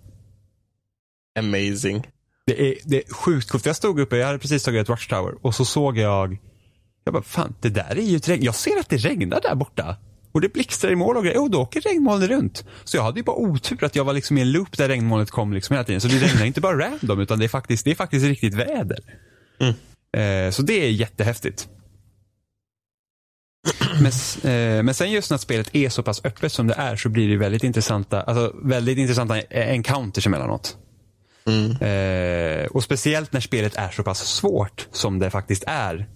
Amazing. 1.38 2.06
Det 2.46 2.68
är, 2.68 2.74
det 2.84 2.96
är 3.08 3.14
sjukt 3.14 3.50
coolt. 3.50 3.66
Jag 3.66 3.76
stod 3.76 4.00
uppe, 4.00 4.16
jag 4.16 4.26
hade 4.26 4.38
precis 4.38 4.62
tagit 4.64 4.82
ett 4.82 4.88
Watchtower 4.88 5.34
och 5.42 5.54
så 5.54 5.64
såg 5.64 5.98
jag, 5.98 6.38
jag 7.04 7.14
bara 7.14 7.22
fan 7.22 7.54
det 7.60 7.68
där 7.68 7.98
är 7.98 8.02
ju 8.02 8.16
ett 8.16 8.28
regn. 8.28 8.42
Jag 8.44 8.54
ser 8.54 8.80
att 8.80 8.88
det 8.88 8.96
regnar 8.96 9.40
där 9.40 9.54
borta. 9.54 9.96
Och 10.38 10.42
det 10.42 10.52
blixtrar 10.52 10.90
i 10.90 10.96
mål 10.96 11.16
och 11.16 11.24
grejer. 11.24 11.42
Och 11.42 11.50
då 11.50 11.60
åker 11.60 11.80
regnmolnet 11.80 12.28
runt. 12.30 12.64
Så 12.84 12.96
jag 12.96 13.02
hade 13.02 13.18
ju 13.20 13.24
bara 13.24 13.36
otur 13.36 13.84
att 13.84 13.96
jag 13.96 14.04
var 14.04 14.12
liksom 14.12 14.38
i 14.38 14.40
en 14.40 14.52
loop 14.52 14.76
där 14.76 14.88
regnmolnet 14.88 15.30
kom 15.30 15.52
liksom 15.52 15.74
hela 15.74 15.84
tiden. 15.84 16.00
Så 16.00 16.08
det 16.08 16.18
regnar 16.18 16.44
inte 16.44 16.60
bara 16.60 16.78
random 16.78 17.20
utan 17.20 17.38
det 17.38 17.44
är 17.44 17.48
faktiskt, 17.48 17.84
det 17.84 17.90
är 17.90 17.94
faktiskt 17.94 18.26
riktigt 18.26 18.54
väder. 18.54 18.98
Eh, 20.16 20.50
så 20.50 20.62
det 20.62 20.84
är 20.84 20.90
jättehäftigt. 20.90 21.68
Men, 24.00 24.12
eh, 24.52 24.82
men 24.82 24.94
sen 24.94 25.10
just 25.10 25.30
när 25.30 25.38
spelet 25.38 25.70
är 25.72 25.88
så 25.88 26.02
pass 26.02 26.24
öppet 26.24 26.52
som 26.52 26.66
det 26.66 26.74
är 26.74 26.96
så 26.96 27.08
blir 27.08 27.28
det 27.28 27.36
väldigt 27.36 27.64
intressanta, 27.64 28.22
alltså 28.22 28.54
väldigt 28.62 28.98
intressanta 28.98 29.38
eh, 29.40 29.68
encounters 29.68 30.26
emellanåt. 30.26 30.76
Eh, 31.82 32.66
och 32.66 32.84
speciellt 32.84 33.32
när 33.32 33.40
spelet 33.40 33.76
är 33.76 33.90
så 33.90 34.02
pass 34.02 34.18
svårt 34.18 34.88
som 34.92 35.18
det 35.18 35.30
faktiskt 35.30 35.64
är. 35.66 36.08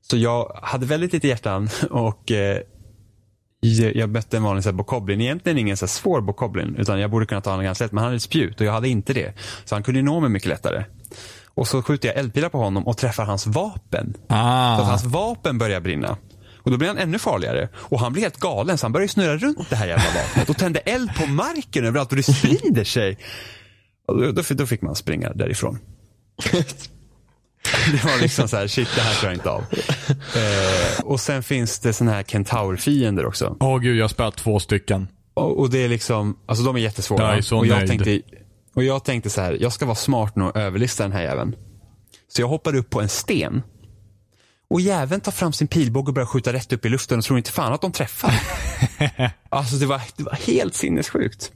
Så 0.00 0.16
jag 0.16 0.60
hade 0.62 0.86
väldigt 0.86 1.12
lite 1.12 1.28
hjärtan 1.28 1.68
och 1.90 2.30
eh, 2.30 2.62
jag 3.94 4.10
mötte 4.10 4.36
en 4.36 4.42
vanlig 4.42 4.74
bokoblin. 4.74 5.20
Egentligen 5.20 5.58
ingen 5.58 5.76
så 5.76 5.86
svår 5.86 6.20
bokoblin 6.20 6.76
utan 6.78 7.00
jag 7.00 7.10
borde 7.10 7.26
kunna 7.26 7.40
ta 7.40 7.50
honom 7.50 7.64
ganska 7.64 7.84
lätt 7.84 7.92
men 7.92 7.98
han 7.98 8.06
hade 8.06 8.16
ett 8.16 8.22
spjut 8.22 8.60
och 8.60 8.66
jag 8.66 8.72
hade 8.72 8.88
inte 8.88 9.12
det. 9.12 9.34
Så 9.64 9.74
han 9.74 9.82
kunde 9.82 10.02
nå 10.02 10.20
mig 10.20 10.30
mycket 10.30 10.48
lättare. 10.48 10.84
Och 11.54 11.68
så 11.68 11.82
skjuter 11.82 12.08
jag 12.08 12.16
eldpilar 12.18 12.48
på 12.48 12.58
honom 12.58 12.86
och 12.86 12.96
träffar 12.96 13.24
hans 13.24 13.46
vapen. 13.46 14.12
Så 14.14 14.34
att 14.34 14.80
Ah. 14.80 14.82
hans 14.82 15.04
vapen 15.04 15.58
börjar 15.58 15.80
brinna. 15.80 16.16
Och 16.62 16.70
då 16.70 16.76
blir 16.76 16.88
han 16.88 16.98
ännu 16.98 17.18
farligare. 17.18 17.68
Och 17.74 18.00
han 18.00 18.12
blir 18.12 18.22
helt 18.22 18.36
galen 18.40 18.78
så 18.78 18.84
han 18.84 18.92
börjar 18.92 19.08
snurra 19.08 19.36
runt 19.36 19.70
det 19.70 19.76
här 19.76 19.86
jävla 19.86 20.04
vapnet 20.04 20.50
och 20.50 20.56
tänder 20.56 20.82
eld 20.86 21.14
på 21.14 21.26
marken 21.26 21.84
överallt 21.84 22.10
och 22.10 22.16
det 22.16 22.22
sprider 22.22 22.84
sig. 22.84 23.18
Och 24.08 24.20
då, 24.20 24.32
då, 24.32 24.42
då 24.54 24.66
fick 24.66 24.82
man 24.82 24.94
springa 24.94 25.32
därifrån. 25.32 25.78
Det 27.92 28.04
var 28.04 28.20
liksom 28.20 28.48
så 28.48 28.56
här, 28.56 28.66
shit 28.66 28.88
det 28.94 29.00
här 29.00 29.14
klarar 29.14 29.32
jag 29.32 29.38
inte 29.38 29.50
av. 29.50 29.64
Eh, 30.10 31.04
och 31.04 31.20
sen 31.20 31.42
finns 31.42 31.78
det 31.78 31.92
såna 31.92 32.10
här 32.10 32.22
kentaurfiender 32.22 33.26
också. 33.26 33.56
Åh 33.60 33.78
gud, 33.78 33.96
jag 33.96 34.04
har 34.04 34.08
spelat 34.08 34.36
två 34.36 34.60
stycken. 34.60 35.08
Och, 35.34 35.58
och 35.60 35.70
det 35.70 35.78
är 35.78 35.88
liksom, 35.88 36.38
alltså 36.46 36.64
de 36.64 36.76
är 36.76 36.80
jättesvåra. 36.80 37.28
Jag 37.28 37.38
är 37.38 37.42
så 37.42 37.58
och, 37.58 37.66
jag 37.66 37.76
nöjd. 37.76 37.88
tänkte, 37.88 38.20
och 38.74 38.84
jag 38.84 39.04
tänkte 39.04 39.30
så 39.30 39.40
här, 39.40 39.56
jag 39.60 39.72
ska 39.72 39.86
vara 39.86 39.94
smart 39.94 40.36
nog 40.36 40.48
och 40.48 40.56
överlista 40.56 41.02
den 41.02 41.12
här 41.12 41.22
jäveln. 41.22 41.56
Så 42.28 42.42
jag 42.42 42.48
hoppade 42.48 42.78
upp 42.78 42.90
på 42.90 43.00
en 43.00 43.08
sten. 43.08 43.62
Och 44.70 44.80
jäveln 44.80 45.20
tar 45.20 45.32
fram 45.32 45.52
sin 45.52 45.68
pilbåge 45.68 46.08
och 46.08 46.14
börjar 46.14 46.26
skjuta 46.26 46.52
rätt 46.52 46.72
upp 46.72 46.84
i 46.84 46.88
luften 46.88 47.18
och 47.18 47.24
tror 47.24 47.38
inte 47.38 47.52
fan 47.52 47.72
att 47.72 47.80
de 47.80 47.92
träffar. 47.92 48.34
alltså 49.48 49.76
det 49.76 49.86
var, 49.86 50.00
det 50.16 50.22
var 50.22 50.32
helt 50.32 50.74
sinnessjukt. 50.74 51.52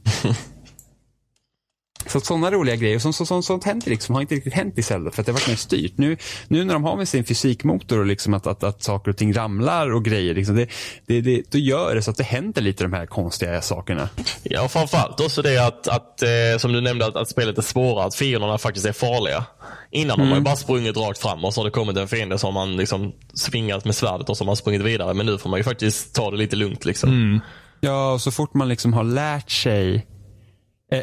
Så 2.07 2.19
sådana 2.19 2.51
roliga 2.51 2.75
grejer, 2.75 2.99
som, 2.99 3.13
så, 3.13 3.25
så, 3.25 3.41
sånt 3.41 3.63
händer 3.63 3.89
liksom, 3.89 4.15
har 4.15 4.21
inte 4.21 4.35
riktigt 4.35 4.53
hänt 4.53 4.77
i 4.77 4.83
Zelda 4.83 5.11
för 5.11 5.21
att 5.21 5.25
det 5.25 5.31
har 5.31 5.39
varit 5.39 5.47
mer 5.47 5.55
styrt. 5.55 5.97
Nu, 5.97 6.17
nu 6.47 6.63
när 6.63 6.73
de 6.73 6.83
har 6.83 6.97
med 6.97 7.07
sin 7.07 7.25
fysikmotor 7.25 7.99
och 7.99 8.05
liksom 8.05 8.33
att, 8.33 8.47
att, 8.47 8.63
att 8.63 8.83
saker 8.83 9.11
och 9.11 9.17
ting 9.17 9.33
ramlar 9.33 9.93
och 9.93 10.05
grejer, 10.05 10.33
liksom, 10.33 10.55
det, 10.55 10.69
det, 11.05 11.21
det, 11.21 11.51
då 11.51 11.57
gör 11.57 11.95
det 11.95 12.01
så 12.01 12.11
att 12.11 12.17
det 12.17 12.23
händer 12.23 12.61
lite 12.61 12.83
de 12.83 12.93
här 12.93 13.05
konstiga 13.05 13.61
sakerna. 13.61 14.09
Ja, 14.43 14.63
och 14.63 14.71
framförallt 14.71 15.19
också 15.19 15.41
det 15.41 15.57
att, 15.57 15.87
att 15.87 16.21
eh, 16.21 16.57
som 16.57 16.73
du 16.73 16.81
nämnde, 16.81 17.05
att, 17.05 17.15
att 17.15 17.29
spelet 17.29 17.57
är 17.57 17.61
svårare, 17.61 18.05
att 18.05 18.15
fienderna 18.15 18.57
faktiskt 18.57 18.85
är 18.85 18.93
farliga. 18.93 19.45
Innan 19.91 20.19
har 20.19 20.27
man 20.27 20.37
ju 20.37 20.43
bara 20.43 20.55
sprungit 20.55 20.97
rakt 20.97 21.19
fram 21.19 21.45
och 21.45 21.53
så 21.53 21.61
har 21.61 21.65
det 21.65 21.71
kommit 21.71 21.97
en 21.97 22.07
fiende 22.07 22.37
som 22.37 22.53
man 22.53 22.77
liksom 22.77 23.13
svingat 23.33 23.85
med 23.85 23.95
svärdet 23.95 24.29
och 24.29 24.37
så 24.37 24.43
har 24.43 24.45
man 24.45 24.55
sprungit 24.55 24.81
vidare. 24.81 25.13
Men 25.13 25.25
nu 25.25 25.37
får 25.37 25.49
man 25.49 25.59
ju 25.59 25.63
faktiskt 25.63 26.15
ta 26.15 26.31
det 26.31 26.37
lite 26.37 26.55
lugnt 26.55 26.85
liksom. 26.85 27.41
Ja, 27.81 28.11
och 28.13 28.21
så 28.21 28.31
fort 28.31 28.53
man 28.53 28.69
liksom 28.69 28.93
har 28.93 29.03
lärt 29.03 29.51
sig 29.51 30.05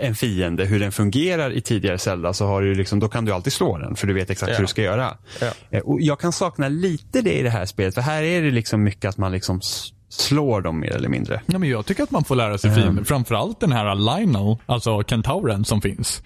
en 0.00 0.14
fiende, 0.14 0.64
hur 0.64 0.80
den 0.80 0.92
fungerar 0.92 1.50
i 1.52 1.60
tidigare 1.60 1.98
Zelda, 1.98 2.32
så 2.32 2.46
har 2.46 2.62
du 2.62 2.74
liksom, 2.74 3.00
då 3.00 3.08
kan 3.08 3.24
du 3.24 3.32
alltid 3.32 3.52
slå 3.52 3.78
den, 3.78 3.96
för 3.96 4.06
du 4.06 4.12
vet 4.14 4.30
exakt 4.30 4.50
Ja. 4.50 4.56
hur 4.56 4.62
du 4.64 4.68
ska 4.68 4.82
göra. 4.82 5.16
Ja. 5.40 5.48
Eh, 5.70 5.80
Och 5.80 6.00
jag 6.00 6.20
kan 6.20 6.32
sakna 6.32 6.68
lite 6.68 7.20
det 7.22 7.32
i 7.38 7.42
det 7.42 7.50
här 7.50 7.66
spelet, 7.66 7.94
för 7.94 8.00
här 8.02 8.22
är 8.22 8.42
det 8.42 8.50
liksom 8.50 8.82
mycket 8.82 9.08
att 9.08 9.18
man 9.18 9.32
liksom 9.32 9.60
slår 10.08 10.60
dem 10.60 10.80
mer 10.80 10.96
eller 10.96 11.08
mindre. 11.08 11.40
Ja, 11.46 11.58
men 11.58 11.68
jag 11.68 11.86
tycker 11.86 12.02
att 12.02 12.10
man 12.10 12.24
får 12.24 12.36
lära 12.36 12.58
sig 12.58 12.74
fiender. 12.74 13.04
Framförallt 13.04 13.60
den 13.60 13.72
här 13.72 13.94
Lionel, 13.94 14.56
alltså 14.66 15.02
kentauren 15.02 15.64
som 15.64 15.80
finns. 15.80 16.22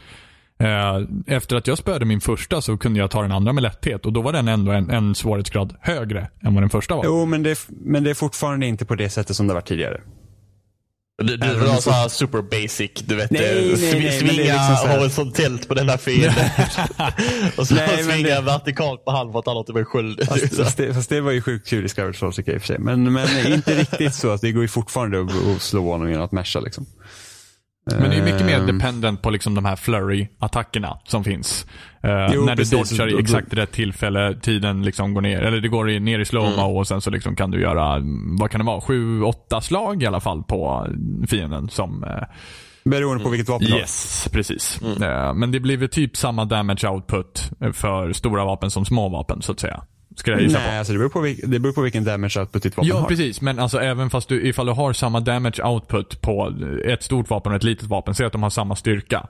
Eh, 0.59 1.35
Efter 1.37 1.57
att 1.57 1.67
jag 1.67 1.79
spöade 1.79 2.05
min 2.05 2.21
första 2.21 2.61
så 2.61 2.77
kunde 2.77 2.99
jag 3.01 3.11
ta 3.11 3.23
den 3.23 3.33
andra 3.33 3.53
med 3.53 3.63
lätthet 3.63 4.07
och 4.07 4.13
då 4.13 4.23
var 4.23 4.33
den 4.33 4.49
ändå 4.49 4.73
en, 4.73 4.91
en 4.91 5.15
svårighetsgrad 5.15 5.75
högre 5.81 6.29
än 6.43 6.55
vad 6.55 6.63
den 6.63 6.71
första 6.71 6.97
var. 6.97 7.05
Jo, 7.05 7.27
men 7.27 7.43
det, 7.43 7.59
men 7.69 8.05
det 8.05 8.11
är 8.11 8.15
fortfarande 8.15 8.67
inte 8.67 8.85
på 8.85 8.95
det 8.95 9.11
sättet 9.11 9.37
som 9.37 9.47
det 9.47 9.55
var 9.55 9.61
tidigare. 9.61 10.01
Du, 11.19 11.37
du 11.37 11.55
vill 11.55 11.69
ha 11.69 11.77
du 11.77 11.83
så 11.83 11.91
här 11.91 12.09
super 12.09 12.43
basic, 12.43 12.91
du 13.05 13.17
vet. 13.17 13.31
Nej, 13.31 13.73
eh, 13.73 13.79
nej, 13.79 14.01
nej, 14.01 14.19
svinga 14.21 14.33
liksom 14.43 14.59
här- 14.59 14.99
horisontellt 14.99 15.69
på 15.69 15.75
denna 15.75 15.99
fienden. 15.99 16.35
och 17.57 17.67
så 17.69 17.75
Nej, 17.75 18.05
svinga 18.05 18.35
det- 18.35 18.41
vertikalt 18.41 19.05
på 19.05 19.11
halv 19.11 19.33
för 19.33 19.39
att 19.39 19.47
han 19.47 19.57
har 19.57 19.65
typ 19.65 19.77
en 19.77 19.85
sköld. 19.85 20.29
Fast, 20.29 20.57
fast, 20.65 20.77
det, 20.77 20.95
fast 20.95 21.09
det 21.09 21.21
var 21.21 21.33
ju 21.33 21.43
sjukt 21.43 21.69
kul 21.69 21.85
i 21.87 21.89
Skyward 21.89 22.17
jag 22.21 22.33
i 22.39 22.57
och 22.57 22.61
för 22.61 22.67
sig. 22.67 22.79
Men, 22.79 23.13
men 23.13 23.53
inte 23.53 23.75
riktigt 23.75 24.15
så. 24.15 24.31
att 24.31 24.41
Det 24.41 24.53
går 24.53 24.63
ju 24.63 24.69
fortfarande 24.69 25.21
att, 25.21 25.47
att 25.57 25.63
slå 25.63 25.93
honom 25.93 26.09
genom 26.09 26.25
att 26.25 26.33
masha 26.33 26.61
liksom. 26.61 26.87
Men 27.91 28.11
det 28.11 28.17
är 28.17 28.23
mycket 28.25 28.47
mer 28.47 28.59
Ehm, 28.59 28.67
dependent 28.67 29.23
på 29.23 29.31
liksom 29.31 29.55
de 29.55 29.65
här 29.65 29.77
flurry-attackerna 29.77 30.99
som 31.05 31.25
finns. 31.25 31.67
Eh, 32.03 32.11
Jo, 32.35 32.45
när 32.45 32.53
du 32.53 32.57
precis. 32.57 32.91
dodgar 32.91 33.09
i 33.17 33.21
exakt 33.21 33.55
rätt 33.55 33.73
tillfälle, 33.73 34.35
tiden 34.43 34.83
liksom 34.83 35.15
går 35.15 35.21
ner. 35.21 35.41
Eller 35.43 35.61
det 35.61 35.69
går 35.69 35.85
ner 36.01 36.19
i 36.19 36.25
slowmo 36.25 36.53
Mm. 36.53 36.77
och 36.77 36.87
sen 36.89 37.01
så 37.01 37.11
liksom 37.11 37.37
kan 37.37 37.51
du 37.51 37.61
göra, 37.61 37.95
mm, 37.97 38.37
vad 38.37 38.51
kan 38.51 38.59
det 38.61 38.65
vara, 38.67 38.81
sju, 38.81 39.23
åtta 39.23 39.61
slag 39.61 40.03
i 40.03 40.07
alla 40.07 40.21
fall 40.21 40.43
på 40.43 40.87
fienden 41.29 41.69
som 41.69 42.05
eh, 42.05 42.11
Beroende 42.85 43.25
på 43.25 43.31
vilket 43.31 43.49
vapen 43.49 43.67
du 43.67 43.73
har. 43.73 43.81
Yes, 43.81 44.29
precis. 44.33 44.81
Eh, 45.03 45.35
Men 45.35 45.53
det 45.53 45.61
blir 45.61 45.77
väl 45.77 45.89
typ 45.89 46.17
samma 46.17 46.45
damage 46.45 46.89
output 46.89 47.51
för 47.73 48.13
stora 48.13 48.45
vapen 48.45 48.71
som 48.71 48.85
små 48.85 49.09
vapen 49.09 49.43
så 49.43 49.53
att 49.53 49.61
säga. 49.61 49.83
Ska 50.17 50.31
jag 50.31 50.41
gissa 50.41 50.59
på. 50.59 50.65
Nej, 50.67 50.79
alltså 50.79 50.93
det 50.93 50.99
beror 50.99 51.09
på, 51.09 51.23
det 51.47 51.59
beror 51.59 51.73
på 51.73 51.81
vilken 51.81 52.05
damage 52.05 52.41
output 52.41 52.63
ditt 52.63 52.77
vapen 52.77 52.89
Ja, 52.89 52.97
har. 53.01 53.09
precis. 53.09 53.41
Men 53.41 53.59
alltså 53.59 53.81
även 53.81 54.11
fast 54.11 54.29
du, 54.29 54.49
ifall 54.49 54.67
du 54.67 54.73
har 54.73 54.93
samma 54.93 55.21
damage 55.21 55.63
output 55.65 56.21
på 56.21 56.53
ett 56.85 57.03
stort 57.03 57.31
vapen 57.31 57.53
och 57.53 57.57
ett 57.57 57.63
litet 57.65 57.85
vapen, 57.89 58.15
säg 58.15 58.27
att 58.27 58.33
de 58.33 58.43
har 58.43 58.51
samma 58.51 58.77
styrka. 58.77 59.27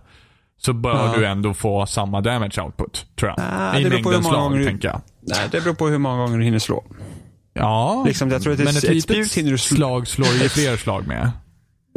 Så 0.59 0.73
bör 0.73 1.07
Ja. 1.07 1.15
du 1.19 1.27
ändå 1.27 1.55
få 1.55 1.87
samma 1.87 2.21
damage 2.21 2.61
output, 2.63 3.07
tror 3.17 3.31
jag. 3.37 3.41
Ah, 3.53 3.79
I 3.79 3.83
det 3.85 3.91
beror 3.91 4.03
på 4.03 4.11
hur 4.11 4.17
mängden 4.19 4.33
många 4.33 4.43
gånger 4.45 4.57
slag, 4.57 4.61
du- 4.61 4.65
tänker 4.71 4.89
jag. 4.89 5.01
Nej, 5.23 5.49
det 5.51 5.61
beror 5.65 5.75
på 5.75 5.87
hur 5.89 5.99
många 5.99 6.17
gånger 6.25 6.39
du 6.39 6.45
hinner 6.45 6.59
slå. 6.59 6.85
Ja, 7.55 8.05
Liksom, 8.07 8.31
jag 8.31 8.43
tror 8.43 8.53
att 8.53 8.59
ett- 8.59 8.65
men 8.65 8.77
ett, 8.77 8.85
ett 8.85 8.91
litet 9.11 9.35
hinner 9.35 9.51
du 9.51 9.59
slå- 9.59 9.77
slag 9.77 10.09
slår 10.09 10.29
ju 10.29 10.49
fler 10.49 10.77
slag 10.77 11.07
med. 11.07 11.31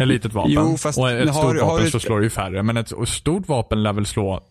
Ett 0.02 0.08
litet 0.08 0.34
vapen. 0.34 0.52
Jo, 0.54 0.78
fast 0.78 0.98
och 1.00 1.12
ett 1.12 1.28
har- 1.30 1.34
stort 1.34 1.60
har 1.62 1.68
vapen 1.68 1.86
du 1.86 1.92
så 1.92 2.00
slår 2.00 2.18
det 2.20 2.24
ju 2.24 2.30
färre. 2.30 2.64
Men 2.64 2.78
ett 2.78 2.92
stort 3.06 3.48
vapen 3.48 3.84
lär 3.84 3.94
väl 3.94 4.06
slå... 4.06 4.42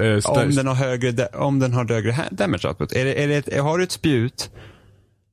eh, 0.00 0.30
Om 0.30 0.54
den 0.54 0.66
har 0.66 0.74
högre, 0.74 1.26
om 1.26 1.58
den 1.58 1.72
har 1.72 1.88
högre 1.88 2.28
damage 2.30 2.68
output. 2.68 2.92
Är 2.92 3.04
det, 3.04 3.22
är 3.22 3.28
det 3.28 3.36
ett, 3.36 3.62
har 3.62 3.78
du 3.78 3.84
ett 3.84 3.92
spjut 3.92 4.50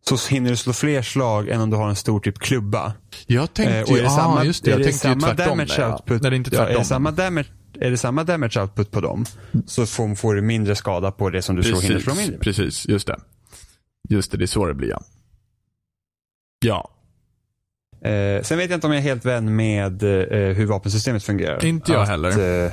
så 0.10 0.34
hinner 0.34 0.50
du 0.50 0.56
slå 0.56 0.74
fler 0.74 1.02
slag 1.02 1.50
än 1.50 1.62
om 1.62 1.70
du 1.70 1.78
har 1.78 1.89
en 1.89 1.96
stor 1.96 2.20
typ 2.20 2.39
klubba. 2.39 2.93
Jag 3.28 3.54
tänkte 3.54 3.76
Eh, 3.78 3.84
och 3.84 3.89
är 3.89 3.96
det 3.96 4.02
ja 4.02 4.10
samma, 4.10 4.46
just 4.46 4.64
det, 4.64 4.70
är 4.70 4.72
jag 4.72 4.80
det 4.80 4.84
tänkte 4.84 5.08
ju 5.08 5.14
samma 5.14 5.28
tvärtom 5.28 5.58
damage 5.58 5.74
där, 5.78 5.84
ja. 5.84 5.93
output, 5.93 6.22
det 6.22 6.28
är 6.28 6.34
inte 6.34 6.56
ja, 6.56 6.62
är, 6.62 6.66
tvärtom. 6.66 6.82
det 6.82 6.86
samma 6.86 7.12
damage, 7.12 7.48
är 7.80 7.91
det 7.91 7.98
samma 7.98 8.24
damage 8.24 8.62
output 8.62 8.91
på 8.91 9.02
dem 9.02 9.26
så 9.66 9.86
får, 9.86 10.16
får 10.16 10.36
du 10.36 10.41
mindre 10.41 10.76
skada 10.76 11.12
på 11.12 11.30
det 11.30 11.41
som 11.41 11.56
du 11.56 11.64
slår, 11.64 11.82
hinner 11.82 12.00
slå 12.00 12.14
Precis, 12.14 12.28
mindre. 12.28 12.43
precis, 12.43 12.88
just 12.88 13.08
det. 13.08 13.20
Just 14.10 14.32
det, 14.32 14.38
det 14.38 14.46
är 14.46 14.48
så 14.48 14.66
det 14.66 14.74
blir 14.74 14.89
ja. 14.89 15.02
Ja, 16.66 16.89
Eh, 18.06 18.41
sen 18.41 18.58
vet 18.58 18.70
jag 18.70 18.78
inte 18.78 18.88
om 18.88 18.93
jag 18.93 18.99
är 18.99 19.03
helt 19.03 19.26
vän 19.26 19.56
med 19.56 20.03
eh, 20.03 20.56
hur 20.56 20.66
vapensystemet 20.66 21.24
fungerar. 21.24 21.66
Inte 21.66 21.91
jag 21.91 22.01
att, 22.01 22.08
heller. 22.08 22.66
Eh, 22.66 22.72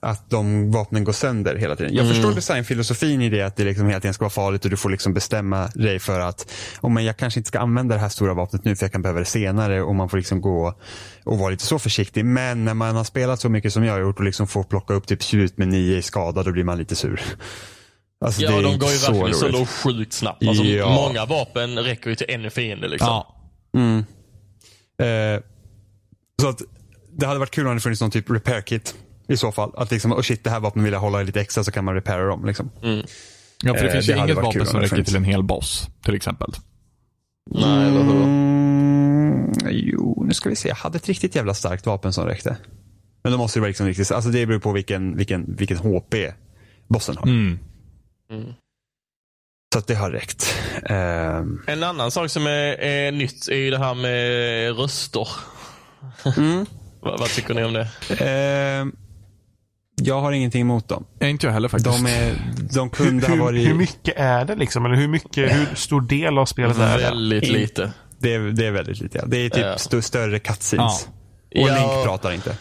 att 0.00 0.30
de 0.30 0.70
vapnen 0.72 1.04
går 1.04 1.12
sönder 1.12 1.56
hela 1.56 1.76
tiden. 1.76 1.94
Jag 1.94 2.04
Mm. 2.04 2.14
förstår 2.14 2.32
designfilosofin 2.34 3.22
i 3.22 3.28
det, 3.30 3.42
att 3.42 3.56
det 3.56 3.64
liksom 3.64 3.86
hela 3.86 4.00
tiden 4.00 4.14
ska 4.14 4.24
vara 4.24 4.30
farligt 4.30 4.64
och 4.64 4.70
du 4.70 4.76
får 4.76 4.90
liksom 4.90 5.14
bestämma 5.14 5.68
dig 5.74 5.98
för 5.98 6.20
att 6.20 6.52
oh, 6.82 6.90
men 6.90 7.04
jag 7.04 7.16
kanske 7.16 7.40
inte 7.40 7.48
ska 7.48 7.58
använda 7.58 7.94
det 7.94 8.00
här 8.00 8.08
stora 8.08 8.34
vapnet 8.34 8.64
nu 8.64 8.76
för 8.76 8.84
jag 8.84 8.92
kan 8.92 9.02
behöva 9.02 9.18
det 9.18 9.24
senare 9.26 9.82
och 9.82 9.94
man 9.94 10.08
får 10.08 10.16
liksom 10.16 10.40
gå 10.40 10.74
och 11.24 11.38
vara 11.38 11.50
lite 11.50 11.64
så 11.64 11.78
försiktig. 11.78 12.24
Men 12.24 12.64
när 12.64 12.74
man 12.74 12.96
har 12.96 13.04
spelat 13.04 13.40
så 13.40 13.48
mycket 13.48 13.72
som 13.72 13.84
jag 13.84 13.92
har 13.92 14.00
gjort 14.00 14.18
och 14.18 14.24
liksom 14.24 14.46
får 14.46 14.62
plocka 14.64 14.94
upp 14.94 15.06
typ 15.06 15.22
tjut 15.22 15.58
med 15.58 15.68
nio 15.68 15.96
i 15.96 16.02
skada, 16.02 16.42
då 16.42 16.52
blir 16.52 16.64
man 16.64 16.78
lite 16.78 16.96
sur. 16.96 17.20
Alltså, 18.24 18.40
det 18.40 18.46
Ja, 18.46 18.58
är 18.58 18.62
de 18.62 18.78
går 18.78 18.90
ju 18.90 18.96
så 18.96 19.12
verkligen 19.12 19.34
solo 19.34 19.66
sjukt 19.66 20.12
snabbt. 20.12 20.46
Alltså, 20.48 20.64
Ja. 20.64 20.88
Många 20.94 21.24
vapen 21.26 21.78
räcker 21.78 22.10
ju 22.10 22.16
till 22.16 22.26
en 22.28 22.50
fiende 22.50 22.88
liksom. 22.88 23.06
ja. 23.08 23.30
Mm. 23.76 24.04
Eh, 24.98 25.42
så 26.40 26.48
att 26.48 26.62
det 27.12 27.26
hade 27.26 27.38
varit 27.38 27.50
kul 27.50 27.66
om 27.66 27.74
det 27.74 27.80
funnits 27.80 28.00
någon 28.00 28.10
typ 28.10 28.30
repair 28.30 28.60
kit 28.60 28.94
i 29.28 29.36
så 29.36 29.52
fall. 29.52 29.72
Att 29.76 29.90
liksom, 29.90 30.12
oh 30.12 30.20
shit 30.20 30.44
det 30.44 30.50
här 30.50 30.60
vapnet 30.60 30.84
vill 30.84 30.92
jag 30.92 31.00
hålla 31.00 31.22
lite 31.22 31.40
extra 31.40 31.64
så 31.64 31.70
kan 31.72 31.84
man 31.84 31.94
repaira 31.94 32.26
dem. 32.26 32.44
Liksom. 32.46 32.70
ja 33.62 33.74
för 33.74 33.82
det 33.82 33.88
Eh, 33.88 33.92
finns 33.92 34.08
ju 34.08 34.16
inget 34.16 34.36
vapen 34.36 34.60
om 34.60 34.66
som 34.66 34.80
räcker 34.80 35.02
till 35.02 35.16
en 35.16 35.24
hel 35.24 35.42
boss, 35.42 35.88
till 36.04 36.14
exempel. 36.14 36.50
Nej, 37.50 37.88
eller 37.88 38.02
hur? 38.02 38.22
Mm, 38.22 39.52
jo, 39.70 40.24
nu 40.26 40.34
ska 40.34 40.48
vi 40.48 40.56
se. 40.56 40.68
Jag 40.68 40.76
hade 40.76 40.96
ett 40.96 41.08
riktigt 41.08 41.34
jävla 41.36 41.54
starkt 41.54 41.86
vapen 41.86 42.12
som 42.12 42.26
räckte. 42.26 42.56
Men 43.22 43.32
då 43.32 43.38
måste 43.38 43.58
det 43.58 43.60
vara 43.60 43.68
liksom 43.68 43.86
riktigt, 43.86 44.10
alltså 44.12 44.30
det 44.30 44.46
beror 44.46 44.60
på 44.60 44.72
vilken, 44.72 45.16
vilken, 45.16 45.56
vilken 45.56 45.76
HP 45.76 46.14
bossen 46.88 47.16
har. 47.16 47.26
Mm. 47.26 47.58
Så 49.74 49.78
att 49.78 49.86
det 49.86 49.94
har 49.94 50.10
räckt. 50.10 50.54
Ehm, 50.86 51.62
En 51.66 51.82
annan 51.82 52.10
sak 52.10 52.30
som 52.30 52.46
är, 52.46 52.80
är 52.80 53.12
nytt 53.12 53.48
är 53.48 53.56
ju 53.56 53.70
det 53.70 53.78
här 53.78 53.94
med 53.94 54.76
röster. 54.78 55.28
mm. 56.36 56.66
vad, 57.00 57.20
vad 57.20 57.28
tycker 57.28 57.54
ni 57.54 57.64
om 57.64 57.72
det? 57.72 57.88
Ehm, 58.18 58.92
jag 59.96 60.20
har 60.20 60.32
ingenting 60.32 60.60
emot 60.60 60.88
dem. 60.88 61.04
Ja, 61.18 61.26
inte 61.26 61.46
jag 61.46 61.52
heller 61.52 61.68
faktiskt. 61.68 62.04
De, 62.04 62.06
är, 62.06 62.34
de 62.74 62.80
Hur, 62.80 62.88
kunde 62.88 63.26
ha 63.26 63.34
hur, 63.34 63.42
varit... 63.42 63.68
hur 63.68 63.74
mycket 63.74 64.14
är 64.16 64.44
det 64.44 64.54
liksom? 64.56 64.84
Eller 64.86 64.96
hur 64.96 65.08
mycket, 65.08 65.52
hur 65.56 65.74
stor 65.74 66.00
del 66.00 66.38
av 66.38 66.46
spelet 66.46 66.78
är 66.78 66.98
det? 66.98 67.04
Väldigt 67.04 67.48
lite. 67.48 67.92
Det 68.18 68.34
är, 68.34 68.38
det 68.40 68.66
är 68.66 68.70
väldigt 68.70 69.00
lite. 69.00 69.18
Ja. 69.18 69.24
Det 69.26 69.36
är 69.36 69.48
typ 69.50 69.64
Ja. 69.64 69.74
st- 69.74 70.02
större 70.02 70.38
cutscenes. 70.38 71.08
Ja. 71.50 71.62
Och 71.62 71.68
Ja. 71.68 71.74
Link 71.74 72.04
pratar 72.04 72.32
inte. 72.32 72.56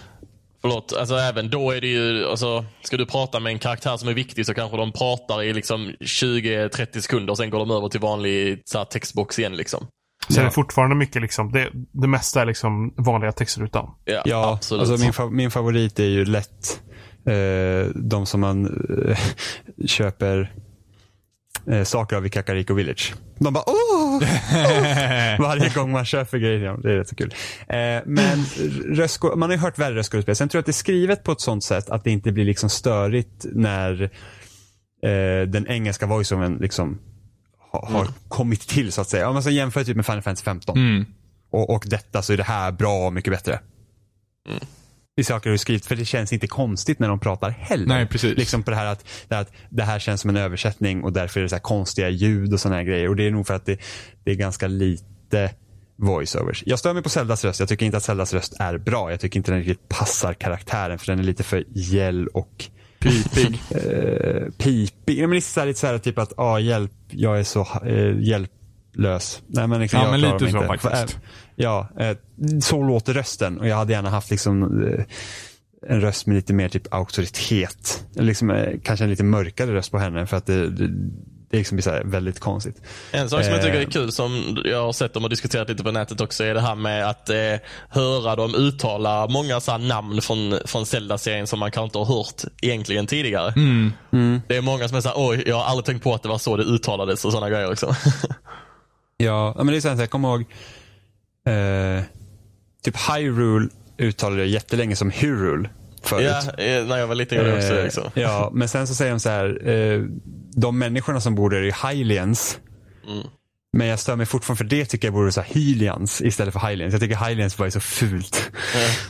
Förlåt, 0.66 0.94
alltså 1.00 1.16
även 1.16 1.50
då 1.50 1.72
är 1.72 1.82
det 1.82 1.88
ju, 1.88 2.26
alltså, 2.28 2.66
ska 2.84 2.98
du 2.98 3.06
prata 3.06 3.40
med 3.40 3.54
en 3.54 3.60
karaktär 3.60 3.98
som 3.98 4.10
är 4.10 4.14
viktig 4.14 4.46
så 4.46 4.54
kanske 4.54 4.78
de 4.78 4.92
pratar 4.92 5.44
i 5.44 5.54
liksom 5.54 5.92
20-30 6.00 7.00
sekunder 7.00 7.32
och 7.32 7.38
sen 7.38 7.50
går 7.50 7.60
de 7.60 7.72
över 7.72 7.90
till 7.90 8.00
vanlig 8.00 8.62
så 8.66 8.78
här, 8.78 8.86
textbox 8.86 9.40
igen 9.40 9.56
liksom. 9.58 9.88
Så 10.28 10.34
är 10.40 10.44
Ja. 10.44 10.46
det 10.46 10.52
fortfarande 10.54 10.96
mycket 10.96 11.22
liksom, 11.22 11.52
det, 11.52 11.70
det 11.92 12.08
mesta 12.08 12.42
är 12.42 12.46
liksom 12.46 12.94
vanliga 12.98 13.32
textrutan. 13.32 13.90
Ja, 14.06 14.22
Ja, 14.26 14.54
absolut. 14.54 14.90
alltså 14.90 15.04
min, 15.04 15.12
fa- 15.14 15.32
min 15.32 15.52
favorit 15.52 16.00
är 16.00 16.04
ju 16.04 16.26
lätt 16.26 16.82
eh, 17.30 17.92
de 17.96 18.26
som 18.26 18.42
man 18.42 18.66
eh, 19.08 19.18
köper 19.88 20.54
eh, 21.72 21.84
saker 21.84 22.16
av 22.16 22.26
i 22.26 22.30
Kakariko 22.30 22.74
Village. 22.74 23.14
De 23.40 23.54
bara 23.54 23.64
åh! 23.68 24.16
åh!" 24.16 24.20
Varje 25.40 25.70
gång 25.70 25.92
man 25.92 26.06
köper 26.06 26.38
grejer. 26.38 26.78
Det 26.84 26.92
är 26.92 26.96
rätt 26.96 27.08
så 27.10 27.16
kul. 27.16 27.34
Eh, 27.68 27.76
men 28.06 28.40
röstskå- 28.96 29.36
man 29.36 29.50
har 29.50 29.56
ju 29.58 29.62
hört 29.62 29.78
värre 29.80 29.96
röstskådespel. 29.96 30.36
Sen 30.36 30.50
tror 30.50 30.58
jag 30.58 30.62
att 30.62 30.66
det 30.66 30.70
är 30.70 30.74
skrivet 30.74 31.24
på 31.24 31.32
ett 31.32 31.42
sånt 31.42 31.64
sätt 31.64 31.90
att 31.90 32.04
det 32.04 32.12
inte 32.12 32.32
blir 32.32 32.46
liksom 32.46 32.70
störigt 32.70 33.46
när 33.52 34.02
eh, 34.04 35.48
den 35.48 35.68
engelska 35.68 36.06
voiceovern 36.06 36.58
liksom 36.62 37.00
ha, 37.72 37.88
har 37.90 38.08
kommit 38.28 38.62
till 38.68 38.92
så 38.92 39.02
att 39.02 39.10
säga. 39.10 39.28
Om 39.28 39.34
man 39.34 39.44
ska 39.44 39.52
jämföra 39.52 39.84
typ 39.84 39.96
med 39.96 40.06
Final 40.06 40.22
Fantasy 40.22 40.44
15 40.44 40.78
Mm. 40.78 41.06
och, 41.52 41.70
och 41.70 41.84
detta 41.88 42.22
så 42.22 42.34
är 42.34 42.38
det 42.38 42.44
här 42.44 42.72
bra 42.72 43.06
och 43.08 43.14
mycket 43.14 43.34
bättre. 43.34 43.60
I 45.16 45.24
saker 45.24 45.50
du 45.50 45.58
skrivit, 45.58 45.86
för 45.86 45.96
det 45.96 46.06
känns 46.06 46.34
inte 46.34 46.48
konstigt 46.48 47.00
när 47.00 47.08
de 47.08 47.20
pratar 47.20 47.50
heller. 47.50 47.86
Nej, 47.86 48.08
precis. 48.08 48.38
Liksom 48.38 48.64
på 48.64 48.72
det 48.72 48.78
här 48.78 48.86
att, 48.86 49.06
det 49.28 49.36
här 49.36 49.42
att 49.42 49.52
det 49.70 49.84
här 49.84 50.00
känns 50.00 50.22
som 50.22 50.30
en 50.30 50.38
översättning 50.38 51.04
och 51.04 51.14
därför 51.14 51.40
är 51.40 51.44
det 51.44 51.50
så 51.50 51.56
här 51.56 51.62
konstiga 51.62 52.10
ljud 52.10 52.54
och 52.54 52.60
sådana 52.60 52.76
här 52.76 52.84
grejer. 52.84 53.10
Och 53.10 53.16
det 53.16 53.28
är 53.28 53.32
nog 53.32 53.48
för 53.48 53.54
att 53.54 53.66
det, 53.66 53.80
det 54.24 54.32
är 54.32 54.36
ganska 54.36 54.68
lite 54.68 55.54
voiceovers. 55.96 56.64
Jag 56.66 56.80
stör 56.80 56.94
mig 56.94 57.04
på 57.04 57.10
Zeldas 57.10 57.46
röst. 57.46 57.60
Jag 57.60 57.70
tycker 57.70 57.86
inte 57.86 57.98
att 57.98 58.04
Zeldas 58.04 58.34
röst 58.34 58.54
är 58.60 58.78
bra. 58.78 59.12
Jag 59.12 59.20
tycker 59.20 59.38
inte 59.38 59.52
den 59.52 59.64
riktigt 59.64 59.90
passar 59.90 60.34
karaktären 60.34 61.00
för 61.00 61.06
den 61.06 61.20
är 61.20 61.24
lite 61.24 61.44
för 61.44 61.64
gäll 61.70 62.28
och 62.28 62.70
Pipig. 63.00 63.62
eh, 63.70 64.50
pipig. 64.58 65.20
Ja, 65.20 65.28
men 65.28 65.36
lite 65.36 65.48
så 65.48 65.60
här, 65.60 65.68
lite 65.68 65.80
så 65.80 65.88
här 65.88 65.98
typ 65.98 66.18
att, 66.18 66.34
ah, 66.38 66.60
hjälp, 66.60 66.92
jag 67.10 67.40
är 67.40 67.44
så 67.44 67.68
eh, 67.86 68.20
hjälplös. 68.94 69.42
Nej, 69.48 69.68
men 69.68 69.80
liksom, 69.82 70.00
Ja, 70.00 70.06
jag 70.06 70.12
men 70.12 70.22
lite 70.22 70.52
så 70.52 70.58
inte. 70.58 70.68
faktiskt. 70.68 71.16
Eh, 71.16 71.22
Ja, 71.56 71.88
eh, 72.00 72.18
så 72.62 72.84
låter 72.84 73.14
rösten 73.14 73.60
och 73.60 73.68
jag 73.68 73.76
hade 73.76 73.94
gärna 73.94 74.10
haft 74.10 74.32
liksom 74.32 74.84
eh, 74.88 75.06
en 75.90 76.02
röst 76.02 76.28
med 76.28 76.36
lite 76.36 76.54
mer 76.54 76.70
typ 76.70 76.94
auktoritet. 76.94 78.06
Liksom, 78.16 78.50
eh, 78.50 78.80
kanske 78.84 79.04
en 79.06 79.10
lite 79.10 79.24
mörkare 79.24 79.74
röst 79.74 79.92
på 79.92 79.98
henne 79.98 80.26
för 80.26 80.38
att 80.38 80.46
det, 80.46 80.70
det, 80.70 80.88
det 81.52 81.58
liksom 81.58 81.76
blir 81.76 81.84
så 81.84 81.90
här 81.90 82.04
väldigt 82.04 82.40
konstigt. 82.40 82.82
En 83.12 83.30
sak 83.30 83.44
som 83.44 83.54
jag 83.54 83.62
tycker 83.62 83.78
är 83.78 83.82
Eh. 83.82 83.88
kul 83.90 84.12
som 84.12 84.58
jag 84.66 84.82
har 84.86 84.94
sett 84.94 85.14
dem 85.14 85.24
och 85.24 85.30
diskuterat 85.30 85.70
lite 85.70 85.84
på 85.84 85.92
nätet 85.92 86.22
också 86.22 86.44
är 86.44 86.54
det 86.54 86.62
här 86.62 86.76
med 86.76 87.10
att 87.10 87.30
eh, 87.30 87.36
höra 87.90 88.36
dem 88.36 88.56
uttala 88.56 89.28
många 89.28 89.60
så 89.60 89.72
här 89.72 89.80
namn 89.80 90.22
från, 90.22 90.60
från 90.66 90.86
Zelda-serien 90.86 91.48
som 91.48 91.60
man 91.60 91.72
kanske 91.72 91.86
inte 91.86 91.98
har 91.98 92.06
hört 92.18 92.42
egentligen 92.62 93.08
tidigare. 93.08 93.54
Mm. 93.56 94.42
Det 94.48 94.58
är 94.58 94.62
många 94.62 94.88
som 94.88 94.98
är 94.98 95.02
såhär, 95.02 95.16
oj 95.18 95.44
jag 95.46 95.56
har 95.56 95.64
aldrig 95.66 95.86
tänkt 95.86 96.04
på 96.04 96.14
att 96.14 96.24
det 96.24 96.30
var 96.30 96.38
så 96.38 96.58
det 96.58 96.64
uttalades 96.64 97.26
och 97.26 97.32
sådana 97.32 97.50
grejer 97.50 97.70
liksom. 97.70 97.94
Ja, 99.18 99.54
men 99.58 99.68
det 99.68 99.76
är 99.76 99.82
så 99.82 99.90
här, 99.90 99.96
jag 99.96 100.10
kommer 100.10 100.30
ihåg 100.30 100.42
eh, 101.48 102.04
typ 102.84 102.96
Hyrule 103.10 103.70
uttalade 103.98 104.42
jag 104.42 104.50
jättelänge 104.50 104.96
som 104.96 105.12
Hyrule 105.12 105.70
förut. 106.04 106.32
ja, 106.58 106.64
eh, 106.64 106.86
när 106.86 106.98
jag 106.98 107.08
var 107.08 107.16
liten 107.16 107.38
gjorde 107.38 107.50
jag 107.50 107.58
också 107.60 107.78
Eh, 107.78 107.84
liksom. 107.84 108.04
Ja, 108.14 108.50
men 108.54 108.68
sen 108.70 108.88
så 108.88 108.96
säger 108.96 109.12
de 109.12 109.20
så 109.20 109.30
här, 109.30 109.70
eh, 109.70 110.02
de 110.56 110.80
människorna 110.80 111.22
som 111.22 111.36
bor 111.36 111.50
där 111.50 111.58
är 111.58 111.64
ju 111.64 111.74
Hylians. 111.88 112.60
Mm. 113.08 113.28
Men 113.78 113.88
jag 113.88 114.00
stör 114.00 114.16
mig 114.16 114.26
fortfarande 114.26 114.58
för 114.58 114.66
det 114.66 114.86
tycker 114.86 115.08
jag 115.08 115.14
borde 115.14 115.32
vara 115.32 115.46
Hylians 115.50 116.22
istället 116.22 116.54
för 116.54 116.68
Hylians. 116.70 116.92
Jag 116.94 117.02
tycker 117.02 117.28
Hylians 117.28 117.60
var 117.60 117.66
ju 117.66 117.72
så 117.72 117.80
fult. 117.80 118.52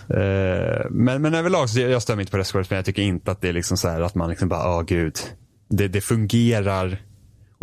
Eh, 0.09 0.85
men, 0.89 1.21
men 1.21 1.33
överlag 1.33 1.69
så 1.69 1.79
jag, 1.79 1.91
jag 1.91 2.01
stör 2.01 2.15
mig 2.15 2.23
inte 2.23 2.31
på 2.31 2.37
röstskådespel 2.37 2.75
men 2.75 2.77
jag 2.77 2.85
tycker 2.85 3.01
inte 3.01 3.31
att 3.31 3.41
det 3.41 3.49
är 3.49 3.53
liksom 3.53 3.77
så 3.77 3.89
här 3.89 4.01
att 4.01 4.15
man 4.15 4.29
liksom 4.29 4.49
bara, 4.49 4.75
åh 4.77 4.81
gud. 4.83 5.15
Det, 5.69 5.87
det 5.87 6.01
fungerar 6.01 7.01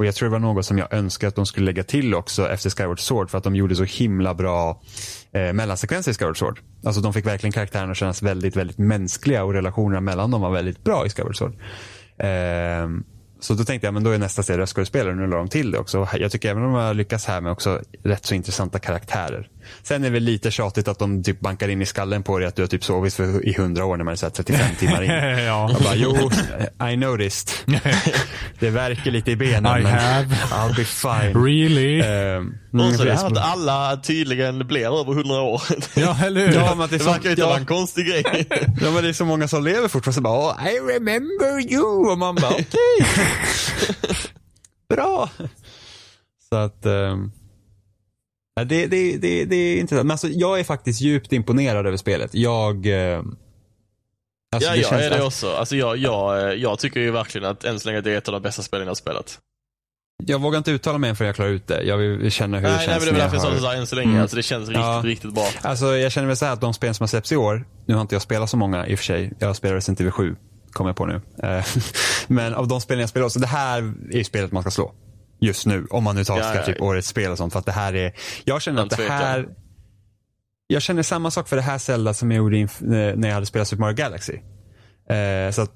och 0.01 0.07
jag 0.07 0.15
tror 0.15 0.29
det 0.29 0.33
var 0.33 0.39
något 0.39 0.67
som 0.67 0.79
jag 0.79 0.93
önskar 0.93 1.29
att 1.29 1.35
de 1.35 1.47
skulle 1.47 1.67
lägga 1.67 1.83
till 1.83 2.15
också 2.15 2.49
efter 2.49 2.71
Skyward 2.71 3.01
Sword 3.01 3.31
för 3.31 3.39
att 3.39 3.45
de 3.45 3.57
gjorde 3.57 3.77
så 3.77 3.85
himla 3.85 4.35
bra 4.35 4.83
eh, 5.33 5.53
mellansekvenser 5.53 6.11
i 6.11 6.15
Skyward 6.15 6.39
Sword. 6.39 6.61
Alltså 6.85 7.01
de 7.01 7.13
fick 7.13 7.27
verkligen 7.27 7.53
karaktärerna 7.53 7.91
att 7.91 7.97
kännas 7.97 8.23
väldigt, 8.23 8.57
väldigt 8.57 8.79
mänskliga 8.79 9.45
och 9.45 9.53
relationerna 9.53 10.01
mellan 10.01 10.31
dem 10.31 10.41
var 10.41 10.51
väldigt 10.51 10.85
bra 10.85 11.07
i 11.07 11.11
Skyward 11.11 11.37
Sword. 11.37 11.53
Eh, 12.19 12.89
så 13.41 13.55
då 13.55 13.65
tänkte 13.65 13.87
jag, 13.87 13.95
men 13.95 14.05
då 14.05 14.11
är 14.11 14.19
nästa 14.19 14.43
steg 14.43 14.59
röstskådespelare. 14.59 15.15
Nu 15.15 15.27
la 15.27 15.37
de 15.37 15.49
till 15.49 15.71
det 15.71 15.79
också. 15.79 16.09
Jag 16.19 16.33
tycker 16.33 16.51
även 16.51 16.63
de 16.63 16.73
har 16.73 16.95
lyckats 16.95 17.27
här 17.27 17.41
med 17.41 17.53
också 17.53 17.81
rätt 18.05 18.27
så 18.27 18.35
intressanta 18.35 18.79
karaktärer. 18.79 19.49
Sen 19.83 20.05
är 20.05 20.09
det 20.09 20.13
väl 20.13 20.23
lite 20.23 20.51
tjatigt 20.51 20.89
att 20.89 20.99
de 20.99 21.23
typ 21.23 21.41
bankar 21.41 21.69
in 21.69 21.83
i 21.83 21.87
skallen 21.87 22.23
på 22.23 22.39
dig 22.39 22.49
att 22.49 22.57
du 22.57 22.63
har 22.63 22.67
typ 22.67 22.85
sovit 22.85 23.15
för, 23.15 23.49
i 23.49 23.55
100 23.55 23.85
år 23.85 23.97
när 23.97 24.05
man 24.05 24.13
är 24.13 24.17
så 24.17 24.27
här 24.27 24.31
35 24.31 24.67
timmar 24.79 25.03
in. 25.03 25.11
ja. 25.45 25.71
Jag 25.73 25.83
bara, 25.83 25.95
jo, 25.95 26.31
I 26.93 26.97
noticed. 26.97 27.49
det 28.59 28.71
verkar 28.71 29.11
lite 29.11 29.31
i 29.31 29.37
benen, 29.37 29.79
I 29.81 29.83
men 29.83 29.93
have. 29.93 30.35
I'll 30.35 30.77
be 30.77 30.85
fine. 30.85 31.45
Really? 31.45 32.01
Ehm, 32.01 32.55
Och 32.73 32.81
så 32.95 33.05
det 33.05 33.11
precis. 33.11 33.23
här 33.23 33.31
att 33.33 33.39
alla 33.39 33.97
tydligen 33.97 34.67
blir 34.67 34.87
över 35.01 35.13
100 35.13 35.41
år. 35.41 35.63
ja, 35.97 36.17
eller 36.25 36.47
hur? 36.47 36.55
Ja, 36.55 36.75
det, 36.75 36.85
är 36.95 36.99
Det 36.99 37.05
verkar 37.05 37.25
ju 37.25 37.31
inte 37.31 37.43
ja, 37.43 37.47
vara 37.49 37.59
en 37.59 37.67
konstig 37.67 38.07
grej. 38.07 38.25
ja, 38.81 38.91
men 38.91 39.03
det 39.03 39.09
är 39.09 39.13
så 39.13 39.25
många 39.25 39.49
som 39.49 39.65
lever 39.65 39.89
fortfarande. 39.89 40.15
Så 40.15 40.21
bara, 40.21 40.53
oh, 40.53 40.67
I 40.69 40.79
remember 40.79 41.73
you. 41.73 42.11
Och 42.13 42.19
man 42.19 42.35
bara, 42.35 42.51
okej. 42.55 43.07
Bra. 44.89 45.31
Så 46.51 46.57
att, 46.57 46.87
ja, 48.55 48.65
det, 48.65 48.87
det, 48.87 49.17
det, 49.17 49.45
det 49.45 49.57
är 49.57 49.81
intressant. 49.81 50.07
Men 50.07 50.11
alltså, 50.15 50.29
jag 50.29 50.61
är 50.61 50.65
faktiskt 50.65 51.01
djupt 51.01 51.33
imponerad 51.33 51.87
över 51.87 51.97
spelet. 51.97 52.35
Jag, 52.35 52.87
ehm, 52.87 53.37
alltså, 54.55 54.69
ja, 54.71 54.75
det 54.75 54.81
jag 54.81 54.91
känns 54.91 55.03
är 55.03 55.11
det 55.11 55.17
att- 55.17 55.23
också. 55.23 55.53
Alltså, 55.53 55.77
jag, 55.77 55.97
jag, 55.97 56.57
jag 56.59 56.79
tycker 56.79 57.01
ju 57.01 57.11
verkligen 57.11 57.45
att 57.51 57.65
än 57.65 57.81
så 57.81 57.89
länge 57.89 58.01
det 58.01 58.13
är 58.13 58.19
ett 58.19 58.29
av 58.29 58.33
de 58.33 58.43
bästa 58.43 58.63
spelen 58.63 58.87
jag 58.87 58.91
har 58.91 58.95
spelat. 58.95 59.39
Jag 60.27 60.39
vågar 60.41 60.59
inte 60.59 60.71
uttala 60.71 60.99
mig 60.99 61.11
än 61.11 61.17
förrän 61.17 61.27
jag 61.27 61.37
klarar 61.37 61.51
ut 61.51 61.67
det. 61.67 61.83
Jag 61.83 61.97
vill 61.97 62.31
känna 62.31 62.57
hur 62.59 62.65
det 62.65 62.71
Nej, 62.77 62.87
känns 62.87 62.89
nej 63.05 63.07
men 63.13 63.15
det 63.15 63.21
är 63.21 63.33
jag 63.35 63.43
sa 63.43 63.51
har- 63.51 63.59
så 63.59 63.67
här 63.69 63.77
än 63.77 63.87
så 63.87 63.97
länge. 63.97 64.09
Mm. 64.11 64.23
Alltså, 64.23 64.37
det 64.37 64.43
känns 64.43 64.69
riktigt, 64.69 64.85
Ja. 64.85 65.01
riktigt 65.05 65.35
bra. 65.35 65.47
Alltså 65.63 65.97
jag 65.97 66.13
känner 66.13 66.27
väl 66.29 66.37
så 66.37 66.45
här 66.45 66.53
att 66.53 66.61
de 66.61 66.75
spel 66.75 66.95
som 66.95 67.03
har 67.03 67.09
släppts 67.09 67.33
i 67.33 67.37
år, 67.37 67.65
nu 67.87 67.95
har 67.95 68.01
inte 68.01 68.15
jag 68.15 68.23
spelat 68.23 68.51
så 68.51 68.57
många 68.57 68.87
i 68.87 68.95
och 68.95 68.99
för 68.99 69.05
sig. 69.05 69.33
Jag 69.39 69.57
spelar 69.57 69.75
Resident 69.75 70.01
Evil 70.01 70.13
7, 70.13 70.37
kommer 70.73 70.89
jag 70.91 70.97
på 70.97 71.07
nu. 71.07 71.21
Eh, 71.43 71.65
Men 72.27 72.55
av 72.55 72.69
de 72.69 72.81
spelen 72.81 73.01
jag 73.01 73.09
spelar, 73.09 73.29
så 73.29 73.39
det 73.39 73.47
här 73.47 73.79
är 74.11 74.17
ju 74.17 74.25
spelet 74.25 74.53
man 74.53 74.63
ska 74.63 74.71
slå. 74.71 74.95
Just 75.41 75.67
nu, 75.67 75.87
om 75.91 76.05
man 76.05 76.17
nu 76.17 76.25
tar 76.25 76.39
Ja, 76.39 76.45
ska 76.45 76.55
ja, 76.59 76.63
typ 76.67 76.81
årets 76.83 77.09
spel 77.09 77.31
och 77.31 77.39
sånt. 77.39 77.53
För 77.53 77.61
att 77.61 77.67
det 77.67 77.73
här 77.73 77.95
är, 77.95 78.13
jag 78.45 78.63
känner 78.63 78.83
att 78.83 78.91
det 78.97 79.03
här, 79.09 79.49
jag 80.67 80.83
känner 80.83 81.03
samma 81.03 81.31
sak 81.31 81.49
för 81.49 81.57
det 81.57 81.63
här 81.63 81.79
Zelda 81.79 82.15
som 82.15 82.31
jag 82.31 82.39
gjorde 82.39 82.59
eh, 82.59 82.69
när 83.17 83.29
jag 83.29 83.35
hade 83.35 83.47
spelat 83.47 83.69
Super 83.69 83.81
Mario 83.81 83.95
Galaxy. 83.97 84.33
Eh, 85.11 85.51
så 85.53 85.63
att 85.63 85.73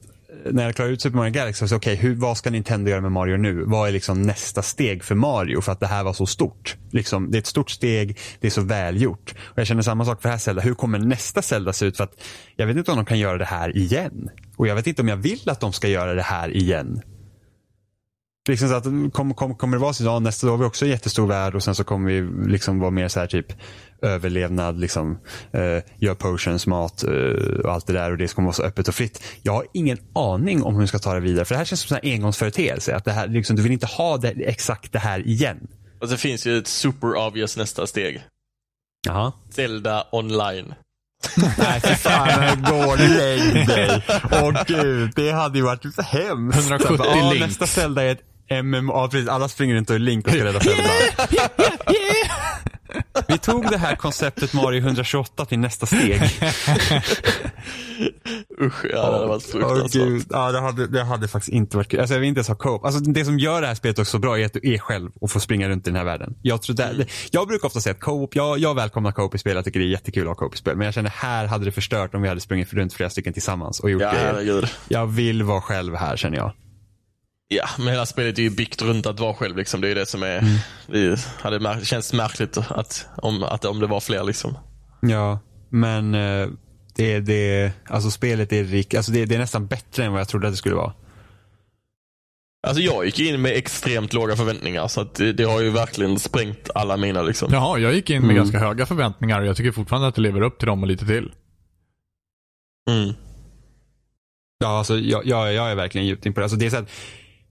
när 0.51 0.65
jag 0.65 0.75
klarar 0.75 0.91
ut 0.91 1.03
Super 1.03 1.17
Mario 1.17 1.33
Galaxy, 1.33 1.69
så 1.69 1.77
okay, 1.77 1.95
hur 1.95 2.15
vad 2.15 2.39
ska 2.39 2.51
Nintendo 2.51 2.91
göra 2.91 3.01
med 3.01 3.13
Mario 3.13 3.37
nu? 3.37 3.65
Vad 3.65 3.89
är 3.89 3.93
liksom 3.93 4.23
nästa 4.23 4.63
steg 4.63 5.05
för 5.05 5.15
Mario? 5.15 5.61
För 5.61 5.73
att 5.73 5.81
det 5.81 5.87
här 5.87 6.05
var 6.05 6.13
så 6.13 6.27
stort. 6.27 6.77
Liksom, 6.91 7.31
det 7.31 7.37
är 7.37 7.41
ett 7.41 7.47
stort 7.47 7.71
steg, 7.71 8.19
det 8.41 8.47
är 8.47 8.51
så 8.51 8.61
välgjort. 8.61 9.35
Och 9.39 9.59
jag 9.59 9.67
känner 9.67 9.83
samma 9.83 10.05
sak 10.05 10.23
för 10.23 10.29
det 10.29 10.33
här 10.33 10.39
Zelda. 10.39 10.63
Hur 10.63 10.75
kommer 10.75 10.99
nästa 10.99 11.43
Zelda 11.43 11.73
se 11.73 11.87
ut? 11.87 11.97
För 11.97 12.05
att 12.05 12.21
jag 12.57 12.67
vet 12.67 12.77
inte 12.77 12.91
om 12.91 12.97
de 12.97 13.07
kan 13.07 13.19
göra 13.19 13.39
det 13.39 13.45
här 13.45 13.77
igen. 13.77 14.31
Och 14.57 14.67
jag 14.67 14.75
vet 14.75 14.87
inte 14.87 15.03
om 15.03 15.09
jag 15.09 15.17
vill 15.17 15.51
att 15.51 15.61
de 15.61 15.73
ska 15.73 15.89
göra 15.89 16.15
det 16.15 16.23
här 16.23 16.57
igen. 16.57 17.03
Liksom 18.49 18.69
så 18.69 18.75
att, 18.75 19.13
kom, 19.13 19.35
kom, 19.35 19.55
kommer 19.55 19.77
det 19.77 19.83
vara 19.83 19.93
så 19.93 20.03
att 20.03 20.07
ja, 20.07 20.19
nästa 20.19 20.47
år 20.47 20.51
har 20.51 20.59
vi 20.59 20.65
också 20.65 20.85
en 20.85 20.91
jättestor 20.91 21.27
värld 21.27 21.55
och 21.55 21.63
sen 21.63 21.75
så 21.75 21.85
kommer 21.85 22.11
vi 22.11 22.49
liksom 22.51 22.79
vara 22.79 22.91
mer 22.91 23.09
så 23.09 23.21
här 23.21 23.27
typ 23.27 23.53
överlevnad, 24.03 24.81
liksom, 24.81 25.19
eh, 25.53 25.83
gör 25.99 26.15
potions, 26.15 26.67
mat 26.67 27.05
eh, 27.05 27.11
och 27.65 27.73
allt 27.73 27.87
det 27.87 27.93
där 27.93 28.11
och 28.11 28.19
det 28.19 28.35
kommer 28.35 28.47
vara 28.47 28.55
så 28.55 28.63
öppet 28.63 28.89
och 28.89 28.95
fritt. 28.95 29.23
Jag 29.43 29.53
har 29.53 29.67
ingen 29.73 29.99
aning 30.15 30.63
om 30.63 30.75
hur 30.75 30.81
vi 30.81 30.87
ska 30.87 30.99
ta 30.99 31.15
det 31.15 31.21
vidare 31.21 31.45
för 31.45 31.55
det 31.55 31.59
här 31.59 31.65
känns 31.65 31.81
som 31.81 31.99
en 32.03 32.13
engångsföreteelse. 32.13 32.97
Att 32.97 33.05
det 33.05 33.13
här, 33.13 33.29
liksom, 33.29 33.57
du 33.57 33.63
vill 33.63 33.73
inte 33.73 33.87
ha 33.87 34.17
det, 34.17 34.29
exakt 34.31 34.93
det 34.93 34.99
här 34.99 35.29
igen. 35.29 35.69
Och 36.01 36.09
det 36.09 36.17
finns 36.17 36.47
ju 36.47 36.59
ett 36.59 36.67
super 36.67 37.17
obvious 37.27 37.57
nästa 37.57 37.87
steg. 37.87 38.23
Jaha. 39.07 39.33
Zelda 39.51 40.07
online. 40.13 40.75
Nej, 41.59 41.81
fy 41.81 41.95
fan, 41.95 42.63
gå 42.63 42.93
och 42.93 42.99
lägg 42.99 43.67
dig. 43.67 44.05
Åh 44.33 44.63
gud, 44.67 45.13
det 45.17 45.31
hade 45.31 45.59
ju 45.59 45.65
varit 45.65 45.95
så 45.95 46.03
hemskt. 46.03 46.59
170 46.59 46.87
Så 46.89 46.97
bara. 46.97 47.33
Nästa 47.47 47.67
Zelda 47.67 48.03
är 48.03 48.13
ett 48.13 48.23
MMO, 48.65 48.93
ja, 48.93 49.09
precis, 49.09 49.29
alla 49.29 49.49
springer 49.49 49.75
runt 49.75 49.91
och 49.91 49.97
är 49.97 50.01
Link 50.01 50.27
och 50.27 50.33
ska 50.33 50.45
rädda 50.45 50.61
Zelda. 50.61 50.83
Vi 53.29 53.39
tog 53.39 53.71
det 53.71 53.79
här 53.79 53.97
konceptet 53.97 54.53
Mario 54.53 54.79
128 54.81 55.45
till 55.45 55.59
nästa 55.59 55.87
steg. 55.87 56.21
Usch, 58.61 58.85
ja 58.85 59.07
det 59.07 59.13
hade 59.13 59.27
varit 59.27 59.43
fruktansvärt. 59.43 59.93
gud, 59.93 60.27
ja, 60.31 60.53
det, 60.53 60.61
hade, 60.61 60.87
det 60.87 61.05
hade 61.05 61.29
faktiskt 61.29 61.53
inte 61.55 61.77
varit 61.77 61.89
kul. 61.91 62.01
Alltså, 62.01 62.15
jag 62.15 62.21
vill 62.21 62.29
inte 62.29 62.39
ens 62.39 62.49
ha 62.49 62.55
co-op. 62.55 62.85
Alltså, 62.85 63.01
det 63.01 63.25
som 63.25 63.39
gör 63.39 63.61
det 63.61 63.67
här 63.67 63.75
spelet 63.75 63.99
också 63.99 64.11
så 64.11 64.19
bra 64.19 64.39
är 64.39 64.47
att 64.47 64.53
du 64.53 64.75
är 64.75 64.79
själv 64.79 65.11
och 65.21 65.31
får 65.31 65.41
springa 65.41 65.69
runt 65.69 65.87
i 65.87 65.91
den 65.91 65.97
här 65.97 66.05
världen. 66.05 66.35
Jag, 66.43 66.63
tror 66.63 66.77
det, 66.77 66.93
det, 66.99 67.07
jag 67.31 67.49
brukar 67.49 67.67
ofta 67.67 67.81
säga 67.81 67.95
att 67.95 68.01
co-op, 68.01 68.37
jag, 68.37 68.59
jag 68.59 68.75
välkomnar 68.75 69.13
co-op 69.13 69.35
i 69.35 69.39
spel. 69.39 69.57
Jag 69.57 69.65
tycker 69.65 69.81
det 69.81 69.87
är 69.87 69.91
jättekul 69.91 70.23
att 70.23 70.29
ha 70.29 70.35
co-op 70.35 70.55
i 70.55 70.59
spel. 70.59 70.77
Men 70.77 70.85
jag 70.85 70.95
känner 70.95 71.11
här 71.11 71.47
hade 71.47 71.65
det 71.65 71.73
förstört 71.73 72.15
om 72.15 72.23
vi 72.23 72.29
hade 72.29 72.41
sprungit 72.41 72.73
runt 72.73 72.93
flera 72.95 73.11
stycken 73.11 73.33
tillsammans 73.33 73.81
och 73.81 73.91
gjort 73.91 74.03
Ja, 74.03 74.13
grejer. 74.13 74.27
herregud. 74.27 74.69
Jag 74.89 75.07
vill 75.07 75.43
vara 75.43 75.61
själv 75.61 75.95
här 75.97 76.17
känner 76.17 76.37
jag. 76.37 76.53
Ja, 77.57 77.69
men 77.79 77.89
hela 77.89 78.07
spelet 78.07 78.39
är 78.39 78.43
ju 78.43 78.51
byggt 78.51 78.83
runt 78.83 79.07
att 79.07 79.21
vara 79.21 79.35
själv. 79.35 79.57
Liksom. 79.57 79.81
Det 79.81 79.87
är 79.87 79.89
ju 79.89 79.95
det 79.95 80.07
som 80.07 80.23
är... 80.23 80.39
Mm. 80.39 80.57
Det 80.87 81.21
hade 81.41 81.59
det 81.59 81.85
känns 81.87 82.13
märkligt 82.13 82.57
att, 82.57 83.07
om, 83.17 83.43
att, 83.43 83.65
om 83.65 83.81
det 83.81 83.87
var 83.87 84.01
fler. 84.01 84.25
Liksom. 84.25 84.59
Ja, 85.01 85.39
men 85.71 86.15
eh, 86.15 86.49
det, 86.97 87.21
det, 87.21 87.73
alltså 87.89 88.11
spelet 88.11 88.53
är 88.53 88.65
rik, 88.65 88.95
alltså 88.95 89.13
det, 89.13 89.25
det 89.25 89.35
är 89.35 89.39
nästan 89.39 89.67
bättre 89.67 90.05
än 90.05 90.13
vad 90.13 90.21
jag 90.21 90.29
trodde 90.29 90.47
att 90.47 90.53
det 90.53 90.57
skulle 90.57 90.75
vara. 90.75 90.93
Alltså 92.67 92.83
jag 92.83 93.05
gick 93.05 93.21
in 93.21 93.43
med 93.43 93.53
extremt 93.53 94.13
låga 94.13 94.37
förväntningar. 94.37 94.89
Så 94.89 95.01
att 95.01 95.15
det, 95.15 95.33
det 95.33 95.45
har 95.45 95.61
ju 95.61 95.71
verkligen 95.71 96.19
sprängt 96.19 96.71
alla 96.75 96.97
mina. 96.97 97.23
Liksom. 97.23 97.53
Jaha, 97.53 97.79
jag 97.79 97.95
gick 97.95 98.11
in 98.11 98.21
med 98.23 98.25
Mm. 98.31 98.37
ganska 98.37 98.59
höga 98.59 98.87
förväntningar 98.87 99.41
och 99.41 99.47
jag 99.47 99.57
tycker 99.57 99.73
fortfarande 99.73 100.09
att 100.09 100.15
det 100.15 100.21
lever 100.21 100.41
upp 100.41 100.59
till 100.59 100.67
dem 100.67 100.83
och 100.83 100.89
lite 100.89 101.07
till. 101.07 101.33
Mm. 102.91 103.15
Ja, 104.59 104.79
alltså 104.79 104.99
jag, 104.99 105.27
jag, 105.27 105.53
jag 105.53 105.71
är 105.71 105.75
verkligen 105.75 106.07
djupt 106.07 106.27
imponerad. 106.27 106.45
Alltså 106.45 106.57
det, 106.57 106.67
är 106.67 106.71
så 106.71 106.77
att, 106.77 106.91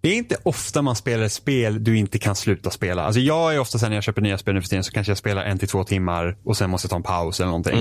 det 0.04 0.10
är 0.10 0.16
inte 0.16 0.36
ofta 0.43 0.82
man 0.82 0.95
spelar 0.95 1.24
ett 1.24 1.32
spel 1.32 1.84
du 1.84 1.97
inte 1.97 2.20
kan 2.20 2.36
sluta 2.36 2.70
spela. 2.70 3.04
Alltså 3.04 3.20
jag 3.20 3.56
är 3.56 3.60
ofta 3.60 3.78
här 3.78 3.89
när 3.89 3.95
jag 3.97 4.04
köper 4.04 4.22
nya 4.22 4.38
spel 4.38 4.54
nu 4.54 4.62
för 4.62 4.70
tiden 4.70 4.84
så 4.84 4.91
kanske 4.91 5.12
jag 5.12 5.18
spelar 5.18 5.43
en 5.43 5.60
till 5.60 5.68
två 5.68 5.84
timmar 5.84 6.38
och 6.45 6.58
sen 6.58 6.70
måste 6.70 6.86
jag 6.86 6.89
ta 6.89 6.95
en 6.95 7.04
paus 7.04 7.39
eller 7.39 7.47
någonting. 7.47 7.78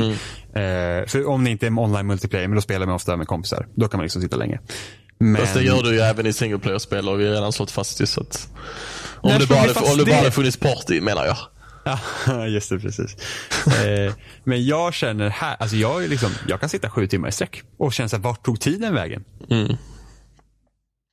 Mm. 0.55 1.01
Eh, 1.01 1.07
för 1.07 1.29
om 1.29 1.45
det 1.45 1.51
inte 1.51 1.67
är 1.67 1.79
online 1.79 2.07
multiplayer, 2.07 2.49
men 2.49 2.55
då 2.55 2.61
spelar 2.63 2.87
man 2.87 2.95
ofta 2.95 3.17
med 3.17 3.27
kompisar. 3.27 3.67
Då 3.75 3.89
kan 3.89 3.99
man 3.99 4.03
liksom 4.05 4.23
sitta 4.23 4.37
länge. 4.37 4.61
Men... 5.19 5.37
Fast 5.37 5.55
det 5.55 5.63
gör 5.63 5.83
du 5.83 5.91
ju 5.95 6.01
även 6.01 6.27
i 6.27 6.33
single 6.33 6.59
player-spel 6.59 7.09
och 7.09 7.21
vi 7.21 7.27
har 7.27 7.35
redan 7.35 7.53
slått 7.53 7.71
fast 7.71 7.99
det. 7.99 8.07
Så 8.07 8.21
att, 8.21 8.49
om, 9.17 9.31
När 9.31 9.39
det 9.39 9.47
bara, 9.49 9.59
hade- 9.59 9.75
fast 9.75 9.93
om 9.93 9.99
det 9.99 10.05
bara 10.05 10.11
det? 10.11 10.17
hade 10.17 10.31
funnits 10.31 10.57
party 10.57 11.01
menar 11.01 11.27
jag. 11.27 11.37
Ja, 12.27 12.47
just 12.47 12.71
det, 12.71 12.79
precis. 12.79 13.17
eh, 13.67 14.13
men 14.45 14.65
jag 14.67 14.95
känner 14.95 15.29
här, 15.29 15.57
alltså 15.61 15.77
jag, 15.77 16.05
är 16.05 16.09
liksom, 16.09 16.31
jag 16.49 16.61
kan 16.61 16.69
sitta 16.69 16.91
sju 16.91 17.07
timmar 17.07 17.29
i 17.29 17.33
sträck 17.33 17.63
och 17.79 17.93
känna 17.93 18.09
så 18.09 18.17
här, 18.17 18.23
vart 18.23 18.45
tog 18.45 18.61
tiden 18.61 18.95
vägen? 18.95 19.25
Mm. 19.51 19.77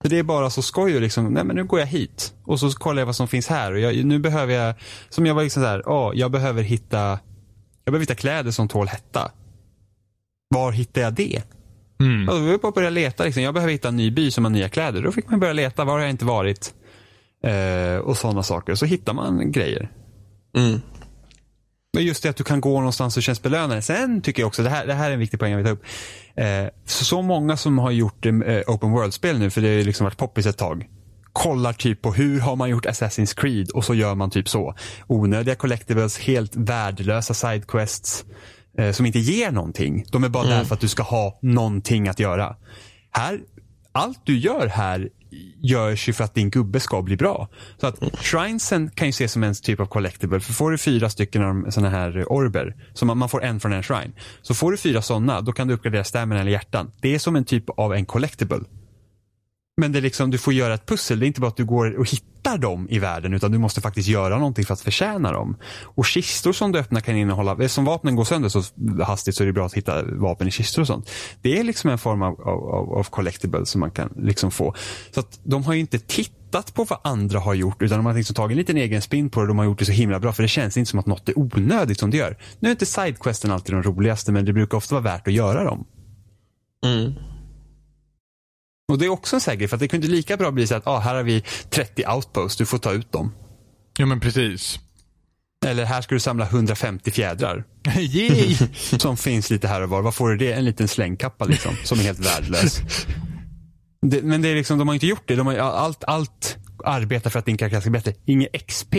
Det 0.03 0.19
är 0.19 0.23
bara 0.23 0.49
så 0.49 0.61
skoj 0.61 0.95
och 0.95 1.01
liksom, 1.01 1.33
nej 1.33 1.43
men 1.43 1.55
nu 1.55 1.63
går 1.63 1.79
jag 1.79 1.87
hit 1.87 2.33
och 2.43 2.59
så 2.59 2.71
kollar 2.71 3.01
jag 3.01 3.05
vad 3.05 3.15
som 3.15 3.27
finns 3.27 3.47
här 3.47 3.71
och 3.71 3.79
jag, 3.79 4.05
nu 4.05 4.19
behöver 4.19 4.53
jag, 4.53 4.75
som 5.09 5.25
jag 5.25 5.35
var 5.35 5.43
liksom 5.43 5.63
så 5.63 5.67
här, 5.67 5.83
ja, 5.85 6.11
jag 6.15 6.31
behöver 6.31 6.63
hitta, 6.63 7.19
jag 7.83 7.91
behöver 7.91 7.99
hitta 7.99 8.15
kläder 8.15 8.51
som 8.51 8.67
tål 8.67 8.87
hetta. 8.87 9.31
Var 10.49 10.71
hittar 10.71 11.01
jag 11.01 11.13
det? 11.13 11.43
Mm. 11.99 12.29
Alltså, 12.29 12.43
vi 12.43 12.57
bara 12.57 12.71
börja 12.71 12.89
leta 12.89 13.23
liksom. 13.23 13.43
Jag 13.43 13.53
behöver 13.53 13.73
hitta 13.73 13.87
en 13.87 13.95
ny 13.95 14.11
by 14.11 14.31
som 14.31 14.43
har 14.45 14.51
nya 14.51 14.69
kläder. 14.69 15.01
Då 15.01 15.11
fick 15.11 15.29
man 15.29 15.39
börja 15.39 15.53
leta, 15.53 15.83
var 15.83 15.93
har 15.93 15.99
jag 15.99 16.09
inte 16.09 16.25
varit? 16.25 16.73
Eh, 17.43 17.97
och 17.97 18.17
sådana 18.17 18.43
saker. 18.43 18.75
Så 18.75 18.85
hittar 18.85 19.13
man 19.13 19.51
grejer. 19.51 19.91
Mm. 20.57 20.81
Men 21.93 22.03
just 22.03 22.23
det 22.23 22.29
att 22.29 22.35
du 22.35 22.43
kan 22.43 22.61
gå 22.61 22.77
någonstans 22.77 23.17
och 23.17 23.23
känns 23.23 23.41
belönande. 23.41 23.81
Sen 23.81 24.21
tycker 24.21 24.41
jag 24.41 24.47
också, 24.47 24.63
det 24.63 24.69
här, 24.69 24.87
det 24.87 24.93
här 24.93 25.09
är 25.09 25.13
en 25.13 25.19
viktig 25.19 25.39
poäng 25.39 25.51
jag 25.51 25.57
vill 25.57 25.65
ta 25.65 25.71
upp. 25.71 25.83
Eh, 26.39 26.69
så, 26.85 27.21
många 27.21 27.57
som 27.57 27.77
har 27.77 27.91
gjort 27.91 28.25
eh, 28.25 28.31
open 28.67 28.91
world-spel 28.91 29.39
nu, 29.39 29.49
för 29.49 29.61
det 29.61 29.67
har 29.67 29.75
ju 29.75 29.83
liksom 29.83 30.03
varit 30.03 30.17
poppis 30.17 30.45
ett 30.45 30.57
tag. 30.57 30.87
Kollar 31.33 31.73
typ 31.73 32.01
på 32.01 32.13
hur 32.13 32.39
har 32.39 32.55
man 32.55 32.69
gjort 32.69 32.85
Assassin's 32.85 33.39
Creed 33.39 33.69
och 33.69 33.85
så 33.85 33.93
gör 33.93 34.15
man 34.15 34.29
typ 34.29 34.49
så. 34.49 34.75
Onödiga 35.07 35.55
collectibles, 35.55 36.19
helt 36.19 36.55
värdelösa 36.55 37.33
sidequests 37.33 38.25
eh, 38.77 38.91
som 38.91 39.05
inte 39.05 39.19
ger 39.19 39.51
någonting. 39.51 40.05
De 40.11 40.23
är 40.23 40.29
bara 40.29 40.47
där 40.47 40.63
för 40.63 40.75
att 40.75 40.81
du 40.81 40.87
ska 40.87 41.03
ha 41.03 41.39
någonting 41.41 42.07
att 42.07 42.19
göra. 42.19 42.55
Här, 43.11 43.39
allt 43.91 44.21
du 44.23 44.37
gör 44.39 44.67
här 44.67 45.09
görs 45.61 46.09
ju 46.09 46.13
för 46.13 46.23
att 46.23 46.33
din 46.33 46.49
gubbe 46.49 46.79
ska 46.79 47.01
bli 47.01 47.17
bra. 47.17 47.47
Så 47.77 47.87
att 47.87 47.99
shrinesen 48.17 48.89
kan 48.95 49.07
ju 49.07 49.09
ses 49.09 49.31
som 49.31 49.43
en 49.43 49.53
typ 49.55 49.79
av 49.79 49.85
collectible. 49.85 50.39
För 50.39 50.53
får 50.53 50.71
du 50.71 50.77
fyra 50.77 51.09
stycken 51.09 51.43
av 51.43 51.71
sådana 51.71 51.89
här 51.89 52.31
orber, 52.31 52.75
så 52.93 53.05
man, 53.05 53.17
man 53.17 53.29
får 53.29 53.43
en 53.43 53.59
från 53.59 53.73
en 53.73 53.83
shrine. 53.83 54.13
Så 54.41 54.53
får 54.53 54.71
du 54.71 54.77
fyra 54.77 55.01
sådana, 55.01 55.41
då 55.41 55.51
kan 55.51 55.67
du 55.67 55.73
uppgradera 55.73 56.03
stamina 56.03 56.41
eller 56.41 56.51
hjärtan. 56.51 56.91
Det 57.01 57.15
är 57.15 57.19
som 57.19 57.35
en 57.35 57.45
typ 57.45 57.69
av 57.69 57.93
en 57.93 58.05
collectible. 58.05 58.59
Men 59.79 59.91
det 59.91 59.99
är 59.99 60.01
liksom, 60.01 60.31
du 60.31 60.37
får 60.37 60.53
göra 60.53 60.73
ett 60.73 60.85
pussel. 60.85 61.19
Det 61.19 61.25
är 61.25 61.27
inte 61.27 61.41
bara 61.41 61.47
att 61.47 61.57
du 61.57 61.65
går 61.65 61.99
och 61.99 62.09
hittar 62.09 62.57
dem 62.57 62.87
i 62.89 62.99
världen 62.99 63.33
utan 63.33 63.51
du 63.51 63.57
måste 63.57 63.81
faktiskt 63.81 64.07
göra 64.07 64.37
någonting 64.37 64.65
för 64.65 64.73
att 64.73 64.81
förtjäna 64.81 65.31
dem. 65.31 65.57
Och 65.83 66.05
kistor 66.05 66.53
som 66.53 66.71
du 66.71 66.79
öppnar 66.79 67.01
kan 67.01 67.15
innehålla, 67.15 67.57
eh, 67.59 67.67
som 67.67 67.85
vapnen 67.85 68.15
går 68.15 68.23
sönder 68.23 68.49
så 68.49 68.63
hastigt 69.03 69.35
så 69.35 69.43
är 69.43 69.47
det 69.47 69.53
bra 69.53 69.65
att 69.65 69.73
hitta 69.73 70.03
vapen 70.03 70.47
i 70.47 70.51
kistor 70.51 70.81
och 70.81 70.87
sånt. 70.87 71.09
Det 71.41 71.59
är 71.59 71.63
liksom 71.63 71.89
en 71.89 71.97
form 71.97 72.21
av, 72.21 72.41
av, 72.41 72.93
av 72.93 73.03
collectible 73.03 73.65
som 73.65 73.79
man 73.79 73.91
kan 73.91 74.13
liksom 74.17 74.51
få. 74.51 74.75
Så 75.11 75.19
att 75.19 75.39
de 75.43 75.63
har 75.63 75.73
ju 75.73 75.79
inte 75.79 75.99
tittat 75.99 76.73
på 76.73 76.83
vad 76.83 76.99
andra 77.03 77.39
har 77.39 77.53
gjort 77.53 77.81
utan 77.81 77.97
de 77.97 78.05
har 78.05 78.13
liksom 78.13 78.35
tagit 78.35 78.51
en 78.51 78.57
liten 78.57 78.77
egen 78.77 79.01
spin 79.01 79.29
på 79.29 79.39
det 79.39 79.41
och 79.43 79.47
de 79.47 79.57
har 79.57 79.65
gjort 79.65 79.79
det 79.79 79.85
så 79.85 79.91
himla 79.91 80.19
bra 80.19 80.33
för 80.33 80.43
det 80.43 80.49
känns 80.49 80.77
inte 80.77 80.89
som 80.89 80.99
att 80.99 81.05
något 81.05 81.29
är 81.29 81.39
onödigt 81.39 81.99
som 81.99 82.09
det 82.09 82.17
gör. 82.17 82.37
Nu 82.59 82.69
är 82.69 82.71
inte 82.71 82.85
sidequesten 82.85 83.51
alltid 83.51 83.75
de 83.75 83.83
roligaste 83.83 84.31
men 84.31 84.45
det 84.45 84.53
brukar 84.53 84.77
ofta 84.77 84.95
vara 84.95 85.03
värt 85.03 85.27
att 85.27 85.33
göra 85.33 85.63
dem. 85.63 85.85
Mm. 86.85 87.28
Och 88.89 88.97
det 88.97 89.05
är 89.05 89.09
också 89.09 89.39
en 89.47 89.57
grej, 89.57 89.67
för 89.67 89.75
att 89.75 89.79
det 89.79 89.87
kunde 89.87 90.07
lika 90.07 90.37
bra 90.37 90.51
bli 90.51 90.67
så 90.67 90.75
att 90.75 90.87
ah, 90.87 90.99
här 90.99 91.15
har 91.15 91.23
vi 91.23 91.43
30 91.69 92.05
outposts, 92.07 92.57
du 92.57 92.65
får 92.65 92.77
ta 92.77 92.91
ut 92.91 93.11
dem. 93.11 93.31
Ja 93.97 94.05
men 94.05 94.19
precis. 94.19 94.79
Eller 95.65 95.85
här 95.85 96.01
ska 96.01 96.15
du 96.15 96.19
samla 96.19 96.45
150 96.45 97.11
fjädrar. 97.11 97.63
Yay! 97.97 98.55
Som 98.99 99.17
finns 99.17 99.49
lite 99.49 99.67
här 99.67 99.81
och 99.81 99.89
var. 99.89 100.01
Vad 100.01 100.15
får 100.15 100.29
du 100.29 100.37
det? 100.37 100.53
En 100.53 100.65
liten 100.65 100.87
slängkappa 100.87 101.45
liksom, 101.45 101.75
som 101.83 101.99
är 101.99 102.03
helt 102.03 102.19
värdelös. 102.19 102.81
Det, 104.01 104.23
men 104.23 104.41
det 104.41 104.49
är 104.49 104.55
liksom, 104.55 104.79
de 104.79 104.87
har 104.87 104.95
inte 104.95 105.07
gjort 105.07 105.23
det. 105.25 105.35
De 105.35 105.47
har, 105.47 105.55
allt, 105.55 106.03
allt 106.03 106.57
arbetar 106.85 107.29
för 107.29 107.39
att 107.39 107.45
din 107.45 107.57
karaktär 107.57 107.81
ska 107.81 107.89
bli 107.89 107.99
bättre. 107.99 108.13
Inget 108.25 108.67
XP. 108.67 108.95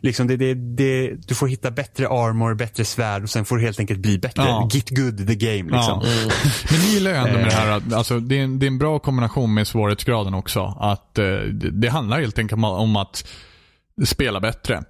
Liksom 0.00 0.26
det, 0.26 0.36
det, 0.36 0.54
det, 0.54 1.10
du 1.28 1.34
får 1.34 1.48
hitta 1.48 1.70
bättre 1.70 2.08
armor, 2.08 2.54
bättre 2.54 2.84
svärd 2.84 3.22
och 3.22 3.30
sen 3.30 3.44
får 3.44 3.56
du 3.56 3.62
helt 3.62 3.80
enkelt 3.80 4.00
bli 4.00 4.18
bättre. 4.18 4.42
Ja. 4.42 4.68
Get 4.72 4.90
good 4.90 5.28
the 5.28 5.34
game 5.34 5.70
liksom. 5.70 6.02
Ja. 6.04 6.30
Men 6.70 6.80
ni 6.80 6.86
gillar 6.86 7.10
ju 7.10 7.16
ändå 7.16 7.32
med 7.32 7.44
det 7.44 7.54
här 7.54 7.70
att 7.70 7.92
alltså, 7.92 8.20
det, 8.20 8.38
är 8.38 8.42
en, 8.42 8.58
det 8.58 8.66
är 8.66 8.68
en 8.68 8.78
bra 8.78 8.98
kombination 8.98 9.54
med 9.54 9.66
svårighetsgraden 9.66 10.34
också. 10.34 10.76
Att 10.80 11.18
eh, 11.18 11.24
det, 11.24 11.70
det 11.70 11.88
handlar 11.88 12.20
helt 12.20 12.38
enkelt 12.38 12.64
om 12.64 12.96
att 12.96 13.28
spela 14.04 14.40
bättre. 14.40 14.84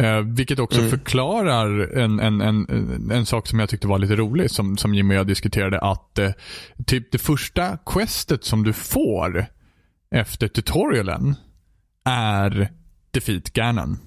Eh, 0.00 0.20
vilket 0.20 0.58
också 0.58 0.88
förklarar 0.88 1.96
en, 1.98 2.20
en, 2.20 2.40
en, 2.40 3.10
en 3.10 3.26
sak 3.26 3.46
som 3.46 3.58
jag 3.58 3.68
tyckte 3.68 3.86
var 3.86 3.98
lite 3.98 4.16
rolig, 4.16 4.50
som, 4.50 4.76
som 4.76 4.94
Jimmy 4.94 5.14
och 5.14 5.18
jag 5.18 5.26
diskuterade, 5.26 5.80
att 5.80 6.18
eh, 6.18 6.30
typ 6.86 7.12
det 7.12 7.18
första 7.18 7.78
questet 7.86 8.44
som 8.44 8.62
du 8.64 8.72
får 8.72 9.46
efter 10.14 10.48
tutorialen 10.48 11.34
är 12.10 12.70
Defeat 13.10 13.52
Ganon. 13.52 13.98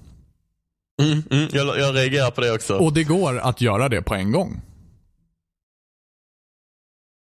Mm, 1.02 1.22
mm, 1.30 1.48
jag, 1.52 1.78
jag 1.78 1.94
reagerar 1.94 2.30
på 2.30 2.40
det 2.40 2.52
också. 2.52 2.76
Och 2.76 2.92
det 2.92 3.04
går 3.04 3.38
att 3.38 3.60
göra 3.60 3.88
det 3.88 4.02
på 4.02 4.14
en 4.14 4.32
gång. 4.32 4.62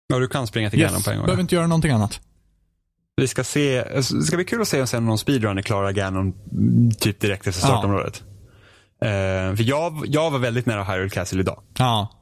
Ja, 0.07 0.20
du 0.20 0.28
kan 0.28 0.47
springa 0.47 0.70
till 0.70 0.80
Ganon 0.80 1.01
på 1.01 1.09
en 1.09 1.18
gång. 1.18 1.26
Behöver 1.26 1.41
inte 1.41 1.55
göra 1.55 1.68
någonting 1.68 1.91
annat. 1.91 2.22
Vi 3.16 3.28
ska 3.28 3.43
se, 3.43 3.95
alltså, 3.95 4.16
det 4.16 4.24
ska 4.24 4.36
bli 4.36 4.45
kul 4.45 4.61
att 4.61 4.68
se 4.68 4.82
om 4.82 4.88
sen 4.88 5.05
någon 5.05 5.18
speedrunner 5.18 5.61
klarar 5.61 5.91
Ganon 5.91 6.34
mm, 6.51 6.91
typ 6.91 7.20
direkt 7.20 7.47
efter 7.47 7.61
startområdet. 7.61 8.24
Eh, 9.01 9.55
för 9.55 9.63
jag, 9.63 10.03
jag 10.07 10.32
var 10.32 10.39
väldigt 10.39 10.66
nära 10.66 10.84
Hyrule 10.84 11.09
Castle 11.09 11.39
idag. 11.39 11.63
Ja. 11.78 12.14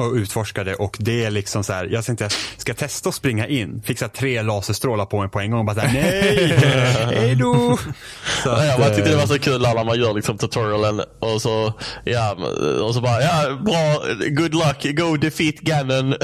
Och 0.00 0.14
utforskade 0.14 0.74
och 0.74 0.96
det 1.00 1.24
är 1.24 1.30
liksom 1.30 1.64
så 1.64 1.72
här, 1.72 1.86
jag 1.86 2.04
tänkte, 2.04 2.28
ska 2.56 2.70
jag 2.70 2.76
testa 2.76 3.08
att 3.08 3.14
springa 3.14 3.46
in? 3.46 3.82
Här 3.86 4.08
tre 4.08 4.42
laserstrålar 4.42 5.06
på 5.06 5.20
mig 5.20 5.28
på 5.28 5.40
en 5.40 5.50
gång 5.50 5.60
och 5.60 5.66
bara 5.66 5.74
så 5.74 5.80
här, 5.80 5.92
nej, 5.92 6.46
hej 7.16 7.34
då. 7.34 7.78
Så 8.42 8.48
Ja, 8.48 8.52
att, 8.56 8.66
jag 8.66 8.78
bara 8.80 8.88
tyckte 8.90 9.10
det 9.10 9.14
eh, 9.14 9.18
var 9.18 9.26
så 9.26 9.38
kul 9.38 9.62
när 9.62 9.84
man 9.84 9.98
gör 10.00 10.14
liksom 10.14 10.38
tutorialen 10.38 11.00
och 11.18 11.42
så, 11.42 11.74
ja, 12.04 12.32
och 12.82 12.94
så 12.94 13.00
bara, 13.00 13.22
ja, 13.22 13.58
bra, 13.64 14.02
good 14.28 14.54
luck, 14.54 14.96
go 14.96 15.16
defeat 15.16 15.54
Ganon. 15.54 16.08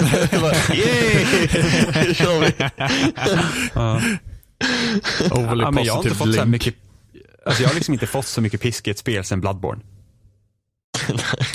Yay! 0.75 1.25
kör 2.15 2.41
vi. 2.41 2.53
Overly 5.31 5.63
ja, 5.63 5.71
men 5.71 5.85
jag 5.85 5.95
har 5.95 6.03
inte 6.03 6.15
fått 6.15 6.35
så 6.35 6.39
här 6.41 6.47
mycket, 6.47 6.75
alltså 7.47 7.63
jag 7.63 7.69
har 7.69 7.75
liksom 7.75 7.95
inte 7.95 8.07
fått 8.07 8.27
så 8.27 8.41
mycket 8.41 8.61
pisk 8.61 8.89
i 8.89 8.91
ett 8.91 8.99
spel 8.99 9.25
sen 9.25 9.41
Bloodborne. 9.41 9.83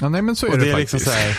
Ja, 0.02 0.10
nej 0.10 0.22
men 0.22 0.36
så 0.36 0.46
är 0.46 0.52
Och 0.52 0.58
det, 0.58 0.64
det 0.66 0.70
är 0.72 0.74
faktiskt. 0.74 0.94
liksom 0.94 1.14
så 1.14 1.20
här, 1.20 1.38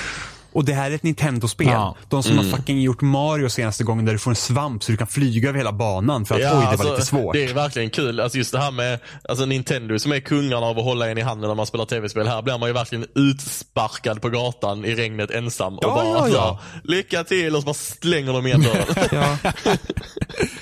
och 0.53 0.65
det 0.65 0.73
här 0.73 0.91
är 0.91 0.95
ett 0.95 1.03
Nintendo-spel. 1.03 1.69
Ja. 1.69 1.97
De 2.09 2.23
som 2.23 2.39
har 2.39 2.45
fucking 2.45 2.81
gjort 2.83 3.01
Mario 3.01 3.49
senaste 3.49 3.85
gången 3.85 4.05
där 4.05 4.13
du 4.13 4.19
får 4.19 4.31
en 4.31 4.37
svamp 4.37 4.85
så 4.85 4.93
du 4.93 4.99
kan 4.99 5.07
flyga 5.07 5.49
över 5.49 5.59
hela 5.59 5.73
banan 5.73 6.25
för 6.25 6.35
att 6.35 6.41
oj, 6.41 6.47
det 6.47 6.55
var 6.55 6.67
alltså, 6.67 6.91
lite 6.91 7.07
svårt. 7.07 7.35
Det 7.35 7.45
är 7.45 7.55
verkligen 7.55 7.91
kul. 7.91 8.21
Alltså 8.21 8.39
just 8.39 8.53
det 8.53 8.59
här 8.59 8.71
med 8.71 8.99
alltså 9.29 9.47
Nintendo 9.47 9.99
som 9.99 10.13
är 10.13 10.21
kungarna 10.21 10.67
av 10.67 10.79
att 10.79 10.85
hålla 10.85 11.11
en 11.11 11.19
i 11.19 11.21
handen 11.21 11.49
när 11.49 11.55
man 11.55 11.67
spelar 11.67 11.85
tv-spel. 11.85 12.27
Här 12.27 12.43
blir 12.43 12.59
man 12.59 12.69
ju 12.69 12.73
verkligen 12.73 13.07
utsparkad 13.15 14.23
på 14.23 14.29
gatan 14.29 14.85
i 14.85 14.95
regnet 14.95 15.31
ensam. 15.31 15.79
Ja, 15.81 15.89
och 15.89 15.95
bara, 15.95 16.29
ja, 16.29 16.29
ja. 16.29 16.61
lycka 16.85 17.25
till 17.25 17.55
och 17.55 17.63
så 17.63 17.67
bara 17.67 17.75
slänger 17.75 18.33
de 18.33 18.47
igen 18.47 18.63
dörren. 18.63 19.09
Ja. 19.13 19.53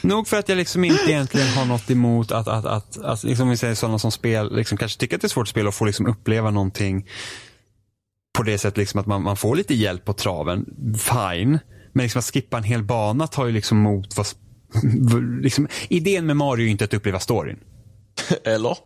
Nog 0.00 0.28
för 0.28 0.38
att 0.38 0.48
jag 0.48 0.56
liksom 0.56 0.84
inte 0.84 1.10
egentligen 1.10 1.48
har 1.48 1.64
något 1.64 1.90
emot 1.90 2.32
att, 2.32 2.48
att, 2.48 2.64
att, 2.64 3.04
att 3.04 3.24
liksom 3.24 3.48
vi 3.48 3.56
säger 3.56 3.74
sådana 3.74 3.98
som 3.98 4.12
spel, 4.12 4.56
liksom 4.56 4.78
kanske 4.78 5.00
tycker 5.00 5.16
att 5.16 5.22
det 5.22 5.26
är 5.26 5.28
svårt 5.28 5.42
att 5.42 5.48
spela 5.48 5.68
och 5.68 5.74
få 5.74 5.84
liksom 5.84 6.06
uppleva 6.06 6.50
någonting 6.50 7.06
på 8.36 8.42
det 8.42 8.58
sättet 8.58 8.76
liksom 8.78 9.00
att 9.00 9.06
man, 9.06 9.22
man 9.22 9.36
får 9.36 9.56
lite 9.56 9.74
hjälp 9.74 10.04
på 10.04 10.12
traven. 10.12 10.64
Fine. 10.98 11.58
Men 11.92 12.02
liksom 12.02 12.18
att 12.18 12.24
skippa 12.24 12.56
en 12.58 12.64
hel 12.64 12.82
bana 12.82 13.26
tar 13.26 13.46
ju 13.46 13.52
liksom 13.52 13.78
mot 13.78 14.16
vad, 14.16 14.26
liksom, 15.42 15.68
idén 15.88 16.26
med 16.26 16.36
Mario 16.36 16.62
är 16.62 16.64
ju 16.64 16.70
inte 16.70 16.84
att 16.84 16.94
uppleva 16.94 17.18
storyn. 17.20 17.58
Eller? 18.44 18.76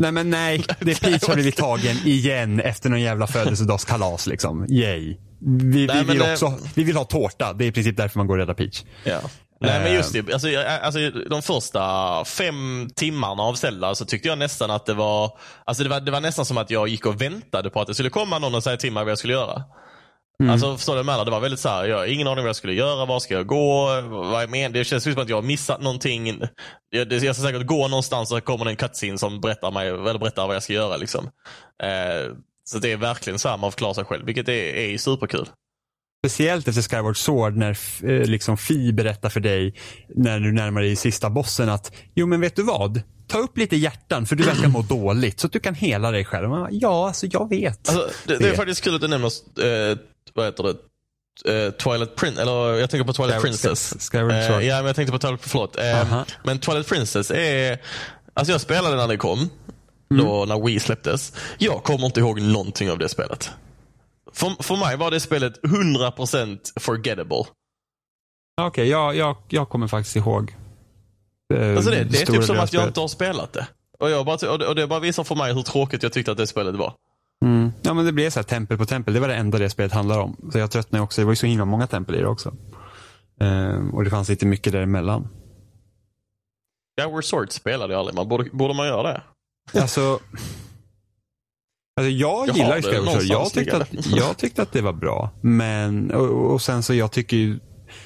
Nej 0.00 0.12
men 0.12 0.30
nej, 0.30 0.64
det 0.80 0.90
är 0.90 1.00
Peach 1.10 1.28
har 1.28 1.34
blivit 1.34 1.56
tagen 1.56 1.96
igen 2.04 2.60
efter 2.60 2.90
någon 2.90 3.00
jävla 3.00 3.26
födelsedagskalas 3.26 4.26
liksom. 4.26 4.66
Yay. 4.70 5.16
Vi, 5.40 5.64
vi, 5.64 5.86
Nej, 5.86 5.96
men 5.96 6.06
vill 6.06 6.18
det- 6.18 6.32
också, 6.32 6.58
vi 6.74 6.84
vill 6.84 6.96
ha 6.96 7.04
tårta, 7.04 7.52
det 7.52 7.64
är 7.64 7.68
i 7.68 7.72
princip 7.72 7.96
därför 7.96 8.18
man 8.18 8.26
går 8.26 8.34
och 8.34 8.38
räddar 8.40 8.54
Peach. 8.54 8.84
Ja. 9.04 9.20
Nej 9.60 9.80
men 9.80 9.94
just 9.94 10.14
Eh. 10.14 10.22
det, 10.24 10.32
alltså, 10.32 10.48
alltså, 10.82 11.10
de 11.10 11.42
första 11.42 12.24
fem 12.24 12.90
timmarna 12.96 13.42
av 13.42 13.54
Zelda 13.54 13.94
så 13.94 14.04
tyckte 14.04 14.28
jag 14.28 14.38
nästan 14.38 14.70
att 14.70 14.86
det 14.86 14.94
var, 14.94 15.38
alltså 15.64 15.82
det 15.82 15.88
var, 15.88 16.00
det 16.00 16.10
var 16.10 16.20
nästan 16.20 16.44
som 16.44 16.58
att 16.58 16.70
jag 16.70 16.88
gick 16.88 17.06
och 17.06 17.20
väntade 17.20 17.70
på 17.70 17.80
att 17.80 17.86
det 17.86 17.94
skulle 17.94 18.10
komma 18.10 18.38
någon 18.38 18.54
och 18.54 18.62
säga 18.64 18.76
till 18.76 18.92
mig 18.92 19.04
vad 19.04 19.10
jag 19.10 19.18
skulle 19.18 19.32
göra. 19.32 19.62
Alltså 20.50 20.76
förstår 20.76 20.92
du 20.92 20.96
vad 20.96 20.98
jag 20.98 21.06
menar? 21.06 21.24
Det 21.24 21.30
var 21.30 21.40
väldigt 21.40 21.60
så 21.60 21.68
här, 21.68 21.84
jag 21.84 21.96
har 21.96 22.06
ingen 22.06 22.26
aning 22.26 22.44
vad 22.44 22.48
jag 22.48 22.56
skulle 22.56 22.72
göra, 22.72 23.04
var 23.04 23.20
ska 23.20 23.34
jag 23.34 23.46
gå, 23.46 24.00
vad 24.10 24.42
jag 24.42 24.50
menar. 24.50 24.74
Det 24.74 24.84
känns 24.84 25.04
som 25.04 25.18
att 25.18 25.28
jag 25.28 25.36
har 25.36 25.42
missat 25.42 25.80
någonting. 25.80 26.40
Jag, 26.90 27.12
jag 27.12 27.36
ska 27.36 27.46
säkert 27.46 27.66
gå 27.66 27.88
någonstans 27.88 28.32
och 28.32 28.38
så 28.38 28.40
kommer 28.40 28.64
det 28.64 28.70
en 28.70 28.76
cutscene 28.76 29.18
som 29.18 29.40
berättar, 29.40 29.70
mig, 29.70 29.88
eller 29.88 30.18
berättar 30.18 30.46
vad 30.46 30.56
jag 30.56 30.62
ska 30.62 30.72
göra. 30.72 30.96
Liksom. 30.96 31.24
Eh, 31.82 32.32
så 32.64 32.78
det 32.78 32.92
är 32.92 32.96
verkligen 32.96 33.38
så 33.38 33.48
här 33.48 33.56
man 33.56 33.72
får 33.72 33.78
klara 33.78 33.94
sig 33.94 34.04
själv, 34.04 34.26
vilket 34.26 34.48
är, 34.48 34.52
är 34.52 34.98
superkul. 34.98 35.46
Speciellt 36.26 36.68
efter 36.68 36.82
Skyward 36.82 37.16
Sword 37.16 37.56
när 37.56 37.78
eh, 38.02 38.26
liksom 38.26 38.56
Fi 38.56 38.92
berättar 38.92 39.28
för 39.28 39.40
dig 39.40 39.74
när 40.16 40.40
du 40.40 40.52
närmar 40.52 40.80
dig 40.80 40.96
sista 40.96 41.30
bossen 41.30 41.68
att 41.68 41.92
jo 42.14 42.26
men 42.26 42.40
vet 42.40 42.56
du 42.56 42.62
vad? 42.62 43.02
Ta 43.26 43.38
upp 43.38 43.58
lite 43.58 43.76
hjärtan 43.76 44.26
för 44.26 44.36
du 44.36 44.44
verkar 44.44 44.68
må 44.68 44.82
dåligt 44.82 45.40
så 45.40 45.46
att 45.46 45.52
du 45.52 45.60
kan 45.60 45.74
hela 45.74 46.10
dig 46.10 46.24
själv. 46.24 46.48
Bara, 46.48 46.68
ja, 46.70 47.06
alltså 47.06 47.26
jag 47.26 47.48
vet. 47.50 47.88
Alltså, 47.88 48.10
det, 48.26 48.36
det 48.38 48.48
är 48.48 48.56
faktiskt 48.56 48.84
kul 48.84 48.94
att 48.94 49.00
du 49.00 49.08
nämner, 49.08 49.26
eh, 49.90 49.98
vad 50.34 50.46
heter 50.46 50.62
det, 50.64 50.70
eh, 51.66 51.70
Twilight 51.70 52.16
Princess, 52.16 52.42
eller 52.42 52.74
jag 52.74 52.90
tänker 52.90 53.04
på 53.04 53.12
Twilight 53.12 53.34
Skyward- 53.36 53.42
Princess. 53.42 54.10
Skyward 54.12 54.32
Eh, 54.32 54.46
Sword. 54.46 54.62
ja, 54.62 54.76
men 54.76 54.86
jag 54.86 54.96
tänkte 54.96 55.12
på 55.12 55.18
Twilight, 55.18 55.40
förlåt. 55.42 55.76
Aha. 55.78 56.24
men 56.44 56.58
Twilight 56.58 56.88
Princess 56.88 57.30
är, 57.30 57.78
alltså 58.34 58.52
jag 58.52 58.60
spelade 58.60 58.96
när 58.96 59.08
det 59.08 59.16
kom, 59.16 59.50
då 60.10 60.44
när 60.44 60.66
Wii 60.66 60.80
släpptes. 60.80 61.32
Jag 61.58 61.82
kommer 61.84 62.06
inte 62.06 62.20
ihåg 62.20 62.40
någonting 62.40 62.90
av 62.90 62.98
det 62.98 63.08
spelet. 63.08 63.50
För, 64.32 64.62
för 64.62 64.76
mig 64.76 64.96
var 64.96 65.10
det 65.10 65.20
spelet 65.20 65.60
100% 65.62 66.58
forgettable. 66.80 67.44
Okej, 68.60 68.88
jag, 68.88 69.16
jag, 69.16 69.36
jag 69.48 69.68
kommer 69.68 69.88
faktiskt 69.88 70.16
ihåg. 70.16 70.56
eh, 71.54 71.76
Alltså 71.76 71.90
det, 71.90 72.04
det 72.04 72.18
är 72.20 72.24
stora 72.24 72.36
typ 72.38 72.46
som 72.46 72.54
att 72.56 72.60
jag 72.60 72.68
spelet. 72.68 72.86
inte 72.88 73.00
har 73.00 73.08
spelat 73.08 73.52
det. 73.52 73.66
Och, 73.98 74.10
jag 74.10 74.26
bara, 74.26 74.50
och, 74.52 74.58
det, 74.58 74.66
och 74.66 74.74
det 74.74 74.86
bara 74.86 75.00
visar 75.00 75.24
för 75.24 75.34
mig 75.34 75.54
hur 75.54 75.62
tråkigt 75.62 76.02
jag 76.02 76.12
tyckte 76.12 76.32
att 76.32 76.38
det 76.38 76.46
spelet 76.46 76.74
var. 76.74 76.94
Mm. 77.44 77.72
Ja 77.82 77.94
men 77.94 78.04
det 78.06 78.12
blev 78.12 78.30
så 78.30 78.38
här 78.38 78.44
tempel 78.44 78.78
på 78.78 78.86
tempel. 78.86 79.14
Det 79.14 79.20
var 79.20 79.28
det 79.28 79.34
enda 79.34 79.58
det 79.58 79.70
spelet 79.70 79.92
handlar 79.92 80.18
om. 80.18 80.36
Så 80.52 80.58
jag 80.58 80.70
tröttnade 80.70 81.04
också. 81.04 81.20
Det 81.20 81.24
var 81.24 81.32
ju 81.32 81.36
så 81.36 81.46
himla 81.46 81.64
många 81.64 81.86
tempel 81.86 82.14
i 82.14 82.18
det 82.18 82.26
också. 82.28 82.54
Ehm, 83.40 83.90
och 83.94 84.04
det 84.04 84.10
fanns 84.10 84.28
lite 84.28 84.46
mycket 84.46 84.72
däremellan. 84.72 85.28
Skyward 87.00 87.24
Sword 87.24 87.52
spelade 87.52 87.92
jag 87.92 88.00
aldrig, 88.00 88.14
man 88.16 88.28
borde, 88.28 88.50
borde 88.52 88.74
man 88.74 88.86
göra 88.86 89.02
det? 89.02 89.22
Alltså, 89.80 90.18
alltså 91.98 92.10
jag, 92.10 92.48
gillar 92.56 92.76
ju 92.76 92.82
Skyward. 92.82 93.22
Jag 93.22 93.52
tyckte, 93.52 93.76
att, 93.76 93.88
jag 94.06 94.36
tyckte 94.36 94.62
att 94.62 94.72
det 94.72 94.80
var 94.82 94.92
bra. 94.92 95.30
Men, 95.42 96.10
och, 96.10 96.52
och 96.52 96.62
sen 96.62 96.82
så 96.82 96.94
jag 96.94 97.12
tycker 97.12 97.36
ju, 97.36 97.58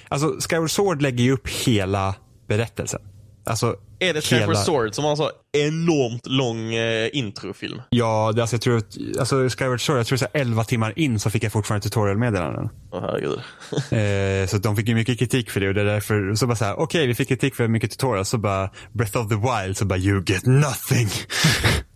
alltså 0.08 0.36
Skyward 0.48 0.70
Sword 0.70 1.02
lägger 1.02 1.24
ju 1.24 1.32
upp 1.32 1.48
hela 1.48 2.14
berättelsen. 2.48 3.00
Alltså, 3.44 3.76
Är 3.98 4.14
det 4.14 4.20
Skyward 4.20 4.48
hela- 4.48 4.54
Sword 4.64 4.94
som 4.94 5.04
har 5.04 5.10
en 5.10 5.16
så 5.16 5.30
enormt 5.52 6.26
lång 6.26 6.74
eh, 6.74 7.08
introfilm? 7.12 7.82
Ja, 7.90 8.32
det, 8.34 8.40
alltså 8.40 8.54
jag 8.54 8.60
tror 8.60 8.76
att, 8.76 8.96
alltså 9.18 9.48
Skyward 9.48 9.80
Sword, 9.80 9.98
jag 9.98 10.06
tror 10.06 10.18
så 10.18 10.26
här 10.32 10.40
11 10.40 10.64
timmar 10.64 10.98
in 10.98 11.20
så 11.20 11.30
fick 11.30 11.44
jag 11.44 11.52
fortfarande 11.52 11.82
tutorialmeddelanden. 11.84 12.68
Åh 12.92 13.00
herregud. 13.00 13.40
Eh, 13.92 14.46
så 14.46 14.58
de 14.58 14.76
fick 14.76 14.88
ju 14.88 14.94
mycket 14.94 15.18
kritik 15.18 15.50
för 15.50 15.60
det 15.60 15.68
och 15.68 15.74
det 15.74 15.80
är 15.80 15.84
därför, 15.84 16.34
så 16.34 16.46
bara 16.46 16.56
såhär, 16.56 16.80
okej 16.80 17.06
vi 17.06 17.14
fick 17.14 17.28
kritik 17.28 17.54
för 17.54 17.68
mycket 17.68 17.90
tutorial, 17.90 18.24
så 18.24 18.38
bara 18.38 18.70
Breath 18.92 19.18
of 19.18 19.28
the 19.28 19.34
Wild, 19.34 19.76
så 19.76 19.84
bara 19.84 19.98
you 19.98 20.24
get 20.26 20.46
nothing. 20.46 21.08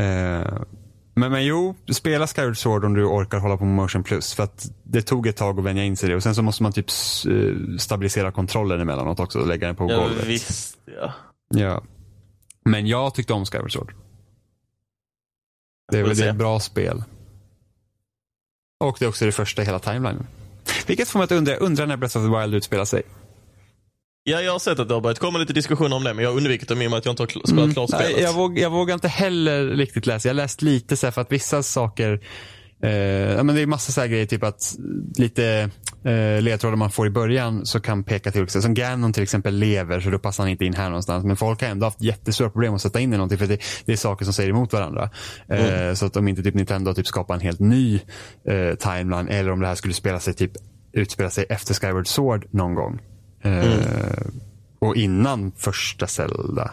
eh, 0.00 0.62
Men, 1.14 1.32
men 1.32 1.44
jo, 1.44 1.74
spela 1.92 2.26
Skyward 2.26 2.56
Sword 2.58 2.84
om 2.84 2.94
du 2.94 3.04
orkar 3.04 3.38
hålla 3.38 3.56
på 3.56 3.64
med 3.64 3.74
motion 3.74 4.02
plus. 4.02 4.34
För 4.34 4.42
att 4.42 4.70
det 4.84 5.02
tog 5.02 5.26
ett 5.26 5.36
tag 5.36 5.58
att 5.58 5.64
vänja 5.64 5.84
in 5.84 5.96
sig 5.96 6.06
i 6.06 6.10
det. 6.10 6.16
Och 6.16 6.22
sen 6.22 6.34
så 6.34 6.42
måste 6.42 6.62
man 6.62 6.72
typ 6.72 6.86
eh, 7.28 7.76
stabilisera 7.78 8.32
kontrollen 8.32 8.80
emellanåt 8.80 9.20
också 9.20 9.38
och 9.38 9.46
lägga 9.46 9.66
den 9.66 9.76
på 9.76 9.90
Ja, 9.90 9.96
golvet. 9.96 10.26
visst 10.26 10.78
ja. 11.00 11.12
Ja. 11.54 11.82
Men 12.64 12.86
jag 12.86 13.14
tyckte 13.14 13.32
om 13.32 13.44
Skyward 13.46 13.72
Sword. 13.72 13.94
Det 15.92 15.98
är 15.98 16.02
väl 16.02 16.16
se. 16.16 16.28
ett 16.28 16.36
bra 16.36 16.60
spel. 16.60 17.04
Och 18.84 18.96
det 18.98 19.04
är 19.04 19.08
också 19.08 19.24
det 19.24 19.32
första 19.32 19.62
i 19.62 19.64
hela 19.64 19.78
timelinen. 19.78 20.26
Vilket 20.86 21.08
får 21.08 21.18
mig 21.18 21.24
att 21.24 21.32
undra, 21.32 21.56
undra 21.56 21.86
när 21.86 21.96
Breath 21.96 22.18
of 22.18 22.24
the 22.24 22.40
Wild 22.40 22.54
utspelar 22.54 22.84
sig. 22.84 23.02
Ja, 24.24 24.40
jag 24.40 24.52
har 24.52 24.58
sett 24.58 24.78
att 24.78 24.88
det 24.88 24.94
har 24.94 25.00
börjat 25.00 25.18
komma 25.18 25.38
lite 25.38 25.52
diskussioner 25.52 25.96
om 25.96 26.04
det, 26.04 26.14
men 26.14 26.24
jag 26.24 26.30
har 26.30 26.36
undvikit 26.36 26.68
dem 26.68 26.82
i 26.82 26.86
och 26.86 26.90
med 26.90 26.98
att 26.98 27.04
jag 27.04 27.12
inte 27.12 27.22
har 27.22 27.46
spelat 27.46 27.72
klart 27.72 27.88
spelet. 27.88 28.12
Nej, 28.12 28.22
jag, 28.22 28.32
våg, 28.32 28.58
jag 28.58 28.70
vågar 28.70 28.94
inte 28.94 29.08
heller 29.08 29.66
riktigt 29.66 30.06
läsa. 30.06 30.28
Jag 30.28 30.34
har 30.34 30.36
läst 30.36 30.62
lite 30.62 30.96
så 30.96 31.06
här 31.06 31.10
för 31.10 31.20
att 31.20 31.32
vissa 31.32 31.62
saker, 31.62 32.20
ja, 33.36 33.42
men 33.42 33.54
det 33.54 33.60
är 33.60 33.66
massa 33.66 33.92
så 33.92 34.08
grejer, 34.08 34.26
typ 34.26 34.42
att 34.42 34.76
lite 35.16 35.70
eh, 36.04 36.42
ledtrådar 36.42 36.76
man 36.76 36.90
får 36.90 37.06
i 37.06 37.10
början 37.10 37.66
så 37.66 37.80
kan 37.80 38.04
peka 38.04 38.30
till, 38.30 38.48
som 38.48 38.74
Ganon 38.74 39.12
till 39.12 39.22
exempel 39.22 39.54
lever 39.54 40.00
så 40.00 40.10
då 40.10 40.18
passar 40.18 40.44
han 40.44 40.50
inte 40.50 40.64
in 40.64 40.74
här 40.74 40.88
någonstans. 40.88 41.24
Men 41.24 41.36
folk 41.36 41.62
har 41.62 41.68
ändå 41.68 41.86
haft 41.86 42.02
jättestora 42.02 42.50
problem 42.50 42.74
att 42.74 42.82
sätta 42.82 43.00
in 43.00 43.12
i 43.12 43.16
någonting 43.16 43.38
för 43.38 43.46
det, 43.46 43.58
det 43.84 43.92
är 43.92 43.96
saker 43.96 44.24
som 44.24 44.34
säger 44.34 44.50
emot 44.50 44.72
varandra. 44.72 45.10
Eh, 45.48 45.94
så 45.94 46.06
att 46.06 46.16
om 46.16 46.28
inte 46.28 46.42
typ 46.42 46.54
Nintendo 46.54 46.94
typ 46.94 47.06
skapar 47.06 47.34
en 47.34 47.40
helt 47.40 47.60
ny 47.60 48.00
timeline 48.78 49.28
eller 49.28 49.50
om 49.50 49.60
det 49.60 49.66
här 49.66 49.74
skulle 49.74 49.94
spela 49.94 50.20
sig 50.20 50.34
typ 50.34 50.52
utspela 50.92 51.30
sig 51.30 51.46
efter 51.48 51.74
Skyward 51.74 52.06
Sword 52.06 52.46
någon 52.50 52.74
gång. 52.74 53.00
Eh, 53.42 54.26
Och 54.78 54.96
innan 54.96 55.52
första 55.56 56.06
Zelda. 56.06 56.70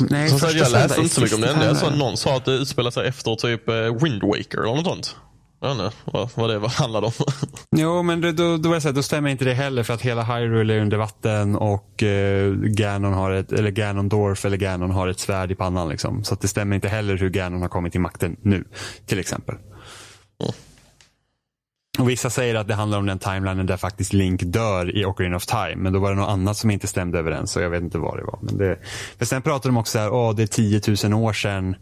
Nej, 0.00 0.28
sagt, 0.28 0.40
första 0.42 0.58
jag 0.58 0.66
Zelda 0.66 0.78
läste 0.86 1.00
är 1.00 1.02
inte 1.02 1.14
så 1.14 1.20
mycket 1.20 1.34
om 1.36 1.40
det. 1.40 1.48
enda 1.50 1.64
Jag 1.64 1.76
såg 1.76 1.84
timeline. 1.84 1.98
någon 2.08 2.16
sa 2.16 2.36
att 2.36 2.44
det 2.44 2.52
utspelar 2.52 2.90
sig 2.90 3.08
efter 3.08 3.34
typ 3.36 3.68
eh, 3.68 3.74
Wind 3.74 4.22
Waker 4.22 4.58
eller 4.58 4.74
något 4.74 4.84
sånt. 4.86 5.16
Jag 5.60 5.74
vet 5.74 5.84
inte 5.84 5.96
vad, 6.04 6.30
vad 6.34 6.50
det 6.50 6.58
var- 6.58 6.68
handlade 6.78 7.06
om. 7.06 7.12
Jo, 7.76 8.02
men 8.02 8.20
då, 8.20 8.32
då, 8.32 8.56
då, 8.56 8.80
så 8.80 8.88
här, 8.88 8.92
då 8.94 9.02
stämmer 9.02 9.30
inte 9.30 9.44
det 9.44 9.54
heller 9.54 9.82
för 9.82 9.94
att 9.94 10.02
hela 10.02 10.22
Hyrule 10.22 10.74
är 10.74 10.80
under 10.80 10.96
vatten 10.96 11.56
och 11.56 12.02
eh, 12.02 12.52
Ganon 12.52 13.12
har 13.12 13.30
ett, 13.30 13.52
eller 13.52 13.70
Ganondorf 13.70 14.44
eller 14.44 14.56
Ganon 14.56 14.90
har 14.90 15.08
ett 15.08 15.20
svärd 15.20 15.52
i 15.52 15.54
pannan 15.54 15.88
liksom. 15.88 16.24
Så 16.24 16.34
att 16.34 16.40
det 16.40 16.48
stämmer 16.48 16.74
inte 16.76 16.88
heller 16.88 17.16
hur 17.16 17.30
Ganon 17.30 17.62
har 17.62 17.68
kommit 17.68 17.92
till 17.92 18.00
makten 18.00 18.36
nu, 18.42 18.64
till 19.06 19.18
exempel. 19.18 19.54
Mm. 19.54 20.54
Och 21.98 22.08
vissa 22.10 22.30
säger 22.30 22.54
att 22.54 22.68
det 22.68 22.74
handlar 22.74 22.98
om 22.98 23.06
den 23.06 23.18
timelinen 23.18 23.66
där 23.66 23.76
faktiskt 23.76 24.12
Link 24.12 24.42
dör 24.42 24.96
i 24.96 25.04
Ocarina 25.04 25.36
of 25.36 25.46
Time. 25.46 25.76
Men 25.76 25.92
då 25.92 25.98
var 25.98 26.10
det 26.10 26.16
något 26.16 26.28
annat 26.28 26.56
som 26.56 26.70
inte 26.70 26.86
stämde 26.86 27.18
överens 27.18 27.52
så 27.52 27.60
jag 27.60 27.70
vet 27.70 27.82
inte 27.82 27.98
vad 27.98 28.18
det 28.18 28.24
var. 28.24 28.38
Men 28.42 28.58
det, 28.58 28.78
för 29.18 29.24
sen 29.24 29.42
pratar 29.42 29.68
de 29.68 29.76
också 29.76 29.92
så 29.92 29.98
här, 29.98 30.12
åh 30.12 30.34
det 30.34 30.42
är 30.42 30.46
10 30.46 30.80
000 31.10 31.24
år 31.24 31.32
sedan 31.32 31.76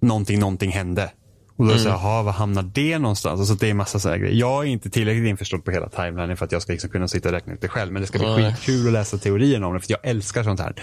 någonting, 0.00 0.40
någonting 0.40 0.70
hände. 0.70 1.10
Och 1.56 1.66
då 1.66 1.72
det 1.72 1.78
så 1.78 1.88
här, 1.88 1.96
jaha, 1.96 2.22
var 2.22 2.32
hamnar 2.32 2.62
det 2.62 2.98
någonstans? 2.98 3.40
Alltså 3.40 3.54
det 3.54 3.70
är 3.70 3.74
massa 3.74 3.98
så 3.98 4.08
grejer. 4.08 4.34
Jag 4.34 4.64
är 4.64 4.68
inte 4.68 4.90
tillräckligt 4.90 5.28
införstådd 5.28 5.64
på 5.64 5.70
hela 5.70 5.88
timelinen 5.88 6.36
för 6.36 6.44
att 6.44 6.52
jag 6.52 6.62
ska 6.62 6.72
liksom 6.72 6.90
kunna 6.90 7.08
sitta 7.08 7.28
och 7.28 7.34
räkna 7.34 7.52
ut 7.52 7.60
det 7.60 7.68
själv. 7.68 7.92
Men 7.92 8.02
det 8.02 8.08
ska 8.08 8.18
bli 8.18 8.28
skitkul 8.28 8.86
att 8.86 8.92
läsa 8.92 9.18
teorierna 9.18 9.66
om 9.66 9.74
det 9.74 9.80
för 9.80 9.92
jag 9.92 10.00
älskar 10.02 10.42
sånt 10.42 10.60
här. 10.60 10.74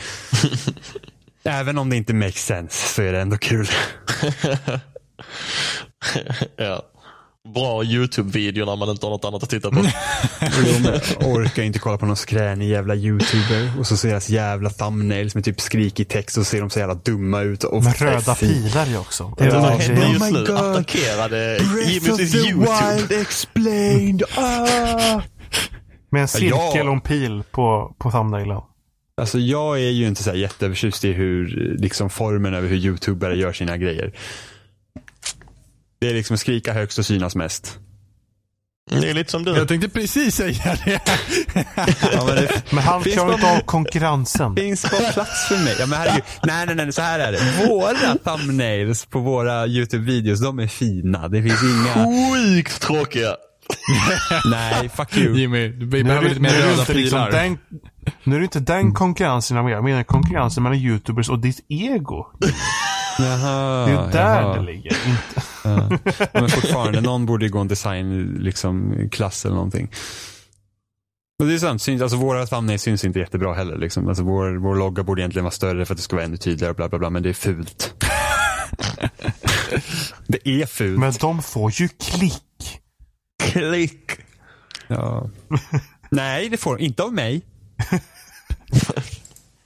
Även 1.44 1.78
om 1.78 1.90
det 1.90 1.96
inte 1.96 2.14
makes 2.14 2.46
sense 2.46 2.94
så 2.94 3.02
är 3.02 3.14
det 3.14 3.22
ändå 3.22 3.38
kul. 3.38 3.68
ja. 6.56 6.88
Bra 7.50 7.84
YouTube-video 7.84 8.66
när 8.66 8.76
man 8.76 8.90
inte 8.90 9.06
har 9.06 9.12
något 9.12 9.26
annat 9.26 9.44
att 9.44 9.50
titta 9.50 9.70
på. 9.72 9.78
Jag 11.20 11.30
orkar 11.30 11.64
inte 11.64 11.80
kolla 11.80 11.98
på 11.98 12.06
någon 12.06 12.16
skränig 12.16 12.70
jävla 12.70 12.96
youtuber 12.96 13.72
och 13.80 13.88
så 13.88 13.98
ser 13.98 14.10
deras 14.10 14.30
jävla 14.30 14.70
thumbnails 14.70 15.36
med 15.36 15.44
typ 15.46 15.62
skrikig 15.62 16.08
text 16.08 16.38
och 16.38 16.46
så 16.46 16.50
ser 16.50 16.62
de 16.62 16.70
så 16.70 16.80
jävla 16.80 16.94
dumma 16.96 17.42
ut. 17.42 17.64
Och 17.64 17.84
Med 17.84 18.02
röda 18.02 18.36
pilar 18.36 18.86
ju 18.86 18.98
också. 18.98 19.34
Det 19.38 19.44
är 19.44 19.48
Det 19.48 19.54
väl 19.54 19.64
som 19.66 19.76
också- 19.76 19.88
hände 19.92 20.06
Oh 20.06 20.12
just 20.14 20.26
my 20.26 20.32
nu 20.32 20.46
God. 20.46 20.58
attackerade 20.58 21.60
Breath 21.74 21.92
Jimmys 21.94 22.10
of 22.10 22.18
the 22.18 22.38
YouTube. 22.38 22.68
Wild 22.98 23.12
explained. 23.12 24.24
Ah! 24.38 25.22
Med 26.12 26.22
en 26.22 26.28
cirkel 26.28 26.50
Ja. 26.76 26.84
och 26.84 26.94
en 26.94 27.02
pil 27.02 27.44
på, 27.52 27.96
på 28.00 28.12
thumbnailen. 28.12 28.62
Alltså 29.18 29.40
jag 29.40 29.76
är 29.80 29.90
ju 29.90 30.08
inte 30.08 30.24
så 30.24 30.30
här 30.30 30.38
jätteövertjust 30.38 31.06
i 31.06 31.12
hur, 31.14 31.48
liksom 31.80 32.10
formen 32.10 32.54
över 32.54 32.68
hur 32.68 32.78
youtubare 32.78 33.36
gör 33.38 33.54
sina 33.54 33.78
grejer. 33.78 34.14
Det 36.02 36.10
är 36.10 36.14
liksom 36.14 36.38
skrika 36.38 36.74
högst 36.74 37.00
och 37.00 37.06
synas 37.06 37.36
mest. 37.36 37.78
Det 38.92 39.10
är 39.10 39.14
lite 39.14 39.32
som 39.32 39.44
du. 39.44 39.52
Jag 39.58 39.68
tänkte 39.68 39.90
precis 39.90 40.36
säga 40.36 40.78
det. 40.86 41.00
Ja, 42.14 42.26
men 42.26 42.36
det 42.36 42.62
Men 42.72 42.84
han 42.84 43.04
klarar 43.04 43.34
inte 43.34 43.52
av 43.52 43.60
konkurrensen. 43.60 44.56
finns 44.56 44.92
bara 44.92 45.12
plats 45.12 45.48
för 45.48 45.58
mig. 45.64 45.76
Ja, 45.80 45.86
men 45.86 46.00
herregud. 46.00 46.24
Nej, 46.44 46.66
nej, 46.66 46.76
nej, 46.76 46.94
så 46.94 47.02
här 47.02 47.20
är 47.20 47.32
det. 47.32 47.68
Våra 47.68 48.16
thumbnails 48.38 49.06
på 49.06 49.20
våra 49.20 49.66
YouTube-videos, 49.68 50.42
de 50.44 50.60
är 50.60 50.68
fina. 50.68 51.28
Det 51.28 51.42
finns 51.44 51.62
inga... 51.64 52.06
Sjukt 52.06 52.82
tråkiga. 52.82 53.36
Nej, 54.52 54.90
fuck 54.90 55.18
you. 55.18 55.38
Jimmy, 55.38 55.68
vi 55.68 56.04
behöver 56.04 56.30
lite 56.30 56.42
nu 56.42 56.50
mer 56.50 56.54
röda 56.60 56.80
inte 56.82 56.94
liksom 56.94 57.26
pilar. 57.28 57.32
den, 57.32 57.58
nu 58.24 58.36
är 58.36 58.40
det 58.40 58.44
inte 58.46 58.60
den 58.60 58.94
konkurrensen 58.94 59.58
jag 59.58 59.64
menar. 59.64 59.76
Jag 59.78 59.84
menar 59.84 60.04
konkurrensen 60.04 60.64
mellan 60.64 60.78
YouTubers 60.78 61.30
och 61.30 61.40
ditt 61.40 61.60
ego. 61.70 62.26
Jaha, 63.20 63.86
Det 63.86 63.92
är 63.92 64.06
ju 64.06 64.12
där 64.12 64.42
jaha. 64.42 64.56
det 64.56 64.62
ligger. 64.62 64.92
Inte. 65.08 65.42
Ja. 65.64 65.90
Men 66.34 66.50
fortfarande, 66.50 67.02
någon 67.02 67.26
borde 67.26 67.46
ju 67.46 67.52
gå 67.52 67.60
en 67.60 67.68
design, 67.68 68.38
liksom, 68.40 68.96
klass 69.12 69.46
eller 69.46 69.56
någonting. 69.56 69.92
Och 71.42 71.48
det 71.48 71.54
är 71.54 71.58
sant, 71.58 71.82
syns, 71.82 72.02
alltså 72.02 72.18
våra 72.18 72.46
thumbnails 72.46 72.82
syns 72.82 73.06
inte 73.06 73.20
jättebra 73.20 73.54
heller. 73.54 73.78
Liksom. 73.78 74.08
Alltså 74.08 74.24
vår, 74.24 74.56
vår 74.56 74.76
logga 74.76 75.04
borde 75.04 75.22
egentligen 75.22 75.44
vara 75.44 75.52
större 75.52 75.86
för 75.86 75.94
att 75.94 75.98
det 75.98 76.04
ska 76.04 76.16
vara 76.16 76.26
ännu 76.26 76.38
tydligare, 76.38 76.74
bla 76.74 76.90
bla 76.90 77.00
bla, 77.00 77.10
men 77.10 77.24
det 77.24 77.30
är 77.30 77.34
fult. 77.34 77.94
det 80.28 80.50
är 80.50 80.66
fult. 80.66 81.00
Men 81.00 81.14
de 81.20 81.44
får 81.44 81.72
ju 81.72 81.88
klick. 81.88 82.82
Klick. 83.44 84.12
Ja. 84.88 85.30
Nej, 86.12 86.50
det 86.50 86.58
får 86.58 86.82
inte 86.82 87.04
av 87.04 87.14
mig. 87.14 87.42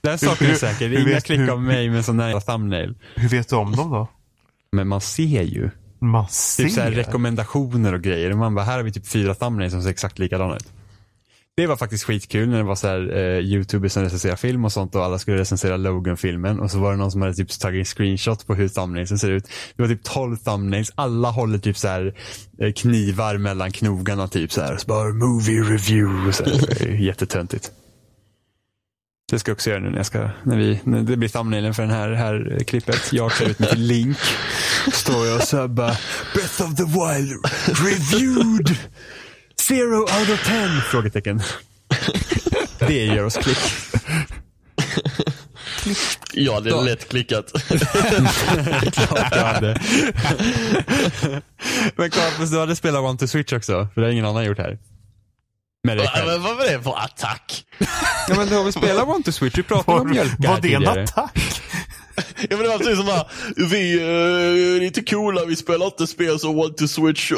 Den 0.00 0.18
saken 0.18 0.50
är 0.50 0.54
säker. 0.54 1.08
Inga 1.08 1.20
klick 1.20 1.50
av 1.50 1.62
mig 1.62 1.90
med 1.90 2.04
sån 2.04 2.20
här 2.20 2.40
thumbnail. 2.40 2.94
Hur 3.14 3.28
vet 3.28 3.48
du 3.48 3.56
om 3.56 3.76
dem 3.76 3.90
då? 3.90 4.08
Men 4.72 4.88
man 4.88 5.00
ser 5.00 5.42
ju. 5.42 5.70
Man 6.08 6.28
ser. 6.28 6.64
Typ 6.64 6.72
så 6.72 6.80
här 6.80 6.90
rekommendationer 6.90 7.94
och 7.94 8.02
grejer. 8.02 8.32
Man 8.32 8.54
bara, 8.54 8.64
här 8.64 8.76
har 8.76 8.82
vi 8.82 8.92
typ 8.92 9.06
fyra 9.06 9.34
thumbnails 9.34 9.72
som 9.72 9.82
ser 9.82 9.90
exakt 9.90 10.18
likadana 10.18 10.56
ut. 10.56 10.66
Det 11.56 11.66
var 11.66 11.76
faktiskt 11.76 12.04
skitkul 12.04 12.48
när 12.48 12.56
det 12.56 12.62
var 12.62 12.74
så 12.74 12.86
här 12.86 13.16
eh, 13.16 13.38
youtubers 13.38 13.92
som 13.92 14.02
recenserar 14.02 14.36
film 14.36 14.64
och 14.64 14.72
sånt 14.72 14.94
och 14.94 15.04
alla 15.04 15.18
skulle 15.18 15.38
recensera 15.38 15.76
Logan-filmen 15.76 16.60
och 16.60 16.70
så 16.70 16.78
var 16.78 16.90
det 16.90 16.96
någon 16.96 17.10
som 17.10 17.22
hade 17.22 17.34
typ 17.34 17.60
tagit 17.60 17.78
en 17.78 17.84
screenshot 17.84 18.46
på 18.46 18.54
hur 18.54 18.68
thumbnailsen 18.68 19.18
ser 19.18 19.30
ut. 19.30 19.48
Det 19.76 19.82
var 19.82 19.88
typ 19.88 20.02
12 20.02 20.36
thumbnails, 20.36 20.92
alla 20.94 21.30
håller 21.30 21.58
typ 21.58 21.76
så 21.76 21.88
här 21.88 22.14
eh, 22.60 22.72
knivar 22.72 23.38
mellan 23.38 23.72
knogarna 23.72 24.28
typ 24.28 24.52
så 24.52 24.60
här. 24.60 24.76
Så 24.76 24.86
bara 24.86 25.08
movie 25.08 25.60
review 25.60 26.28
och 26.28 26.34
så 26.34 26.44
här. 26.44 26.88
Jättetöntigt. 27.00 27.72
Det 29.30 29.38
ska 29.38 29.50
jag 29.50 29.54
också 29.54 29.70
göra 29.70 29.80
nu 29.80 29.90
när 29.90 29.96
jag 29.96 30.06
ska, 30.06 30.30
när 30.42 30.56
vi, 30.56 30.80
när 30.84 31.02
det 31.02 31.16
blir 31.16 31.28
thumbnailen 31.28 31.74
för 31.74 31.82
den 31.82 31.90
här, 31.90 32.12
här 32.12 32.58
klippet. 32.66 33.12
Jag 33.12 33.32
klär 33.32 33.48
ut 33.48 33.58
mig 33.58 33.68
till 33.68 33.80
Link. 33.82 34.16
Står 34.92 35.26
jag 35.26 35.36
och 35.36 35.42
så 35.48 35.68
bara, 35.68 35.96
Breath 36.34 36.62
of 36.62 36.74
the 36.76 36.84
Wild 36.84 37.32
reviewed. 37.66 38.76
Zero 39.60 39.98
out 40.00 40.30
of 40.30 40.46
ten? 40.46 40.80
Frågetecken. 40.80 41.42
Det 42.78 43.04
ger 43.04 43.24
oss 43.24 43.36
klick. 43.36 43.58
Ja, 46.32 46.60
det 46.60 46.70
är 46.70 46.84
lätt 46.84 47.08
klickat. 47.08 47.52
Klart 48.92 49.28
jag 49.30 49.44
hade. 49.44 49.80
Men 51.96 52.10
Carpus, 52.10 52.50
du 52.50 52.58
hade 52.58 52.76
spelat 52.76 53.02
One 53.02 53.18
to 53.18 53.26
Switch 53.26 53.52
också? 53.52 53.88
För 53.94 54.00
det 54.00 54.06
har 54.06 54.12
ingen 54.12 54.26
annan 54.26 54.44
gjort 54.44 54.58
här. 54.58 54.68
Med 54.70 54.74
dig 54.74 54.78
Ja, 54.78 54.78
själv. 54.78 54.80
Men 56.26 56.42
vad 56.42 56.56
var 56.56 56.64
det 56.72 56.82
för 56.82 56.98
attack? 57.04 57.64
Ja 58.28 58.34
men 58.36 58.48
du 58.48 58.54
har 58.56 58.64
väl 58.64 58.72
spelat 58.72 59.08
One 59.08 59.22
to 59.24 59.32
Switch? 59.32 59.58
Vi 59.58 59.62
pratade 59.62 59.98
om 60.00 60.06
Var, 60.06 60.12
mjölkar 60.14 60.48
var 60.48 60.60
det 60.60 60.74
en 60.74 60.80
tidigare. 60.82 61.02
attack? 61.04 61.38
Ja 62.38 62.46
men 62.56 62.58
det 62.58 62.68
var 62.68 62.78
precis 62.78 62.96
som 62.96 63.06
här, 63.06 63.26
vi 63.70 63.98
eh, 63.98 64.76
är 64.76 64.80
lite 64.80 65.02
coola, 65.02 65.44
vi 65.44 65.56
spelar 65.56 65.86
inte 65.86 66.06
spel 66.06 66.38
som 66.40 66.58
One 66.58 66.74
to 66.74 66.88
Switch, 66.88 67.30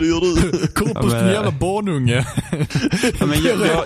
det 0.00 0.06
gör 0.06 0.20
du. 0.50 0.66
Korpus, 0.66 0.92
Ja, 0.94 1.02
men- 1.02 1.24
din 1.24 1.32
jävla 1.34 1.50
barnunge. 1.50 2.26
Ja, 3.20 3.26
men 3.26 3.42
jag, 3.44 3.56
jag, 3.66 3.84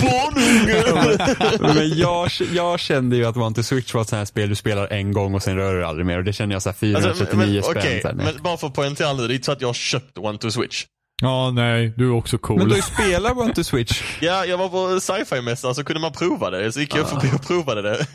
Barnunge! 0.00 1.74
men 1.74 1.98
jag, 1.98 2.30
jag 2.52 2.80
kände 2.80 3.16
ju 3.16 3.24
att 3.24 3.36
One 3.36 3.54
to 3.54 3.62
Switch 3.62 3.94
var 3.94 4.02
ett 4.02 4.08
sånt 4.08 4.18
här 4.18 4.24
spel 4.24 4.48
du 4.48 4.54
spelar 4.54 4.86
en 4.92 5.12
gång 5.12 5.34
och 5.34 5.42
sen 5.42 5.56
rör 5.56 5.74
du 5.74 5.84
aldrig 5.84 6.06
mer. 6.06 6.18
Och 6.18 6.24
det 6.24 6.32
känner 6.32 6.54
jag 6.54 6.62
så 6.62 6.68
här 6.68 6.76
439 6.76 7.06
Alltså, 7.16 7.36
men, 7.36 7.62
spänn. 7.62 7.76
okej, 7.82 8.00
nej. 8.04 8.14
men 8.34 8.42
bara 8.42 8.56
för 8.56 8.66
att 8.66 8.74
poängtera 8.74 9.12
nu, 9.12 9.26
det 9.28 9.32
är 9.32 9.34
inte 9.34 9.46
så 9.46 9.52
att 9.52 9.60
jag 9.60 9.68
har 9.68 9.74
köpt 9.74 10.18
One 10.18 10.38
to 10.38 10.50
Switch. 10.50 10.84
Ja, 11.22 11.50
nej, 11.50 11.94
du 11.96 12.06
är 12.06 12.12
också 12.12 12.38
cool. 12.38 12.58
Men 12.58 12.68
du 12.68 12.82
spelat 12.82 13.36
One 13.36 13.54
to 13.54 13.64
Switch. 13.64 14.02
Ja, 14.20 14.44
jag 14.44 14.58
var 14.58 14.68
på 14.68 15.00
sci-fi-mässan 15.00 15.74
så 15.74 15.84
kunde 15.84 16.00
man 16.00 16.12
prova 16.12 16.50
det, 16.50 16.72
så 16.72 16.80
gick 16.80 16.96
jag 16.96 17.08
förbi 17.08 17.28
och 17.36 17.42
provade 17.46 17.82
det. 17.82 18.06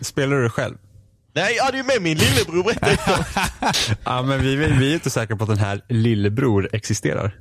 Spelar 0.04 0.36
du 0.36 0.42
det 0.42 0.50
själv? 0.50 0.74
Nej, 1.34 1.54
jag 1.56 1.64
hade 1.64 1.76
ju 1.76 1.82
med 1.82 2.02
min 2.02 2.18
lillebror 2.18 2.62
berättade 2.64 2.98
jag. 3.06 3.74
Ja, 4.04 4.22
men 4.22 4.40
vi, 4.42 4.56
vi 4.56 4.90
är 4.90 4.94
inte 4.94 5.10
säkra 5.10 5.36
på 5.36 5.44
att 5.44 5.50
den 5.50 5.58
här 5.58 5.80
lillebror 5.88 6.68
existerar. 6.72 7.34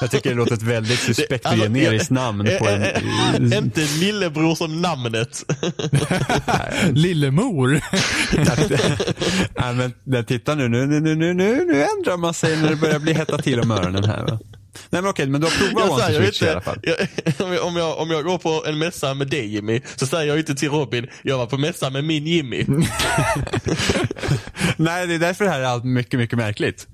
Jag 0.00 0.10
tycker 0.10 0.30
det 0.30 0.36
låter 0.36 0.54
ett 0.54 0.62
väldigt 0.62 0.98
suspekt 0.98 1.44
och 1.44 1.50
Alltså, 1.52 1.66
generiskt 1.66 2.10
namn 2.10 2.48
på 2.58 2.68
en... 2.68 2.82
Ä- 2.82 3.58
Inte 3.58 3.80
lillebror 3.80 4.54
som 4.54 4.82
namnet. 4.82 5.44
Lillemor. 6.92 7.80
Nej 9.78 9.92
men 10.04 10.24
titta 10.24 10.54
nu, 10.54 10.68
nu, 10.68 10.86
nu, 10.86 11.00
nu, 11.00 11.14
nu, 11.14 11.34
nu, 11.34 11.82
ändrar 11.98 12.16
man 12.16 12.34
sig 12.34 12.56
när 12.56 12.68
det 12.68 12.76
börjar 12.76 12.98
bli 12.98 13.12
hetta 13.12 13.38
till 13.38 13.60
om 13.60 13.70
öronen 13.70 14.04
här 14.04 14.22
va. 14.24 14.38
Nej 14.90 15.02
men 15.02 15.10
okej, 15.10 15.26
men 15.26 15.40
du 15.40 15.46
har 15.46 15.68
provat 15.68 15.84
Jag 16.00 16.08
One 16.08 16.18
to 16.18 16.22
Switch 16.24 16.42
i 16.42 16.48
alla 16.48 16.60
fall. 16.60 16.78
jag, 16.82 16.96
om, 17.66 17.76
jag, 17.76 17.98
om 17.98 18.10
jag 18.10 18.24
går 18.24 18.38
på 18.38 18.64
en 18.66 18.78
mässa 18.78 19.14
med 19.14 19.28
dig 19.28 19.54
Jimmy, 19.54 19.80
så 19.96 20.06
säger 20.06 20.26
jag 20.28 20.38
inte 20.38 20.54
till 20.54 20.70
Robin, 20.70 21.06
jag 21.22 21.38
var 21.38 21.46
på 21.46 21.58
mässa 21.58 21.90
med 21.90 22.04
min 22.04 22.26
Jimmy. 22.26 22.64
Nej, 24.76 25.06
det 25.06 25.14
är 25.14 25.18
därför 25.18 25.44
det 25.44 25.50
här 25.50 25.60
är 25.60 25.64
allt 25.64 25.84
mycket, 25.84 26.20
mycket 26.20 26.38
märkligt. 26.38 26.86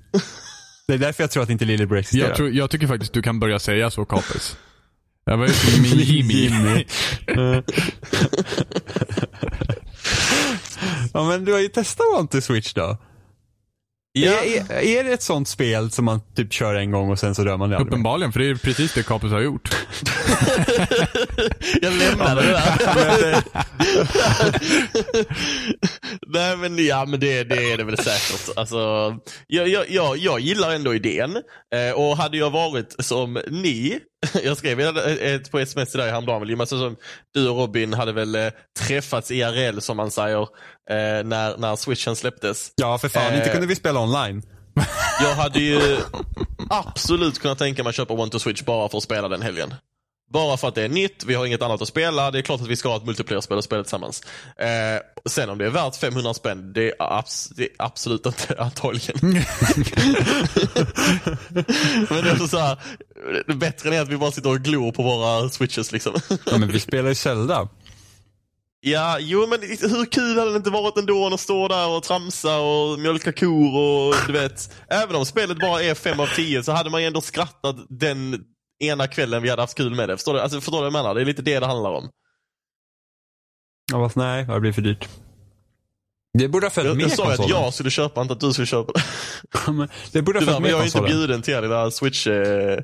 Det 0.87 0.93
är 0.93 0.97
därför 0.97 1.23
jag 1.23 1.31
tror 1.31 1.43
att 1.43 1.49
inte 1.49 1.65
Lillebror 1.65 1.97
existerar. 1.97 2.27
Jag, 2.27 2.37
tror, 2.37 2.49
jag 2.49 2.69
tycker 2.69 2.87
faktiskt 2.87 3.13
du 3.13 3.21
kan 3.21 3.39
börja 3.39 3.59
säga 3.59 3.91
så, 3.91 4.05
Kapis. 4.05 4.57
Jag 5.25 5.37
var 5.37 5.47
med 5.47 5.81
min 5.81 5.99
Jimmy. 5.99 6.85
Ja 11.13 11.23
men 11.27 11.45
du 11.45 11.53
har 11.53 11.59
ju 11.59 11.67
testat 11.67 12.05
One 12.17 12.27
to 12.27 12.41
Switch 12.41 12.73
då. 12.73 12.97
Ja. 14.17 14.31
Är, 14.31 14.71
är, 14.71 14.81
är 14.81 15.03
det 15.03 15.13
ett 15.13 15.21
sånt 15.21 15.47
spel 15.47 15.91
som 15.91 16.05
man 16.05 16.21
typ 16.35 16.53
kör 16.53 16.75
en 16.75 16.91
gång 16.91 17.11
och 17.11 17.19
sen 17.19 17.35
så 17.35 17.43
rör 17.43 17.57
man 17.57 17.69
det 17.69 17.75
aldrig? 17.75 17.91
Uppenbarligen, 17.93 18.31
för 18.31 18.39
det 18.39 18.49
är 18.49 18.55
precis 18.55 18.93
det 18.93 19.03
Kapis 19.03 19.31
har 19.31 19.41
gjort. 19.41 19.69
Jag 21.81 21.93
lämnade 21.93 22.41
det 22.41 22.51
där. 22.51 23.43
Nej 26.27 26.57
men 26.57 26.85
ja 26.85 27.05
men 27.05 27.19
det, 27.19 27.43
det 27.43 27.71
är 27.71 27.77
det 27.77 27.83
väl 27.83 27.97
säkert. 27.97 28.57
Alltså, 28.57 28.77
jag, 29.47 29.67
jag, 29.67 29.89
jag, 29.89 30.17
jag 30.17 30.39
gillar 30.39 30.71
ändå 30.71 30.95
idén. 30.95 31.35
Eh, 31.75 31.95
och 31.95 32.17
hade 32.17 32.37
jag 32.37 32.49
varit 32.49 32.95
som 32.99 33.41
ni, 33.47 33.99
jag 34.43 34.57
skrev 34.57 34.79
ett, 34.79 35.51
på 35.51 35.59
sms 35.59 35.91
till 35.91 35.99
dig 35.99 36.11
häromdagen, 36.11 36.47
men 36.47 36.61
alltså, 36.61 36.77
som 36.79 36.95
du 37.33 37.49
och 37.49 37.57
Robin 37.57 37.93
hade 37.93 38.11
väl 38.11 38.35
eh, 38.35 38.47
träffats 38.79 39.31
IRL 39.31 39.79
som 39.79 39.97
man 39.97 40.11
säger, 40.11 40.47
eh, 40.89 40.95
när, 41.25 41.57
när 41.57 41.75
switchen 41.75 42.15
släpptes. 42.15 42.71
Ja 42.75 42.97
för 42.97 43.09
fan, 43.09 43.33
inte 43.33 43.45
Eh. 43.45 43.51
kunde 43.51 43.67
vi 43.67 43.75
spela 43.75 43.99
online. 43.99 44.43
Jag 45.21 45.35
hade 45.35 45.59
ju 45.59 45.97
absolut 46.69 47.39
kunnat 47.39 47.57
tänka 47.59 47.83
mig 47.83 47.89
att 47.89 47.95
köpa 47.95 48.13
One 48.13 48.31
to 48.31 48.39
Switch 48.39 48.61
bara 48.61 48.89
för 48.89 48.97
att 48.97 49.03
spela 49.03 49.27
den 49.27 49.41
helgen. 49.41 49.73
Bara 50.33 50.57
för 50.57 50.67
att 50.67 50.75
det 50.75 50.81
är 50.83 50.89
nytt, 50.89 51.23
vi 51.27 51.33
har 51.35 51.45
inget 51.45 51.61
annat 51.61 51.81
att 51.81 51.87
spela. 51.87 52.31
Det 52.31 52.37
är 52.39 52.41
klart 52.41 52.61
att 52.61 52.67
vi 52.67 52.75
ska 52.75 52.89
ha 52.89 52.97
ett 52.97 53.05
multiplayer-spel 53.05 53.57
och 53.57 53.63
spela 53.63 53.83
tillsammans. 53.83 54.21
Eh, 54.57 54.67
sen 55.29 55.49
om 55.49 55.57
det 55.57 55.65
är 55.65 55.69
värt 55.69 55.95
500 55.95 56.33
spänn, 56.33 56.73
det 56.73 56.87
är, 56.87 56.93
abs- 56.99 57.51
det 57.55 57.63
är 57.63 57.69
absolut 57.79 58.25
inte 58.25 58.55
antagligen. 58.59 59.15
Men 62.09 62.23
det 62.23 62.29
är 62.31 62.47
så 62.47 62.57
här, 62.57 62.77
det 63.47 63.53
bättre 63.55 63.95
än 63.95 64.01
att 64.01 64.09
vi 64.09 64.17
bara 64.17 64.31
sitter 64.31 64.49
och 64.49 64.59
glor 64.59 64.91
på 64.91 65.03
våra 65.03 65.49
switches 65.49 65.91
liksom. 65.91 66.13
Ja 66.45 66.57
men 66.57 66.71
vi 66.71 66.79
spelar 66.79 67.09
ju 67.09 67.15
Zelda. 67.15 67.67
Ja, 68.87 69.17
jo 69.19 69.47
men 69.47 69.61
hur 69.61 70.05
kul 70.05 70.39
hade 70.39 70.51
det 70.51 70.57
inte 70.57 70.69
varit 70.69 70.97
ändå 70.97 71.27
att 71.33 71.39
stå 71.39 71.67
där 71.67 71.87
och 71.87 72.03
tramsa 72.03 72.59
och 72.59 72.99
mjölka 72.99 73.31
kor 73.31 73.75
och 73.77 74.15
du 74.27 74.33
vet. 74.33 74.73
Även 74.89 75.15
om 75.15 75.25
spelet 75.25 75.59
bara 75.59 75.81
är 75.83 75.95
5 75.95 76.19
av 76.19 76.27
10 76.35 76.63
så 76.63 76.71
hade 76.71 76.89
man 76.89 77.01
ju 77.01 77.07
ändå 77.07 77.21
skrattat 77.21 77.75
den 77.89 78.43
ena 78.83 79.07
kvällen 79.07 79.43
vi 79.43 79.49
hade 79.49 79.61
haft 79.61 79.77
kul 79.77 79.95
med 79.95 80.09
det. 80.09 80.17
Förstår 80.17 80.33
du, 80.33 80.39
alltså, 80.39 80.61
förstår 80.61 80.77
du 80.77 80.81
vad 80.81 80.85
jag 80.85 80.93
menar? 80.93 81.15
Det 81.15 81.21
är 81.21 81.25
lite 81.25 81.41
det 81.41 81.59
det 81.59 81.65
handlar 81.65 81.91
om. 81.91 82.09
Ja 83.91 84.05
fast 84.05 84.15
nej, 84.15 84.45
det 84.45 84.59
blir 84.59 84.71
för 84.71 84.81
dyrt. 84.81 85.07
Det 86.37 86.47
borde 86.47 86.65
ha 86.65 86.71
följt 86.71 86.87
Jag, 86.87 86.95
med 86.97 87.03
jag 87.03 87.11
sa 87.11 87.25
ju 87.25 87.31
att 87.31 87.37
konsolen. 87.37 87.63
jag 87.63 87.73
skulle 87.73 87.89
köpa, 87.89 88.21
inte 88.21 88.33
att 88.33 88.39
du 88.39 88.53
skulle 88.53 88.65
köpa 88.67 88.93
det. 90.11 90.21
Borde 90.21 90.39
ha 90.39 90.45
följt 90.45 90.59
med 90.61 90.71
jag 90.71 90.79
är 90.79 90.85
inte 90.85 90.97
konsolen. 90.99 91.05
bjuden 91.17 91.41
till 91.41 91.53
där 91.53 91.89
switch 91.89 92.27
eh, 92.27 92.79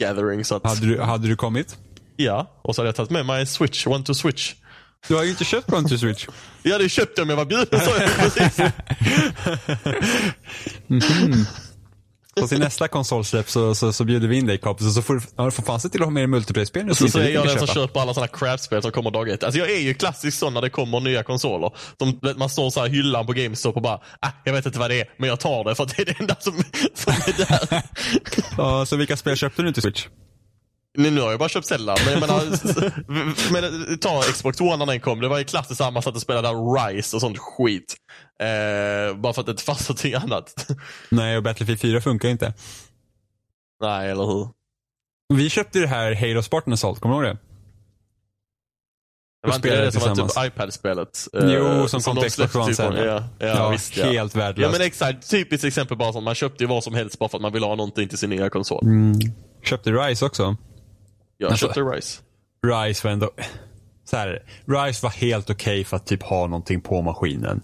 gathering 0.00 0.44
så 0.44 0.54
att, 0.56 0.64
Hade 0.66 0.86
du, 0.86 1.00
hade 1.00 1.28
du 1.28 1.36
kommit? 1.36 1.76
ja. 2.16 2.60
Och 2.62 2.74
så 2.74 2.80
hade 2.82 2.88
jag 2.88 2.96
tagit 2.96 3.10
med 3.10 3.26
mig 3.26 3.46
switch, 3.46 3.86
one 3.86 4.04
to 4.04 4.14
switch. 4.14 4.54
Du 5.08 5.14
har 5.14 5.24
ju 5.24 5.30
inte 5.30 5.44
köpt 5.44 5.72
One 5.72 5.88
to 5.88 5.98
Switch. 5.98 6.26
Jag 6.62 6.72
hade 6.72 6.88
köpt 6.88 7.16
det 7.16 7.22
om 7.22 7.28
jag 7.28 7.36
var 7.36 7.44
bjuden 7.44 7.80
sa 7.80 7.90
jag 7.98 8.10
precis. 8.18 8.60
På 12.40 12.48
sin 12.48 12.60
nästa 12.60 12.88
konsolsläpp 12.88 13.50
så, 13.50 13.74
så, 13.74 13.92
så 13.92 14.04
bjuder 14.04 14.28
vi 14.28 14.36
in 14.36 14.46
dig 14.46 14.58
och 14.58 14.80
så 14.80 15.02
får 15.02 15.14
du 15.14 15.20
ja, 15.36 15.50
får 15.50 15.62
fan 15.62 15.80
se 15.80 15.88
till 15.88 16.00
att 16.00 16.06
ha 16.06 16.10
med 16.10 16.20
dig 16.20 16.26
multiplayer-spel 16.26 16.86
nu 16.86 16.94
Så, 16.94 17.08
så 17.08 17.18
är 17.18 17.28
jag 17.28 17.46
den 17.46 17.58
som 17.58 17.66
köper 17.66 18.00
alla 18.00 18.14
sådana 18.14 18.28
craftspel 18.28 18.82
som 18.82 18.92
kommer 18.92 19.10
dag 19.10 19.28
ett. 19.28 19.44
Alltså 19.44 19.58
jag 19.58 19.70
är 19.70 19.80
ju 19.80 19.94
klassisk 19.94 20.38
sån 20.38 20.54
när 20.54 20.60
det 20.60 20.70
kommer 20.70 21.00
nya 21.00 21.22
konsoler. 21.22 21.70
De, 21.96 22.20
man 22.36 22.48
står 22.48 22.70
så 22.70 22.80
här 22.80 22.88
hyllan 22.88 23.26
på 23.26 23.32
GameStop 23.32 23.76
och 23.76 23.82
bara, 23.82 24.00
ah, 24.20 24.30
jag 24.44 24.52
vet 24.52 24.66
inte 24.66 24.78
vad 24.78 24.90
det 24.90 25.00
är, 25.00 25.10
men 25.18 25.28
jag 25.28 25.40
tar 25.40 25.64
det 25.64 25.74
för 25.74 25.84
att 25.84 25.96
det 25.96 26.02
är 26.02 26.06
det 26.06 26.20
enda 26.20 26.36
som, 26.40 26.52
som 26.94 27.12
är 27.12 27.46
där. 27.46 27.82
Ja, 28.56 28.86
så 28.86 28.96
vilka 28.96 29.16
spel 29.16 29.36
köpte 29.36 29.62
du 29.62 29.72
till 29.72 29.82
Switch? 29.82 30.06
Nu, 30.96 31.10
nu 31.10 31.20
har 31.20 31.30
jag 31.30 31.38
bara 31.38 31.48
köpt 31.48 31.66
Zelda, 31.66 31.96
men 32.04 32.12
jag 32.12 32.20
menar, 32.20 32.42
men, 33.52 33.98
ta 33.98 34.22
Xbox 34.22 34.60
One 34.60 34.76
när 34.76 34.86
den 34.86 35.00
kom. 35.00 35.20
Det 35.20 35.28
var 35.28 35.38
ju 35.38 35.44
klassiskt 35.44 35.80
att 35.80 35.92
man 35.92 36.02
satt 36.02 36.14
och 36.14 36.22
spelade 36.22 36.48
Rise 36.48 37.16
och 37.16 37.20
sånt 37.20 37.38
skit. 37.38 37.94
Eh, 38.40 39.16
bara 39.16 39.32
för 39.32 39.40
att 39.40 39.46
det 39.46 39.50
inte 39.50 39.62
fanns 39.62 39.88
någonting 39.88 40.14
annat. 40.14 40.66
Nej, 41.10 41.36
och 41.36 41.42
Battlefield 41.42 41.80
4 41.80 42.00
funkar 42.00 42.28
inte. 42.28 42.54
Nej, 43.82 44.10
eller 44.10 44.24
hur? 44.24 44.48
Vi 45.34 45.50
köpte 45.50 45.78
ju 45.78 45.84
det 45.84 45.90
här 45.90 46.14
Halo 46.14 46.42
Spartan 46.42 46.72
Assault, 46.72 47.00
kommer 47.00 47.20
du 47.20 47.26
ihåg 47.26 47.34
det? 47.36 47.40
Det 49.42 49.48
var 49.48 49.56
inte 49.56 49.68
spelade 49.68 49.84
det 49.86 49.92
som 49.92 50.02
var 50.02 50.44
typ 50.44 50.52
iPad-spelet? 50.54 51.28
Jo, 51.32 51.88
som 51.88 52.00
kom 52.00 52.14
de 52.14 52.20
till 52.20 52.30
Xbox 52.30 52.54
One 52.56 52.66
typ 52.66 52.76
sen. 52.76 52.94
Ja, 52.96 53.04
ja, 53.04 53.46
Ja, 53.46 53.68
visst 53.68 53.96
ja. 53.96 54.06
helt 54.06 54.34
Ja 54.34 54.40
värdelöst. 54.40 54.72
men 54.78 54.86
exakt, 54.86 55.30
typiskt 55.30 55.64
exempel 55.64 55.96
bara 55.96 56.12
som 56.12 56.24
man 56.24 56.34
köpte 56.34 56.64
ju 56.64 56.68
vad 56.68 56.84
som 56.84 56.94
helst 56.94 57.18
bara 57.18 57.28
för 57.28 57.38
att 57.38 57.42
man 57.42 57.52
ville 57.52 57.66
ha 57.66 57.74
någonting 57.74 58.08
till 58.08 58.18
sin 58.18 58.30
nya 58.30 58.50
konsol. 58.50 58.84
Mm. 58.84 59.14
Köpte 59.62 59.90
Rise 59.92 60.24
också. 60.24 60.56
Jag 61.38 61.50
Alltså- 61.50 61.66
köpte 61.66 61.80
Rise. 61.80 62.22
Rise 62.66 63.06
var 63.06 63.12
ändå... 63.12 63.30
Så 64.04 64.16
här, 64.16 64.42
Rise 64.66 65.02
var 65.02 65.10
helt 65.10 65.50
okej 65.50 65.84
för 65.84 65.96
att 65.96 66.06
typ 66.06 66.22
ha 66.22 66.46
någonting 66.46 66.80
på 66.80 67.02
maskinen. 67.02 67.60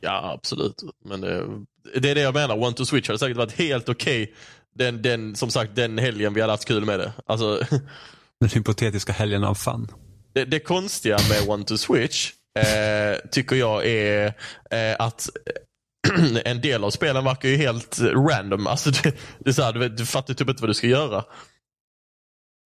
Ja 0.00 0.32
absolut. 0.38 0.82
Men 1.04 1.20
det, 1.20 1.44
det 2.00 2.10
är 2.10 2.14
det 2.14 2.20
jag 2.20 2.34
menar, 2.34 2.56
One 2.58 2.72
to 2.76 2.84
Switch 2.84 3.08
hade 3.08 3.18
säkert 3.18 3.36
varit 3.36 3.52
helt 3.52 3.88
okej 3.88 4.34
den, 4.74 5.02
den, 5.02 5.36
som 5.36 5.50
sagt 5.50 5.74
den 5.76 5.98
helgen 5.98 6.34
vi 6.34 6.40
hade 6.40 6.52
haft 6.52 6.64
kul 6.68 6.84
med 6.84 6.98
det. 6.98 7.12
Alltså, 7.26 7.62
Den 8.40 8.50
hypotetiska 8.54 9.12
helgen 9.12 9.44
av 9.44 9.54
fun. 9.54 9.88
det, 10.34 10.44
det 10.44 10.58
konstiga 10.60 11.18
med 11.28 11.48
One 11.48 11.64
to 11.64 11.76
Switch 11.76 12.30
eh, 12.58 13.28
tycker 13.30 13.56
jag 13.56 13.86
är 13.86 14.26
eh, 14.70 14.96
att 14.98 15.28
en 16.44 16.60
del 16.60 16.84
av 16.84 16.90
spelen 16.90 17.24
verkar 17.24 17.48
ju 17.48 17.56
helt 17.56 17.98
random. 18.00 18.66
Alltså 18.66 18.90
det, 18.90 19.14
det 19.38 19.50
är 19.50 19.54
så 19.54 19.62
här, 19.62 19.72
du, 19.72 19.78
vet, 19.80 19.96
du 19.96 20.06
fattar 20.06 20.34
typ 20.34 20.48
inte 20.48 20.62
vad 20.62 20.70
du 20.70 20.74
ska 20.74 20.86
göra. 20.86 21.24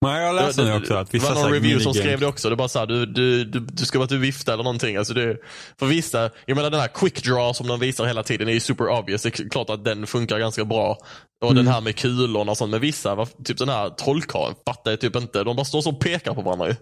Nej, 0.04 0.22
jag 0.24 0.34
läste 0.34 0.62
det, 0.62 0.76
också 0.76 0.94
att 0.94 1.10
det 1.10 1.18
vissa 1.18 1.34
var 1.34 1.42
någon 1.42 1.52
review 1.52 1.84
som 1.84 1.94
skrev 1.94 2.20
det 2.20 2.26
också. 2.26 2.50
Det 2.50 2.56
bara 2.56 2.68
så 2.68 2.78
här, 2.78 2.86
du, 2.86 3.06
du, 3.06 3.44
du, 3.44 3.60
du 3.60 3.84
ska 3.84 3.98
bara 3.98 4.08
typ 4.08 4.20
vifta 4.20 4.52
eller 4.52 4.64
någonting. 4.64 4.96
Alltså 4.96 5.14
det, 5.14 5.36
för 5.78 5.86
vissa, 5.86 6.30
jag 6.46 6.56
menar 6.56 6.70
den 6.70 6.80
här 6.80 6.88
quick 6.88 7.24
draw 7.24 7.52
som 7.54 7.66
de 7.66 7.80
visar 7.80 8.06
hela 8.06 8.22
tiden 8.22 8.48
är 8.48 8.52
ju 8.52 8.60
super 8.60 8.88
obvious. 8.88 9.22
Det 9.22 9.38
är 9.40 9.48
klart 9.48 9.70
att 9.70 9.84
den 9.84 10.06
funkar 10.06 10.38
ganska 10.38 10.64
bra. 10.64 10.98
Och 11.44 11.50
Mm. 11.50 11.64
den 11.64 11.74
här 11.74 11.80
med 11.80 11.96
kulorna 11.96 12.50
och 12.50 12.56
sånt. 12.58 12.70
Men 12.70 12.80
vissa, 12.80 13.26
typ 13.44 13.58
den 13.58 13.68
här 13.68 13.90
trollkarlen, 13.90 14.54
fattar 14.66 14.90
jag 14.90 15.00
typ 15.00 15.16
inte. 15.16 15.44
De 15.44 15.56
bara 15.56 15.64
står 15.64 15.80
så 15.82 15.90
och 15.90 16.00
pekar 16.00 16.34
på 16.34 16.42
varandra 16.42 16.68
ju. 16.68 16.74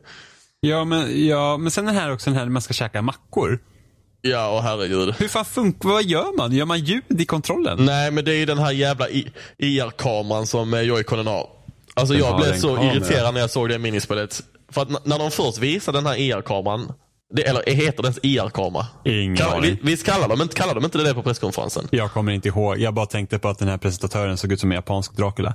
Ja 0.60 0.84
men, 0.84 1.26
ja, 1.26 1.56
men 1.56 1.70
sen 1.70 1.84
den 1.86 1.94
här 1.94 2.12
också, 2.12 2.30
den 2.30 2.38
här 2.38 2.46
man 2.46 2.62
ska 2.62 2.74
käka 2.74 3.02
mackor. 3.02 3.58
Ja, 4.20 4.48
och 4.56 4.62
herregud. 4.62 5.14
Hur 5.18 5.28
fan 5.28 5.44
funkar, 5.44 5.88
vad 5.88 6.04
gör 6.04 6.36
man? 6.36 6.52
Gör 6.52 6.64
man 6.64 6.78
ljud 6.78 7.20
i 7.20 7.24
kontrollen? 7.24 7.84
Nej, 7.84 8.10
men 8.10 8.24
det 8.24 8.32
är 8.32 8.36
ju 8.36 8.46
den 8.46 8.58
här 8.58 8.72
jävla 8.72 9.06
IR-kameran 9.58 10.46
som 10.46 10.74
eh, 10.74 10.80
Joy-Conen 10.80 11.26
har. 11.26 11.48
Alltså 11.94 12.14
Den 12.14 12.22
jag 12.22 12.36
blev 12.40 12.56
så 12.58 12.74
kamera. 12.76 12.92
irriterad 12.94 13.34
när 13.34 13.40
jag 13.40 13.50
såg 13.50 13.68
det 13.68 13.78
minispelet. 13.78 14.40
För 14.72 14.82
att 14.82 15.06
när 15.06 15.18
de 15.18 15.30
först 15.30 15.58
visade 15.58 15.98
den 15.98 16.06
här 16.06 16.16
IR-kameran, 16.16 16.92
det, 17.34 17.42
eller 17.42 17.62
heter 17.74 18.02
den 18.02 18.14
IR-kamera? 18.22 18.86
Ingen 19.04 19.36
Kallar, 19.36 19.56
aning. 19.56 19.78
vi- 19.82 19.90
Visst 19.90 20.06
kallar 20.06 20.28
de, 20.36 20.48
kallar 20.48 20.74
de 20.74 20.84
inte 20.84 20.98
det 20.98 21.14
på 21.14 21.22
presskonferensen? 21.22 21.88
Jag 21.90 22.12
kommer 22.12 22.32
inte 22.32 22.48
ihåg. 22.48 22.78
Jag 22.78 22.94
bara 22.94 23.06
tänkte 23.06 23.38
på 23.38 23.48
att 23.48 23.58
den 23.58 23.68
här 23.68 23.78
presentatören 23.78 24.36
såg 24.36 24.52
ut 24.52 24.60
som 24.60 24.70
en 24.72 24.76
japansk 24.76 25.16
Dracula. 25.16 25.54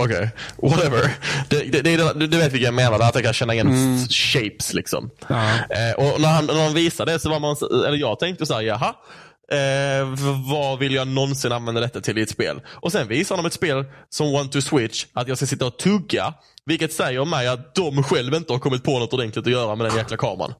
Okej, 0.00 0.30
whatever. 0.62 1.10
Det, 1.48 1.72
det, 1.72 1.80
det, 1.82 1.90
är 1.94 1.98
den- 1.98 2.30
du, 2.30 2.38
vet 2.38 2.52
vilka 2.52 2.64
jag 2.64 2.74
menar, 2.74 2.98
att 3.00 3.14
jag 3.14 3.24
kan 3.24 3.32
känna 3.32 3.54
igen 3.54 3.98
f- 4.04 4.10
shapes 4.10 4.74
liksom. 4.74 5.10
Ja. 5.28 5.36
Eh, 5.54 5.94
och 6.14 6.20
när 6.20 6.28
han, 6.28 6.46
när 6.46 6.64
han 6.64 6.74
visade 6.74 7.12
det 7.12 7.18
så 7.18 7.30
var 7.30 7.40
man, 7.40 7.56
eller 7.86 7.96
jag 7.98 8.18
tänkte 8.18 8.46
så 8.46 8.54
här, 8.54 8.62
jaha. 8.62 8.94
Eh, 9.52 10.14
vad 10.50 10.78
vill 10.78 10.94
jag 10.94 11.08
någonsin 11.08 11.52
använda 11.52 11.80
detta 11.80 12.00
till 12.00 12.18
i 12.18 12.22
ett 12.22 12.30
spel? 12.30 12.60
Och 12.66 12.92
sen 12.92 13.08
visar 13.08 13.36
de 13.36 13.46
ett 13.46 13.52
spel 13.52 13.84
som 14.10 14.34
One 14.34 14.48
to 14.48 14.60
Switch, 14.60 15.06
att 15.12 15.28
jag 15.28 15.36
ska 15.36 15.46
sitta 15.46 15.66
och 15.66 15.78
tugga. 15.78 16.34
Vilket 16.64 16.92
säger 16.92 17.24
mig 17.24 17.48
att 17.48 17.74
de 17.74 18.02
själv 18.02 18.34
inte 18.34 18.52
har 18.52 18.60
kommit 18.60 18.84
på 18.84 18.98
något 18.98 19.12
ordentligt 19.12 19.46
att 19.46 19.52
göra 19.52 19.74
med 19.74 19.86
den 19.86 19.96
jäkla 19.96 20.16
kameran. 20.16 20.54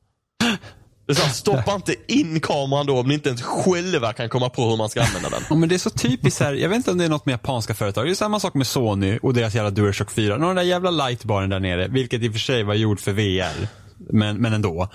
Det 1.07 1.13
är 1.13 1.15
så 1.15 1.23
här, 1.23 1.33
stoppa 1.33 1.75
inte 1.75 1.95
in 2.09 2.41
kameran 2.41 2.87
då 2.87 2.99
om 2.99 3.09
ni 3.09 3.15
inte 3.15 3.29
ens 3.29 3.43
själva 3.43 4.13
kan 4.13 4.29
komma 4.29 4.49
på 4.49 4.71
hur 4.71 4.77
man 4.77 4.89
ska 4.89 5.03
använda 5.03 5.29
den. 5.29 5.43
Ja, 5.51 5.57
men 5.57 5.69
det 5.69 5.75
är 5.75 5.79
så 5.79 5.91
typiskt 5.91 6.41
här, 6.41 6.53
jag 6.53 6.69
vet 6.69 6.77
inte 6.77 6.91
om 6.91 6.99
det 6.99 7.05
är 7.05 7.09
något 7.09 7.27
med 7.27 7.33
japanska 7.33 7.75
företag. 7.75 8.07
Det 8.07 8.11
är 8.11 8.15
samma 8.15 8.41
sak 8.41 8.55
med 8.55 8.67
Sony 8.67 9.19
och 9.23 9.35
deras 9.35 9.55
jävla 9.55 9.71
DualShock 9.71 10.11
4. 10.11 10.39
Den 10.39 10.57
där 10.57 10.63
jävla 10.63 10.91
lightbaren 10.91 11.51
där 11.51 11.61
nere, 11.61 11.89
vilket 11.89 12.23
i 12.23 12.29
och 12.29 12.33
för 12.33 12.39
sig 12.39 12.63
var 12.63 12.75
gjord 12.75 13.01
för 13.01 13.13
VR. 13.13 13.69
Men, 13.99 14.37
men 14.37 14.53
ändå. 14.53 14.89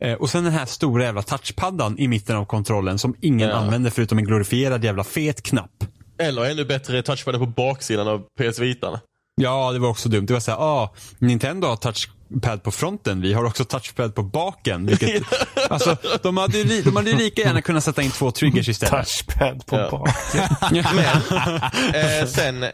Eh, 0.00 0.12
och 0.14 0.30
sen 0.30 0.44
den 0.44 0.52
här 0.52 0.66
stora 0.66 1.04
jävla 1.04 1.22
touchpaddan 1.22 1.98
i 1.98 2.08
mitten 2.08 2.36
av 2.36 2.44
kontrollen 2.44 2.98
som 2.98 3.14
ingen 3.20 3.48
Ja. 3.48 3.54
använder 3.56 3.90
förutom 3.90 4.18
en 4.18 4.24
glorifierad 4.24 4.84
jävla 4.84 5.04
fet 5.04 5.42
knapp. 5.42 5.84
Eller 6.18 6.44
ännu 6.50 6.64
bättre 6.64 7.02
touchpaden 7.02 7.40
på 7.40 7.46
baksidan 7.46 8.08
av 8.08 8.18
PS 8.40 8.58
Vitan. 8.58 8.98
Ja, 9.40 9.72
det 9.72 9.78
var 9.78 9.88
också 9.88 10.08
dumt. 10.08 10.26
Det 10.26 10.32
var 10.32 10.40
så 10.40 10.50
här, 10.50 10.58
ah, 10.58 10.94
Nintendo 11.18 11.68
har 11.68 11.76
touchpad 11.76 12.62
på 12.62 12.70
fronten, 12.70 13.20
vi 13.20 13.32
har 13.32 13.44
också 13.44 13.64
touchpad 13.64 14.14
på 14.14 14.22
baken. 14.22 14.86
Vilket, 14.86 15.22
alltså, 15.70 15.96
de 16.22 16.36
hade 16.36 16.58
ju 16.58 16.64
li- 16.64 16.82
de 16.82 16.96
hade 16.96 17.10
ju 17.10 17.16
lika 17.16 17.42
gärna 17.42 17.62
kunnat 17.62 17.84
sätta 17.84 18.02
in 18.02 18.10
två 18.10 18.30
triggers 18.30 18.68
istället. 18.68 18.92
Touchpad 19.06 19.66
på 19.66 19.76
Ja. 19.76 19.90
baken. 19.90 20.84
Eh, 21.94 22.26
sen 22.26 22.62
en 22.62 22.70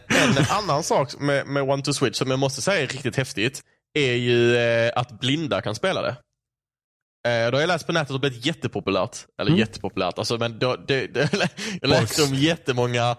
annan 0.49 0.83
sak 0.83 1.19
med, 1.19 1.47
med 1.47 1.63
One 1.69 1.83
to 1.83 1.93
Switch 1.93 2.17
som 2.17 2.29
jag 2.29 2.39
måste 2.39 2.61
säga 2.61 2.81
är 2.83 2.87
riktigt 2.87 3.15
häftigt. 3.15 3.61
Är 3.93 4.13
ju 4.13 4.55
eh, 4.57 4.91
att 4.95 5.19
blinda 5.19 5.61
kan 5.61 5.75
spela 5.75 6.01
det. 6.01 6.15
Eh, 7.27 7.51
då 7.51 7.57
har 7.57 7.61
jag 7.61 7.67
läst 7.67 7.87
på 7.87 7.93
nätet 7.93 8.13
det 8.13 8.19
blivit 8.19 8.45
jättepopulärt. 8.45 9.17
Eller 9.41 9.51
jättepopulärt. 9.51 10.17
Alltså, 10.17 10.37
men 10.37 10.59
då, 10.59 10.75
det, 10.87 11.07
det, 11.07 11.29
jag 11.81 11.89
läste 11.89 12.23
om 12.23 12.35
jättemånga 12.35 13.15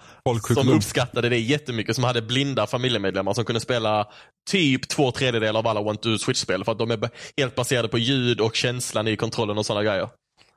som 0.55 0.69
uppskattade 0.69 1.29
det 1.29 1.39
jättemycket. 1.39 1.95
Som 1.95 2.05
hade 2.05 2.23
blinda 2.23 2.67
familjemedlemmar 2.67 3.35
som 3.35 3.45
kunde 3.45 3.61
spela 3.61 4.07
typ 4.51 4.89
två 4.89 5.11
tredjedelar 5.11 5.61
av 5.61 5.67
alla 5.67 5.81
One 5.81 5.99
to 5.99 6.19
Switch-spel. 6.19 6.65
För 6.65 6.73
att 6.73 6.79
de 6.79 6.91
är 6.91 7.11
helt 7.37 7.55
baserade 7.55 7.89
på 7.89 7.99
ljud 7.99 8.41
och 8.41 8.57
känslan 8.57 9.09
i 9.09 9.17
kontrollen 9.17 9.59
och 9.59 9.67
sådana 9.67 9.85
grejer. 9.85 10.09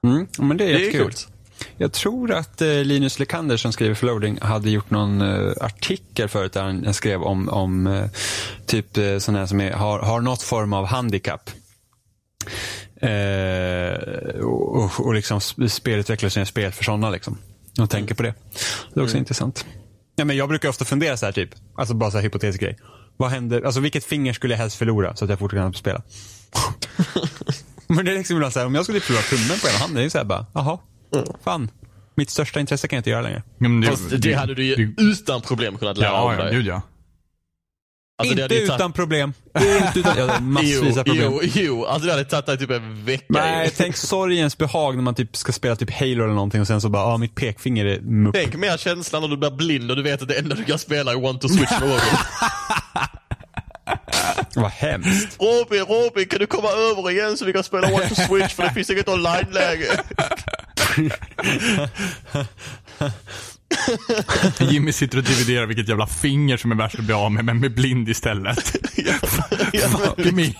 Mm, 0.07 0.27
men 0.39 0.57
det 0.57 0.65
är, 0.65 0.79
Det 0.79 0.87
är 0.87 0.99
coolt. 0.99 1.27
Jag 1.77 1.91
tror 1.91 2.31
att 2.31 2.61
eh, 2.61 2.67
Linus 2.67 3.19
Lekander 3.19 3.57
som 3.57 3.73
skriver 3.73 3.95
för 3.95 4.07
Loading 4.07 4.39
hade 4.41 4.69
gjort 4.69 4.89
någon 4.89 5.21
eh, 5.21 5.51
artikel 5.61 6.29
förut 6.29 6.53
där 6.53 6.61
han 6.61 6.93
skrev 6.93 7.23
om, 7.23 7.49
om 7.49 7.87
eh, 7.87 8.05
typ 8.65 8.97
eh, 8.97 9.17
sådana 9.17 9.47
som 9.47 9.61
är, 9.61 9.71
har, 9.71 9.99
har 9.99 10.21
något 10.21 10.41
form 10.41 10.73
av 10.73 10.85
handikapp. 10.85 11.49
Eh, 13.01 14.39
och, 14.39 15.05
och, 15.05 15.13
liksom 15.13 15.39
sp- 15.39 15.67
spelutvecklare 15.67 16.29
som 16.29 16.39
gör 16.39 16.45
spel 16.45 16.71
för 16.71 16.83
sådana 16.83 17.09
liksom. 17.09 17.37
Och 17.79 17.89
tänker 17.89 18.15
på 18.15 18.23
det. 18.23 18.33
Det 18.93 18.99
är 18.99 19.03
också 19.03 19.17
intressant. 19.17 19.65
Ja, 20.15 20.25
men 20.25 20.37
jag 20.37 20.49
brukar 20.49 20.69
ofta 20.69 20.85
fundera 20.85 21.17
så 21.17 21.25
här 21.25 21.33
typ, 21.33 21.49
alltså 21.77 21.93
bara 21.93 22.11
så 22.11 22.17
här 22.17 22.23
hypotetisk 22.23 22.59
grej. 22.59 22.77
Vad 23.17 23.29
händer, 23.29 23.61
alltså 23.61 23.79
vilket 23.79 24.03
finger 24.03 24.33
skulle 24.33 24.53
jag 24.53 24.57
helst 24.59 24.75
förlora 24.77 25.15
så 25.15 25.25
att 25.25 25.29
jag 25.29 25.39
fortfarande 25.39 25.71
kan 25.73 25.79
spela? 25.79 26.01
men 27.87 28.05
det 28.05 28.11
är 28.11 28.17
liksom 28.17 28.51
så 28.51 28.59
här, 28.59 28.65
om 28.65 28.75
jag 28.75 28.83
skulle 28.83 28.99
förlora 28.99 29.21
tummen 29.23 29.59
på 29.61 29.67
ena 29.67 29.77
handen, 29.77 29.95
det 29.95 30.03
är 30.05 30.09
så 30.09 30.17
här 30.17 30.25
bara, 30.25 30.45
jaha, 30.53 30.77
fan. 31.43 31.69
Mitt 32.15 32.29
största 32.29 32.59
intresse 32.59 32.87
kan 32.87 32.97
jag 32.97 32.99
inte 32.99 33.09
göra 33.09 33.21
längre. 33.21 33.43
Ja, 33.57 33.69
men 33.69 33.83
Fast 33.89 34.21
det, 34.21 34.33
hade 34.33 34.55
du 34.55 34.63
ju 34.65 34.75
det- 34.75 35.01
utan 35.03 35.41
problem 35.41 35.77
kunnat 35.77 35.97
lära 35.97 36.09
Ja, 36.09 36.17
av 36.17 36.33
ja, 36.33 36.43
dig. 36.43 36.55
gud 36.55 36.65
ja. 36.65 36.81
Alltså, 38.21 38.41
inte 38.41 38.55
utan 38.55 38.93
problem. 38.93 39.33
Inte 39.59 39.99
utan, 39.99 40.17
ja, 40.17 40.35
är 40.35 40.39
massvis 40.41 40.97
av 40.97 41.03
problem. 41.03 41.31
Jo, 41.31 41.41
jo, 41.53 41.85
alltså 41.85 42.05
det 42.05 42.11
hade 42.11 42.25
tagit 42.25 42.45
dig 42.45 42.57
typ 42.57 42.71
en 42.71 43.05
vecka. 43.05 43.25
Nej, 43.29 43.71
tänk 43.77 43.97
sorgens 43.97 44.57
behag 44.57 44.95
när 44.95 45.03
man 45.03 45.15
typ 45.15 45.35
ska 45.35 45.51
spela 45.51 45.75
typ 45.75 45.91
Halo 45.91 46.23
eller 46.23 46.33
någonting 46.33 46.61
och 46.61 46.67
sen 46.67 46.81
så 46.81 46.89
bara, 46.89 47.03
ah, 47.03 47.17
mitt 47.17 47.35
pekfinger 47.35 47.85
är 47.85 47.99
mupp. 48.01 48.35
Tänk 48.35 48.55
mer 48.55 48.77
känslan 48.77 49.21
när 49.21 49.29
du 49.29 49.37
blir 49.37 49.51
blind 49.51 49.91
och 49.91 49.97
du 49.97 50.03
vet 50.03 50.21
att 50.21 50.27
det 50.27 50.39
enda 50.39 50.55
du 50.55 50.63
kan 50.63 50.79
spela 50.79 51.11
är 51.11 51.25
One 51.25 51.39
to 51.39 51.49
Switch 51.49 51.71
Robin. 51.81 51.95
Vad 54.55 54.71
hemskt. 54.71 55.37
Robin, 55.39 55.85
Robin, 55.85 56.27
kan 56.27 56.39
du 56.39 56.45
komma 56.45 56.69
över 56.69 57.11
igen 57.11 57.37
så 57.37 57.45
vi 57.45 57.53
kan 57.53 57.63
spela 57.63 57.87
One 57.87 58.09
to 58.09 58.15
Switch 58.15 58.53
för 58.53 58.63
det 58.63 58.73
finns 58.73 58.89
inget 58.89 59.09
online-läge. 59.09 59.87
Jimmy 64.71 64.91
sitter 64.91 65.17
och 65.17 65.23
dividerar 65.23 65.65
vilket 65.65 65.89
jävla 65.89 66.07
finger 66.07 66.57
som 66.57 66.71
är 66.71 66.75
värst 66.75 66.99
att 66.99 67.05
bli 67.05 67.13
av 67.13 67.31
med, 67.31 67.45
men 67.45 67.59
med 67.59 67.73
blind 67.75 68.09
istället. 68.09 68.59
Fuck 69.21 70.31
me. 70.33 70.53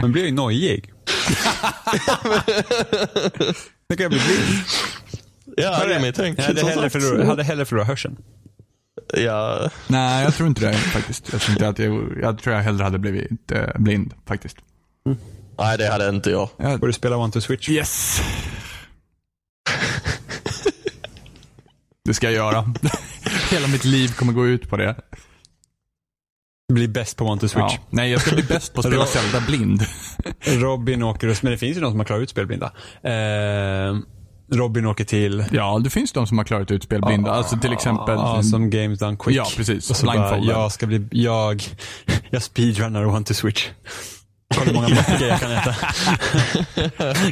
Man 0.00 0.12
blir 0.12 0.24
ju 0.24 0.32
nojig. 0.32 0.92
Nu 3.88 3.96
kan 3.96 4.02
jag 4.02 4.10
bli 4.10 4.20
blind. 4.20 4.64
Ja, 5.56 5.84
det 5.86 5.94
är 5.94 6.00
mitt 6.00 6.14
tänk. 6.14 6.38
Jag 6.38 6.44
hade 6.44 6.66
hellre 6.66 6.90
förlorat, 6.90 7.26
hade 7.26 7.42
hellre 7.42 7.64
förlorat 7.64 7.88
hörseln. 7.88 8.16
Ja, 9.14 9.70
Nej, 9.86 10.24
jag 10.24 10.34
tror 10.34 10.48
inte 10.48 10.66
det 10.66 10.74
faktiskt. 10.74 11.32
Jag 11.32 11.40
tror, 11.40 11.52
inte 11.52 11.68
att 11.68 11.78
jag, 11.78 12.18
jag, 12.22 12.38
tror 12.38 12.54
jag 12.56 12.62
hellre 12.62 12.84
hade 12.84 12.98
blivit 12.98 13.52
eh, 13.52 13.62
blind 13.74 14.14
faktiskt. 14.26 14.56
nej 15.58 15.78
det 15.78 15.88
hade 15.90 16.08
inte 16.08 16.30
jag. 16.30 16.48
Jag, 16.56 16.80
Borde 16.80 16.92
spela 16.92 17.16
One 17.16 17.32
to 17.32 17.40
Switch. 17.40 17.68
yes. 17.68 18.20
Det 22.08 22.14
ska 22.14 22.26
jag 22.26 22.34
göra. 22.34 22.74
Hela 23.50 23.66
mitt 23.68 23.84
liv 23.84 24.08
kommer 24.08 24.32
gå 24.32 24.46
ut 24.46 24.70
på 24.70 24.76
det. 24.76 24.96
Bli 26.72 26.88
bäst 26.88 27.16
på 27.16 27.24
One 27.24 27.40
to 27.40 27.48
Switch. 27.48 27.72
Ja. 27.72 27.78
Nej, 27.90 28.10
jag 28.10 28.20
ska 28.20 28.34
bli 28.34 28.42
bäst 28.44 28.74
på 28.74 28.80
att 28.80 28.86
spela 28.86 29.06
Zelda 29.06 29.40
blind. 29.46 29.82
Robin 30.40 31.02
åker, 31.02 31.28
och- 31.28 31.36
men 31.42 31.52
det 31.52 31.58
finns 31.58 31.76
ju 31.76 31.80
de 31.80 31.90
som 31.90 32.00
har 32.00 32.04
klarat 32.04 32.22
ut 32.22 32.30
spelblinda. 32.30 32.72
Eh, 33.02 33.96
Robin 34.52 34.86
åker 34.86 35.04
till 35.04 35.44
Ja, 35.52 35.78
det 35.84 35.90
finns 35.90 36.12
de 36.12 36.26
som 36.26 36.38
har 36.38 36.44
klarat 36.44 36.70
ut 36.70 36.82
spel 36.84 37.00
blinda. 37.02 37.30
Alltså 37.30 37.58
till 37.58 37.72
exempel... 37.72 38.14
Ja, 38.18 38.42
som 38.42 38.70
Games 38.70 38.98
Done 38.98 39.16
Quick. 39.20 39.36
Ja, 39.36 39.46
precis. 39.56 39.90
Och 39.90 39.96
så 39.96 40.06
bara, 40.06 40.38
jag 40.38 40.72
ska 40.72 40.86
bli, 40.86 41.06
jag, 41.10 41.62
jag 42.30 42.42
speedrunnar 42.42 43.04
One 43.06 43.24
to 43.24 43.34
Switch. 43.34 43.68
Kolla 44.54 44.66
hur 44.66 44.74
många 44.74 44.88
mattor 44.88 45.28
jag 45.28 45.40
kan 45.40 45.50
äta. 45.52 45.74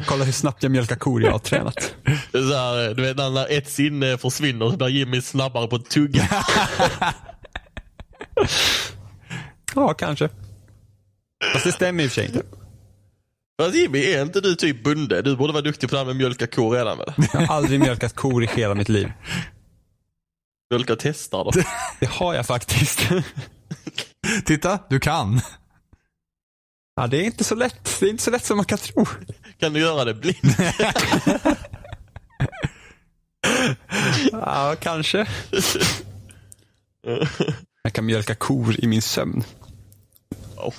Kolla 0.06 0.24
hur 0.24 0.32
snabbt 0.32 0.62
jag 0.62 0.72
mjölkar 0.72 0.96
kor 0.96 1.22
jag 1.22 1.32
har 1.32 1.38
tränat. 1.38 1.94
Det 2.32 2.38
är 2.38 2.42
Så 2.50 2.56
här, 2.56 2.94
du 2.94 3.02
vet 3.02 3.16
när 3.16 3.52
ett 3.58 3.70
sinne 3.70 4.18
försvinner 4.18 4.70
så 4.70 4.76
blir 4.76 4.88
Jimmy 4.88 5.20
snabbare 5.20 5.68
på 5.68 5.76
att 5.76 5.90
tugga. 5.90 6.28
Ja, 9.74 9.94
kanske. 9.94 10.28
Fast 11.52 11.64
det 11.64 11.72
stämmer 11.72 12.04
i 12.04 12.06
och 12.06 12.10
för 12.10 12.14
sig 12.14 12.26
inte. 12.26 12.42
Fast 13.62 13.74
Jimmy, 13.74 14.04
är 14.04 14.22
inte 14.22 14.40
du 14.40 14.54
typ 14.54 14.84
bunde? 14.84 15.22
Du 15.22 15.36
borde 15.36 15.52
vara 15.52 15.62
duktig 15.62 15.88
på 15.88 15.94
det 15.94 15.98
här 15.98 16.06
med 16.06 16.16
mjölka 16.16 16.46
kor 16.46 16.74
redan 16.76 16.98
väl? 16.98 17.12
Jag 17.32 17.40
har 17.40 17.56
aldrig 17.56 17.80
mjölkat 17.80 18.14
kor 18.14 18.44
i 18.44 18.46
hela 18.46 18.74
mitt 18.74 18.88
liv. 18.88 19.12
Mjölka 20.70 20.96
testar 20.98 21.44
då. 21.44 21.50
Det 22.00 22.06
har 22.06 22.34
jag 22.34 22.46
faktiskt. 22.46 23.08
Titta, 24.44 24.78
du 24.90 25.00
kan. 25.00 25.40
Ja, 26.96 27.06
det 27.06 27.16
är 27.16 27.24
inte 27.24 27.44
så 27.44 27.54
lätt. 27.54 28.00
Det 28.00 28.06
är 28.06 28.10
inte 28.10 28.22
så 28.22 28.30
lätt 28.30 28.44
som 28.44 28.56
man 28.56 28.66
kan 28.66 28.78
tro. 28.78 29.06
Kan 29.58 29.72
du 29.72 29.80
göra 29.80 30.04
det 30.04 30.14
blind? 30.14 30.54
Ja, 34.32 34.74
kanske. 34.80 35.26
Jag 37.82 37.92
kan 37.92 38.06
mjölka 38.06 38.34
kor 38.34 38.84
i 38.84 38.86
min 38.86 39.02
sömn. 39.02 39.44
Ja. 40.56 40.72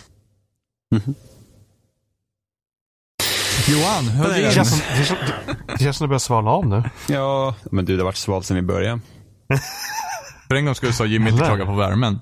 Johan, 3.67 4.07
hör 4.07 4.29
Det 4.29 4.51
känns 4.51 4.69
som 4.69 4.79
det 4.97 5.05
känns, 5.05 5.19
det 5.67 5.83
känns 5.83 5.97
som 5.97 6.05
det 6.05 6.09
börjar 6.09 6.19
svalna 6.19 6.51
av 6.51 6.67
nu. 6.67 6.83
Ja, 7.07 7.55
men 7.71 7.85
du, 7.85 7.95
det 7.95 8.01
har 8.01 8.05
varit 8.05 8.15
svalt 8.15 8.45
sedan 8.45 8.55
vi 8.55 8.61
började. 8.61 9.01
För 10.47 10.55
en 10.55 10.65
gång 10.65 10.75
skulle 10.75 10.93
sa 10.93 11.05
Jimmy 11.05 11.29
inte 11.29 11.45
klaga 11.45 11.65
på 11.65 11.75
värmen. 11.75 12.19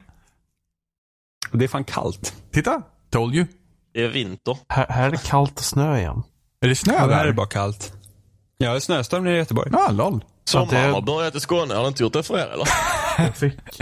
Och 1.51 1.57
det 1.57 1.65
är 1.65 1.69
fan 1.69 1.83
kallt. 1.83 2.33
Titta, 2.51 2.81
told 3.09 3.35
you. 3.35 3.47
Det 3.95 4.03
är 4.03 4.09
vinter. 4.09 4.57
Här, 4.69 4.85
här 4.89 5.07
är 5.07 5.11
det 5.11 5.23
kallt 5.25 5.59
och 5.59 5.65
snö 5.65 5.97
igen. 5.97 6.23
Är 6.61 6.67
det 6.67 6.75
snö 6.75 6.93
Ja, 6.93 7.07
det 7.07 7.15
här 7.15 7.23
där? 7.23 7.29
är 7.31 7.33
bara 7.35 7.47
kallt. 7.47 7.93
Ja, 8.57 8.69
det 8.69 8.75
är 8.75 8.79
snöstorm 8.79 9.23
nere 9.23 9.35
i 9.35 9.37
Göteborg. 9.37 9.69
Ja, 9.73 9.91
lol. 9.91 10.23
Sommaren 10.45 10.87
det- 10.87 10.93
har 10.93 11.01
börjat 11.01 11.35
i 11.35 11.39
Skåne. 11.39 11.73
Har 11.73 11.81
det 11.81 11.87
inte 11.87 12.03
gjort 12.03 12.13
det 12.13 12.23
för 12.23 12.37
er 12.39 12.47
eller? 12.53 12.67
Jag 13.17 13.37
fick, 13.37 13.53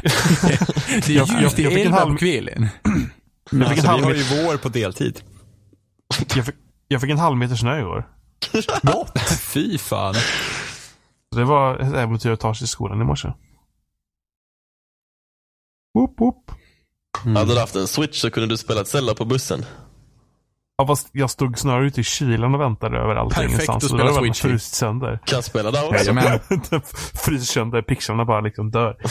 Det 1.05 1.09
är 1.09 1.11
Jag- 1.11 1.27
jag- 1.27 1.41
ljust 1.41 1.59
i 1.59 1.63
jag 1.63 1.73
fick 1.73 1.85
en 1.85 1.93
halv- 1.93 2.17
kvällen. 2.17 2.69
Fick 3.51 3.53
en 3.53 3.61
alltså, 3.63 3.81
vi 3.81 3.87
halv- 3.87 4.03
har 4.03 4.13
ju 4.13 4.23
vår 4.45 4.57
på 4.57 4.69
deltid. 4.69 5.21
jag, 6.35 6.45
fick, 6.45 6.55
jag 6.87 7.01
fick 7.01 7.09
en 7.11 7.17
halv 7.19 7.37
meter 7.37 7.55
snö 7.55 7.79
igår. 7.79 8.09
Fy 9.53 9.77
fan. 9.77 10.15
Det 11.35 11.43
var 11.43 11.79
ett 11.79 11.93
äventyr 11.95 12.31
att 12.31 12.39
ta 12.39 12.53
sig 12.55 12.59
till 12.59 12.67
skolan 12.71 13.01
i 13.01 13.03
morse. 13.03 13.27
Hade 17.35 17.53
du 17.53 17.59
haft 17.59 17.75
en 17.75 17.87
switch 17.87 18.21
så 18.21 18.29
kunde 18.31 18.49
du 18.49 18.57
spela 18.57 18.85
Zelda 18.85 19.15
på 19.15 19.25
bussen. 19.25 19.65
Ja, 20.77 20.87
fast 20.87 21.09
jag 21.11 21.29
stod 21.29 21.57
snarare 21.59 21.87
ute 21.87 22.01
i 22.01 22.03
kylan 22.03 22.55
och 22.55 22.61
väntade 22.61 22.97
över 22.97 23.15
allting 23.15 23.35
Perfekt 23.35 23.51
ingenstans. 23.53 23.83
att 23.83 23.89
Så 23.89 23.97
spela 23.97 24.33
Switch 24.33 24.63
sönder. 24.63 25.19
Kan 25.25 25.35
jag 25.35 25.43
spela 25.43 25.71
där 25.71 25.83
också? 25.87 25.95
Jajamän. 25.95 26.39
fryser 27.25 27.45
sönder, 27.45 27.81
pixlarna 27.81 28.25
bara 28.25 28.41
liksom 28.41 28.71
dör. 28.71 28.97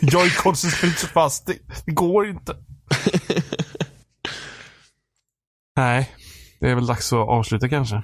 Joy-Consen 0.00 0.70
fryser 0.70 1.08
fast. 1.08 1.46
Det, 1.46 1.58
det 1.86 1.92
går 1.92 2.26
inte. 2.28 2.56
Nej, 5.76 6.10
det 6.60 6.70
är 6.70 6.74
väl 6.74 6.86
dags 6.86 7.12
att 7.12 7.28
avsluta 7.28 7.68
kanske. 7.68 8.02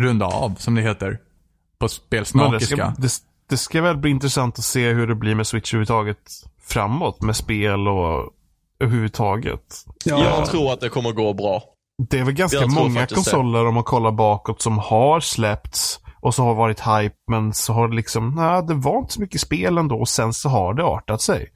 Runda 0.00 0.26
av, 0.26 0.54
som 0.58 0.74
det 0.74 0.82
heter. 0.82 1.10
På 1.10 1.14
Men 1.14 1.88
det, 1.88 1.88
ska, 1.88 1.98
spelsnakiska. 2.06 2.94
det, 2.98 3.12
det 3.48 3.56
ska 3.56 3.82
väl 3.82 3.96
bli 3.96 4.10
intressant 4.10 4.58
att 4.58 4.64
se 4.64 4.92
hur 4.92 5.06
det 5.06 5.14
blir 5.14 5.34
med 5.34 5.46
Switch 5.46 5.74
överhuvudtaget 5.74 6.30
framåt 6.62 7.22
med 7.22 7.36
spel 7.36 7.88
och 7.88 8.32
överhuvudtaget. 8.80 9.84
Jag 10.04 10.46
tror 10.46 10.72
att 10.72 10.80
det 10.80 10.88
kommer 10.88 11.12
gå 11.12 11.34
bra. 11.34 11.62
Det 12.08 12.18
är 12.18 12.24
väl 12.24 12.34
ganska 12.34 12.66
många 12.66 13.00
det. 13.00 13.14
konsoler 13.14 13.66
om 13.66 13.74
man 13.74 13.84
kollar 13.84 14.12
bakåt 14.12 14.62
som 14.62 14.78
har 14.78 15.20
släppts 15.20 16.00
och 16.20 16.34
så 16.34 16.42
har 16.42 16.54
varit 16.54 16.80
hype 16.80 17.16
men 17.30 17.54
så 17.54 17.72
har 17.72 17.88
det 17.88 17.96
liksom, 17.96 18.34
nej 18.34 18.62
det 18.62 18.74
var 18.74 18.98
inte 18.98 19.12
så 19.12 19.20
mycket 19.20 19.40
spel 19.40 19.78
ändå 19.78 19.96
och 19.96 20.08
sen 20.08 20.32
så 20.32 20.48
har 20.48 20.74
det 20.74 20.84
artat 20.84 21.20
sig. 21.20 21.52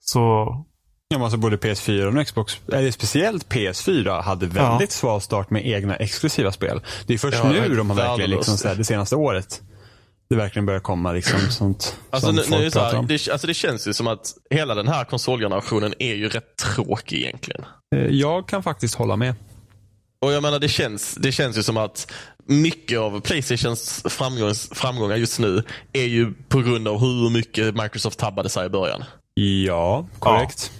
Så, 0.00 0.20
Ja, 1.08 1.18
men 1.18 1.22
alltså 1.22 1.38
både 1.38 1.56
PS4 1.56 2.20
och 2.20 2.26
Xbox, 2.26 2.60
eller 2.72 2.90
speciellt 2.90 3.48
PS4, 3.48 4.22
hade 4.22 4.46
väldigt 4.46 4.92
sval 4.92 5.20
start 5.20 5.50
med 5.50 5.66
egna 5.66 5.96
exklusiva 5.96 6.52
spel. 6.52 6.80
Det 7.06 7.14
är 7.14 7.18
först 7.18 7.38
Ja, 7.44 7.50
nu 7.50 7.74
de 7.74 7.90
har 7.90 7.96
verkligen 7.96 8.30
liksom 8.30 8.56
så 8.56 8.68
här, 8.68 8.74
det 8.74 8.84
senaste 8.84 9.16
året 9.16 9.62
det 10.28 10.36
verkligen 10.36 10.66
börjar 10.66 10.80
komma 10.80 11.12
liksom 11.12 11.40
sånt 11.50 11.96
Alltså, 12.10 12.30
nu, 12.32 12.42
nu 12.50 12.58
det, 12.64 12.70
så 12.70 12.80
här, 12.80 13.02
det, 13.02 13.28
alltså 13.30 13.46
det 13.46 13.54
känns 13.54 13.88
ju 13.88 13.92
som 13.92 14.06
att 14.06 14.34
hela 14.50 14.74
den 14.74 14.88
här 14.88 15.04
konsolgenerationen 15.04 15.94
är 15.98 16.14
ju 16.14 16.28
rätt 16.28 16.56
tråkig 16.56 17.16
egentligen. 17.22 17.64
Eh, 17.96 18.06
Jag 18.06 18.48
kan 18.48 18.62
faktiskt 18.62 18.94
hålla 18.94 19.16
med. 19.16 19.34
Och 20.20 20.32
jag 20.32 20.42
menar 20.42 20.58
det 20.58 20.68
känns, 20.68 21.14
det 21.14 21.32
känns 21.32 21.58
ju 21.58 21.62
som 21.62 21.76
att 21.76 22.12
mycket 22.46 22.98
av 22.98 23.20
Playstations 23.20 24.02
framgångs, 24.08 24.68
framgångar 24.72 25.16
just 25.16 25.38
nu 25.38 25.62
är 25.92 26.04
ju 26.06 26.32
på 26.48 26.60
grund 26.60 26.88
av 26.88 26.98
hur 27.00 27.30
mycket 27.30 27.74
Microsoft 27.74 28.18
tabbade 28.18 28.48
sig 28.48 28.66
i 28.66 28.68
början. 28.68 29.04
Ja, 29.34 30.06
korrekt. 30.18 30.70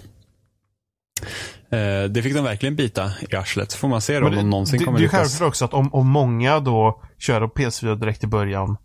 Eh, 1.71 2.03
Det 2.09 2.23
fick 2.23 2.35
de 2.35 2.43
verkligen 2.43 2.75
bita 2.75 3.11
i 3.29 3.35
arslet. 3.35 3.73
Får 3.73 3.87
man 3.87 4.01
se 4.01 4.19
då 4.19 4.25
om 4.25 4.31
Men 4.35 4.43
de 4.45 4.49
någonsin 4.49 4.79
det, 4.79 4.85
kommer 4.85 4.99
det 4.99 5.01
är 5.03 5.07
lyckas. 5.07 5.19
självklart 5.21 5.47
också 5.47 5.65
att 5.65 5.73
om, 5.73 5.93
om 5.93 6.07
många 6.07 6.59
då 6.59 7.01
kör 7.19 7.47
på 7.47 7.53
PS4 7.61 7.95
direkt 7.95 8.23
i 8.23 8.27
början 8.27 8.77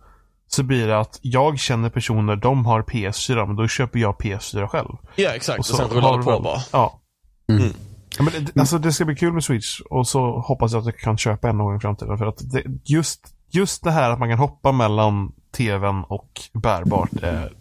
så 0.54 0.62
blir 0.62 0.86
det 0.86 0.98
att 1.00 1.18
jag 1.22 1.58
känner 1.58 1.90
personer, 1.90 2.36
de 2.36 2.66
har 2.66 2.82
PS4, 2.82 3.46
men 3.46 3.56
då 3.56 3.68
köper 3.68 3.98
jag 3.98 4.14
PS4 4.16 4.66
själv. 4.66 4.96
Ja 5.16 5.30
exakt, 5.30 5.58
och, 5.58 5.66
så 5.66 5.76
sen 5.76 5.88
har 5.90 5.94
rullar 5.96 6.18
det 6.18 6.24
på 6.24 6.40
bara. 6.40 6.58
Ja. 6.72 7.00
Mm. 7.48 7.72
Ja, 8.18 8.22
men 8.24 8.44
det, 8.44 8.60
alltså 8.60 8.78
det 8.78 8.92
ska 8.92 9.04
bli 9.04 9.16
kul 9.16 9.32
med 9.32 9.44
Switch 9.44 9.80
och 9.80 10.08
så 10.08 10.38
hoppas 10.40 10.72
jag 10.72 10.78
att 10.80 10.84
jag 10.86 10.98
kan 10.98 11.18
köpa 11.18 11.48
en 11.48 11.56
någon 11.56 11.66
gång 11.66 11.76
i 11.76 11.80
framtiden. 11.80 12.18
För 12.18 12.26
att 12.26 12.50
det, 12.52 12.62
just, 12.84 13.20
just 13.50 13.84
det 13.84 13.90
här 13.90 14.10
att 14.10 14.18
man 14.18 14.28
kan 14.28 14.38
hoppa 14.38 14.72
mellan 14.72 15.32
tvn 15.56 16.04
och 16.08 16.30
bärbart 16.52 17.12
är, 17.22 17.52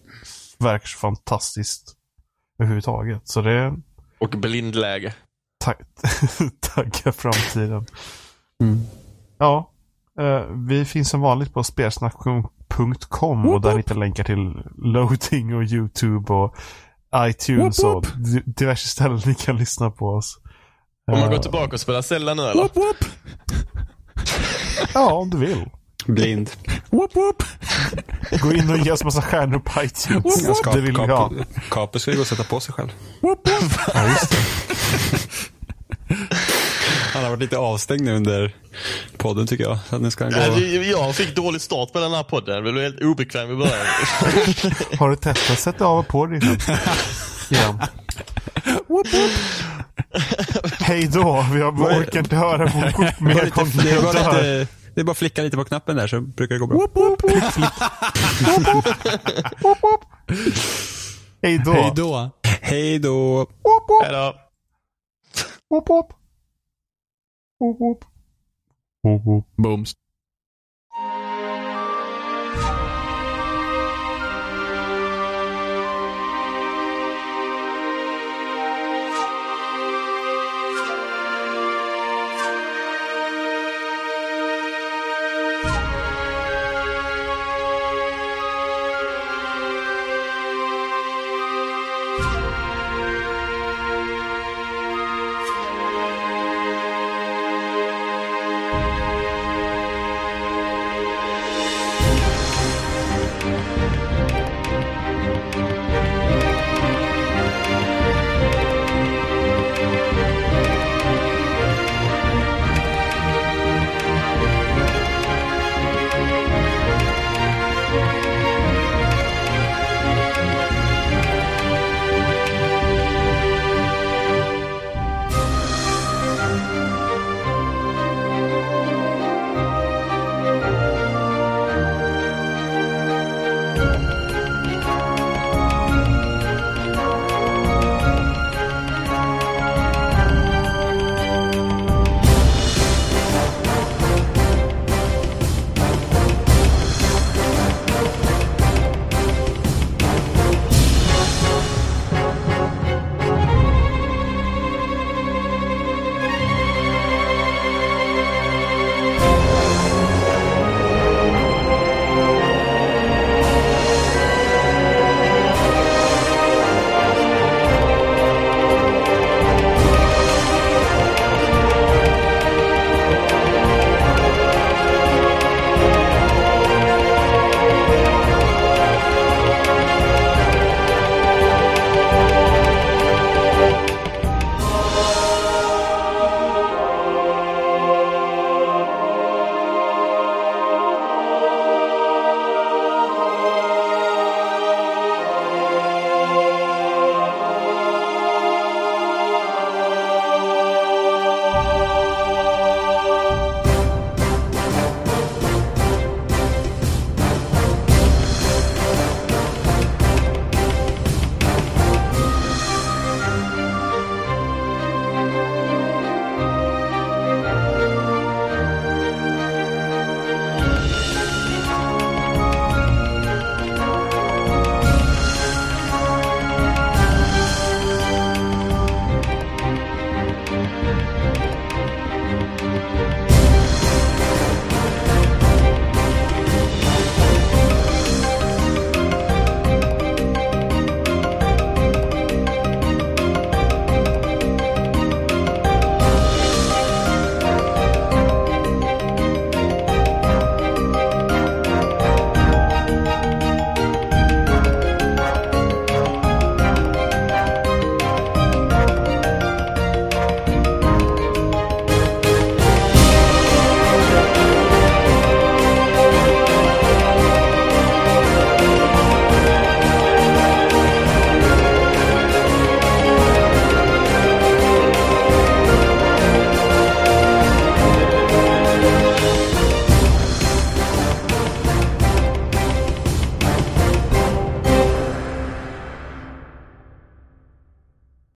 verkar 0.60 0.88
så 0.88 0.98
fantastiskt 0.98 1.94
överhuvudtaget. 2.60 3.22
Så 3.28 3.42
det 3.42 3.74
Och 4.20 4.30
blindläge. 4.30 5.14
ta- 5.64 5.74
taggar 6.60 7.12
framtiden. 7.12 7.86
Mm. 8.62 8.82
Ja, 9.38 9.58
eh, 9.58 9.70
vi 10.68 10.86
finns 10.86 11.10
som 11.10 11.22
vanligt 11.22 11.54
på 11.54 11.64
spelsnack.com 11.64 13.46
och 13.46 13.62
där 13.62 13.78
hittar 13.78 13.96
länkar 13.96 14.24
till 14.24 14.54
loading 14.78 15.56
och 15.56 15.64
YouTube 15.64 16.34
och 16.34 16.56
iTunes 17.16 17.84
Woop, 17.84 17.96
och 17.96 18.06
di- 18.18 18.44
diverse 18.46 18.88
ställen 18.88 19.22
ni 19.26 19.36
kan 19.36 19.58
lyssna 19.58 19.92
på 19.92 20.06
oss. 20.08 20.40
Om 21.12 21.20
man 21.20 21.24
Eh, 21.24 21.30
går 21.36 21.38
tillbaka 21.38 21.74
och 21.74 21.80
spelar 21.80 22.02
Zelda 22.02 22.34
nu 22.34 22.42
eller? 22.44 22.62
Whoop, 22.62 22.76
whoop. 22.76 22.98
Ja, 24.94 25.14
om 25.14 25.30
du 25.30 25.38
vill. 25.38 25.70
Blind. 26.06 26.50
Whoop, 26.90 27.16
whoop. 27.16 27.44
Gå 28.42 28.54
in 28.54 28.70
och 28.70 28.78
ge 28.78 28.92
oss 28.92 29.04
massa 29.04 29.22
stjärnor 29.22 29.60
på 29.60 29.84
iTunes. 29.84 30.44
Jag 30.44 30.56
ska, 30.58 30.72
det 30.72 30.82
vill 30.82 30.98
vi 30.98 31.08
ha. 31.08 31.32
Kape, 31.70 32.00
ska 32.00 32.12
ju 32.12 32.18
gå 32.18 32.22
och 32.22 32.28
sätta 32.28 32.44
på 32.44 32.60
sig 32.60 32.74
själv. 32.74 32.90
Whoop, 33.22 33.48
whoop. 33.48 33.72
Ja. 33.94 34.16
Han 37.22 37.30
har 37.30 37.38
varit 37.38 37.41
lite 37.41 37.57
avstängd 37.57 38.02
nu 38.02 38.15
under 38.15 38.56
podden 39.18 39.48
tycker 39.48 39.64
jag. 39.64 39.77
Så 39.89 39.98
nu 39.98 40.11
ska 40.11 40.23
han 40.23 40.34
gå... 40.34 40.60
Jag 40.84 41.15
fick 41.15 41.35
dålig 41.35 41.61
start 41.61 41.93
på 41.93 41.99
den 41.99 42.11
här 42.11 42.23
podden. 42.23 42.53
Jag 42.56 42.64
blev 42.64 42.84
helt 42.84 43.02
obekväm 43.02 43.52
i 43.52 43.56
början. 43.56 43.85
Har 44.99 45.10
du 45.10 45.15
testat 45.15 45.52
att 45.52 45.60
sätta 45.60 45.85
av 45.85 45.99
och 45.99 46.07
på 46.07 46.26
dig. 46.26 46.39
Hej 50.80 51.07
då, 51.07 51.45
vi 51.53 51.64
orkar 51.64 52.19
inte 52.19 52.35
höra 52.35 52.72
på 52.72 52.77
mer 53.23 53.34
lite, 53.34 53.49
gånger. 53.49 54.68
det, 54.93 55.02
är 55.02 55.03
bara 55.03 55.11
att 55.11 55.18
flicka 55.18 55.41
lite 55.41 55.57
på 55.57 55.64
knappen 55.64 55.95
där 55.95 56.07
så 56.07 56.22
brukar 56.22 56.56
det 56.56 56.60
gå 56.60 56.68
bra. 56.68 56.77
Hej 61.43 61.61
då. 61.65 61.72
Hej 61.72 61.91
då. 61.95 62.30
Hej 62.61 62.99
då! 62.99 63.35
Whoop, 65.69 65.89
whoop, 65.89 66.20
Hejdå. 67.62 68.00